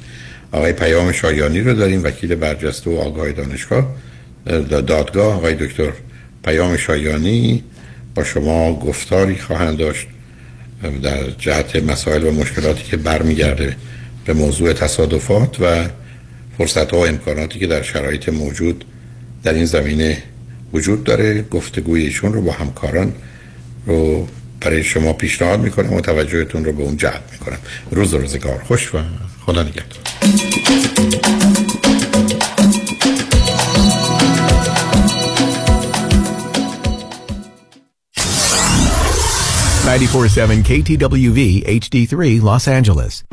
آقای 0.52 0.74
پیام 0.74 1.12
شایانی 1.12 1.62
رو 1.62 1.74
داریم. 1.74 2.04
وکیل 2.04 2.36
برجسته 2.36 2.90
و 2.90 2.98
آگاه 2.98 3.32
دانشگاه 3.32 3.96
دادگاه 4.70 5.36
آقای 5.36 5.56
دکتر 5.56 5.92
پیام 6.44 6.78
شایانی. 6.78 7.64
با 8.16 8.24
شما 8.24 8.80
گفتاری 8.80 9.36
خواهند 9.36 9.78
داشت. 9.78 10.08
در 11.04 11.30
جهت 11.30 11.76
مسائل 11.76 12.24
و 12.24 12.32
مشکلاتی 12.32 12.84
که 12.84 12.98
برمیگرده 12.98 13.76
به 14.26 14.34
موضوع 14.34 14.74
تصادفات 14.74 15.58
و 15.60 15.86
فرصت 16.58 16.92
ها 16.92 17.00
و 17.00 17.08
امکاناتی 17.08 17.60
که 17.60 17.68
در 17.68 17.82
شرایط 17.82 18.30
موجود 18.30 18.86
در 19.44 19.54
این 19.54 19.66
زمینه 19.66 20.18
وجود 20.74 21.04
داره 21.04 21.42
گفتگوی 21.42 22.02
ایشون 22.02 22.34
رو 22.34 22.42
با 22.42 22.52
همکاران 22.52 23.14
رو 23.86 24.28
برای 24.62 24.84
شما 24.84 25.14
پیشنهاد 25.14 25.60
می‌کنم 25.60 25.94
و 25.94 26.02
توجهتون 26.02 26.66
رو 26.66 26.72
به 26.72 26.84
اون 26.84 26.98
جلب 26.98 27.24
می‌کنم. 27.32 27.58
روز 27.92 28.14
روزگار. 28.14 28.64
خوش 28.68 28.96
و 28.96 28.98
خدا 29.46 29.64
نگهدار. 29.64 30.00
947 39.86 40.64
KTWV 40.64 41.40
HD3 41.68 42.42
Los 42.42 42.68
Angeles. 42.68 43.24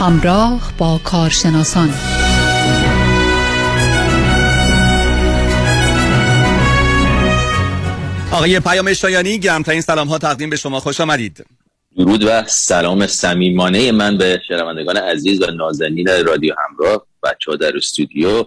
همراه 0.00 0.72
با 0.78 1.00
کارشناسان. 1.04 1.90
آقای 8.32 8.60
پیام 8.60 8.94
شایانی 8.94 9.38
گرمترین 9.38 9.80
سلام 9.80 10.08
ها 10.08 10.18
تقدیم 10.18 10.50
به 10.50 10.56
شما 10.56 10.80
خوش 10.80 11.00
آمدید. 11.00 11.44
درود 11.96 12.24
و 12.24 12.42
سلام 12.46 13.06
صمیمانه 13.06 13.92
من 13.92 14.18
به 14.18 14.40
شنوندگان 14.48 14.96
عزیز 14.96 15.42
و 15.42 15.50
نازنین 15.50 16.08
رادیو 16.26 16.54
همراه 16.68 17.06
بچه 17.22 17.50
ها 17.50 17.56
در 17.56 17.76
استودیو. 17.76 18.44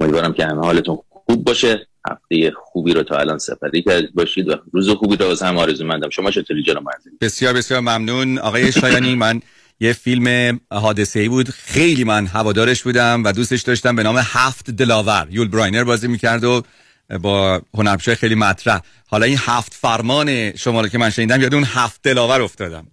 امیدوارم 0.00 0.32
که 0.32 0.46
همه 0.46 0.60
حالتون 0.60 0.98
خوب 1.08 1.44
باشه. 1.44 1.86
هفته 2.10 2.52
خوبی 2.64 2.92
رو 2.92 3.02
تا 3.02 3.16
الان 3.16 3.38
سپری 3.38 3.82
کرد 3.82 4.14
باشید 4.14 4.48
و 4.48 4.56
روز 4.72 4.90
خوبی 4.90 5.16
رو 5.16 5.26
از 5.26 5.42
هم 5.42 5.58
آرزو 5.58 5.84
مندم 5.84 6.10
شما 6.10 6.30
چطوری 6.30 6.62
جناب 6.62 6.84
بسیار 7.20 7.52
بسیار 7.52 7.80
ممنون. 7.80 8.38
آقای 8.38 8.72
شایانی 8.72 9.14
من 9.14 9.42
یه 9.80 9.92
فیلم 9.92 10.60
حادثه 10.70 11.20
ای 11.20 11.28
بود. 11.28 11.48
خیلی 11.48 12.04
من 12.04 12.26
هوادارش 12.26 12.82
بودم 12.82 13.22
و 13.24 13.32
دوستش 13.32 13.62
داشتم 13.62 13.96
به 13.96 14.02
نام 14.02 14.16
هفت 14.18 14.70
دلاور. 14.70 15.26
یول 15.30 15.48
براینر 15.48 15.84
بازی 15.84 16.08
می‌کرد 16.08 16.44
و 16.44 16.62
با 17.18 17.62
هنرپیشه 17.74 18.14
خیلی 18.14 18.34
مطرح. 18.34 18.80
حالا 19.06 19.26
این 19.26 19.38
هفت 19.40 19.74
فرمان 19.74 20.56
شما 20.56 20.80
رو 20.80 20.88
که 20.88 20.98
من 20.98 21.10
شنیدم 21.10 21.40
یاد 21.40 21.54
اون 21.54 21.64
هفت 21.64 22.00
دلاور 22.02 22.42
افتادم. 22.42 22.86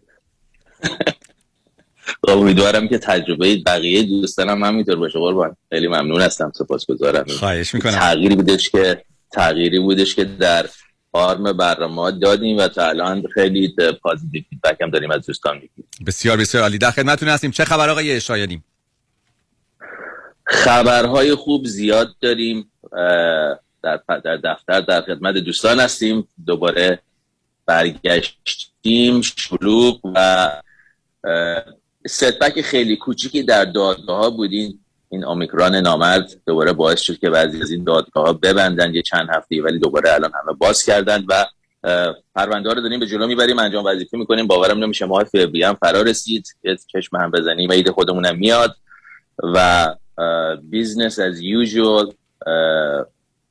خب، 2.27 2.37
امیدوارم 2.37 2.87
که 2.87 2.97
تجربه 2.97 3.57
بقیه 3.65 4.03
دوستانم 4.03 4.63
همینطور 4.63 4.95
باشه. 4.95 5.19
قربان. 5.19 5.55
خیلی 5.69 5.87
ممنون 5.87 6.21
هستم 6.21 6.51
سپاسگزارم. 6.55 7.25
خواهش 7.39 7.73
می‌کنم. 7.73 7.91
تغییری 7.91 8.35
بودش 8.35 8.69
که 8.69 9.03
تغییری 9.31 9.79
بودش 9.79 10.15
که 10.15 10.23
در 10.23 10.69
آرم 11.11 11.57
برنامه 11.57 12.11
دادیم 12.11 12.57
و 12.57 12.67
تا 12.67 12.87
الان 12.89 13.23
خیلی 13.33 13.75
پازیتیو 14.03 14.41
فیدبک 14.49 14.81
هم 14.81 14.89
داریم 14.89 15.11
از 15.11 15.25
دوستان 15.25 15.55
میگیم 15.55 15.85
بسیار 16.07 16.37
بسیار 16.37 16.63
عالی. 16.63 16.77
در 16.77 16.91
خدمتتون 16.91 17.29
هستیم. 17.29 17.51
چه 17.51 17.65
خبر 17.65 17.89
آقای 17.89 18.21
شایانی؟ 18.21 18.63
خبرهای 20.45 21.35
خوب 21.35 21.65
زیاد 21.65 22.07
داریم. 22.21 22.71
در, 23.83 23.99
در 24.23 24.37
دفتر 24.37 24.81
در 24.81 25.01
خدمت 25.01 25.35
دوستان 25.35 25.79
هستیم. 25.79 26.27
دوباره 26.45 26.99
برگشتیم 27.65 29.21
شلوغ 29.21 29.99
و 30.15 30.51
ستبک 32.07 32.61
خیلی 32.61 32.95
کوچیکی 32.97 33.43
در 33.43 33.65
دادگاه 33.65 34.17
ها 34.17 34.29
بودین. 34.29 34.79
این 35.09 35.25
اومیکرون 35.25 35.75
نامرد 35.75 36.41
دوباره 36.47 36.73
باعث 36.73 37.01
شد 37.01 37.17
که 37.17 37.29
بعضی 37.29 37.61
از 37.61 37.71
این 37.71 37.83
دادگاه 37.83 38.25
ها 38.25 38.33
ببندن 38.33 38.93
یه 38.93 39.01
چند 39.01 39.29
هفته 39.29 39.61
ولی 39.61 39.79
دوباره 39.79 40.13
الان 40.13 40.31
همه 40.43 40.53
باز 40.53 40.83
کردن 40.83 41.25
و 41.29 41.45
پرونده 42.35 42.73
رو 42.73 42.81
داریم 42.81 42.99
به 42.99 43.07
جلو 43.07 43.27
می‌بریم. 43.27 43.59
انجام 43.59 43.85
وظیفه 43.85 44.17
می‌کنیم. 44.17 44.47
باورم 44.47 44.83
نمیشه. 44.83 45.05
ماه 45.05 45.23
فوریه 45.23 45.67
هم 45.67 45.77
فرا 45.81 46.01
رسید. 46.01 46.47
چشم 46.87 47.17
هم 47.17 47.31
بزنیم. 47.31 47.71
عید 47.71 47.89
خودمونم 47.89 48.37
میاد. 48.37 48.75
و 49.43 49.87
business 50.61 51.19
as 51.19 51.41
usual 51.41 52.13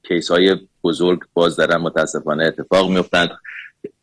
case 0.09 0.30
های 0.30 0.56
بزرگ 0.85 1.20
باز 1.35 1.56
دارن 1.56 1.76
متاسفانه 1.76 2.44
اتفاق 2.44 2.90
میفتند 2.90 3.30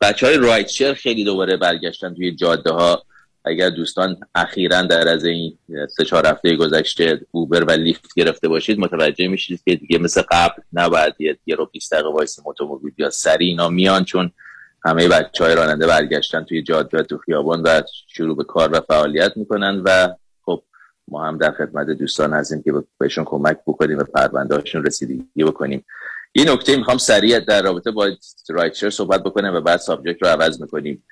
بچه 0.02 0.28
های 0.28 0.38
رایت 0.38 0.94
خیلی 0.94 1.24
دوباره 1.24 1.58
برگشتن 1.58 2.14
توی 2.14 2.36
جاده 2.36 2.72
ها 2.72 3.04
اگر 3.46 3.70
دوستان 3.70 4.18
اخیرا 4.36 4.82
در 4.82 5.08
از 5.10 5.26
این 5.26 5.58
سه 5.98 6.06
چهار 6.06 6.28
هفته 6.28 6.56
گذشته 6.56 7.22
اوبر 7.32 7.64
و 7.64 7.72
لیفت 7.72 8.14
گرفته 8.16 8.48
باشید 8.48 8.80
متوجه 8.80 9.28
میشید 9.28 9.62
که 9.66 9.76
دیگه 9.76 9.98
مثل 9.98 10.22
قبل 10.32 10.62
نباید 10.74 11.14
یه 11.46 11.56
رو 11.56 11.66
20 11.66 11.94
دقیقه 11.94 12.10
وایس 12.10 12.40
اتومبیل 12.46 12.94
یا 12.98 13.10
سری 13.10 13.46
اینا 13.46 13.70
میان 13.70 14.04
چون 14.04 14.32
همه 14.86 15.08
بچه 15.08 15.44
های 15.44 15.56
راننده 15.56 15.88
برگشتن 15.88 16.44
توی 16.44 16.64
جاده 16.64 17.04
تو 17.04 17.18
خیابان 17.18 17.62
و 17.62 17.82
شروع 18.08 18.38
به 18.38 18.44
کار 18.44 18.70
و 18.74 18.82
فعالیت 18.82 19.32
می‌کنن 19.36 19.82
و 19.86 20.16
ما 21.08 21.28
هم 21.28 21.38
در 21.38 21.52
خدمت 21.52 21.88
دوستان 21.88 22.34
هستیم 22.34 22.62
که 22.62 22.74
بهشون 22.98 23.26
کمک 23.26 23.58
بکنیم 23.68 23.98
و 23.98 24.04
پرونده 24.04 24.56
هاشون 24.56 24.86
رسیدگی 24.86 25.44
بکنیم. 25.44 25.86
این 26.32 26.50
نکته 26.50 26.78
می‌خوام 26.78 26.98
سریع 26.98 27.40
در 27.40 27.62
رابطه 27.62 27.92
با 27.92 28.10
rideshare 28.50 28.90
صحبت 28.90 29.24
بکنم 29.24 29.56
و 29.56 29.62
بعد 29.62 29.80
subject 29.80 30.24
رو 30.24 30.28
عوض 30.28 30.62
می‌کنیم. 30.62 31.04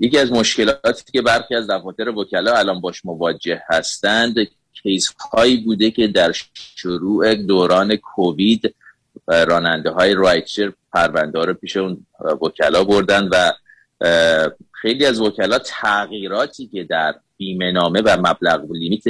یکی 0.00 0.18
از 0.18 0.32
مشکلاتی 0.32 1.12
که 1.12 1.22
برخی 1.22 1.54
از 1.54 1.70
دفاتر 1.70 2.08
وکلا 2.08 2.52
الان 2.52 2.80
باش 2.80 3.04
مواجه 3.04 3.62
هستند 3.68 4.34
case 4.72 5.08
هایی 5.32 5.56
بوده 5.56 5.90
که 5.90 6.06
در 6.06 6.32
شروع 6.76 7.34
دوران 7.34 7.96
کووید 7.96 8.74
راننده 9.26 9.90
های 9.90 10.14
rideshare 10.14 10.72
پرونده 10.92 11.44
رو 11.44 11.54
پیش 11.54 11.76
اون 11.76 12.06
وکلا 12.40 12.84
بردن 12.84 13.28
و 13.32 13.52
خیلی 14.80 15.06
از 15.06 15.20
وکلا 15.20 15.58
تغییراتی 15.58 16.66
که 16.66 16.84
در 16.84 17.14
بیمه 17.36 17.72
نامه 17.72 18.02
و 18.04 18.16
مبلغ 18.18 18.72
limit 18.72 19.04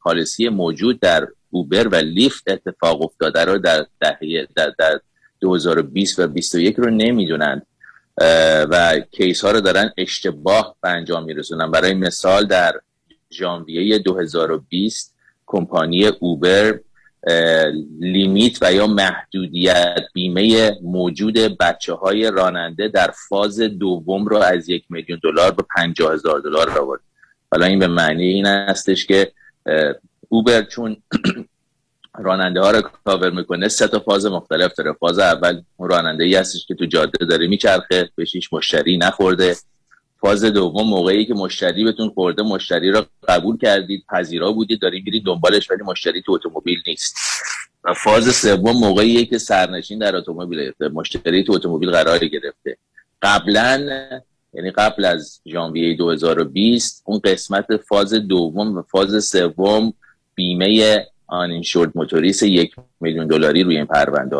policy 0.00 0.48
موجود 0.48 1.00
در 1.00 1.28
اوبر 1.50 1.88
و 1.88 1.94
لیفت 1.94 2.50
اتفاق 2.50 3.02
افتاده 3.02 3.44
رو 3.44 3.58
در 3.58 3.86
دهه 4.00 4.48
در, 4.56 4.72
در 4.78 5.00
2020 5.40 6.18
و 6.18 6.26
21 6.26 6.76
رو 6.76 6.90
نمی‌دونن. 6.90 7.62
و 8.70 9.00
کیس 9.10 9.44
ها 9.44 9.50
رو 9.50 9.60
دارن 9.60 9.92
اشتباه 9.98 10.76
به 10.82 10.88
انجام 10.88 11.24
میرسونن. 11.24 11.70
برای 11.70 11.94
مثال 11.94 12.46
در 12.46 12.80
ژانویه 13.32 13.98
2020 13.98 15.14
کمپانی 15.46 16.06
اوبر 16.06 16.80
لیمیت 18.00 18.58
و 18.62 18.72
یا 18.72 18.86
محدودیت 18.86 20.04
بیمه 20.12 20.70
موجود 20.82 21.34
بچه 21.34 21.94
های 21.94 22.30
راننده 22.30 22.88
در 22.88 23.10
فاز 23.28 23.60
دوم 23.60 24.26
رو 24.26 24.36
از 24.36 24.68
یک 24.68 24.84
میلیون 24.88 25.20
دلار 25.22 25.50
به 25.50 25.64
پنجاه 25.76 26.14
هزار 26.14 26.40
دلار 26.40 26.78
آورد. 26.78 27.00
حالا 27.52 27.66
این 27.66 27.78
به 27.78 27.86
معنی 27.86 28.24
این 28.24 28.46
هستش 28.46 29.06
که 29.06 29.32
اوبر 30.28 30.62
چون 30.62 30.96
راننده 32.18 32.60
ها 32.60 32.70
رو 32.70 32.82
کاور 33.04 33.30
می‌کنه 33.30 33.68
سه 33.68 33.88
تا 33.88 33.98
فاز 33.98 34.26
مختلف 34.26 34.74
داره. 34.74 34.92
فاز 34.92 35.18
اول 35.18 35.62
اون 35.76 35.88
راننده 35.88 36.24
ای 36.24 36.34
هستش 36.34 36.66
که 36.66 36.74
تو 36.74 36.86
جاده 36.86 37.24
داره 37.26 37.46
میچرخه 37.46 38.10
بهش 38.14 38.34
هیچ 38.34 38.48
مشتری 38.52 38.96
نخورده. 38.96 39.56
فاز 40.22 40.44
دوم 40.44 40.86
موقعی 40.86 41.24
که 41.24 41.34
مشتری 41.34 41.84
بهتون 41.84 42.08
خورده 42.08 42.42
مشتری 42.42 42.90
رو 42.90 43.02
قبول 43.28 43.58
کردید 43.58 44.04
پذیرا 44.08 44.52
بودید 44.52 44.80
دارید 44.80 45.04
میرید 45.04 45.24
دنبالش 45.24 45.70
ولی 45.70 45.82
مشتری 45.82 46.22
تو 46.22 46.32
اتومبیل 46.32 46.82
نیست. 46.86 47.16
و 47.84 47.94
فاز 47.94 48.34
سوم 48.34 48.76
موقعی 48.76 49.26
که 49.26 49.38
سرنشین 49.38 49.98
در 49.98 50.16
اتومبیل 50.16 50.72
مشتری 50.92 51.44
تو 51.44 51.52
اتومبیل 51.52 51.90
قرار 51.90 52.18
گرفته. 52.18 52.76
قبلا 53.22 53.88
یعنی 54.52 54.70
قبل 54.70 55.04
از 55.04 55.40
ژانویه 55.46 55.96
2020 55.96 57.02
اون 57.06 57.20
قسمت 57.24 57.76
فاز 57.76 58.14
دوم 58.14 58.78
و 58.78 58.82
فاز 58.82 59.24
سوم 59.24 59.92
بیمه 60.34 61.06
uninsured 61.26 61.92
motorist 61.94 62.42
یک 62.42 62.74
میلیون 63.00 63.26
دلاری 63.26 63.62
روی 63.62 63.76
این 63.76 63.86
پرونده 63.86 64.36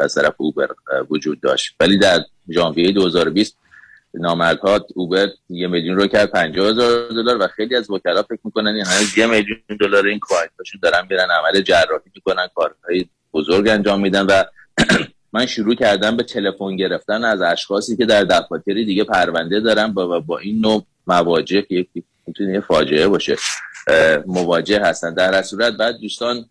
از 0.00 0.14
طرف 0.14 0.34
اوبر 0.36 0.68
وجود 1.10 1.40
داشت. 1.40 1.74
ولی 1.80 1.98
در 1.98 2.20
ژانویه 2.50 2.92
2020 2.92 3.61
نامردها 4.14 4.86
اوبر 4.94 5.28
یه 5.48 5.66
میلیون 5.66 5.96
رو 5.96 6.06
کرد 6.06 6.30
50 6.30 6.70
هزار 6.70 7.08
دلار 7.08 7.36
و 7.40 7.46
خیلی 7.46 7.76
از 7.76 7.90
وکلا 7.90 8.22
فکر 8.22 8.40
می‌کنن 8.44 8.74
این 8.74 8.86
هنوز 8.86 9.18
یه 9.18 9.26
میلیون 9.26 9.60
دلار 9.80 10.06
این 10.06 10.20
client 10.22 10.57
اشون 10.57 10.80
دارن 10.82 11.06
میرن 11.10 11.28
عمل 11.30 11.60
جراحی 11.60 12.10
می‌کنن 12.14 12.48
کارهای 12.54 13.06
بزرگ 13.32 13.68
انجام 13.68 14.00
میدن 14.00 14.26
و 14.26 14.44
من 15.34 15.46
شروع 15.46 15.74
کردم 15.74 16.16
به 16.16 16.22
تلفن 16.22 16.76
گرفتن 16.76 17.24
از 17.24 17.40
اشخاصی 17.40 17.96
که 17.96 18.06
در 18.06 18.24
دفاتری 18.24 18.84
دیگه 18.84 19.04
پرونده 19.04 19.60
دارن 19.60 19.92
با, 19.92 20.20
با 20.20 20.38
این 20.38 20.60
نوع 20.60 20.84
مواجه 21.06 21.62
که 21.62 21.86
می‌تونه 22.26 22.52
یه 22.52 22.60
فاجعه 22.60 23.08
باشه 23.08 23.36
مواجه 24.26 24.80
هستن. 24.80 25.14
در 25.14 25.42
صورت 25.42 25.72
بعد 25.72 25.96
دوستان 25.96 26.50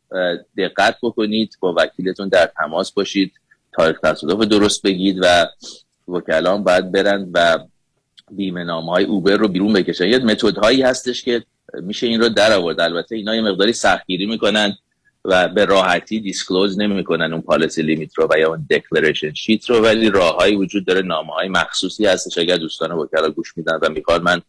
دقت 0.57 0.97
بکنید 1.03 1.57
با 1.59 1.75
وکیلتون 1.77 2.29
در 2.29 2.51
تماس 2.57 2.91
باشید 2.91 3.33
تاریخ 3.73 3.99
تصادف 3.99 4.47
درست 4.47 4.81
بگید 4.81 5.19
و 5.21 5.45
وکلان 6.07 6.63
باید 6.63 6.91
برن 6.91 7.29
و 7.33 7.59
بیمه 8.31 8.63
نامه 8.63 8.91
های 8.91 9.03
اوبر 9.03 9.35
رو 9.35 9.47
بیرون 9.47 9.73
بکشن. 9.73 10.07
یه 10.07 10.17
متد 10.17 10.57
هایی 10.57 10.81
هستش 10.81 11.23
که 11.23 11.43
میشه 11.73 12.07
این 12.07 12.21
رو 12.21 12.29
در 12.29 12.53
آورد. 12.53 12.79
البته 12.79 13.15
اینا 13.15 13.35
یه 13.35 13.41
مقداری 13.41 13.73
سختگیری 13.73 14.25
می‌کنن 14.25 14.77
و 15.25 15.47
به 15.47 15.65
راحتی 15.65 16.19
دیسکلوز 16.19 16.79
نمی‌کنن 16.79 17.33
اون 17.33 17.41
پالیسی 17.41 17.81
لیمیت 17.81 18.17
رو 18.17 18.27
و 18.31 18.39
یا 18.39 18.49
اون 18.49 18.67
دکلریشن 18.71 19.33
شیت 19.33 19.69
رو. 19.69 19.79
ولی 19.79 20.09
راههایی 20.09 20.55
وجود 20.55 20.85
داره. 20.85 21.01
نامه 21.01 21.33
های 21.33 21.47
مخصوصی 21.47 22.05
هستش. 22.05 22.37
اگر 22.37 22.57
دوستان 22.57 22.91
وکلا 22.91 23.29
گوش 23.29 23.57
میدن 23.57 23.79
و 23.81 23.89
می‌خواد 23.89 24.21
من 24.21 24.41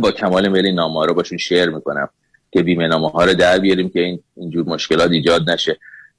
با 0.00 0.12
کمال 0.12 0.48
میل 0.48 0.66
نامه 0.66 1.06
رو 1.06 1.14
باشون 1.14 1.38
شیر 1.38 1.68
می‌کنم 1.68 2.08
که 2.52 2.62
بیمه 2.62 2.86
نامه 2.86 3.10
ها 3.10 3.24
رو 3.24 3.34
در 3.34 3.58
بیاریم 3.58 3.90
که 3.90 4.00
این 4.00 4.22
اینجور 4.36 4.66
مشکلات 4.66 5.10
ایجاد 5.10 5.50
نشه. 5.50 5.78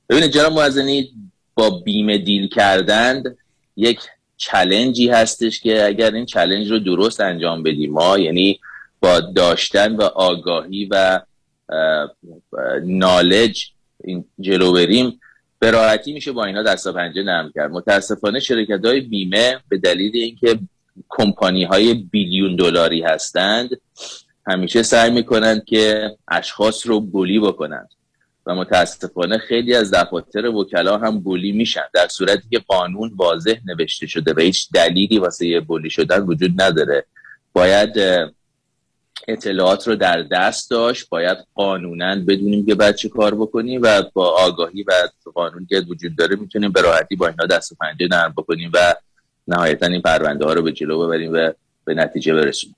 ببینید 0.09 0.31
جناب 0.31 0.53
موزنی 0.53 1.11
با 1.55 1.69
بیمه 1.69 2.17
دیل 2.17 2.47
کردن 2.47 3.23
یک 3.75 3.99
چلنجی 4.43 5.09
هستش 5.09 5.59
که 5.59 5.85
اگر 5.85 6.13
این 6.13 6.25
چلنج 6.25 6.71
رو 6.71 6.79
درست 6.79 7.21
انجام 7.21 7.63
بدیم 7.63 7.91
ما 7.91 8.17
یعنی 8.17 8.59
با 8.99 9.19
داشتن 9.19 9.95
و 9.95 10.01
آگاهی 10.01 10.85
و 10.91 11.21
نالج 12.83 13.65
این 14.03 14.25
جلو 14.39 14.73
بریم 14.73 15.19
به 15.59 15.71
راحتی 15.71 16.13
میشه 16.13 16.31
با 16.31 16.45
اینا 16.45 16.63
دستا 16.63 16.93
پنجه 16.93 17.23
نرم 17.23 17.51
کرد. 17.55 17.71
متاسفانه 17.71 18.39
شرکت 18.39 18.85
های 18.85 18.99
بیمه 18.99 19.59
به 19.69 19.77
دلیل 19.77 20.11
اینکه 20.15 20.59
کمپانی 21.09 21.63
های 21.63 21.93
بیلیون 21.93 22.55
دلاری 22.55 23.01
هستند 23.01 23.69
همیشه 24.47 24.83
سعی 24.83 25.11
می‌کنند 25.11 25.65
که 25.65 26.11
اشخاص 26.27 26.87
رو 26.87 26.99
بولی 26.99 27.39
بکنند. 27.39 27.89
و 28.45 28.55
متاسفانه 28.55 29.37
خیلی 29.37 29.75
از 29.75 29.93
دفاتر 29.93 30.45
وکلا 30.45 30.97
هم 30.97 31.19
بولی 31.19 31.51
میشن. 31.51 31.85
در 31.93 32.07
صورتی 32.07 32.49
که 32.51 32.59
قانون 32.59 33.11
واضح 33.15 33.55
نوشته 33.65 34.07
شده 34.07 34.33
و 34.33 34.39
هیچ 34.39 34.69
دلیلی 34.73 35.19
واسه 35.19 35.59
بولی 35.59 35.89
شدن 35.89 36.21
وجود 36.21 36.61
نداره. 36.61 37.05
باید 37.53 37.89
اطلاعات 39.27 39.87
رو 39.87 39.95
در 39.95 40.21
دست 40.21 40.69
داشت. 40.69 41.09
باید 41.09 41.37
قانونا 41.55 42.15
بدونیم 42.15 42.65
که 42.65 42.75
بعد 42.75 42.95
چه 42.95 43.09
کار 43.09 43.35
بکنیم 43.35 43.81
و 43.83 44.03
با 44.13 44.29
آگاهی 44.29 44.83
و 44.83 44.91
قانون 45.33 45.65
که 45.65 45.79
وجود 45.89 46.15
داره 46.15 46.35
می‌تونیم 46.35 46.71
به 46.71 46.81
راحتی 46.81 47.15
با 47.15 47.27
اینا 47.27 47.45
دست 47.45 47.71
و 47.71 47.75
پنجه 47.81 48.07
نرم 48.11 48.33
بکنیم 48.37 48.71
و 48.73 48.95
نهایتا 49.47 49.85
این 49.85 50.01
پرونده 50.01 50.45
ها 50.45 50.53
رو 50.53 50.61
به 50.61 50.71
جلو 50.71 51.07
ببریم 51.07 51.33
و 51.33 51.51
به 51.85 51.93
نتیجه 51.93 52.33
برسونیم. 52.33 52.75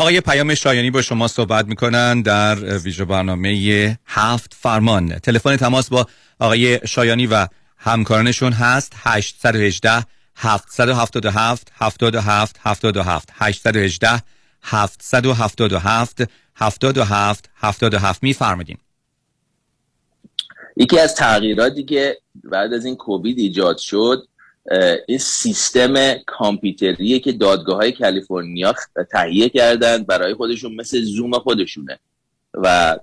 آقای 0.00 0.20
پیام 0.20 0.54
شایانی 0.54 0.90
با 0.90 1.02
شما 1.02 1.28
صحبت 1.28 1.66
می‌کنن 1.66 2.22
در 2.22 2.78
ویژه 2.78 3.04
برنامه 3.04 3.98
هفت 4.06 4.54
فرمان. 4.54 5.18
تلفن 5.18 5.56
تماس 5.56 5.88
با 5.88 6.06
آقای 6.38 6.80
شایانی 6.88 7.26
و 7.26 7.46
همکارانشون 7.76 8.52
هست 8.52 8.92
818 8.96 10.04
777 10.36 11.72
77 11.74 12.56
77 12.60 13.28
818 13.34 14.22
777 14.62 16.22
77 16.54 17.50
77 17.56 18.22
میفرمایید. 18.22 18.78
یکی 20.76 20.98
از 20.98 21.14
تغییراتی 21.14 21.84
که 21.84 22.18
بعد 22.44 22.72
از 22.72 22.84
این 22.84 22.96
کووید 22.96 23.38
ایجاد 23.38 23.78
شد 23.78 24.26
این 25.08 25.18
سیستم 25.18 26.14
کامپیوتریه 26.26 27.18
که 27.18 27.32
دادگاه 27.32 27.76
های 27.76 27.92
کالیفرنیا 27.92 28.74
تهیه 29.12 29.48
کردن 29.48 30.02
برای 30.02 30.34
خودشون 30.34 30.74
مثل 30.74 31.02
زوم 31.02 31.32
خودشونه. 31.32 31.98
و 32.54 32.98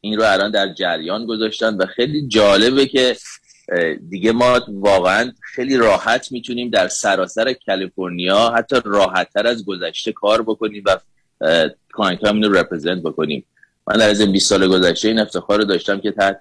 این 0.00 0.18
رو 0.18 0.24
الان 0.24 0.50
در 0.50 0.72
جریان 0.74 1.26
گذاشتن 1.26 1.76
و 1.76 1.86
خیلی 1.86 2.28
جالبه 2.28 2.86
که 2.86 3.16
دیگه 4.10 4.32
ما 4.32 4.60
واقعا 4.68 5.32
خیلی 5.54 5.76
راحت 5.76 6.32
می‌تونیم 6.32 6.70
در 6.70 6.88
سراسر 6.88 7.52
کالیفرنیا 7.66 8.52
حتی 8.56 8.76
راحتتر 8.84 9.46
از 9.46 9.64
گذشته 9.64 10.12
کار 10.12 10.42
بکنیم 10.42 10.82
و 10.86 10.98
client 11.94 12.24
رو 12.24 12.52
represent 12.52 13.02
بکنیم. 13.02 13.44
من 13.90 13.96
در 13.96 14.10
از 14.10 14.20
این 14.20 14.32
20 14.32 14.48
سال 14.48 14.68
گذشته 14.68 15.08
این 15.08 15.18
افتخار 15.18 15.58
رو 15.58 15.64
داشتم 15.64 16.00
که 16.00 16.10
تحت 16.10 16.38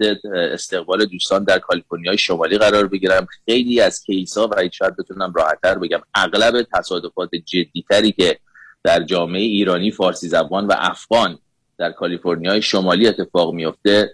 استقبال 0.54 1.06
دوستان 1.06 1.44
در 1.44 1.60
کالیفرنیا 1.60 2.16
شمالی 2.16 2.58
قرار 2.58 2.88
بگیرم. 2.88 3.28
خیلی 3.46 3.82
از 3.82 4.04
کیس 4.04 4.38
ها 4.38 4.50
و 4.52 4.70
شاید 4.72 4.96
بتونم 4.98 5.34
راحتتر 5.36 5.78
بگم. 5.78 6.02
اغلب 6.16 6.68
تصادفات 6.74 7.30
جدیتری 7.46 8.12
که 8.12 8.40
در 8.84 9.04
جامعه 9.04 9.42
ایرانی 9.42 9.92
فارسی 9.92 10.28
زبان 10.28 10.68
و 10.68 10.74
افغان 10.78 11.40
در 11.78 11.92
کالیفرنیا 11.92 12.60
شمالی 12.60 13.08
اتفاق 13.08 13.54
میفته 13.54 14.14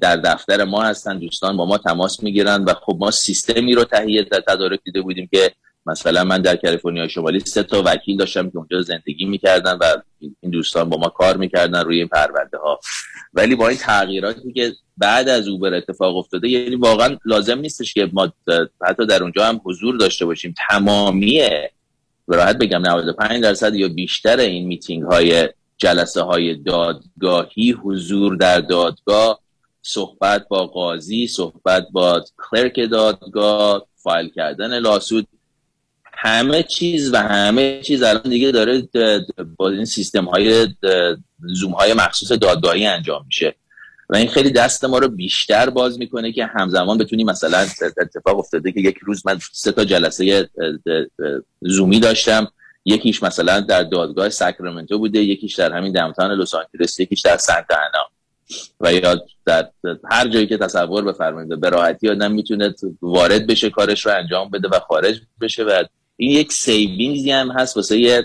در 0.00 0.16
دفتر 0.16 0.64
ما 0.64 0.82
هستن 0.82 1.18
دوستان 1.18 1.56
با 1.56 1.66
ما 1.66 1.78
تماس 1.78 2.22
می‌گیرن 2.22 2.64
و 2.64 2.74
خب 2.74 2.96
ما 3.00 3.10
سیستمی 3.10 3.74
رو 3.74 3.84
تهیه 3.84 4.22
در 4.22 4.40
تدارک 4.40 4.80
دیده 4.84 5.00
بودیم 5.00 5.28
که 5.32 5.52
مثلا 5.86 6.24
من 6.24 6.42
در 6.42 6.56
کالیفرنیا 6.56 7.08
شمالی 7.08 7.40
سه 7.40 7.62
تا 7.62 7.82
وکیل 7.86 8.16
داشتم 8.16 8.50
که 8.50 8.56
اونجا 8.58 8.82
زندگی 8.82 9.24
می‌کردن 9.24 9.72
و 9.72 9.84
این 10.40 10.50
دوستان 10.50 10.88
با 10.88 10.96
ما 10.96 11.08
کار 11.08 11.36
می‌کردن 11.36 11.84
روی 11.84 11.98
این 11.98 12.08
پرونده 12.08 12.58
ها 12.58 12.80
ولی 13.34 13.54
با 13.54 13.68
این 13.68 13.78
تغییراتی 13.78 14.52
که 14.52 14.72
بعد 14.98 15.28
از 15.28 15.48
اوبر 15.48 15.74
اتفاق 15.74 16.16
افتاده 16.16 16.48
یعنی 16.48 16.76
واقعا 16.76 17.16
لازم 17.24 17.58
نیستش 17.58 17.94
که 17.94 18.10
ما 18.12 18.32
حتی 18.82 19.06
در 19.06 19.22
اونجا 19.22 19.46
هم 19.46 19.60
حضور 19.64 19.96
داشته 19.96 20.26
باشیم. 20.26 20.54
تمامی 20.68 21.42
راحت 22.26 22.58
بگم 22.58 22.86
95 22.86 23.42
درصد 23.42 23.74
یا 23.74 23.88
بیشتر 23.88 24.36
این 24.38 24.66
میتینگ 24.66 25.02
های 25.02 25.48
جلسه 25.76 26.22
های 26.22 26.54
دادگاهی 26.54 27.72
حضور 27.72 28.36
در 28.36 28.60
دادگاه 28.60 29.40
صحبت 29.82 30.48
با 30.48 30.66
قاضی 30.66 31.26
صحبت 31.26 31.86
با 31.92 32.24
کلرک 32.50 32.80
دادگاه 32.90 33.86
فایل 33.96 34.28
کردن 34.28 34.78
لاسود 34.78 35.28
همه 36.22 36.62
چیز 36.62 37.14
و 37.14 37.16
همه 37.16 37.80
چیز 37.82 38.02
الان 38.02 38.22
دیگه 38.22 38.50
داره 38.50 38.88
با 39.56 39.68
این 39.68 39.84
سیستم 39.84 40.24
های 40.24 40.68
زوم 41.40 41.72
های 41.72 41.92
مخصوص 41.92 42.32
دادگاهی 42.32 42.86
انجام 42.86 43.24
میشه. 43.26 43.54
و 44.08 44.16
این 44.16 44.28
خیلی 44.28 44.50
دست 44.50 44.84
ما 44.84 44.98
رو 44.98 45.08
بیشتر 45.08 45.70
باز 45.70 45.98
می‌کنه 45.98 46.32
که 46.32 46.46
همزمان 46.46 46.98
بتونیم 46.98 47.26
مثلا 47.26 47.66
اتفاق 48.00 48.38
افتاده 48.38 48.72
که 48.72 48.80
یک 48.80 48.98
روز 49.02 49.26
من 49.26 49.38
سه 49.52 49.72
تا 49.72 49.84
جلسه 49.84 50.48
زومی 51.60 52.00
داشتم. 52.00 52.48
یکیش 52.84 53.22
مثلا 53.22 53.60
در 53.60 53.82
دادگاه 53.82 54.28
ساکرامنتو 54.28 54.98
بوده 54.98 55.18
یکیش 55.18 55.54
در 55.54 55.72
همین 55.72 55.92
دمتان 55.92 56.30
لس 56.30 56.54
آنجلس 56.54 57.00
یکیش 57.00 57.20
در 57.20 57.36
سنت 57.36 57.66
انا. 57.70 58.06
و 58.80 58.92
یا 58.92 59.20
در 59.46 59.68
هر 60.10 60.28
جایی 60.28 60.46
که 60.46 60.56
تصور 60.56 61.04
بفرمایید 61.04 61.60
به 61.60 61.68
راحتی 61.68 62.08
آدم 62.08 62.32
می‌تونه 62.32 62.74
وارد 63.02 63.46
بشه 63.46 63.70
کارش 63.70 64.06
رو 64.06 64.12
انجام 64.12 64.50
بده 64.50 64.68
و 64.68 64.78
خارج 64.78 65.20
بشه 65.40 65.64
و 65.64 65.84
این 66.20 66.30
یک 66.30 66.52
savings 66.52 67.20
ی 67.20 67.30
هم 67.30 67.50
هست 67.50 67.76
واسه 67.76 68.24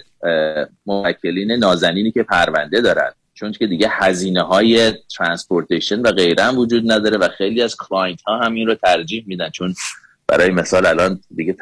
موکلین 0.85 1.51
نازنینی 1.51 2.11
که 2.11 2.23
پرونده 2.23 2.81
دارن. 2.81 3.11
چون 3.33 3.51
که 3.51 3.67
دیگه 3.67 3.87
هزینه 3.91 4.41
های 4.41 4.93
transportation 5.17 6.01
و 6.01 6.11
غیره 6.11 6.43
هم 6.43 6.57
وجود 6.57 6.91
نداره 6.91 7.17
و 7.17 7.27
خیلی 7.27 7.61
از 7.61 7.75
client 7.77 8.21
ها 8.21 8.37
هم 8.37 8.53
این 8.53 8.67
رو 8.67 8.75
ترجیح 8.75 9.23
میدن. 9.27 9.49
چون 9.49 9.73
برای 10.27 10.51
مثال 10.51 10.85
الان 10.85 11.19
دیگه 11.35 11.55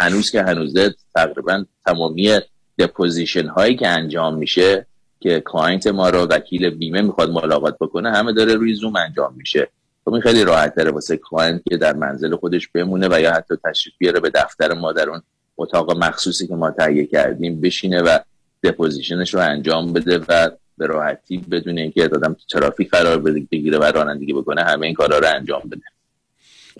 هنوز 0.00 0.30
که 0.30 0.42
هنوزه 0.42 0.94
تقریبا 1.14 1.64
تمامی 1.86 2.38
deposition 2.78 3.46
هایی 3.46 3.76
که 3.76 3.88
انجام 3.88 4.34
میشه 4.34 4.86
که 5.20 5.42
client 5.46 5.86
ما 5.86 6.10
رو 6.10 6.18
وکیل 6.18 6.70
بیمه 6.70 7.02
می‌خواد 7.02 7.30
ملاقات 7.30 7.76
بکنه 7.80 8.10
همه 8.10 8.32
داره 8.32 8.54
روی 8.54 8.74
زوم 8.74 8.96
انجام 8.96 9.34
میشه. 9.36 9.68
خب 10.04 10.12
این 10.12 10.22
خیلی 10.22 10.44
راحت 10.44 10.74
تره 10.74 10.90
واسه 10.90 11.16
client 11.16 11.62
که 11.68 11.76
در 11.76 11.92
منزل 11.92 12.36
خودش 12.36 12.68
بمونه 12.68 13.08
و 13.10 13.20
یا 13.20 13.32
حتی 13.32 13.54
تشریف 13.64 13.94
بیاره 13.98 14.20
به 14.20 14.30
دفتر 14.30 14.74
ما 14.74 14.92
در 14.92 15.10
اون 15.10 15.22
اتاق 15.58 15.96
مخصوصی 15.96 16.46
که 16.46 16.54
ما 16.54 16.70
تهیه 16.70 17.06
کردیم 17.06 17.60
بشینه 17.60 18.02
و 18.02 18.18
deposition 18.62 19.22
ش 19.22 19.34
رو 19.34 19.40
انجام 19.40 19.92
بده 19.92 20.18
و 20.28 20.50
به 20.78 20.86
راحتی 20.86 21.38
بدون 21.38 21.78
اینکه 21.78 22.08
در 22.08 22.22
دام 22.22 22.36
ترافیک 22.50 22.90
قرار 22.90 23.18
بگیره 23.20 23.78
و 23.78 23.84
رانندگی 23.84 24.32
بکنه 24.32 24.64
همه 24.64 24.86
این 24.86 24.94
کارا 24.94 25.18
رو 25.18 25.26
انجام 25.34 25.62
بده. 25.70 25.82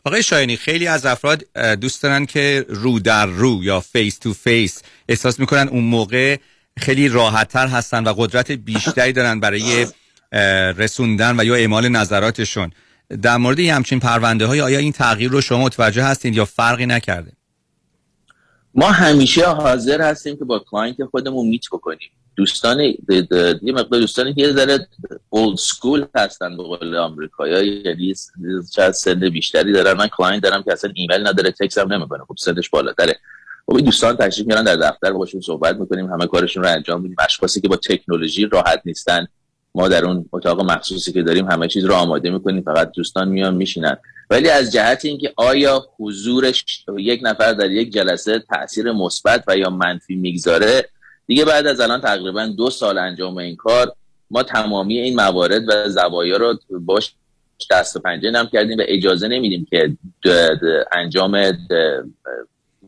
آقای 0.05 0.23
شاینی 0.23 0.57
خیلی 0.57 0.87
از 0.87 1.07
افراد 1.07 1.45
دوست 1.81 2.03
دارن 2.03 2.27
که 2.27 2.65
رو 2.69 2.99
در 2.99 3.27
رو 3.27 3.65
یا 3.65 3.81
face 3.81 4.19
to 4.19 4.33
face 4.33 4.83
احساس 5.09 5.41
می‌کنن 5.41 5.69
اون 5.69 5.85
موقع 5.85 6.37
خیلی 6.79 7.09
راحتتر 7.09 7.67
هستن 7.67 8.05
و 8.05 8.15
قدرت 8.17 8.51
بیشتری 8.53 9.13
دارن 9.13 9.41
برای 9.41 9.87
رسوندن 10.77 11.41
و 11.41 11.45
یا 11.45 11.55
اعمال 11.55 11.89
نظراتشون. 11.89 12.71
در 13.23 13.37
مورد 13.37 13.61
همچین 13.61 14.01
پرونده 14.01 14.47
های 14.47 14.61
آیا 14.61 14.79
این 14.79 14.93
تغییر 14.93 15.31
رو 15.31 15.41
شما 15.41 15.65
متوجه 15.65 16.03
هستید 16.03 16.37
یا 16.37 16.45
فرقی 16.45 16.87
نکرده؟ 16.87 17.33
ما 18.79 18.87
همیشه 18.87 19.47
حاضر 19.47 20.01
هستیم 20.01 20.37
که 20.37 20.45
با 20.45 20.59
client 20.59 21.05
خودمون 21.05 21.49
meet 21.49 21.63
بکنیم. 21.73 22.11
دوستان 22.37 22.81
یه 23.63 23.73
مقدار 23.73 24.01
دوستانی 24.01 24.35
که 24.35 24.43
یه 24.43 24.53
ذره 24.53 24.89
old 25.31 25.57
school 25.57 26.07
هستن 26.15 26.57
به 26.57 26.63
قول 26.63 26.97
آمریکایی 26.97 27.83
یعنی 27.85 28.15
چند 28.73 28.91
سن 28.91 29.29
بیشتری 29.29 29.73
دارن. 29.73 29.93
من 29.93 30.09
client 30.09 30.43
دارم 30.43 30.63
که 30.63 30.73
اصلا 30.73 30.93
ایمیل 30.95 31.27
نداره 31.27 31.51
تکس 31.51 31.79
هم 31.79 31.93
نمی‌کنه. 31.93 32.25
خب 32.25 32.35
سنش 32.39 32.69
بالاتره. 32.69 33.17
خب 33.67 33.81
دوستان 33.81 34.17
تشریف 34.17 34.47
میارن 34.47 34.65
در 34.65 34.77
دفتر 34.77 35.13
باشون 35.13 35.41
صحبت 35.41 35.77
می‌کنیم 35.77 36.07
همه 36.07 36.27
کارشون 36.27 36.63
رو 36.63 36.69
انجام 36.69 37.03
میدیم. 37.03 37.17
اشخاصی 37.25 37.61
که 37.61 37.69
با 37.69 37.77
تکنولوژی 37.77 38.47
راحت 38.47 38.83
نیستن. 38.85 39.27
ما 39.75 39.89
در 39.89 40.05
اون 40.05 40.29
اتاق 40.33 40.61
مخصوصی 40.61 41.13
که 41.13 41.23
داریم 41.23 41.51
همه 41.51 41.69
چیز 41.69 41.85
رو 41.85 41.95
آماده 41.95 42.31
می‌کنیم. 42.31 42.63
فقط 42.63 42.93
دوستان 42.93 43.29
میان 43.29 43.55
میشینن. 43.55 43.97
ولی 44.31 44.49
از 44.49 44.73
جهت 44.73 45.05
اینکه 45.05 45.33
آیا 45.37 45.87
حضورش 45.99 46.85
یک 46.99 47.21
نفر 47.23 47.53
در 47.53 47.71
یک 47.71 47.93
جلسه 47.93 48.39
تاثیر 48.39 48.93
مثبت 48.93 49.45
و 49.49 49.57
یا 49.57 49.71
منفی 49.71 50.17
می‌گذاره 50.17 50.89
دیگه 51.27 51.45
بعد 51.45 51.67
از 51.67 51.81
الان 51.81 52.01
تقریبا 52.01 52.47
دو 52.47 52.71
سال 52.71 52.99
انجام 52.99 53.37
این 53.37 53.57
کار 53.57 53.93
ما 54.31 54.43
تمامی 54.43 54.99
این 54.99 55.17
موارد 55.17 55.63
و 55.69 55.89
زوایا 55.89 56.37
رو 56.37 56.59
باش 56.81 57.15
دست 57.71 57.97
و 57.97 58.01
پنجه 58.01 58.31
نم 58.31 58.49
کردیم 58.53 58.79
و 58.79 58.83
اجازه 58.87 59.29
نمیدیم 59.29 59.67
که 59.71 59.97
انجام 60.93 61.53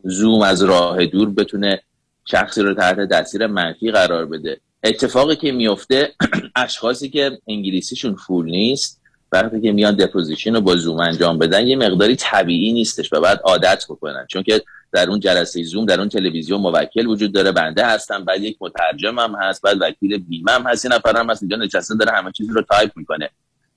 زوم 0.03 0.41
از 0.41 0.63
راه 0.63 1.05
دور 1.05 1.29
بتونه 1.29 1.81
شخصی 2.25 2.61
رو 2.61 2.73
تحت 2.73 3.09
تاثیر 3.09 3.47
منفی 3.47 3.91
قرار 3.91 4.25
بده. 4.25 4.59
اتفاقی 4.83 5.35
که 5.35 5.51
میفته 5.51 6.13
اشخاصی 6.55 7.09
که 7.09 7.39
انگلیسیشون 7.47 8.15
full 8.15 8.45
نیست 8.45 9.00
وقتی 9.31 9.61
که 9.61 9.71
میان 9.71 9.95
deposition 9.95 10.55
رو 10.55 10.61
با 10.61 10.75
زوم 10.75 10.99
انجام 10.99 11.37
بدن 11.37 11.67
یه 11.67 11.75
مقداری 11.75 12.15
طبیعی 12.15 12.73
نیستش 12.73 13.13
و 13.13 13.21
بعد 13.21 13.41
عادت 13.43 13.85
بکنن. 13.89 14.25
چون 14.29 14.43
که 14.43 14.61
در 14.91 15.09
اون 15.09 15.19
جلسه 15.19 15.63
زوم 15.63 15.85
در 15.85 15.99
اون 15.99 16.09
تلویزیون 16.09 16.61
موکل 16.61 17.07
وجود 17.07 17.33
داره 17.33 17.51
بنده 17.51 17.85
هستم 17.85 18.25
بعد 18.25 18.41
یک 18.43 18.57
مترجم 18.61 19.19
هم 19.19 19.35
هست 19.41 19.61
بعد 19.61 19.77
وکیل 19.81 20.17
بیمه 20.17 20.51
هم 20.51 20.67
هست 20.67 20.85
این 20.85 20.93
نفر 20.93 21.19
هم 21.19 21.29
هست 21.29 21.43
اینجا 21.43 21.57
نشسته 21.57 21.95
داره 21.95 22.11
همه 22.11 22.31
چیز 22.31 22.49
رو 22.49 22.61
تایپ 22.61 22.91
می‌کنه. 22.95 23.29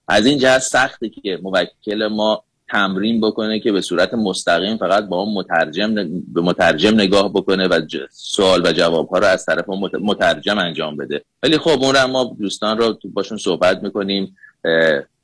از 0.08 0.26
این 0.26 0.38
جهت 0.38 0.58
سخته 0.58 1.08
که 1.08 1.38
موکل 1.42 2.08
ما 2.08 2.44
تمرین 2.74 3.20
بکنه 3.20 3.60
که 3.60 3.72
به 3.72 3.80
صورت 3.80 4.14
مستقیم 4.14 4.76
فقط 4.76 5.04
با 5.04 5.20
اون 5.20 5.34
مترجم 5.34 5.94
به 6.34 6.40
مترجم 6.40 6.94
نگاه 6.94 7.32
بکنه 7.32 7.68
و 7.68 7.80
سوال 8.10 8.66
و 8.66 8.72
جواب 8.72 9.08
ها 9.08 9.18
رو 9.18 9.26
از 9.26 9.44
طرف 9.44 9.68
مترجم 10.00 10.58
انجام 10.58 10.96
بده. 10.96 11.24
ولی 11.42 11.58
خب 11.58 11.82
اون 11.82 11.94
رو 11.94 12.06
ما 12.06 12.36
دوستان 12.40 12.78
رو 12.78 12.98
باشون 13.12 13.38
صحبت 13.38 13.82
می‌کنیم 13.82 14.36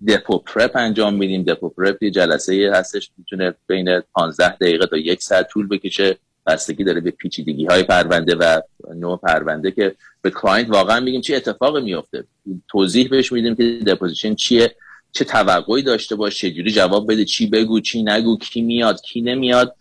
depo 0.08 0.38
prep 0.38 0.70
انجام 0.74 1.14
میدیم. 1.14 1.42
depo 1.42 1.68
prep 1.68 2.02
یه 2.02 2.10
جلسه 2.10 2.70
هستش 2.74 3.10
می‌تونه 3.18 3.54
بین 3.66 4.00
15 4.14 4.56
دقیقه 4.56 4.86
تا 4.86 4.96
یک 4.96 5.22
ساعت 5.22 5.48
طول 5.48 5.68
بکشه. 5.68 6.16
بستگی 6.46 6.84
داره 6.84 7.00
به 7.00 7.10
پیچیدگی 7.10 7.66
های 7.66 7.82
پرونده 7.82 8.34
و 8.34 8.60
نوع 8.94 9.16
پرونده 9.16 9.70
که 9.70 9.94
به 10.22 10.30
client 10.30 10.70
واقعا 10.70 11.00
میگیم 11.00 11.20
چه 11.20 11.36
اتفاقی 11.36 11.82
میفته 11.82 12.24
توضیح 12.68 13.08
بهش 13.08 13.32
میدیم 13.32 13.54
که 13.54 13.78
deposition 13.86 14.34
چیه. 14.34 14.74
چه 15.12 15.24
توقعی 15.24 15.82
داشته 15.82 16.16
باش 16.16 16.38
چجوری 16.38 16.72
جواب 16.72 17.12
بده 17.12 17.24
چی 17.24 17.46
بگو 17.46 17.80
چی 17.80 18.02
نگو 18.02 18.38
کی 18.38 18.62
میاد 18.62 19.00
کی 19.00 19.20
نمیاد. 19.20 19.76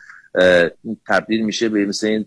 تبدیل 1.08 1.46
میشه 1.46 1.70
به 1.70 1.86
مثل 1.86 2.08
این 2.08 2.26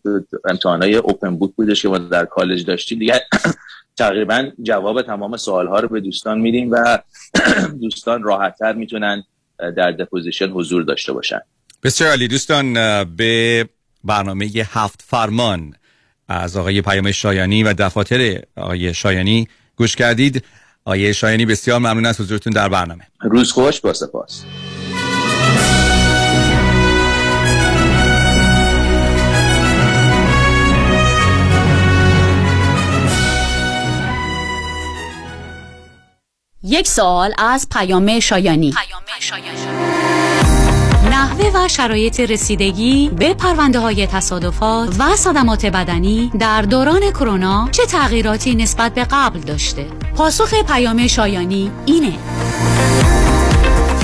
امتحانای 0.51 0.97
اوپن 0.97 1.37
بوک 1.37 1.55
بودش 1.57 1.83
که 1.83 1.89
ما 1.89 1.99
در 1.99 2.25
کالج 2.25 2.65
داشتیم. 2.65 2.99
دیگه 2.99 3.21
تقریبا 3.99 4.51
جواب 4.63 5.03
تمام 5.03 5.37
سوال 5.37 5.67
ها 5.67 5.81
رو 5.81 5.89
به 5.89 6.01
دوستان 6.01 6.41
میدیم 6.41 6.71
و 6.71 6.99
دوستان 7.83 8.23
راحتتر 8.23 8.73
می‌تونن 8.73 9.25
در 9.77 9.93
دپوزیشن 9.93 10.51
حضور 10.51 10.83
داشته 10.83 11.13
باشن. 11.13 11.41
بسیار 11.83 12.11
عالی. 12.11 12.29
دوستان 12.29 12.75
به 13.05 13.69
برنامه 14.05 14.51
هفت 14.73 15.03
فرمان 15.07 15.75
از 16.29 16.57
آقای 16.57 16.83
پیام 16.83 17.13
شایانی 17.13 17.63
و 17.63 17.73
دفاتر 17.73 18.43
آقای 18.57 18.95
شایانی 18.95 19.49
گوش 19.77 19.97
کردید. 19.97 20.45
آقای 20.85 21.15
شایانی 21.15 21.47
بسیار 21.47 21.79
ممنون 21.79 22.07
از 22.07 22.21
حضورتون 22.21 22.53
در 22.53 22.69
برنامه. 22.69 23.07
روز 23.21 23.53
خوش 23.53 23.81
با 23.81 23.93
سپاس. 23.93 24.45
یک 36.65 36.89
سوال 36.89 37.35
از 37.39 37.69
پیام 37.71 38.21
شایانی. 38.21 38.75
نحوه 41.13 41.51
و 41.55 41.69
شرایط 41.69 42.21
رسیدگی 42.21 43.11
به 43.17 43.35
پرونده 43.35 43.79
های 43.79 44.07
تصادفات 44.07 44.97
و 44.99 45.17
صدمات 45.17 45.67
بدنی 45.67 46.31
در 46.39 46.63
دوران 46.63 47.01
کرونا 47.11 47.69
چه 47.73 47.87
تغییراتی 47.87 48.55
نسبت 48.55 48.95
به 48.95 49.07
قبل 49.11 49.41
داشته؟ 49.41 49.87
پاسخ 50.17 50.55
پیام 50.67 51.07
شایانی 51.07 51.71
اینه 51.87 52.13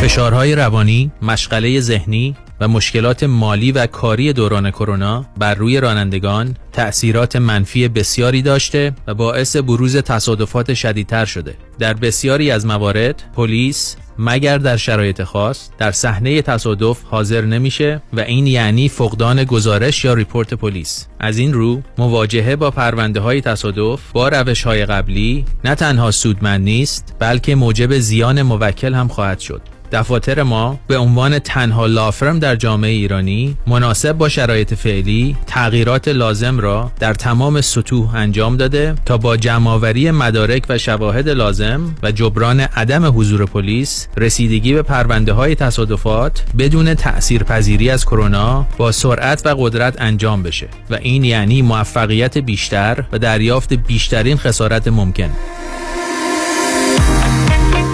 فشارهای 0.01 0.55
روانی، 0.55 1.10
مشغله 1.22 1.80
ذهنی 1.80 2.36
و 2.60 2.68
مشکلات 2.68 3.22
مالی 3.22 3.72
و 3.72 3.86
کاری 3.86 4.32
دوران 4.32 4.70
کرونا 4.70 5.26
بر 5.39 5.55
روی 5.55 5.80
رانندگان 5.80 6.56
تأثیرات 6.72 7.36
منفی 7.36 7.89
بسیاری 7.89 8.43
داشته 8.43 8.93
و 9.06 9.14
باعث 9.14 9.56
بروز 9.56 9.97
تصادفات 9.97 10.74
شدیدتر 10.74 11.24
شده. 11.24 11.55
در 11.78 11.94
بسیاری 11.94 12.51
از 12.51 12.66
موارد 12.66 13.22
پلیس 13.36 13.97
مگر 14.18 14.59
در 14.59 14.76
شرایط 14.76 15.22
خاص 15.22 15.68
در 15.78 15.93
صحنه 15.93 16.43
تصادف 16.43 17.02
حاضر 17.05 17.40
نمیشه 17.40 18.02
و 18.12 18.20
این 18.20 18.47
یعنی 18.47 18.89
فقدان 18.89 19.44
گزارش 19.44 20.05
یا 20.05 20.14
ریپورت 20.14 20.55
پلیس 20.55 21.06
از 21.20 21.39
این 21.39 21.52
رو 21.52 21.82
مواجهه 21.98 22.56
با 22.56 22.70
پرونده 22.70 23.20
های 23.20 23.40
تصادف 23.40 24.01
با 24.12 24.28
روش 24.28 24.62
های 24.62 24.86
قبلی 24.86 25.44
نه 25.64 25.74
تنها 25.74 26.10
سودمند 26.10 26.64
نیست 26.64 27.14
بلکه 27.18 27.55
موجب 27.55 27.98
زیان 27.98 28.43
موکل 28.43 28.94
هم 28.94 29.09
خواهد 29.09 29.39
شد 29.39 29.62
دفاتر 29.93 30.43
ما 30.43 30.81
به 30.86 30.98
عنوان 30.98 31.39
تنها 31.39 31.86
لافرم 31.86 32.39
در 32.39 32.56
جامعه 32.56 32.90
ایرانی 32.90 33.56
مناسب 33.66 34.12
با 34.12 34.28
شرایط 34.28 34.74
فعلی 34.74 35.36
تغییرات 35.47 36.09
لازم 36.09 36.60
را 36.60 36.93
در 37.01 37.15
تمام 37.15 37.60
سطوح 37.60 38.15
انجام 38.15 38.56
داده 38.56 38.94
تا 39.05 39.19
با 39.19 39.36
جمعآوری 39.36 40.10
مدارک 40.10 40.62
و 40.69 40.78
شواهد 40.78 41.28
لازم 41.28 41.94
و 42.02 42.12
جبران 42.12 42.60
عدم 42.60 43.19
حضور 43.19 43.47
پلیس 43.47 44.09
رسیدگی 44.16 44.74
به 44.74 44.82
پرونده 44.82 45.32
های 45.32 45.55
تصادفات 45.55 46.44
بدون 46.59 46.94
تأثیر 46.94 47.43
پذیری 47.43 47.90
از 47.90 48.05
کرونا 48.05 48.66
با 48.78 48.93
سرعت 48.93 49.47
و 49.47 49.55
قدرت 49.59 50.01
انجام 50.01 50.43
بشه 50.43 50.69
و 50.90 50.94
این 50.94 51.24
یعنی 51.24 51.62
موفقیت 51.62 52.39
بیشتر 52.39 53.05
و 53.12 53.19
دریافت 53.19 53.73
بیشترین 53.73 54.36
خسارت 54.36 54.89
ممکن. 54.89 55.31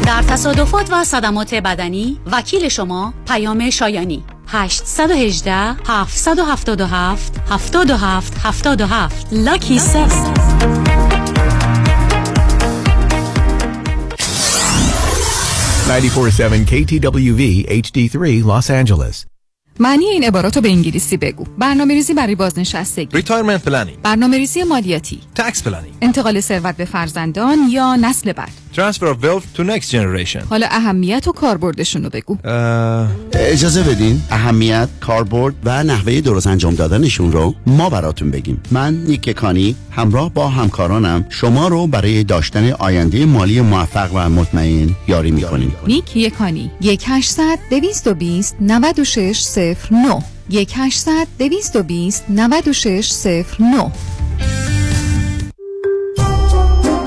در 0.06 0.22
تصادفات 0.22 0.92
و 0.92 1.04
صدمات 1.04 1.54
بدنی 1.54 2.20
وکیل 2.32 2.68
شما 2.68 3.14
پیام 3.28 3.70
شایانی. 3.70 4.24
818 4.46 5.52
777 5.86 7.40
77 7.48 8.38
77 8.38 9.26
Lucky 9.32 9.78
7 9.78 10.44
94.7 15.88 16.64
KTWV 16.66 17.66
HD3 17.68 18.44
Los 18.44 18.70
Angeles. 18.70 19.33
معنی 19.80 20.04
این 20.04 20.24
عبارات 20.24 20.56
رو 20.56 20.62
به 20.62 20.68
انگلیسی 20.68 21.16
بگو. 21.16 21.44
برنامه 21.58 21.94
ریزی 21.94 22.14
برای 22.14 22.34
بازنشستگی. 22.34 23.22
Retirement 23.22 23.68
planning, 23.68 23.98
برنامه 24.02 24.36
ریزی 24.36 24.62
مالیاتی. 24.62 25.20
Tax 25.38 25.52
planning, 25.52 25.94
انتقال 26.02 26.40
ثروت 26.40 26.76
به 26.76 26.84
فرزندان 26.84 27.58
یا 27.70 27.96
نسل 27.96 28.32
بعد. 28.32 28.52
Transfer 28.74 29.06
of 29.14 29.24
wealth 29.24 29.58
to 29.58 29.60
next 29.60 29.90
generation. 29.90 30.42
حالا 30.50 30.66
اهمیت 30.70 31.28
و 31.28 31.32
کاربردشون 31.32 32.04
رو 32.04 32.10
بگو. 32.10 32.38
اجازه 33.32 33.82
بدین. 33.82 34.20
اهمیت 34.30 34.88
کاربرد 35.00 35.54
و 35.64 35.84
نحوه 35.84 36.20
درست 36.20 36.46
انجام 36.46 36.74
دادنشون 36.74 37.32
رو 37.32 37.54
ما 37.66 37.90
براتون 37.90 38.30
بگیم. 38.30 38.60
من 38.70 38.94
نیک 38.94 39.30
کانی 39.30 39.76
همراه 39.90 40.34
با 40.34 40.48
همکارانم 40.48 41.26
شما 41.28 41.68
رو 41.68 41.86
برای 41.86 42.24
داشتن 42.24 42.72
آینده 42.72 43.24
مالی 43.24 43.60
موفق 43.60 44.10
و 44.14 44.28
مطمئن 44.28 44.90
یاری 45.08 45.30
می‌کنیم. 45.30 45.76
نیک 45.86 46.16
یکانی 46.16 46.70
یک 46.80 47.04
800 47.06 47.58
220 47.70 48.56
96 48.60 49.38
09 49.90 50.22
یک 50.50 50.72
800 50.76 51.26
220 51.38 52.24
96 52.28 53.12
09 53.60 53.92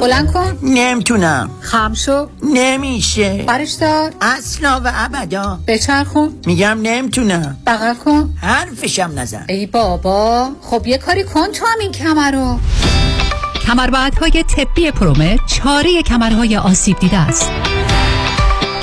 بلند 0.01 0.31
کن. 0.33 0.57
نمی‌تونم. 0.63 1.49
خم 1.61 1.93
شو. 1.93 2.27
نمیشه. 2.43 3.43
برش 3.47 3.71
دار. 3.71 4.11
اصلا 4.21 4.81
و 4.85 4.91
ابدا. 4.95 5.59
بچرخون. 5.67 6.33
میگم 6.45 6.79
نمی‌تونم. 6.81 7.57
بغل 7.67 7.93
کن. 7.93 8.33
حرفشم 8.41 9.11
نزن. 9.15 9.45
ای 9.49 9.65
بابا. 9.65 10.49
خب 10.61 10.87
یه 10.87 10.97
کاری 10.97 11.23
کن 11.23 11.47
تو 11.51 11.65
هم 11.65 11.79
این 11.81 11.91
کمر 11.91 12.31
رو. 12.31 12.59
کمربندهای 13.67 14.43
طبی 14.57 14.91
پرومت 14.91 15.39
چاره 15.47 16.03
کمرهای 16.03 16.57
آسیب 16.57 16.99
دیده 16.99 17.17
است. 17.17 17.51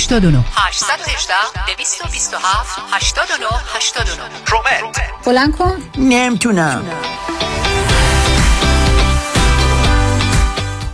89 0.00 0.44
818 0.56 1.34
227 1.76 2.80
89 2.92 3.46
89 3.74 4.28
پرومت 4.46 5.00
بلند 5.24 5.56
کن. 5.56 5.82
نمی‌تونم. 5.98 6.82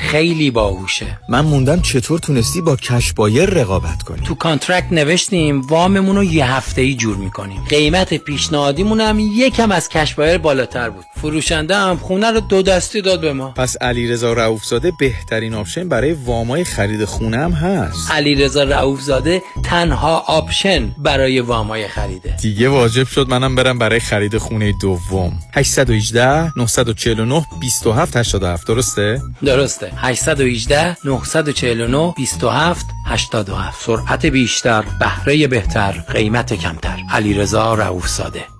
خیلی 0.00 0.50
باهوشه. 0.50 1.18
من 1.28 1.40
موندم 1.40 1.80
چطور 1.80 2.18
تونستی 2.18 2.60
با 2.60 2.76
کش 2.76 3.12
بایر 3.12 3.50
رقابت 3.50 4.02
کنی. 4.02 4.20
تو 4.26 4.34
contract 4.34 4.92
نوشتیم 4.92 5.60
واممون 5.60 6.16
رو 6.16 6.24
یه 6.24 6.52
هفته 6.52 6.82
ای 6.82 6.94
جور 6.94 7.16
می‌کنیم. 7.16 7.60
قیمت 7.68 8.14
پیشنهادیمون 8.14 9.00
هم 9.00 9.18
یکم 9.18 9.72
از 9.72 9.88
cash 9.88 10.14
buyer 10.14 10.38
بالاتر 10.38 10.90
بود. 10.90 11.04
فروشنده 11.20 11.76
هم 11.76 11.96
خونه 11.96 12.30
رو 12.30 12.40
دو 12.40 12.62
دستی 12.62 13.02
داد 13.02 13.20
به 13.20 13.32
ما. 13.32 13.50
پس 13.50 13.76
علیرضا 13.80 14.32
رؤوفزاده 14.32 14.92
بهترین 14.98 15.54
option 15.54 15.88
برای 15.88 16.12
وامای 16.12 16.64
خرید 16.64 17.04
خونه 17.04 17.36
هم 17.36 17.52
هست. 17.52 18.10
علیرضا 18.10 18.62
رؤوفزاده 18.62 19.42
تنها 19.64 20.18
option 20.18 20.94
برای 20.98 21.40
وامای 21.40 21.88
خریده. 21.88 22.36
دیگه 22.42 22.68
واجب 22.68 23.06
شد 23.06 23.28
منم 23.28 23.54
برم 23.54 23.78
برای 23.78 24.00
خرید 24.00 24.38
خونه 24.38 24.74
دوم. 24.80 25.32
818 25.54 26.52
949 26.58 27.46
27 27.60 28.16
87 28.16 28.66
درسته؟ 28.66 29.22
درسته. 29.44 29.89
818 29.96 30.96
949 31.04 32.14
27 32.16 32.86
87 33.06 33.74
سرعت 33.78 34.26
بیشتر 34.26 34.84
بهره 35.00 35.46
بهتر 35.46 35.92
قیمت 35.92 36.54
کمتر. 36.54 36.98
علیرضا 37.10 37.74
رؤوفزاده. 37.74 38.59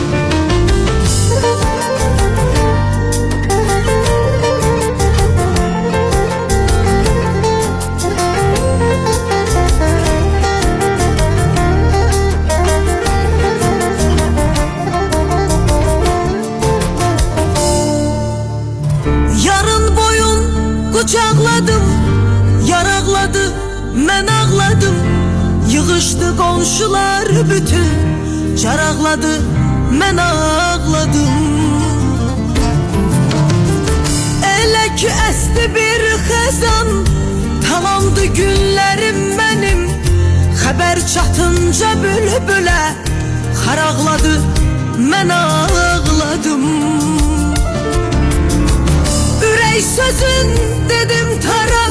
kucakladım 21.01 21.83
Yar 22.67 22.85
ağladı 22.85 23.53
ben 24.07 24.27
ağladım. 24.27 24.95
Yığıştı 25.69 26.37
komşular 26.37 27.27
bütün 27.49 28.55
Çaraqladı 28.57 29.41
ben 30.01 30.17
ağladım. 30.17 31.35
Elə 34.43 34.95
ki 34.95 35.09
əsti 35.29 35.65
bir 35.75 36.03
xəzan 36.27 36.89
Tamamdı 37.67 38.25
günlərim 38.37 39.21
mənim. 39.39 39.81
Xəbər 40.61 41.01
çatınca 41.13 41.91
bülbülə 42.03 42.81
Xaraqladı 43.63 44.35
mən 45.11 45.33
ağladım 45.33 46.65
Sözün 49.81 50.49
dedim 50.89 51.39
tara 51.41 51.85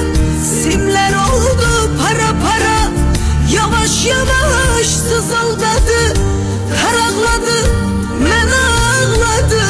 Simler 0.44 1.12
oldu 1.12 1.90
para 1.98 2.30
para. 2.42 2.90
Yavaş 3.52 4.06
yavaş 4.06 4.86
sızıldadı 4.86 6.14
Karakladı 6.82 7.56
men 8.22 8.48
ağladı 8.48 9.60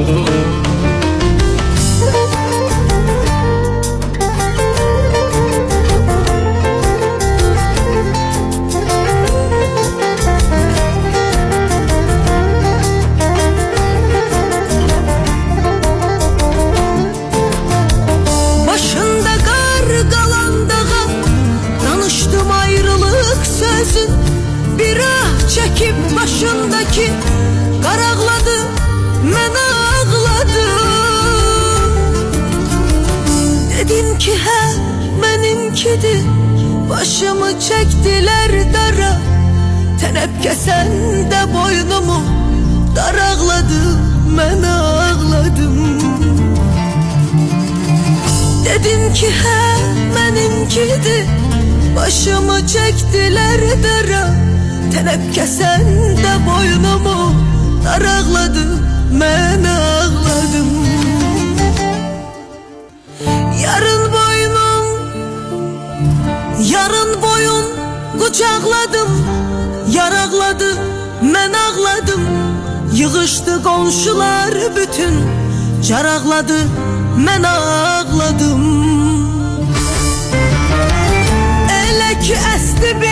Müzik 0.00 0.61
Tenepkesen 40.42 40.90
de 41.30 41.54
boynumu 41.54 42.20
daraqladı 42.96 43.82
mən 44.36 44.66
ağladım. 44.66 45.76
Dedim 48.64 49.14
ki 49.14 49.28
hə 49.42 49.60
benimkidir 50.16 51.26
Başımı 51.96 52.66
çektiler 52.66 53.60
dara. 53.84 54.34
Tenepkesen 54.92 55.86
de 56.24 56.34
boynumu 56.46 57.34
daraqladı 57.84 58.64
mən 59.20 59.68
ağladım. 59.68 60.70
Yarın 63.62 64.12
boynum 64.12 64.86
Yarın 66.72 67.22
boyun 67.22 67.64
kucakladım 68.18 69.21
Yaraqladı 69.92 70.70
mən 71.32 71.52
ağladım. 71.66 72.24
Yığışdı 72.92 73.62
qonşular 73.62 74.54
bütün. 74.76 75.14
Caraqladı 75.88 76.58
mən 77.26 77.46
ağladım. 77.46 78.64
Elə 81.80 82.10
ki 82.24 82.36